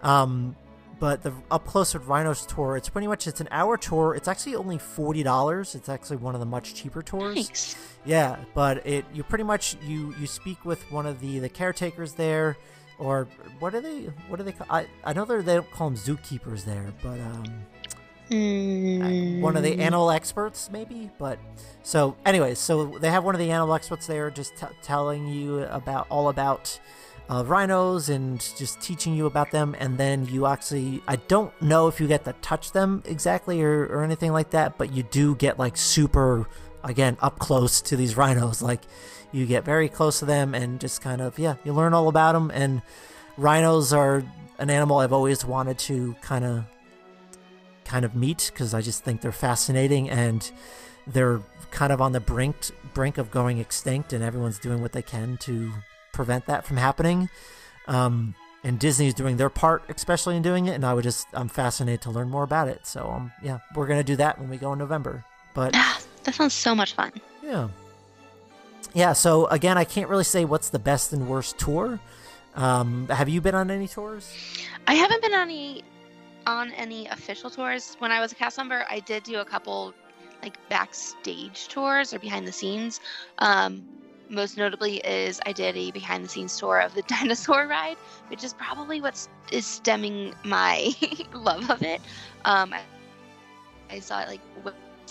Um, 0.01 0.55
but 0.99 1.21
the 1.21 1.33
up 1.51 1.65
close 1.67 1.93
with 1.93 2.05
Rhinos 2.07 2.45
tour, 2.45 2.77
it's 2.77 2.89
pretty 2.89 3.05
much 3.07 3.27
it's 3.27 3.41
an 3.41 3.49
hour 3.51 3.77
tour. 3.77 4.15
It's 4.15 4.27
actually 4.27 4.55
only 4.55 4.77
forty 4.77 5.23
dollars. 5.23 5.75
It's 5.75 5.89
actually 5.89 6.17
one 6.17 6.33
of 6.35 6.39
the 6.39 6.45
much 6.45 6.73
cheaper 6.73 7.01
tours. 7.03 7.35
Thanks. 7.35 7.75
Yeah, 8.05 8.37
but 8.53 8.85
it 8.87 9.05
you 9.13 9.21
pretty 9.23 9.43
much 9.43 9.75
you 9.85 10.15
you 10.19 10.25
speak 10.25 10.63
with 10.65 10.89
one 10.91 11.05
of 11.05 11.19
the 11.19 11.39
the 11.39 11.49
caretakers 11.49 12.13
there. 12.13 12.57
or 12.97 13.27
what 13.59 13.75
are 13.75 13.81
they? 13.81 14.03
What 14.29 14.39
are 14.39 14.43
they? 14.43 14.53
Call, 14.53 14.67
I 14.69 14.87
I 15.03 15.11
know 15.11 15.25
they 15.25 15.41
they 15.41 15.55
don't 15.55 15.69
call 15.71 15.89
them 15.89 15.97
zookeepers 15.99 16.63
there, 16.63 16.93
but 17.03 17.19
um, 17.19 17.43
Mm. 18.29 19.41
one 19.41 19.55
of 19.55 19.63
the 19.63 19.79
animal 19.79 20.09
experts 20.11 20.69
maybe. 20.71 21.11
But 21.17 21.39
so, 21.83 22.15
anyways, 22.25 22.59
so 22.59 22.97
they 22.99 23.09
have 23.09 23.23
one 23.23 23.35
of 23.35 23.39
the 23.39 23.51
animal 23.51 23.73
experts 23.75 24.07
there, 24.07 24.29
just 24.31 24.55
t- 24.57 24.65
telling 24.81 25.27
you 25.27 25.63
about 25.63 26.07
all 26.09 26.29
about. 26.29 26.79
Uh, 27.27 27.43
rhinos 27.43 28.07
and 28.09 28.39
just 28.55 28.79
teaching 28.81 29.15
you 29.15 29.25
about 29.25 29.49
them 29.49 29.75
and 29.79 29.97
then 29.97 30.27
you 30.27 30.45
actually 30.45 31.01
i 31.07 31.15
don't 31.15 31.59
know 31.59 31.87
if 31.87 31.99
you 31.99 32.07
get 32.07 32.23
to 32.23 32.31
touch 32.43 32.71
them 32.71 33.01
exactly 33.03 33.63
or, 33.63 33.87
or 33.87 34.03
anything 34.03 34.31
like 34.31 34.51
that 34.51 34.77
but 34.77 34.93
you 34.93 35.01
do 35.01 35.33
get 35.33 35.57
like 35.57 35.75
super 35.75 36.47
again 36.83 37.17
up 37.23 37.39
close 37.39 37.81
to 37.81 37.95
these 37.97 38.15
rhinos 38.15 38.61
like 38.61 38.81
you 39.31 39.47
get 39.47 39.65
very 39.65 39.89
close 39.89 40.19
to 40.19 40.25
them 40.25 40.53
and 40.53 40.79
just 40.79 41.01
kind 41.01 41.19
of 41.19 41.39
yeah 41.39 41.55
you 41.63 41.73
learn 41.73 41.95
all 41.95 42.09
about 42.09 42.33
them 42.33 42.51
and 42.53 42.83
rhinos 43.37 43.91
are 43.91 44.23
an 44.59 44.69
animal 44.69 44.99
i've 44.99 45.11
always 45.11 45.43
wanted 45.43 45.79
to 45.79 46.15
kind 46.21 46.45
of 46.45 46.63
kind 47.85 48.03
of 48.03 48.15
meet 48.15 48.49
because 48.53 48.73
i 48.73 48.81
just 48.81 49.03
think 49.03 49.21
they're 49.21 49.31
fascinating 49.31 50.09
and 50.09 50.51
they're 51.07 51.39
kind 51.71 51.93
of 51.93 52.01
on 52.01 52.11
the 52.11 52.19
brink 52.19 52.55
brink 52.93 53.17
of 53.17 53.29
going 53.31 53.59
extinct 53.59 54.11
and 54.13 54.23
everyone's 54.23 54.59
doing 54.59 54.81
what 54.81 54.91
they 54.91 55.01
can 55.01 55.37
to 55.37 55.71
prevent 56.13 56.45
that 56.47 56.65
from 56.65 56.77
happening 56.77 57.29
um, 57.87 58.33
and 58.63 58.79
disney's 58.79 59.13
doing 59.13 59.37
their 59.37 59.49
part 59.49 59.83
especially 59.89 60.35
in 60.35 60.41
doing 60.41 60.65
it 60.65 60.73
and 60.73 60.85
i 60.85 60.93
would 60.93 61.03
just 61.03 61.27
i'm 61.33 61.47
fascinated 61.47 62.01
to 62.01 62.09
learn 62.09 62.29
more 62.29 62.43
about 62.43 62.67
it 62.67 62.85
so 62.87 63.07
um, 63.09 63.31
yeah 63.43 63.59
we're 63.75 63.87
gonna 63.87 64.03
do 64.03 64.15
that 64.15 64.39
when 64.39 64.49
we 64.49 64.57
go 64.57 64.73
in 64.73 64.79
november 64.79 65.23
but 65.53 65.71
Ah, 65.75 65.99
that 66.23 66.33
sounds 66.35 66.53
so 66.53 66.73
much 66.75 66.93
fun. 66.93 67.11
yeah. 67.43 67.67
Yeah, 68.93 69.11
so 69.13 69.45
again, 69.47 69.77
I 69.77 69.83
can't 69.83 70.09
really 70.09 70.23
say 70.23 70.45
what's 70.45 70.69
the 70.69 70.79
best 70.79 71.11
and 71.11 71.27
worst 71.27 71.57
tour. 71.59 71.99
Um, 72.55 73.07
have 73.09 73.27
you 73.27 73.41
been 73.41 73.53
on 73.55 73.69
any 73.69 73.89
tours? 73.89 74.31
I 74.87 74.93
haven't 74.93 75.21
been 75.21 75.33
on 75.33 75.41
any 75.49 75.83
on 76.45 76.71
any 76.73 77.07
official 77.07 77.49
tours. 77.49 77.95
When 77.99 78.11
I 78.11 78.19
was 78.19 78.31
a 78.31 78.35
cast 78.35 78.57
member, 78.57 78.85
I 78.89 78.99
did 78.99 79.23
do 79.23 79.39
a 79.39 79.45
couple 79.45 79.93
like 80.41 80.57
backstage 80.69 81.67
tours 81.67 82.13
or 82.13 82.19
behind 82.19 82.47
the 82.47 82.51
scenes. 82.51 82.99
Um, 83.39 83.85
most 84.29 84.57
notably 84.57 84.97
is 84.97 85.39
I 85.45 85.53
did 85.53 85.75
a 85.77 85.91
behind 85.91 86.25
the 86.25 86.29
scenes 86.29 86.57
tour 86.57 86.79
of 86.79 86.93
the 86.93 87.01
dinosaur 87.07 87.67
ride, 87.67 87.97
which 88.29 88.43
is 88.43 88.53
probably 88.53 89.01
what's 89.01 89.29
stemming 89.59 90.33
my 90.43 90.91
love 91.33 91.69
of 91.69 91.81
it. 91.83 92.01
Um, 92.43 92.73
I, 92.73 92.81
I 93.89 93.99
saw 93.99 94.21
it 94.21 94.27
like 94.27 94.41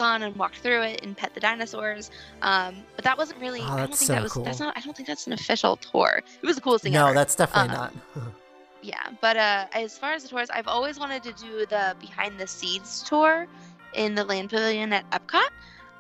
on 0.01 0.23
and 0.23 0.35
walked 0.37 0.59
through 0.59 0.83
it 0.83 1.05
and 1.05 1.17
pet 1.17 1.35
the 1.35 1.41
dinosaurs. 1.41 2.11
Um, 2.43 2.77
but 2.97 3.05
that 3.05 3.17
wasn't 3.17 3.41
really. 3.41 3.61
Oh, 3.61 3.65
I 3.65 3.79
don't 3.87 3.89
think 3.95 4.09
so 4.09 4.15
that 4.15 4.23
was. 4.23 4.33
cool. 4.33 4.45
That's 4.45 4.61
not. 4.61 4.77
I 4.77 4.81
don't 4.81 4.97
think 4.97 5.07
that's 5.07 5.27
an 5.27 5.33
official 5.33 5.77
tour. 5.77 6.21
It 6.43 6.47
was 6.47 6.57
the 6.57 6.63
coolest 6.63 6.85
thing 6.85 6.93
No, 6.93 7.07
ever 7.07 7.15
that's 7.15 7.35
definitely 7.35 7.77
Um, 7.77 7.91
not. 8.17 8.35
yeah 8.85 9.09
but 9.21 9.37
uh 9.37 9.67
as 9.73 9.97
far 9.97 10.13
as 10.13 10.23
the 10.23 10.29
tours 10.29 10.51
i've 10.51 10.69
always 10.69 10.99
wanted 10.99 11.23
to 11.23 11.33
do 11.33 11.65
the 11.67 11.97
behind 11.99 12.39
the 12.39 12.47
scenes 12.47 13.03
tour 13.03 13.47
in 13.95 14.15
the 14.15 14.25
land 14.25 14.51
pavilion 14.51 14.93
at 14.93 15.11
epcot. 15.11 15.49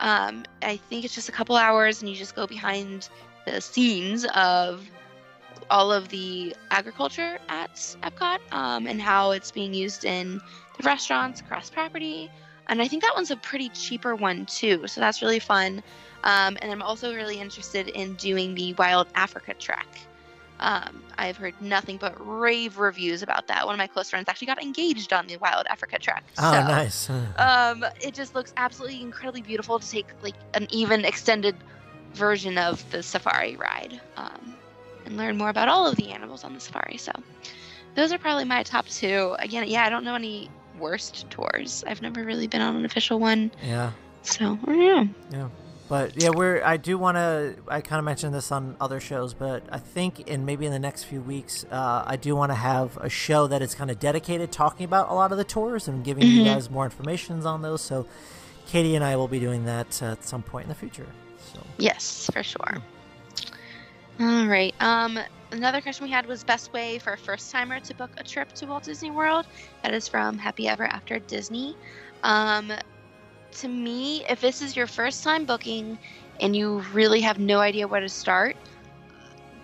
Um 0.01 0.44
i 0.62 0.77
think 0.77 1.05
it's 1.05 1.15
just 1.15 1.28
a 1.28 1.32
couple 1.32 1.56
hours 1.56 2.02
and 2.02 2.11
you 2.11 2.16
just 2.16 2.36
go 2.36 2.47
behind 2.47 3.09
the 3.47 3.61
scenes 3.61 4.27
of 4.35 4.89
all 5.70 5.90
of 5.90 6.09
the 6.11 6.55
agriculture 6.70 7.39
at 7.48 7.74
epcot 8.02 8.39
um, 8.52 8.86
and 8.86 9.01
how 9.01 9.31
it's 9.31 9.51
being 9.51 9.73
used 9.73 10.05
in 10.05 10.39
the 10.77 10.82
restaurants 10.82 11.40
across 11.40 11.70
property. 11.70 12.31
And 12.69 12.82
i 12.82 12.89
think 12.89 13.02
that 13.02 13.15
one's 13.15 13.31
a 13.31 13.36
pretty 13.36 13.70
cheaper 13.70 14.15
one 14.15 14.44
too 14.47 14.86
so 14.86 15.01
that's 15.01 15.23
really 15.23 15.39
fun. 15.39 15.82
Um, 16.24 16.59
and 16.61 16.70
i'm 16.70 16.82
also 16.82 17.15
really 17.15 17.39
interested 17.39 17.89
in 17.89 18.15
doing 18.15 18.55
the 18.55 18.74
wild 18.74 19.06
africa 19.15 19.55
trek 19.55 19.86
um, 20.60 21.02
I've 21.18 21.36
heard 21.36 21.55
nothing 21.60 21.97
but 21.97 22.14
rave 22.18 22.78
reviews 22.78 23.22
about 23.22 23.47
that. 23.48 23.66
One 23.66 23.74
of 23.74 23.78
my 23.78 23.86
close 23.86 24.10
friends 24.10 24.28
actually 24.28 24.47
got 24.47 24.62
engaged 24.62 25.12
on 25.12 25.26
the 25.26 25.36
Wild 25.36 25.66
Africa 25.68 25.98
trek. 25.98 26.24
oh, 26.39 26.52
so, 26.52 26.60
nice. 26.60 27.10
Um, 27.39 27.85
it 28.01 28.14
just 28.14 28.35
looks 28.35 28.52
absolutely 28.56 29.01
incredibly 29.01 29.43
beautiful 29.43 29.78
to 29.78 29.90
take 29.90 30.06
like 30.22 30.35
an 30.55 30.66
even 30.70 31.05
extended 31.05 31.56
version 32.14 32.59
of 32.59 32.89
the 32.90 33.02
safari 33.02 33.56
ride 33.56 34.01
um, 34.16 34.55
and 35.05 35.16
learn 35.16 35.36
more 35.36 35.48
about 35.48 35.68
all 35.68 35.86
of 35.86 35.97
the 35.97 36.12
animals 36.12 36.44
on 36.44 36.55
the 36.55 36.60
safari. 36.60 36.97
So 36.97 37.12
those 37.94 38.12
are 38.12 38.18
probably 38.18 38.44
my 38.44 38.62
top 38.62 38.86
two. 38.86 39.36
Again, 39.39 39.64
yeah, 39.68 39.85
I 39.85 39.90
don't 39.90 40.05
know 40.05 40.14
any 40.14 40.51
worst 40.78 41.28
tours. 41.31 41.85
I've 41.86 42.02
never 42.02 42.24
really 42.24 42.47
been 42.47 42.60
on 42.60 42.76
an 42.76 42.85
official 42.85 43.18
one. 43.18 43.51
yeah. 43.62 43.93
So 44.22 44.59
yeah. 44.68 45.05
Yeah. 45.31 45.48
But 45.89 46.16
yeah, 46.16 46.31
we're. 46.31 46.62
I 46.65 46.78
do 46.78 46.97
want 46.97 47.16
to. 47.16 47.56
I 47.69 47.82
kind 47.82 47.98
of 47.98 48.06
mentioned 48.06 48.35
this 48.35 48.51
on 48.51 48.74
other 48.81 49.01
shows, 49.01 49.35
but 49.35 49.62
I 49.70 49.78
think 49.78 50.20
in 50.20 50.47
maybe 50.47 50.65
in 50.65 50.73
the 50.73 50.78
next 50.78 51.05
few 51.05 51.20
weeks, 51.20 51.66
uh, 51.70 52.05
I 52.06 52.16
do 52.16 52.35
want 52.35 52.51
to 52.52 52.56
have 52.56 52.97
a 52.97 53.11
show 53.11 53.47
that 53.48 53.61
is 53.61 53.74
kind 53.74 53.90
of 53.90 53.98
dedicated 53.98 54.51
talking 54.51 54.85
about 54.85 55.11
a 55.11 55.15
lot 55.15 55.31
of 55.31 55.36
the 55.39 55.44
tours 55.44 55.86
and 55.86 56.02
giving 56.02 56.27
you 56.27 56.40
Mhm. 56.43 56.47
guys 56.47 56.70
more 56.70 56.85
information 56.86 57.44
on 57.47 57.61
those. 57.61 57.82
So, 57.82 58.06
Katie 58.66 58.94
and 58.94 59.05
I 59.05 59.16
will 59.16 59.28
be 59.28 59.39
doing 59.39 59.66
that 59.66 60.02
uh, 60.02 60.12
at 60.12 60.24
some 60.24 60.43
point 60.43 60.65
in 60.65 60.69
the 60.70 60.74
future. 60.74 61.06
So, 61.52 61.61
Yes, 61.77 62.31
for 62.32 62.43
sure. 62.43 62.82
All 64.20 64.47
right. 64.47 64.74
Um, 64.81 65.19
another 65.52 65.81
question 65.82 66.05
we 66.06 66.11
had 66.11 66.24
was 66.27 66.44
best 66.44 66.73
way 66.73 66.98
for 66.98 67.12
a 67.12 67.19
first 67.19 67.51
timer 67.51 67.78
to 67.81 67.94
book 67.94 68.11
a 68.16 68.24
trip 68.24 68.52
to 68.55 68.66
Walt 68.66 68.85
Disney 68.85 69.11
World. 69.11 69.47
That 69.82 69.93
is 69.93 70.09
from 70.09 70.39
Happy 70.39 70.66
Ever 70.66 70.85
After 70.86 71.19
Disney. 71.19 71.77
Um, 72.23 72.73
to 73.55 73.68
me, 73.68 74.24
if 74.28 74.40
this 74.40 74.62
is 74.62 74.76
your 74.76 74.86
first 74.86 75.22
time 75.22 75.44
booking 75.44 75.98
and 76.40 76.55
you 76.55 76.81
really 76.93 77.20
have 77.20 77.39
no 77.39 77.60
idea 77.60 77.86
where 77.86 78.01
to 78.01 78.09
start, 78.09 78.56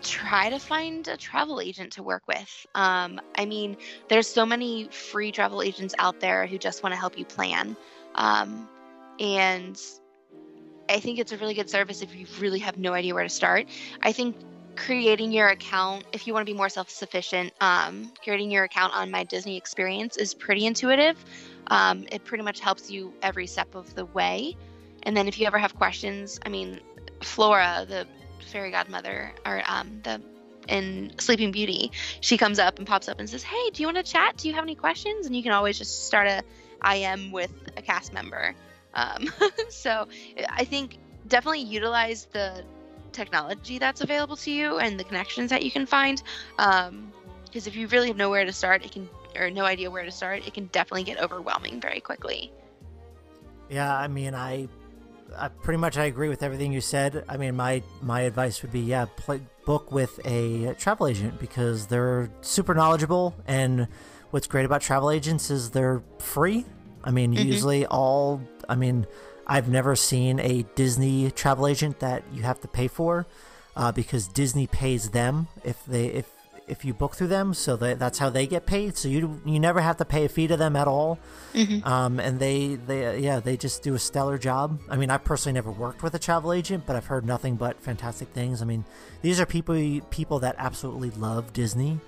try 0.03 0.49
to 0.49 0.59
find 0.59 1.07
a 1.09 1.17
travel 1.17 1.61
agent 1.61 1.93
to 1.93 2.03
work 2.03 2.23
with. 2.27 2.67
Um, 2.75 3.21
I 3.37 3.45
mean, 3.45 3.77
there's 4.09 4.27
so 4.27 4.47
many 4.47 4.89
free 4.89 5.33
travel 5.33 5.63
agents 5.63 5.95
out 5.99 6.21
there 6.21 6.47
who 6.47 6.59
just 6.59 6.83
want 6.83 6.93
to 6.95 6.99
help 6.99 7.19
you 7.19 7.25
plan. 7.25 7.77
Um, 8.15 8.69
and 9.19 9.81
I 10.89 11.01
think 11.01 11.19
it's 11.19 11.33
a 11.33 11.37
really 11.37 11.55
good 11.55 11.71
service 11.71 12.03
if 12.03 12.15
you 12.15 12.27
really 12.39 12.59
have 12.61 12.79
no 12.79 12.93
idea 12.93 13.15
where 13.15 13.23
to 13.23 13.29
start. 13.29 13.69
I 14.03 14.13
think 14.13 14.37
creating 14.77 15.33
your 15.33 15.49
account, 15.49 16.05
if 16.13 16.27
you 16.27 16.33
want 16.33 16.47
to 16.47 16.53
be 16.53 16.57
more 16.57 16.69
self 16.69 16.89
sufficient, 16.91 17.53
um, 17.61 18.13
creating 18.25 18.51
your 18.51 18.65
account 18.65 18.95
on 18.95 19.11
My 19.11 19.25
Disney 19.25 19.57
Experience 19.57 20.17
is 20.17 20.35
pretty 20.35 20.67
intuitive. 20.67 21.23
Um, 21.71 22.07
it 22.11 22.25
pretty 22.25 22.45
much 22.45 22.61
helps 22.61 22.91
you 22.91 23.15
every 23.23 23.47
step 23.47 23.75
of 23.75 23.95
the 23.95 24.05
way. 24.05 24.57
And 25.05 25.17
then 25.17 25.29
if 25.29 25.39
you 25.39 25.47
ever 25.47 25.59
have 25.59 25.75
questions, 25.77 26.39
I 26.45 26.49
mean, 26.49 26.81
Flora, 27.23 27.87
the 27.89 28.07
fairy 28.51 28.71
godmother, 28.71 29.33
or 29.47 29.63
um, 29.67 30.01
the 30.03 30.21
in 30.69 31.13
Sleeping 31.19 31.53
Beauty, 31.53 31.91
she 32.21 32.37
comes 32.37 32.59
up 32.59 32.79
and 32.79 32.87
pops 32.87 33.09
up 33.09 33.19
and 33.19 33.29
says, 33.29 33.43
"Hey, 33.43 33.71
do 33.71 33.83
you 33.83 33.87
want 33.87 33.97
to 33.97 34.03
chat? 34.03 34.37
Do 34.37 34.49
you 34.49 34.55
have 34.55 34.65
any 34.65 34.75
questions?" 34.75 35.27
And 35.27 35.35
you 35.35 35.43
can 35.43 35.53
always 35.53 35.79
just 35.79 36.07
start 36.07 36.29
a 36.29 36.43
IM 36.85 37.33
with 37.33 37.53
a 37.77 37.83
cast 37.83 38.13
member. 38.13 38.55
Um, 38.95 39.33
so 39.69 40.09
I 40.49 40.65
think 40.65 40.99
definitely 41.29 41.63
utilize 41.63 42.27
the 42.27 42.65
technology 43.13 43.79
that's 43.79 44.01
available 44.01 44.37
to 44.37 44.51
you 44.51 44.79
and 44.79 44.99
the 44.99 45.05
connections 45.05 45.51
that 45.51 45.63
you 45.63 45.71
can 45.71 45.87
find. 45.87 46.23
Because 46.57 47.67
if 47.67 47.77
you 47.77 47.87
really 47.89 48.09
have 48.09 48.17
nowhere 48.17 48.45
to 48.45 48.53
start, 48.53 48.85
it 48.85 48.93
can 48.93 49.09
or 49.37 49.51
no 49.51 49.65
idea 49.65 49.91
where 49.91 50.05
to 50.05 50.11
start, 50.11 50.47
it 50.47 50.55
can 50.55 50.67
definitely 50.67 51.05
get 51.05 51.21
overwhelming 51.21 51.81
very 51.81 52.01
quickly. 52.01 52.53
yeah, 53.69 53.97
I 53.97 54.09
mean, 54.09 54.35
I, 54.35 54.69
I 55.39 55.49
pretty 55.49 55.79
much 55.79 55.97
I 55.97 56.05
agree 56.07 56.29
with 56.29 56.43
everything 56.43 56.73
you 56.73 56.81
said. 56.81 57.25
I 57.29 57.37
mean, 57.37 57.55
my 57.57 57.83
my 58.03 58.23
advice 58.23 58.63
would 58.63 58.73
be 58.73 58.81
yeah, 58.81 59.07
play, 59.17 59.41
book 59.65 59.93
with 59.93 60.19
a 60.25 60.75
travel 60.75 61.07
agent 61.07 61.39
because 61.39 61.87
they're 61.87 62.31
super 62.41 62.75
knowledgeable 62.75 63.35
and 63.47 63.87
what's 64.31 64.47
great 64.49 64.65
about 64.65 64.81
travel 64.81 65.11
agents 65.11 65.51
is 65.51 65.71
they're 65.71 66.03
free. 66.19 66.65
I 67.05 67.11
mean, 67.13 67.33
Mhm. 67.33 67.45
usually 67.47 67.87
all 67.87 68.41
I 68.69 68.75
mean, 68.75 69.07
I've 69.47 69.69
never 69.69 69.95
seen 69.97 70.41
a 70.41 70.63
Disney 70.75 71.31
travel 71.31 71.67
agent 71.67 72.01
that 72.01 72.25
you 72.33 72.43
have 72.43 72.61
to 72.63 72.69
pay 72.69 72.89
for 72.89 73.27
uh, 73.77 73.93
because 73.93 74.27
Disney 74.29 74.67
pays 74.67 75.11
them 75.11 75.47
if 75.65 75.85
they 75.87 76.07
if 76.07 76.27
if 76.71 76.85
you 76.85 76.95
book 76.95 77.17
through 77.17 77.27
them, 77.27 77.53
so 77.53 77.77
that 77.77 77.99
that's 77.99 78.19
how 78.19 78.31
they 78.31 78.47
get 78.47 78.65
paid. 78.65 78.97
So 78.97 79.09
you 79.09 79.41
you 79.45 79.59
never 79.59 79.81
have 79.81 79.97
to 79.99 80.05
pay 80.05 80.25
a 80.25 80.29
fee 80.29 80.47
to 80.47 80.57
them 80.57 80.77
at 80.77 80.87
all. 80.89 81.19
Mhm. 81.53 81.85
Um, 81.85 82.21
and 82.21 82.39
they 82.39 82.77
they 82.77 83.19
yeah 83.19 83.41
they 83.41 83.57
just 83.57 83.83
do 83.83 83.95
a 83.95 83.99
stellar 83.99 84.39
job. 84.39 84.81
I 84.89 84.97
mean, 84.97 85.11
I 85.11 85.19
personally 85.19 85.55
never 85.55 85.71
worked 85.71 86.03
with 86.03 86.15
a 86.15 86.19
travel 86.19 86.53
agent, 86.53 86.85
but 86.87 86.97
I've 86.97 87.07
heard 87.07 87.27
nothing 87.27 87.57
but 87.57 87.81
fantastic 87.83 88.29
things. 88.29 88.63
I 88.63 88.65
mean, 88.65 88.85
these 89.23 89.41
are 89.41 89.47
people 89.47 89.75
people 90.11 90.39
that 90.41 90.55
absolutely 90.59 91.11
love 91.11 91.53
Disney, 91.53 91.99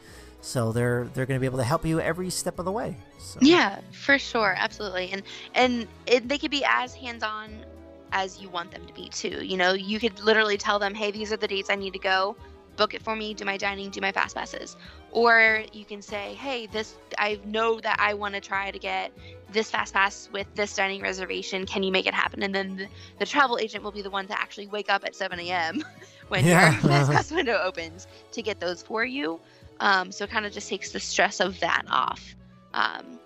so 0.40 0.72
they're 0.72 1.08
they're 1.12 1.26
going 1.26 1.38
to 1.38 1.40
be 1.40 1.46
able 1.46 1.58
to 1.58 1.64
help 1.64 1.84
you 1.84 2.00
every 2.00 2.30
step 2.30 2.58
of 2.58 2.64
the 2.64 2.72
way. 2.72 2.96
So. 3.18 3.40
Yeah, 3.42 3.80
for 3.92 4.18
sure, 4.18 4.54
absolutely, 4.56 5.10
and 5.12 5.22
and 5.54 5.88
it, 6.06 6.28
they 6.28 6.38
could 6.38 6.50
be 6.50 6.64
as 6.64 6.94
hands-on 6.94 7.64
as 8.12 8.40
you 8.40 8.48
want 8.50 8.70
them 8.70 8.84
to 8.86 8.92
be 8.92 9.08
too. 9.08 9.44
You 9.44 9.56
know, 9.56 9.72
you 9.72 9.98
could 9.98 10.20
literally 10.20 10.58
tell 10.58 10.78
them, 10.78 10.94
"Hey, 10.94 11.10
these 11.10 11.32
are 11.32 11.36
the 11.36 11.48
dates 11.48 11.70
I 11.70 11.76
need 11.76 11.94
to 11.94 11.98
go. 11.98 12.36
Book 12.76 12.94
it 12.94 13.02
for 13.02 13.14
me. 13.16 13.34
Do 13.34 13.44
my 13.44 13.56
dining. 13.56 13.90
Do 13.90 14.00
my 14.00 14.12
fast 14.12 14.34
passes." 14.36 14.76
Or 15.10 15.64
you 15.72 15.84
can 15.84 16.02
say, 16.02 16.34
"Hey, 16.34 16.66
this 16.66 16.96
I 17.18 17.38
know 17.44 17.80
that 17.80 17.96
I 18.00 18.14
want 18.14 18.34
to 18.34 18.40
try 18.40 18.70
to 18.70 18.78
get 18.78 19.12
this 19.50 19.70
fast 19.70 19.92
pass 19.92 20.28
with 20.32 20.46
this 20.54 20.74
dining 20.74 21.02
reservation. 21.02 21.66
Can 21.66 21.82
you 21.82 21.92
make 21.92 22.06
it 22.06 22.14
happen?" 22.14 22.42
And 22.42 22.54
then 22.54 22.76
the, 22.76 22.88
the 23.18 23.26
travel 23.26 23.58
agent 23.58 23.84
will 23.84 23.92
be 23.92 24.02
the 24.02 24.10
one 24.10 24.26
to 24.28 24.38
actually 24.38 24.68
wake 24.68 24.90
up 24.90 25.04
at 25.04 25.14
7 25.14 25.38
a.m. 25.40 25.82
when 26.28 26.44
Yeah. 26.46 26.72
your 26.72 26.80
fast 26.80 27.10
pass 27.10 27.30
window 27.30 27.60
opens 27.62 28.06
to 28.32 28.42
get 28.42 28.60
those 28.60 28.82
for 28.82 29.04
you. 29.04 29.40
Um, 29.80 30.12
so 30.12 30.24
it 30.24 30.30
kind 30.30 30.46
of 30.46 30.52
just 30.52 30.68
takes 30.68 30.92
the 30.92 31.00
stress 31.00 31.40
of 31.40 31.58
that 31.60 31.82
off. 31.90 32.34
Um, 32.74 33.18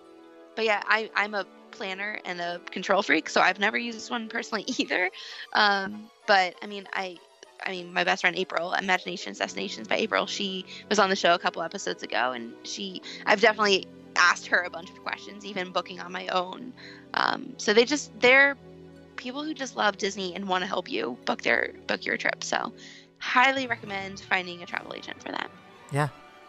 but 0.54 0.64
yeah, 0.64 0.82
I, 0.86 1.10
I'm 1.14 1.34
a 1.34 1.46
planner 1.70 2.18
and 2.24 2.40
a 2.40 2.60
control 2.70 3.02
freak, 3.02 3.28
so 3.28 3.40
I've 3.40 3.58
never 3.58 3.76
used 3.76 4.10
one 4.10 4.28
personally 4.28 4.64
either. 4.78 5.10
Um, 5.52 6.10
but 6.26 6.54
I 6.62 6.66
mean, 6.66 6.88
I 6.92 7.18
I 7.64 7.70
mean, 7.70 7.92
my 7.92 8.04
best 8.04 8.22
friend 8.22 8.36
April, 8.36 8.72
Imaginations 8.72 9.38
Destinations 9.38 9.88
by 9.88 9.96
April, 9.96 10.26
she 10.26 10.64
was 10.88 10.98
on 10.98 11.10
the 11.10 11.16
show 11.16 11.34
a 11.34 11.38
couple 11.38 11.62
episodes 11.62 12.02
ago, 12.02 12.32
and 12.32 12.52
she, 12.64 13.02
I've 13.24 13.40
definitely 13.40 13.86
asked 14.16 14.46
her 14.48 14.62
a 14.62 14.70
bunch 14.70 14.90
of 14.90 15.02
questions, 15.02 15.44
even 15.44 15.70
booking 15.70 16.00
on 16.00 16.12
my 16.12 16.26
own. 16.28 16.72
Um, 17.14 17.54
so 17.56 17.72
they 17.72 17.84
just, 17.84 18.18
they're 18.20 18.56
people 19.16 19.42
who 19.42 19.54
just 19.54 19.76
love 19.76 19.96
Disney 19.96 20.34
and 20.34 20.48
want 20.48 20.62
to 20.62 20.68
help 20.68 20.90
you 20.90 21.16
book 21.24 21.42
their 21.42 21.72
book 21.86 22.04
your 22.04 22.16
trip. 22.16 22.44
So, 22.44 22.72
highly 23.18 23.66
recommend 23.66 24.20
finding 24.20 24.62
a 24.62 24.66
travel 24.66 24.94
agent 24.94 25.22
for 25.22 25.32
that. 25.32 25.50
Yeah, 25.90 26.08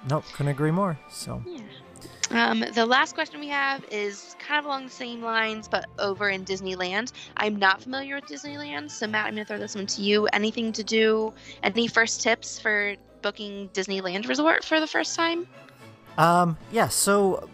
nope, 0.09 0.25
couldn't 0.33 0.51
agree 0.51 0.71
more. 0.71 0.99
So, 1.09 1.41
yeah. 1.45 1.61
Um, 2.31 2.65
the 2.73 2.85
last 2.85 3.15
question 3.15 3.39
we 3.39 3.47
have 3.47 3.85
is 3.89 4.35
kind 4.39 4.59
of 4.59 4.65
along 4.65 4.85
the 4.85 4.91
same 4.91 5.21
lines, 5.21 5.67
but 5.67 5.85
over 5.97 6.29
in 6.29 6.43
Disneyland. 6.43 7.13
I'm 7.37 7.55
not 7.55 7.81
familiar 7.81 8.15
with 8.15 8.25
Disneyland, 8.25 8.91
so 8.91 9.07
Matt, 9.07 9.27
I'm 9.27 9.35
going 9.35 9.45
to 9.45 9.47
throw 9.47 9.57
this 9.57 9.75
one 9.75 9.87
to 9.87 10.01
you. 10.01 10.25
Anything 10.27 10.73
to 10.73 10.83
do? 10.83 11.33
Any 11.63 11.87
first 11.87 12.21
tips 12.21 12.59
for 12.59 12.95
booking 13.21 13.69
Disneyland 13.69 14.27
Resort 14.27 14.63
for 14.63 14.79
the 14.79 14.87
first 14.87 15.15
time? 15.15 15.47
Um, 16.17 16.57
yeah. 16.71 16.89
So, 16.89 17.49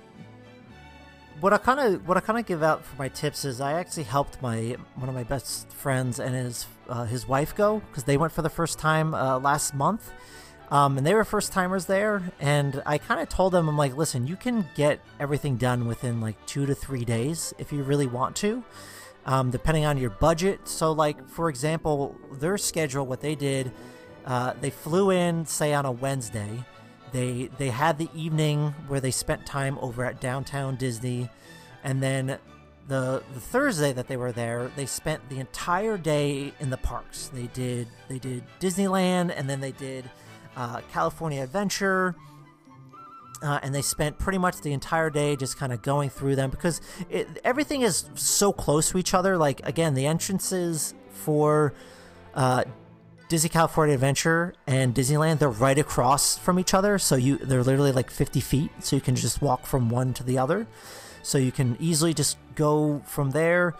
what 1.39 1.53
I 1.53 1.57
kind 1.57 1.79
of 1.79 2.07
what 2.07 2.17
I 2.17 2.21
kind 2.21 2.39
of 2.39 2.45
give 2.45 2.63
out 2.63 2.85
for 2.85 2.95
my 2.95 3.09
tips 3.09 3.43
is 3.45 3.59
I 3.59 3.73
actually 3.73 4.03
helped 4.03 4.41
my 4.41 4.77
one 4.95 5.09
of 5.09 5.13
my 5.13 5.23
best 5.23 5.69
friends 5.71 6.19
and 6.19 6.33
his 6.33 6.65
uh, 6.87 7.03
his 7.05 7.27
wife 7.27 7.53
go 7.55 7.81
because 7.89 8.05
they 8.05 8.17
went 8.17 8.31
for 8.31 8.41
the 8.41 8.49
first 8.49 8.79
time 8.79 9.13
uh, 9.13 9.39
last 9.39 9.73
month 9.73 10.11
um, 10.73 10.97
and 10.97 11.05
they 11.05 11.13
were 11.13 11.23
first 11.23 11.53
timers 11.53 11.85
there. 11.85 12.33
And 12.39 12.81
I 12.83 12.97
kind 12.97 13.21
of 13.21 13.29
told 13.29 13.53
them, 13.53 13.69
I'm 13.69 13.77
like, 13.77 13.95
listen, 13.95 14.25
you 14.25 14.35
can 14.35 14.67
get 14.73 14.99
everything 15.19 15.55
done 15.55 15.85
within 15.85 16.19
like 16.19 16.43
two 16.47 16.65
to 16.65 16.73
three 16.73 17.05
days 17.05 17.53
if 17.59 17.71
you 17.71 17.83
really 17.83 18.07
want 18.07 18.35
to, 18.37 18.63
um, 19.27 19.51
depending 19.51 19.85
on 19.85 19.99
your 19.99 20.09
budget. 20.09 20.67
So, 20.67 20.91
like, 20.91 21.29
for 21.29 21.47
example, 21.47 22.15
their 22.31 22.57
schedule, 22.57 23.05
what 23.05 23.21
they 23.21 23.35
did, 23.35 23.71
uh, 24.25 24.53
they 24.61 24.71
flew 24.71 25.11
in, 25.11 25.45
say, 25.45 25.75
on 25.75 25.85
a 25.85 25.91
Wednesday. 25.91 26.65
They, 27.11 27.51
they 27.59 27.69
had 27.69 27.99
the 27.99 28.09
evening 28.15 28.73
where 28.87 28.99
they 28.99 29.11
spent 29.11 29.45
time 29.45 29.77
over 29.77 30.03
at 30.03 30.19
downtown 30.19 30.75
Disney. 30.77 31.29
And 31.83 32.01
then 32.01 32.39
the 32.87 33.21
the 33.35 33.39
Thursday 33.39 33.93
that 33.93 34.07
they 34.07 34.17
were 34.17 34.31
there, 34.31 34.71
they 34.75 34.87
spent 34.87 35.29
the 35.29 35.39
entire 35.39 35.99
day 35.99 36.51
in 36.59 36.71
the 36.71 36.77
parks. 36.77 37.27
They 37.27 37.45
did 37.47 37.89
they 38.07 38.17
did 38.17 38.43
Disneyland 38.59 39.31
and 39.37 39.47
then 39.47 39.61
they 39.61 39.71
did 39.71 40.09
uh, 40.55 40.81
California 40.91 41.43
Adventure. 41.43 42.15
Uh, 43.41 43.59
and 43.61 43.75
they 43.75 43.81
spent 43.81 44.17
pretty 44.17 44.37
much 44.37 44.61
the 44.61 44.71
entire 44.71 45.09
day 45.09 45.35
just 45.35 45.57
kind 45.57 45.73
of 45.73 45.81
going 45.81 46.09
through 46.09 46.33
them 46.33 46.49
because 46.49 46.79
it, 47.09 47.27
everything 47.43 47.81
is 47.81 48.05
so 48.15 48.53
close 48.53 48.89
to 48.89 48.97
each 48.97 49.13
other. 49.13 49.37
Like, 49.37 49.59
again, 49.67 49.95
the 49.95 50.05
entrances 50.05 50.93
for 51.11 51.73
uh, 52.35 52.63
Disney 53.27 53.49
California 53.49 53.95
Adventure 53.95 54.53
and 54.65 54.95
Disneyland, 54.95 55.39
they're 55.39 55.49
right 55.49 55.77
across 55.77 56.37
from 56.37 56.57
each 56.57 56.73
other. 56.73 56.97
So 56.97 57.15
you 57.15 57.37
they're 57.37 57.63
literally 57.63 57.91
like 57.91 58.09
50 58.09 58.39
feet. 58.39 58.71
So 58.79 58.95
you 58.95 59.01
can 59.01 59.15
just 59.15 59.41
walk 59.41 59.65
from 59.65 59.89
one 59.89 60.13
to 60.13 60.23
the 60.23 60.37
other. 60.37 60.67
So 61.21 61.37
you 61.37 61.51
can 61.51 61.75
easily 61.79 62.13
just 62.13 62.37
go 62.55 63.01
from 63.05 63.31
there. 63.31 63.73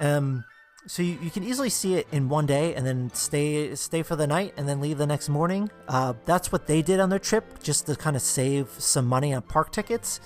Um, 0.00 0.44
so 0.88 1.02
you, 1.02 1.18
you 1.22 1.30
can 1.30 1.44
easily 1.44 1.68
see 1.68 1.96
it 1.96 2.08
in 2.12 2.30
one 2.30 2.46
day 2.46 2.74
and 2.74 2.86
then 2.86 3.10
stay 3.12 3.74
stay 3.74 4.02
for 4.02 4.16
the 4.16 4.26
night 4.26 4.54
and 4.56 4.66
then 4.66 4.80
leave 4.80 4.96
the 4.96 5.06
next 5.06 5.28
morning. 5.28 5.70
Uh, 5.86 6.14
that's 6.24 6.50
what 6.50 6.66
they 6.66 6.80
did 6.80 6.98
on 6.98 7.10
their 7.10 7.18
trip, 7.18 7.62
just 7.62 7.86
to 7.86 7.94
kind 7.94 8.16
of 8.16 8.22
save 8.22 8.68
some 8.78 9.06
money 9.06 9.34
on 9.34 9.42
park 9.42 9.70
tickets. 9.70 10.18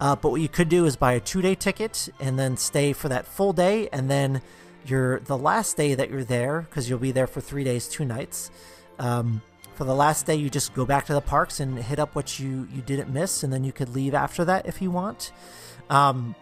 Uh, 0.00 0.14
but 0.14 0.30
what 0.30 0.40
you 0.42 0.48
could 0.48 0.68
do 0.68 0.84
is 0.84 0.96
buy 0.96 1.14
a 1.14 1.20
two 1.20 1.40
day 1.40 1.54
ticket 1.54 2.10
and 2.20 2.38
then 2.38 2.58
stay 2.58 2.92
for 2.92 3.08
that 3.08 3.26
full 3.26 3.54
day, 3.54 3.88
and 3.90 4.10
then 4.10 4.42
you're 4.84 5.20
the 5.20 5.38
last 5.38 5.78
day 5.78 5.94
that 5.94 6.10
you're 6.10 6.24
there 6.24 6.66
because 6.68 6.90
you'll 6.90 6.98
be 6.98 7.12
there 7.12 7.26
for 7.26 7.40
three 7.40 7.64
days, 7.64 7.88
two 7.88 8.04
nights. 8.04 8.50
Um, 8.98 9.40
for 9.74 9.84
the 9.84 9.94
last 9.94 10.26
day, 10.26 10.34
you 10.34 10.50
just 10.50 10.74
go 10.74 10.84
back 10.84 11.06
to 11.06 11.14
the 11.14 11.22
parks 11.22 11.58
and 11.58 11.78
hit 11.78 11.98
up 11.98 12.14
what 12.14 12.38
you 12.38 12.68
you 12.70 12.82
didn't 12.82 13.10
miss, 13.10 13.42
and 13.42 13.50
then 13.50 13.64
you 13.64 13.72
could 13.72 13.88
leave 13.88 14.12
after 14.12 14.44
that 14.44 14.66
if 14.66 14.82
you 14.82 14.90
want. 14.90 15.32
Um, 15.88 16.34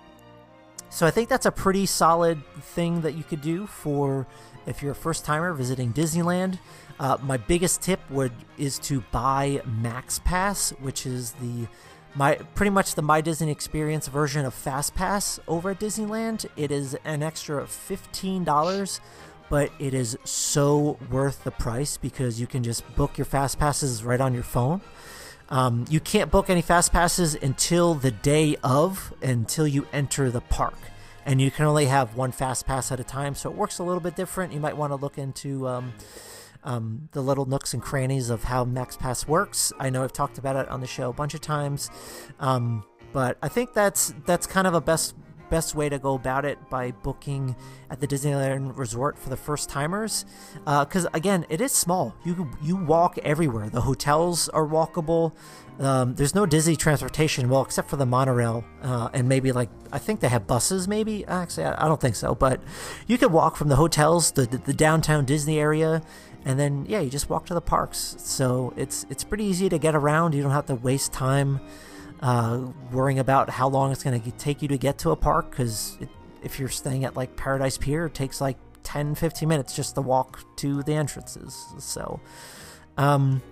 so 0.91 1.07
I 1.07 1.11
think 1.11 1.29
that's 1.29 1.47
a 1.47 1.53
pretty 1.53 1.87
solid 1.87 2.43
thing 2.61 3.01
that 3.01 3.15
you 3.15 3.25
could 3.25 3.41
do 3.41 3.67
for 3.67 4.27
if 4.67 4.83
you're 4.83 4.93
a 4.93 4.95
first 4.95 5.25
timer 5.25 5.53
visiting 5.55 5.93
Disneyland. 5.93 6.59
Uh, 6.99 7.17
my 7.23 7.39
biggest 7.39 7.81
tip 7.81 7.99
would 8.11 8.33
is 8.59 8.79
to 8.81 9.03
buy 9.11 9.63
Max 9.65 10.19
Pass, 10.19 10.71
which 10.81 11.07
is 11.07 11.33
the 11.33 11.67
my 12.15 12.35
pretty 12.55 12.71
much 12.71 12.95
the 12.95 13.03
My 13.03 13.21
Disney 13.21 13.51
Experience 13.51 14.09
version 14.09 14.45
of 14.45 14.53
Fast 14.53 14.95
Pass 14.95 15.39
over 15.47 15.71
at 15.71 15.81
Disneyland. 15.81 16.45
It 16.57 16.71
is 16.71 16.97
an 17.05 17.23
extra 17.23 17.67
fifteen 17.67 18.45
dollars, 18.45 19.01
but 19.49 19.71
it 19.79 19.95
is 19.95 20.19
so 20.25 20.99
worth 21.11 21.45
the 21.45 21.53
price 21.53 21.97
because 21.97 22.41
you 22.41 22.47
can 22.47 22.63
just 22.63 22.85
book 22.97 23.17
your 23.17 23.25
Fast 23.25 23.59
Passes 23.59 24.05
right 24.05 24.21
on 24.21 24.35
your 24.35 24.43
phone. 24.43 24.81
Um, 25.51 25.85
you 25.91 25.99
can't 25.99 26.31
book 26.31 26.49
any 26.49 26.63
fast 26.63 26.93
passes 26.93 27.35
until 27.35 27.95
the 27.95 28.11
day 28.11 28.57
of, 28.63 29.13
until 29.21 29.67
you 29.67 29.87
enter 29.93 30.31
the 30.31 30.41
park. 30.41 30.79
And 31.27 31.41
you 31.41 31.51
can 31.51 31.67
only 31.67 31.87
have 31.87 32.17
one 32.17 32.33
fast 32.33 32.67
pass 32.67 32.91
at 32.93 33.01
a 33.01 33.05
time, 33.05 33.35
so 33.35 33.51
it 33.51 33.57
works 33.57 33.79
a 33.79 33.85
little 33.85 34.01
bit 34.01 34.17
different. 34.17 34.53
You 34.53 34.61
might 34.61 34.77
want 34.77 34.93
to 34.93 34.97
look 34.97 35.19
into 35.19 35.69
um, 35.69 35.93
um, 36.65 37.09
the 37.13 37.23
little 37.23 37.47
nooks 37.47 37.75
and 37.75 37.83
crannies 37.83 38.31
of 38.31 38.45
how 38.45 38.65
Max 38.65 38.97
Pass 38.97 39.27
works. 39.27 39.73
I 39.79 39.91
know 39.91 40.05
I've 40.05 40.13
talked 40.13 40.39
about 40.39 40.57
it 40.57 40.69
on 40.69 40.81
the 40.81 40.87
show 40.87 41.11
a 41.11 41.13
bunch 41.13 41.35
of 41.35 41.41
times, 41.41 41.91
um, 42.39 42.85
but 43.13 43.39
I 43.43 43.49
think 43.49 43.75
that's 43.75 44.15
that's 44.25 44.47
kind 44.47 44.67
of 44.67 44.75
a 44.75 44.81
best 44.81 45.15
best 45.51 45.75
way 45.75 45.89
to 45.89 45.99
go 45.99 46.15
about 46.15 46.45
it 46.45 46.59
by 46.71 46.93
booking 46.93 47.57
at 47.91 48.01
the 48.01 48.07
Disneyland 48.07 48.77
Resort 48.77 49.19
for 49.19 49.29
the 49.29 49.37
first 49.37 49.69
timers. 49.69 50.25
Because 50.65 51.07
uh, 51.07 51.11
again, 51.13 51.45
it 51.49 51.61
is 51.61 51.73
small. 51.73 52.15
You 52.25 52.51
you 52.63 52.77
walk 52.77 53.19
everywhere. 53.19 53.69
The 53.69 53.83
hotels 53.83 54.49
are 54.51 54.67
walkable. 54.67 55.33
Um, 55.79 56.15
there's 56.15 56.35
no 56.35 56.45
Disney 56.45 56.77
transportation, 56.77 57.49
well, 57.49 57.63
except 57.63 57.89
for 57.89 57.97
the 57.97 58.05
monorail 58.05 58.65
uh, 58.83 59.09
and 59.15 59.29
maybe 59.29 59.51
like 59.51 59.71
I 59.93 59.99
think 59.99 60.21
they 60.21 60.29
have 60.29 60.47
buses. 60.47 60.87
Maybe 60.87 61.27
actually, 61.27 61.65
I, 61.65 61.85
I 61.85 61.89
don't 61.89 62.01
think 62.01 62.17
so. 62.17 62.35
But 62.35 62.61
you 63.07 63.19
can 63.19 63.33
walk 63.33 63.57
from 63.57 63.69
the 63.69 63.77
hotels, 63.77 64.33
the, 64.33 64.43
the 64.47 64.59
the 64.59 64.75
downtown 64.75 65.25
Disney 65.25 65.59
area, 65.59 66.03
and 66.45 66.59
then 66.59 66.87
yeah, 66.89 67.01
you 67.01 67.11
just 67.11 67.31
walk 67.31 67.47
to 67.47 67.55
the 67.55 67.61
parks. 67.61 68.17
So 68.19 68.73
it's 68.77 69.07
it's 69.11 69.25
pretty 69.25 69.45
easy 69.45 69.69
to 69.69 69.79
get 69.79 69.95
around. 69.95 70.35
You 70.35 70.43
don't 70.43 70.53
have 70.53 70.67
to 70.67 70.75
waste 70.75 71.13
time 71.13 71.61
uh, 72.21 72.67
worrying 72.93 73.19
about 73.19 73.51
how 73.51 73.69
long 73.69 73.93
it's 73.93 74.05
going 74.05 74.21
to 74.21 74.31
take 74.33 74.63
you 74.63 74.69
to 74.69 74.79
get 74.79 74.99
to 74.99 75.11
a 75.11 75.17
park 75.17 75.51
because 75.51 75.99
if 76.43 76.59
you're 76.59 76.69
staying 76.69 77.05
at 77.05 77.17
like 77.17 77.37
Paradise 77.37 77.79
Pier, 77.79 78.07
it 78.07 78.15
takes 78.15 78.41
like 78.41 78.57
10 78.83 79.15
15 79.15 79.49
minutes 79.49 79.75
just 79.77 79.95
to 79.95 80.01
walk 80.01 80.41
to 80.57 80.83
the 80.83 80.95
entrances. 80.95 81.67
So, 81.79 82.21
um, 82.97 83.43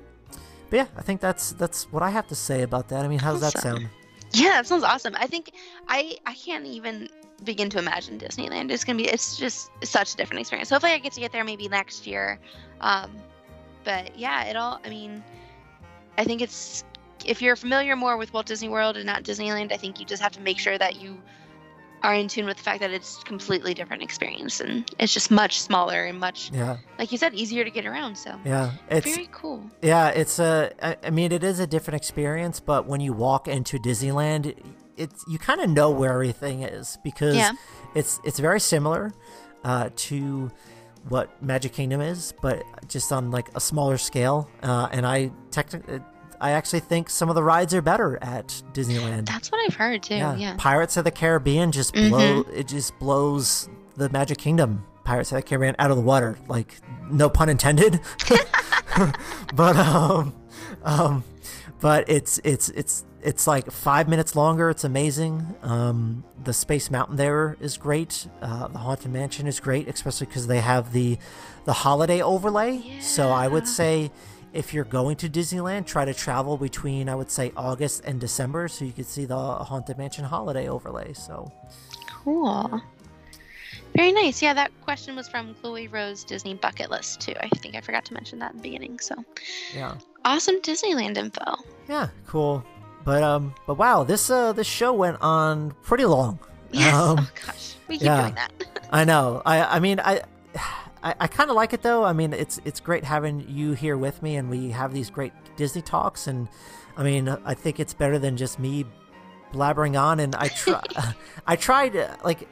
but 0.71 0.77
yeah, 0.77 0.87
I 0.97 1.03
think 1.03 1.21
that's 1.21 1.53
that's 1.53 1.91
what 1.93 2.03
I 2.03 2.11
have 2.11 2.27
to 2.29 2.35
say 2.35 2.63
about 2.63 2.89
that. 2.89 3.05
I 3.05 3.09
mean, 3.09 3.19
how 3.19 3.33
does 3.33 3.41
that 3.41 3.59
sound? 3.59 3.89
Yeah, 4.33 4.57
that 4.57 4.67
sounds 4.67 4.85
awesome. 4.85 5.15
I 5.17 5.27
think 5.27 5.53
I 5.89 6.19
I 6.27 6.35
can't 6.35 6.67
even 6.67 7.09
begin 7.45 7.71
to 7.71 7.79
imagine 7.79 8.19
Disneyland. 8.19 8.71
It's 8.71 8.85
gonna 8.85 8.99
be 8.99 9.09
it's 9.09 9.37
just 9.39 9.71
such 9.83 10.13
a 10.15 10.17
different 10.17 10.41
experience. 10.41 10.69
Hopefully, 10.69 10.93
I 10.93 10.99
get 10.99 11.13
to 11.13 11.21
get 11.21 11.33
there 11.33 11.45
maybe 11.45 11.69
next 11.69 12.07
year. 12.07 12.39
Um, 12.81 13.17
but 13.85 14.19
yeah, 14.19 14.45
it 14.45 14.57
all. 14.57 14.81
I 14.85 14.91
mean, 14.91 15.25
I 16.19 16.25
think 16.25 16.43
it's 16.43 16.85
if 17.25 17.43
you're 17.43 17.57
familiar 17.57 17.97
more 17.97 18.17
with 18.17 18.33
Walt 18.33 18.47
Disney 18.47 18.69
World 18.69 18.97
and 18.97 19.07
not 19.07 19.23
Disneyland, 19.23 19.73
I 19.73 19.77
think 19.77 20.01
you 20.01 20.07
just 20.07 20.23
have 20.23 20.33
to 20.33 20.41
make 20.41 20.59
sure 20.59 20.79
that 20.79 20.97
you 20.97 21.19
are 22.03 22.15
in 22.15 22.29
tune 22.29 22.47
with 22.47 22.57
the 22.57 22.63
fact 22.63 22.81
that 22.81 22.91
it's 22.91 23.23
completely 23.25 23.75
different 23.75 24.03
experience 24.03 24.61
and 24.61 24.89
it's 24.99 25.13
just 25.13 25.31
much 25.31 25.61
smaller 25.61 26.05
and 26.05 26.19
much 26.21 26.51
yeah 26.53 26.77
like 26.99 27.11
you 27.11 27.19
said 27.19 27.35
easier 27.35 27.65
to 27.65 27.71
get 27.71 27.87
around 27.87 28.17
so 28.17 28.39
yeah 28.45 28.73
it's 28.89 29.07
very 29.07 29.29
cool 29.33 29.69
yeah 29.83 30.09
it's 30.09 30.39
a 30.39 30.73
i 31.05 31.11
mean 31.11 31.33
it 31.33 31.43
is 31.43 31.59
a 31.59 31.67
different 31.67 31.97
experience 31.97 32.61
but 32.61 32.87
when 32.87 33.01
you 33.01 33.13
walk 33.13 33.49
into 33.49 33.79
disneyland 33.79 34.55
it's 34.97 35.25
you 35.29 35.39
kind 35.39 35.61
of 35.61 35.69
know 35.71 35.91
where 35.91 36.13
everything 36.13 36.63
is 36.63 36.99
because 37.03 37.37
yeah. 37.37 37.53
it's 37.95 38.21
it's 38.25 38.39
very 38.39 38.61
similar 38.61 39.13
uh, 39.65 39.91
to 39.97 40.51
what 41.09 41.43
magic 41.43 41.73
kingdom 41.73 42.01
is 42.01 42.33
but 42.43 42.63
just 42.89 43.11
on 43.13 43.31
like 43.31 43.49
a 43.57 43.61
smaller 43.61 43.99
scale 43.99 44.49
uh, 44.63 44.89
and 44.93 45.07
i 45.07 45.31
technically 45.51 46.01
I 46.41 46.53
actually 46.53 46.81
think 46.81 47.11
some 47.11 47.29
of 47.29 47.35
the 47.35 47.43
rides 47.43 47.75
are 47.75 47.83
better 47.83 48.19
at 48.23 48.63
Disneyland. 48.73 49.27
That's 49.27 49.51
what 49.51 49.65
I've 49.67 49.75
heard 49.75 50.03
too. 50.03 50.17
Yeah, 50.17 50.37
yeah. 50.37 50.55
Pirates 50.59 50.97
of 50.97 51.05
the 51.05 51.11
Caribbean 51.11 51.73
just 51.73 51.95
blow 51.95 52.45
mm-hmm. 52.45 52.57
it 52.57 52.69
just 52.69 52.99
blows 52.99 53.69
the 53.97 54.09
Magic 54.11 54.39
Kingdom 54.39 54.85
Pirates 55.05 55.33
of 55.33 55.37
the 55.37 55.43
Caribbean 55.43 55.75
out 55.79 55.91
of 55.91 55.97
the 55.97 56.03
water. 56.03 56.39
Like 56.49 56.77
no 57.11 57.29
pun 57.29 57.49
intended. 57.49 58.01
but 59.55 59.77
um 59.77 60.35
um 60.85 61.25
but 61.81 62.09
it's 62.09 62.41
it's 62.45 62.69
it's 62.71 63.05
it's 63.23 63.47
like 63.47 63.71
five 63.71 64.09
minutes 64.09 64.37
longer. 64.37 64.71
It's 64.71 64.85
amazing. 64.85 65.55
Um, 65.63 66.25
the 66.43 66.53
Space 66.53 66.91
Mountain 66.91 67.17
there 67.17 67.57
is 67.61 67.77
great. 67.77 68.29
Uh, 68.41 68.69
the 68.69 68.79
Haunted 68.79 69.13
Mansion 69.13 69.47
is 69.47 69.61
great, 69.61 69.89
especially 69.89 70.27
because 70.27 70.47
they 70.47 70.61
have 70.61 70.93
the 70.93 71.19
the 71.65 71.73
holiday 71.73 72.23
overlay. 72.23 72.77
Yeah. 72.77 73.01
So 73.01 73.29
I 73.31 73.49
would 73.49 73.67
say 73.67 74.11
if 74.59 74.75
you're 74.75 74.85
going 74.85 75.17
to 75.17 75.29
Disneyland, 75.29 75.87
try 75.87 76.05
to 76.05 76.13
travel 76.13 76.57
between 76.57 77.09
I 77.09 77.15
would 77.15 77.31
say 77.31 77.53
August 77.57 78.05
and 78.05 78.21
December, 78.21 78.67
so 78.67 78.85
you 78.85 78.93
could 78.93 79.07
see 79.07 79.25
the 79.25 79.37
Haunted 79.37 79.97
Mansion 79.97 80.25
holiday 80.25 80.69
overlay. 80.69 81.13
So 81.13 81.53
Cool. 82.09 82.83
Very 83.95 84.13
nice. 84.13 84.43
Yeah, 84.43 84.53
that 84.55 84.71
question 84.83 85.15
was 85.15 85.29
from 85.29 85.55
Chloe 85.55 85.87
Rose 85.89 86.25
Disney 86.25 86.55
Bucket 86.55 86.91
List 86.91 87.21
too. 87.21 87.35
I 87.41 87.49
think 87.49 87.77
I 87.77 87.81
forgot 87.81 88.05
to 88.07 88.15
mention 88.15 88.41
that 88.41 88.51
in 88.51 88.57
the 88.57 88.63
beginning. 88.63 88.99
So 88.99 89.15
yeah, 89.73 89.95
awesome 90.25 90.61
Disneyland 90.61 91.17
info. 91.17 91.57
yeah, 91.89 92.09
cool. 92.27 92.65
But 93.05 93.23
um, 93.23 93.55
but 93.67 93.79
wow, 93.79 94.03
this 94.03 94.29
uh 94.29 94.53
this 94.53 94.67
show 94.67 94.93
went 94.93 95.19
on 95.21 95.71
pretty 95.83 96.05
long. 96.05 96.39
Yes. 96.73 96.95
Um, 96.95 97.19
oh 97.21 97.31
gosh, 97.47 97.77
we 97.87 97.97
keep 97.97 98.07
yeah. 98.07 98.23
doing 98.23 98.35
that. 98.35 98.53
I 98.91 99.05
know. 99.05 99.41
I 99.47 99.77
I 99.77 99.79
mean 99.79 100.01
I. 100.01 100.23
I, 101.03 101.15
I 101.21 101.27
kind 101.27 101.51
of 101.51 101.57
like 101.57 101.73
it 101.73 101.83
though. 101.83 102.05
I 102.05 102.13
mean, 102.13 102.33
it's 102.33 102.61
it's 102.65 102.81
great 102.81 103.05
having 103.05 103.49
you 103.49 103.73
here 103.73 103.97
with 103.97 104.23
me, 104.23 104.37
and 104.37 104.51
we 104.51 104.71
have 104.71 104.93
these 104.93 105.11
great 105.11 105.33
Disney 105.57 105.83
talks. 105.83 106.27
And 106.27 106.49
I 106.97 107.03
mean, 107.03 107.29
I 107.45 107.55
think 107.55 107.81
it's 107.81 107.95
better 107.95 108.19
than 108.19 108.37
just 108.37 108.59
me 108.59 108.85
blabbering 109.53 110.01
on. 110.01 110.21
And 110.21 110.35
I 110.35 110.49
try, 110.49 110.83
I 111.47 111.57
tried 111.57 111.97
uh, 111.97 112.17
like 112.25 112.49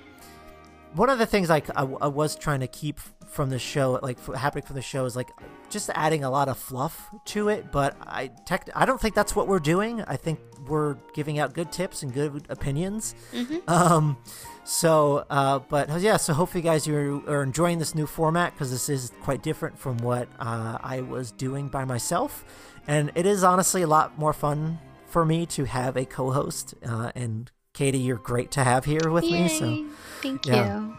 one 0.95 1.11
of 1.11 1.19
the 1.19 1.27
things 1.27 1.49
like 1.49 1.69
I, 1.77 1.83
I 1.83 2.09
was 2.09 2.37
trying 2.37 2.61
to 2.61 2.69
keep 2.69 3.01
from 3.27 3.51
the 3.51 3.59
show, 3.59 3.99
like 4.03 4.19
happening 4.35 4.65
from 4.65 4.77
the 4.77 4.83
show, 4.83 5.05
is 5.05 5.17
like 5.17 5.31
just 5.69 5.91
adding 5.95 6.25
a 6.25 6.31
lot 6.31 6.49
of 6.49 6.59
fluff 6.59 7.11
to 7.27 7.49
it. 7.49 7.71
But 7.73 7.97
I 8.01 8.29
tech, 8.47 8.69
I 8.75 8.87
don't 8.87 9.01
think 9.01 9.15
that's 9.15 9.37
what 9.37 9.49
we're 9.49 9.59
doing. 9.59 10.03
I 10.03 10.17
think 10.17 10.39
we're 10.69 10.97
giving 11.15 11.39
out 11.39 11.53
good 11.53 11.73
tips 11.73 12.03
and 12.03 12.13
good 12.13 12.47
opinions. 12.49 13.15
Mhm. 13.33 13.69
Um, 13.69 14.17
so, 14.65 15.25
uh, 15.31 15.61
but 15.61 16.01
yeah, 16.01 16.17
so 16.17 16.33
hopefully, 16.33 16.63
you 16.63 16.71
guys 16.71 16.87
you 16.87 17.23
are 17.29 17.43
enjoying 17.43 17.79
this 17.79 17.95
new 17.95 18.07
format 18.07 18.53
because 18.53 18.71
this 18.71 18.89
is 18.89 19.13
quite 19.23 19.43
different 19.43 19.79
from 19.79 19.99
what 19.99 20.29
uh, 20.39 20.79
I 20.83 21.03
was 21.03 21.31
doing 21.33 21.69
by 21.69 21.85
myself, 21.85 22.45
and 22.87 23.13
it 23.15 23.27
is 23.27 23.45
honestly 23.45 23.83
a 23.83 23.87
lot 23.87 24.19
more 24.19 24.33
fun 24.33 24.79
for 25.07 25.25
me 25.25 25.47
to 25.47 25.65
have 25.65 25.97
a 25.97 26.05
co-host. 26.05 26.75
Uh, 26.85 27.13
and 27.15 27.51
Katie, 27.75 27.99
you're 27.99 28.17
great 28.17 28.51
to 28.53 28.65
have 28.65 28.85
here 28.85 29.11
with 29.11 29.25
me. 29.25 29.49
So. 29.49 29.87
Thank 30.23 30.47
yeah. 30.47 30.81
you. 30.81 30.97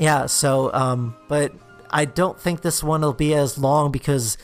Yeah, 0.00 0.26
so 0.26 0.72
um 0.72 1.14
but 1.28 1.52
I 1.90 2.04
don't 2.06 2.38
think 2.40 2.62
this 2.62 2.82
one 2.82 3.02
will 3.02 3.12
be 3.12 3.34
as 3.34 3.56
long 3.58 3.92
because 3.92 4.36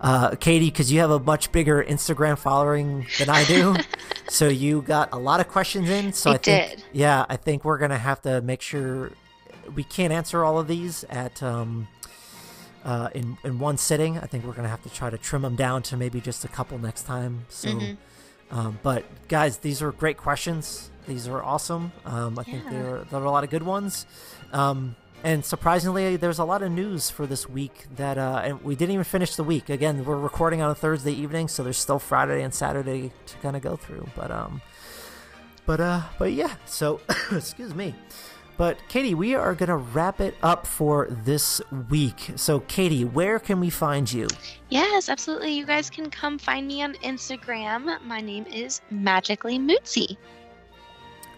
uh 0.00 0.36
Katie 0.36 0.66
because 0.70 0.90
you 0.92 1.00
have 1.00 1.10
a 1.10 1.18
much 1.20 1.52
bigger 1.52 1.82
Instagram 1.84 2.38
following 2.38 3.06
than 3.18 3.28
I 3.28 3.44
do. 3.44 3.76
so 4.28 4.48
you 4.48 4.80
got 4.82 5.12
a 5.12 5.18
lot 5.18 5.40
of 5.40 5.48
questions 5.48 5.90
in, 5.90 6.12
so 6.12 6.30
I 6.30 6.34
I, 6.34 6.36
think 6.38 6.70
did. 6.70 6.84
yeah, 6.92 7.26
I 7.28 7.36
think 7.36 7.64
we're 7.64 7.78
going 7.78 7.90
to 7.90 7.98
have 7.98 8.22
to 8.22 8.40
make 8.40 8.62
sure 8.62 9.10
we 9.74 9.84
can't 9.84 10.12
answer 10.12 10.44
all 10.44 10.58
of 10.58 10.68
these 10.68 11.04
at 11.10 11.42
um 11.42 11.86
uh, 12.84 13.10
in 13.14 13.36
in 13.44 13.58
one 13.58 13.76
sitting, 13.76 14.16
I 14.18 14.26
think 14.26 14.44
we're 14.46 14.54
gonna 14.54 14.68
have 14.68 14.82
to 14.84 14.88
try 14.88 15.10
to 15.10 15.18
trim 15.18 15.42
them 15.42 15.54
down 15.54 15.82
to 15.82 15.98
maybe 15.98 16.18
just 16.18 16.46
a 16.46 16.48
couple 16.48 16.78
next 16.78 17.02
time. 17.02 17.44
So, 17.50 17.68
Mhm. 17.68 17.96
um, 18.50 18.78
but 18.82 19.04
guys, 19.28 19.58
these 19.58 19.82
are 19.82 19.92
great 19.92 20.16
questions. 20.16 20.90
These 21.06 21.28
are 21.28 21.42
awesome. 21.42 21.92
Um, 22.06 22.38
I 22.38 22.42
think 22.42 22.64
Yeah. 22.64 22.70
there 22.70 22.98
there 23.10 23.20
are 23.20 23.24
a 23.26 23.30
lot 23.30 23.44
of 23.44 23.50
good 23.50 23.64
ones. 23.64 24.06
Um, 24.52 24.96
and 25.22 25.44
surprisingly, 25.44 26.16
there's 26.16 26.38
a 26.38 26.44
lot 26.44 26.62
of 26.62 26.72
news 26.72 27.10
for 27.10 27.26
this 27.26 27.48
week 27.48 27.86
that 27.96 28.16
uh, 28.16 28.40
and 28.42 28.62
we 28.62 28.74
didn't 28.74 28.92
even 28.92 29.04
finish 29.04 29.36
the 29.36 29.44
week. 29.44 29.68
Again, 29.68 30.04
we're 30.04 30.16
recording 30.16 30.62
on 30.62 30.70
a 30.70 30.74
Thursday 30.74 31.12
evening, 31.12 31.48
so 31.48 31.62
there's 31.62 31.76
still 31.76 31.98
Friday 31.98 32.42
and 32.42 32.54
Saturday 32.54 33.12
to 33.26 33.36
kind 33.38 33.54
of 33.54 33.62
go 33.62 33.76
through. 33.76 34.08
But 34.16 34.30
um, 34.30 34.62
but 35.66 35.80
uh, 35.80 36.02
but 36.18 36.32
yeah. 36.32 36.54
So 36.64 37.00
excuse 37.32 37.74
me. 37.74 37.94
But 38.56 38.78
Katie, 38.88 39.14
we 39.14 39.34
are 39.34 39.54
gonna 39.54 39.76
wrap 39.76 40.20
it 40.20 40.34
up 40.42 40.66
for 40.66 41.08
this 41.10 41.60
week. 41.88 42.32
So 42.36 42.60
Katie, 42.60 43.04
where 43.04 43.38
can 43.38 43.60
we 43.60 43.70
find 43.70 44.10
you? 44.10 44.26
Yes, 44.70 45.08
absolutely. 45.08 45.52
You 45.52 45.66
guys 45.66 45.90
can 45.90 46.10
come 46.10 46.38
find 46.38 46.66
me 46.66 46.82
on 46.82 46.94
Instagram. 46.94 48.02
My 48.04 48.20
name 48.20 48.46
is 48.46 48.80
Magically 48.90 49.58
Mootsy. 49.58 50.16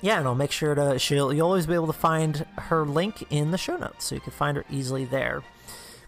Yeah, 0.03 0.19
and 0.19 0.27
I'll 0.27 0.35
make 0.35 0.51
sure 0.51 0.75
to 0.75 0.99
she'll 0.99 1.33
you'll 1.33 1.47
always 1.47 1.67
be 1.67 1.75
able 1.75 1.87
to 1.87 1.93
find 1.93 2.45
her 2.59 2.85
link 2.85 3.25
in 3.31 3.53
the 3.53 3.59
show 3.59 3.77
notes, 3.77 4.05
so 4.05 4.17
you 4.17 4.21
can 4.21 4.33
find 4.33 4.57
her 4.57 4.65
easily 4.69 5.05
there. 5.05 5.43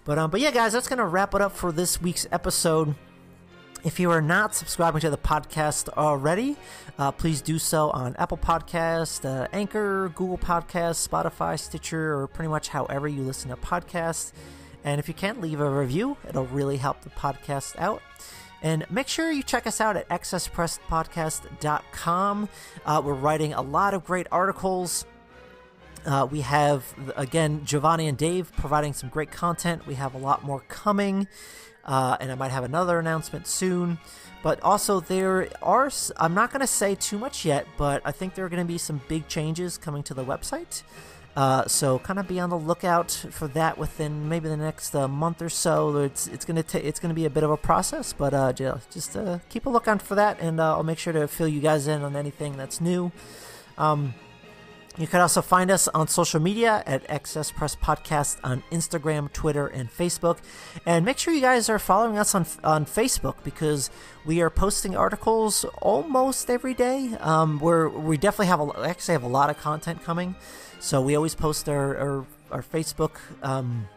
But 0.05 0.19
um, 0.19 0.31
but 0.31 0.41
yeah, 0.41 0.51
guys, 0.51 0.73
that's 0.73 0.89
gonna 0.89 1.07
wrap 1.07 1.35
it 1.35 1.41
up 1.41 1.53
for 1.53 1.71
this 1.73 2.03
week's 2.03 2.27
episode. 2.33 2.97
If 3.85 4.01
you 4.01 4.11
are 4.11 4.23
not 4.23 4.55
subscribing 4.55 5.03
to 5.03 5.11
the 5.11 5.19
podcast 5.19 5.91
already, 5.91 6.57
uh, 6.99 7.13
please 7.13 7.41
do 7.41 7.59
so 7.59 7.91
on 7.91 8.17
Apple 8.17 8.39
Podcast, 8.39 9.27
uh, 9.27 9.47
Anchor, 9.53 10.11
Google 10.15 10.39
Podcast, 10.39 11.07
Spotify, 11.07 11.59
Stitcher, 11.59 12.19
or 12.19 12.27
pretty 12.27 12.49
much 12.49 12.69
however 12.69 13.07
you 13.07 13.23
listen 13.23 13.51
to 13.51 13.57
podcasts. 13.57 14.33
And 14.85 14.99
if 14.99 15.07
you 15.07 15.15
can, 15.15 15.41
leave 15.41 15.61
a 15.61 15.71
review. 15.71 16.17
It'll 16.29 16.47
really 16.47 16.79
help 16.79 17.03
the 17.03 17.11
podcast 17.11 17.79
out. 17.79 18.03
And 18.65 18.85
make 18.91 19.07
sure 19.09 19.31
you 19.31 19.43
check 19.43 19.67
us 19.67 19.79
out 19.79 19.99
at 19.99 20.09
excesspresspodcast.com. 20.09 22.49
Uh, 22.87 23.03
we're 23.05 23.13
writing 23.13 23.53
a 23.53 23.61
lot 23.61 23.93
of 23.93 24.07
great 24.07 24.27
articles. 24.33 25.05
Uh, 26.07 26.27
we 26.31 26.41
have, 26.41 26.83
again, 27.15 27.67
Giovanni 27.67 28.09
and 28.09 28.17
Dave 28.17 28.51
providing 28.57 28.95
some 28.95 29.11
great 29.11 29.31
content. 29.31 29.87
We 29.87 29.97
have 29.97 30.15
a 30.15 30.19
lot 30.19 30.45
more 30.45 30.61
coming. 30.69 31.29
Uh, 31.85 32.17
and 32.19 32.33
I 32.33 32.37
might 32.37 32.53
have 32.53 32.65
another 32.65 32.99
announcement 32.99 33.47
soon. 33.47 33.99
But 34.43 34.63
also, 34.63 35.01
there 35.01 35.51
are, 35.63 35.91
I'm 36.17 36.33
not 36.33 36.51
going 36.51 36.63
to 36.63 36.67
say 36.67 36.95
too 36.95 37.19
much 37.19 37.45
yet, 37.45 37.67
but 37.77 38.01
I 38.07 38.13
think 38.13 38.35
there 38.35 38.47
are 38.47 38.49
going 38.49 38.67
to 38.67 38.73
be 38.73 38.79
some 38.79 39.03
big 39.09 39.29
changes 39.29 39.77
coming 39.77 40.03
to 40.05 40.15
the 40.15 40.25
website. 40.25 40.85
Uh, 41.37 41.67
so 41.67 41.99
kind 41.99 42.19
of 42.19 42.29
be 42.29 42.39
on 42.39 42.49
the 42.49 42.59
lookout 42.59 43.11
for 43.31 43.49
that 43.49 43.77
within 43.77 44.29
maybe 44.29 44.49
the 44.49 44.57
next 44.57 44.95
uh, 44.95 45.09
month 45.09 45.43
or 45.43 45.49
so. 45.49 45.97
It's 45.99 46.29
it's 46.29 46.45
gonna 46.45 46.63
ta- 46.63 46.79
it's 46.79 47.01
gonna 47.01 47.15
be 47.15 47.25
a 47.25 47.31
bit 47.31 47.43
of 47.43 47.51
a 47.51 47.57
process, 47.57 48.13
but 48.13 48.33
uh, 48.33 48.53
ju- 48.53 48.81
just 48.91 49.17
uh, 49.17 49.41
keep 49.49 49.67
a 49.67 49.71
lookout 49.71 50.01
for 50.01 50.15
that, 50.15 50.39
and 50.41 50.61
uh, 50.61 50.77
I'll 50.77 50.85
make 50.85 50.99
sure 50.99 51.13
to 51.13 51.27
fill 51.27 51.49
you 51.49 51.61
guys 51.61 51.89
in 51.89 52.03
on 52.03 52.15
anything 52.15 52.57
that's 52.57 52.81
new. 52.81 53.11
Um, 53.77 54.15
you 54.97 55.09
can 55.09 55.21
also 55.21 55.43
find 55.43 55.73
us 55.73 55.89
on 55.89 56.07
social 56.07 56.39
media 56.39 56.85
at 56.87 57.05
XS 57.09 57.53
Press 57.53 57.75
Podcast 57.75 58.37
on 58.45 58.63
Instagram, 58.71 59.33
Twitter, 59.33 59.67
and 59.67 59.91
Facebook. 59.91 60.39
And 60.87 61.05
make 61.05 61.19
sure 61.19 61.35
you 61.35 61.41
guys 61.41 61.69
are 61.69 61.81
following 61.81 62.17
us 62.17 62.33
on 62.33 62.47
on 62.63 62.87
Facebook 62.87 63.43
because 63.43 63.91
we 64.25 64.41
are 64.41 64.51
posting 64.51 64.97
articles 64.97 65.65
almost 65.83 66.49
every 66.49 66.75
day. 66.75 67.17
Um, 67.19 67.59
we're 67.59 67.89
we 67.89 68.17
definitely 68.17 68.47
have 68.47 68.61
a 68.61 68.89
actually 68.89 69.15
have 69.15 69.25
a 69.25 69.29
lot 69.29 69.51
of 69.51 69.59
content 69.59 70.05
coming, 70.05 70.37
so 70.85 71.01
we 71.01 71.17
always 71.17 71.35
post 71.35 71.67
our 71.71 71.97
our, 71.97 72.27
our 72.51 72.63
Facebook. 72.63 73.13
Um, 73.43 73.89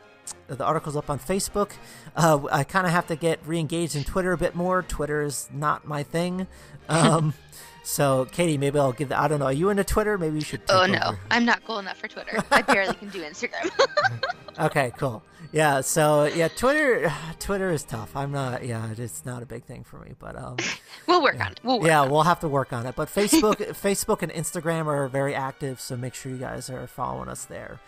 the 0.47 0.64
articles 0.64 0.95
up 0.95 1.09
on 1.09 1.19
Facebook. 1.19 1.72
Uh, 2.15 2.39
I 2.49 2.64
kind 2.64 2.88
of 2.88 2.93
have 2.93 3.07
to 3.07 3.18
get 3.18 3.39
re-engaged 3.45 3.97
in 3.97 4.05
Twitter 4.05 4.31
a 4.31 4.38
bit 4.38 4.55
more. 4.55 4.81
Twitter 4.84 5.22
is 5.22 5.49
not 5.53 5.85
my 5.85 6.03
thing. 6.03 6.47
Um, 6.88 7.34
so, 7.88 8.26
Katie, 8.26 8.57
maybe 8.57 8.77
I'll 8.80 8.91
give. 8.91 9.09
The, 9.09 9.19
I 9.19 9.30
don't 9.30 9.39
know. 9.39 9.45
Are 9.45 9.53
you 9.53 9.69
into 9.69 9.85
Twitter? 9.85 10.18
Maybe 10.18 10.35
you 10.35 10.41
should. 10.41 10.59
Oh 10.68 10.85
no, 10.85 10.99
over. 11.05 11.19
I'm 11.31 11.45
not 11.45 11.64
cool 11.64 11.80
enough 11.80 11.97
for 11.97 12.09
Twitter. 12.09 12.43
I 12.51 12.61
barely 12.61 12.93
can 12.95 13.07
do 13.09 13.23
Instagram. 13.23 13.72
Okay, 14.59 14.91
cool. 14.97 15.22
Yeah. 15.51 15.81
So 15.81 16.26
yeah, 16.26 16.47
Twitter. 16.47 17.14
Twitter 17.39 17.69
is 17.69 17.84
tough. 17.84 18.15
I'm 18.15 18.31
not. 18.31 18.65
Yeah, 18.65 18.91
it's 18.97 19.23
not 19.23 19.43
a 19.43 19.45
big 19.45 19.64
thing 19.65 19.84
for 19.84 19.99
me. 19.99 20.15
But 20.19 20.35
um, 20.35 20.57
we'll 21.07 21.22
work 21.22 21.39
on 21.39 21.51
it. 21.51 21.59
We'll 21.64 21.80
work 21.80 21.88
yeah, 21.88 22.05
we'll 22.05 22.23
have 22.23 22.39
to 22.41 22.47
work 22.47 22.73
on 22.73 22.88
it. 22.88 22.95
But 22.95 23.07
Facebook, 23.07 23.55
Facebook 23.81 24.22
and 24.22 24.31
Instagram 24.31 24.88
are 24.88 25.07
very 25.07 25.35
active, 25.35 25.80
so 25.80 25.95
make 25.95 26.14
sure 26.15 26.31
you 26.31 26.39
guys 26.39 26.69
are 26.69 26.88
following 26.88 27.30
us 27.30 27.45
there. 27.45 27.80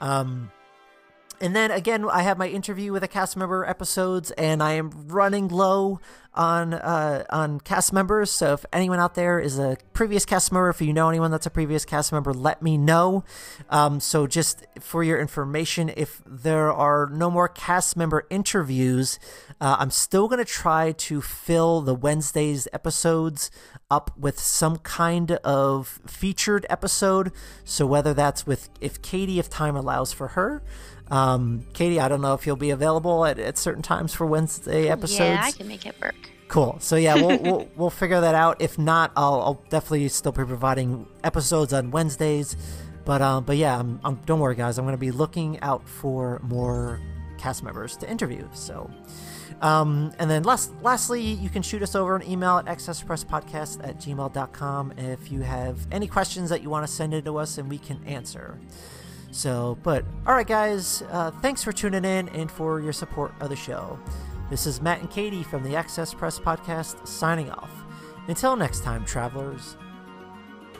Um, 0.00 0.50
and 1.40 1.54
then 1.54 1.70
again, 1.70 2.08
I 2.10 2.22
have 2.22 2.38
my 2.38 2.48
interview 2.48 2.92
with 2.92 3.02
a 3.02 3.08
cast 3.08 3.36
member 3.36 3.64
episodes, 3.64 4.30
and 4.32 4.62
I 4.62 4.72
am 4.72 4.90
running 5.08 5.48
low 5.48 6.00
on 6.34 6.74
uh, 6.74 7.24
on 7.30 7.60
cast 7.60 7.92
members. 7.92 8.30
So 8.30 8.54
if 8.54 8.64
anyone 8.72 8.98
out 8.98 9.14
there 9.14 9.40
is 9.40 9.58
a 9.58 9.76
previous 9.92 10.24
cast 10.24 10.52
member, 10.52 10.68
if 10.68 10.80
you 10.80 10.92
know 10.92 11.08
anyone 11.08 11.30
that's 11.30 11.46
a 11.46 11.50
previous 11.50 11.84
cast 11.84 12.12
member, 12.12 12.32
let 12.32 12.62
me 12.62 12.78
know. 12.78 13.24
Um, 13.70 14.00
so 14.00 14.26
just 14.26 14.64
for 14.80 15.02
your 15.02 15.20
information, 15.20 15.90
if 15.96 16.22
there 16.24 16.72
are 16.72 17.08
no 17.12 17.30
more 17.30 17.48
cast 17.48 17.96
member 17.96 18.26
interviews, 18.30 19.18
uh, 19.60 19.76
I'm 19.78 19.90
still 19.90 20.28
going 20.28 20.38
to 20.38 20.50
try 20.50 20.92
to 20.92 21.20
fill 21.20 21.80
the 21.80 21.94
Wednesdays 21.94 22.68
episodes 22.72 23.50
up 23.90 24.16
with 24.18 24.38
some 24.38 24.76
kind 24.78 25.32
of 25.32 26.00
featured 26.06 26.66
episode. 26.68 27.32
So 27.64 27.86
whether 27.86 28.14
that's 28.14 28.46
with 28.46 28.68
if 28.80 29.02
Katie, 29.02 29.38
if 29.38 29.48
time 29.48 29.76
allows 29.76 30.12
for 30.12 30.28
her. 30.28 30.62
Um, 31.10 31.64
Katie, 31.72 32.00
I 32.00 32.08
don't 32.08 32.20
know 32.20 32.34
if 32.34 32.46
you'll 32.46 32.56
be 32.56 32.70
available 32.70 33.24
at, 33.24 33.38
at 33.38 33.56
certain 33.56 33.82
times 33.82 34.14
for 34.14 34.26
Wednesday 34.26 34.88
episodes. 34.88 35.20
Yeah, 35.20 35.42
I 35.42 35.52
can 35.52 35.68
make 35.68 35.86
it 35.86 35.94
work. 36.00 36.30
Cool. 36.48 36.76
So 36.80 36.96
yeah, 36.96 37.14
we'll 37.14 37.38
we'll, 37.42 37.68
we'll 37.76 37.90
figure 37.90 38.20
that 38.20 38.34
out. 38.34 38.60
If 38.60 38.78
not, 38.78 39.12
I'll, 39.16 39.40
I'll 39.40 39.64
definitely 39.68 40.08
still 40.08 40.32
be 40.32 40.44
providing 40.44 41.06
episodes 41.24 41.72
on 41.72 41.90
Wednesdays. 41.90 42.56
But 43.04 43.22
um, 43.22 43.44
but 43.44 43.56
yeah, 43.56 43.78
I'm, 43.78 44.00
I'm, 44.04 44.16
don't 44.26 44.40
worry, 44.40 44.54
guys. 44.54 44.78
I'm 44.78 44.84
going 44.84 44.94
to 44.94 44.98
be 44.98 45.10
looking 45.10 45.60
out 45.60 45.88
for 45.88 46.40
more 46.42 47.00
cast 47.38 47.62
members 47.62 47.96
to 47.98 48.10
interview. 48.10 48.46
So. 48.52 48.90
Um, 49.60 50.12
and 50.20 50.30
then 50.30 50.44
last, 50.44 50.70
lastly, 50.82 51.20
you 51.20 51.50
can 51.50 51.62
shoot 51.62 51.82
us 51.82 51.96
over 51.96 52.14
an 52.14 52.22
email 52.30 52.58
at 52.58 52.66
accesspresspodcast 52.66 53.82
at 53.82 53.98
gmail.com 53.98 54.92
if 54.96 55.32
you 55.32 55.40
have 55.40 55.84
any 55.90 56.06
questions 56.06 56.50
that 56.50 56.62
you 56.62 56.70
want 56.70 56.86
to 56.86 56.92
send 56.92 57.12
in 57.12 57.24
to 57.24 57.38
us 57.38 57.58
and 57.58 57.68
we 57.68 57.78
can 57.78 58.00
answer. 58.04 58.56
So, 59.30 59.78
but 59.82 60.04
all 60.26 60.34
right, 60.34 60.46
guys, 60.46 61.02
uh, 61.10 61.30
thanks 61.42 61.62
for 61.62 61.72
tuning 61.72 62.04
in 62.04 62.28
and 62.30 62.50
for 62.50 62.80
your 62.80 62.92
support 62.92 63.32
of 63.40 63.50
the 63.50 63.56
show. 63.56 63.98
This 64.50 64.66
is 64.66 64.80
Matt 64.80 65.00
and 65.00 65.10
Katie 65.10 65.42
from 65.42 65.62
the 65.62 65.76
Access 65.76 66.14
Press 66.14 66.38
Podcast 66.38 67.06
signing 67.06 67.50
off. 67.50 67.70
Until 68.28 68.56
next 68.56 68.82
time, 68.82 69.04
travelers. 69.04 69.76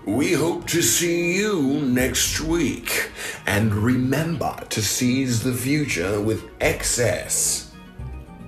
We 0.07 0.33
hope 0.33 0.67
to 0.69 0.81
see 0.81 1.37
you 1.37 1.83
next 1.83 2.41
week. 2.41 3.11
And 3.47 3.75
remember 3.75 4.57
to 4.71 4.83
seize 4.83 5.43
the 5.43 5.53
future 5.53 6.21
with 6.21 6.49
excess. 6.61 7.73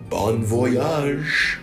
Bon 0.08 0.42
voyage. 0.42 1.58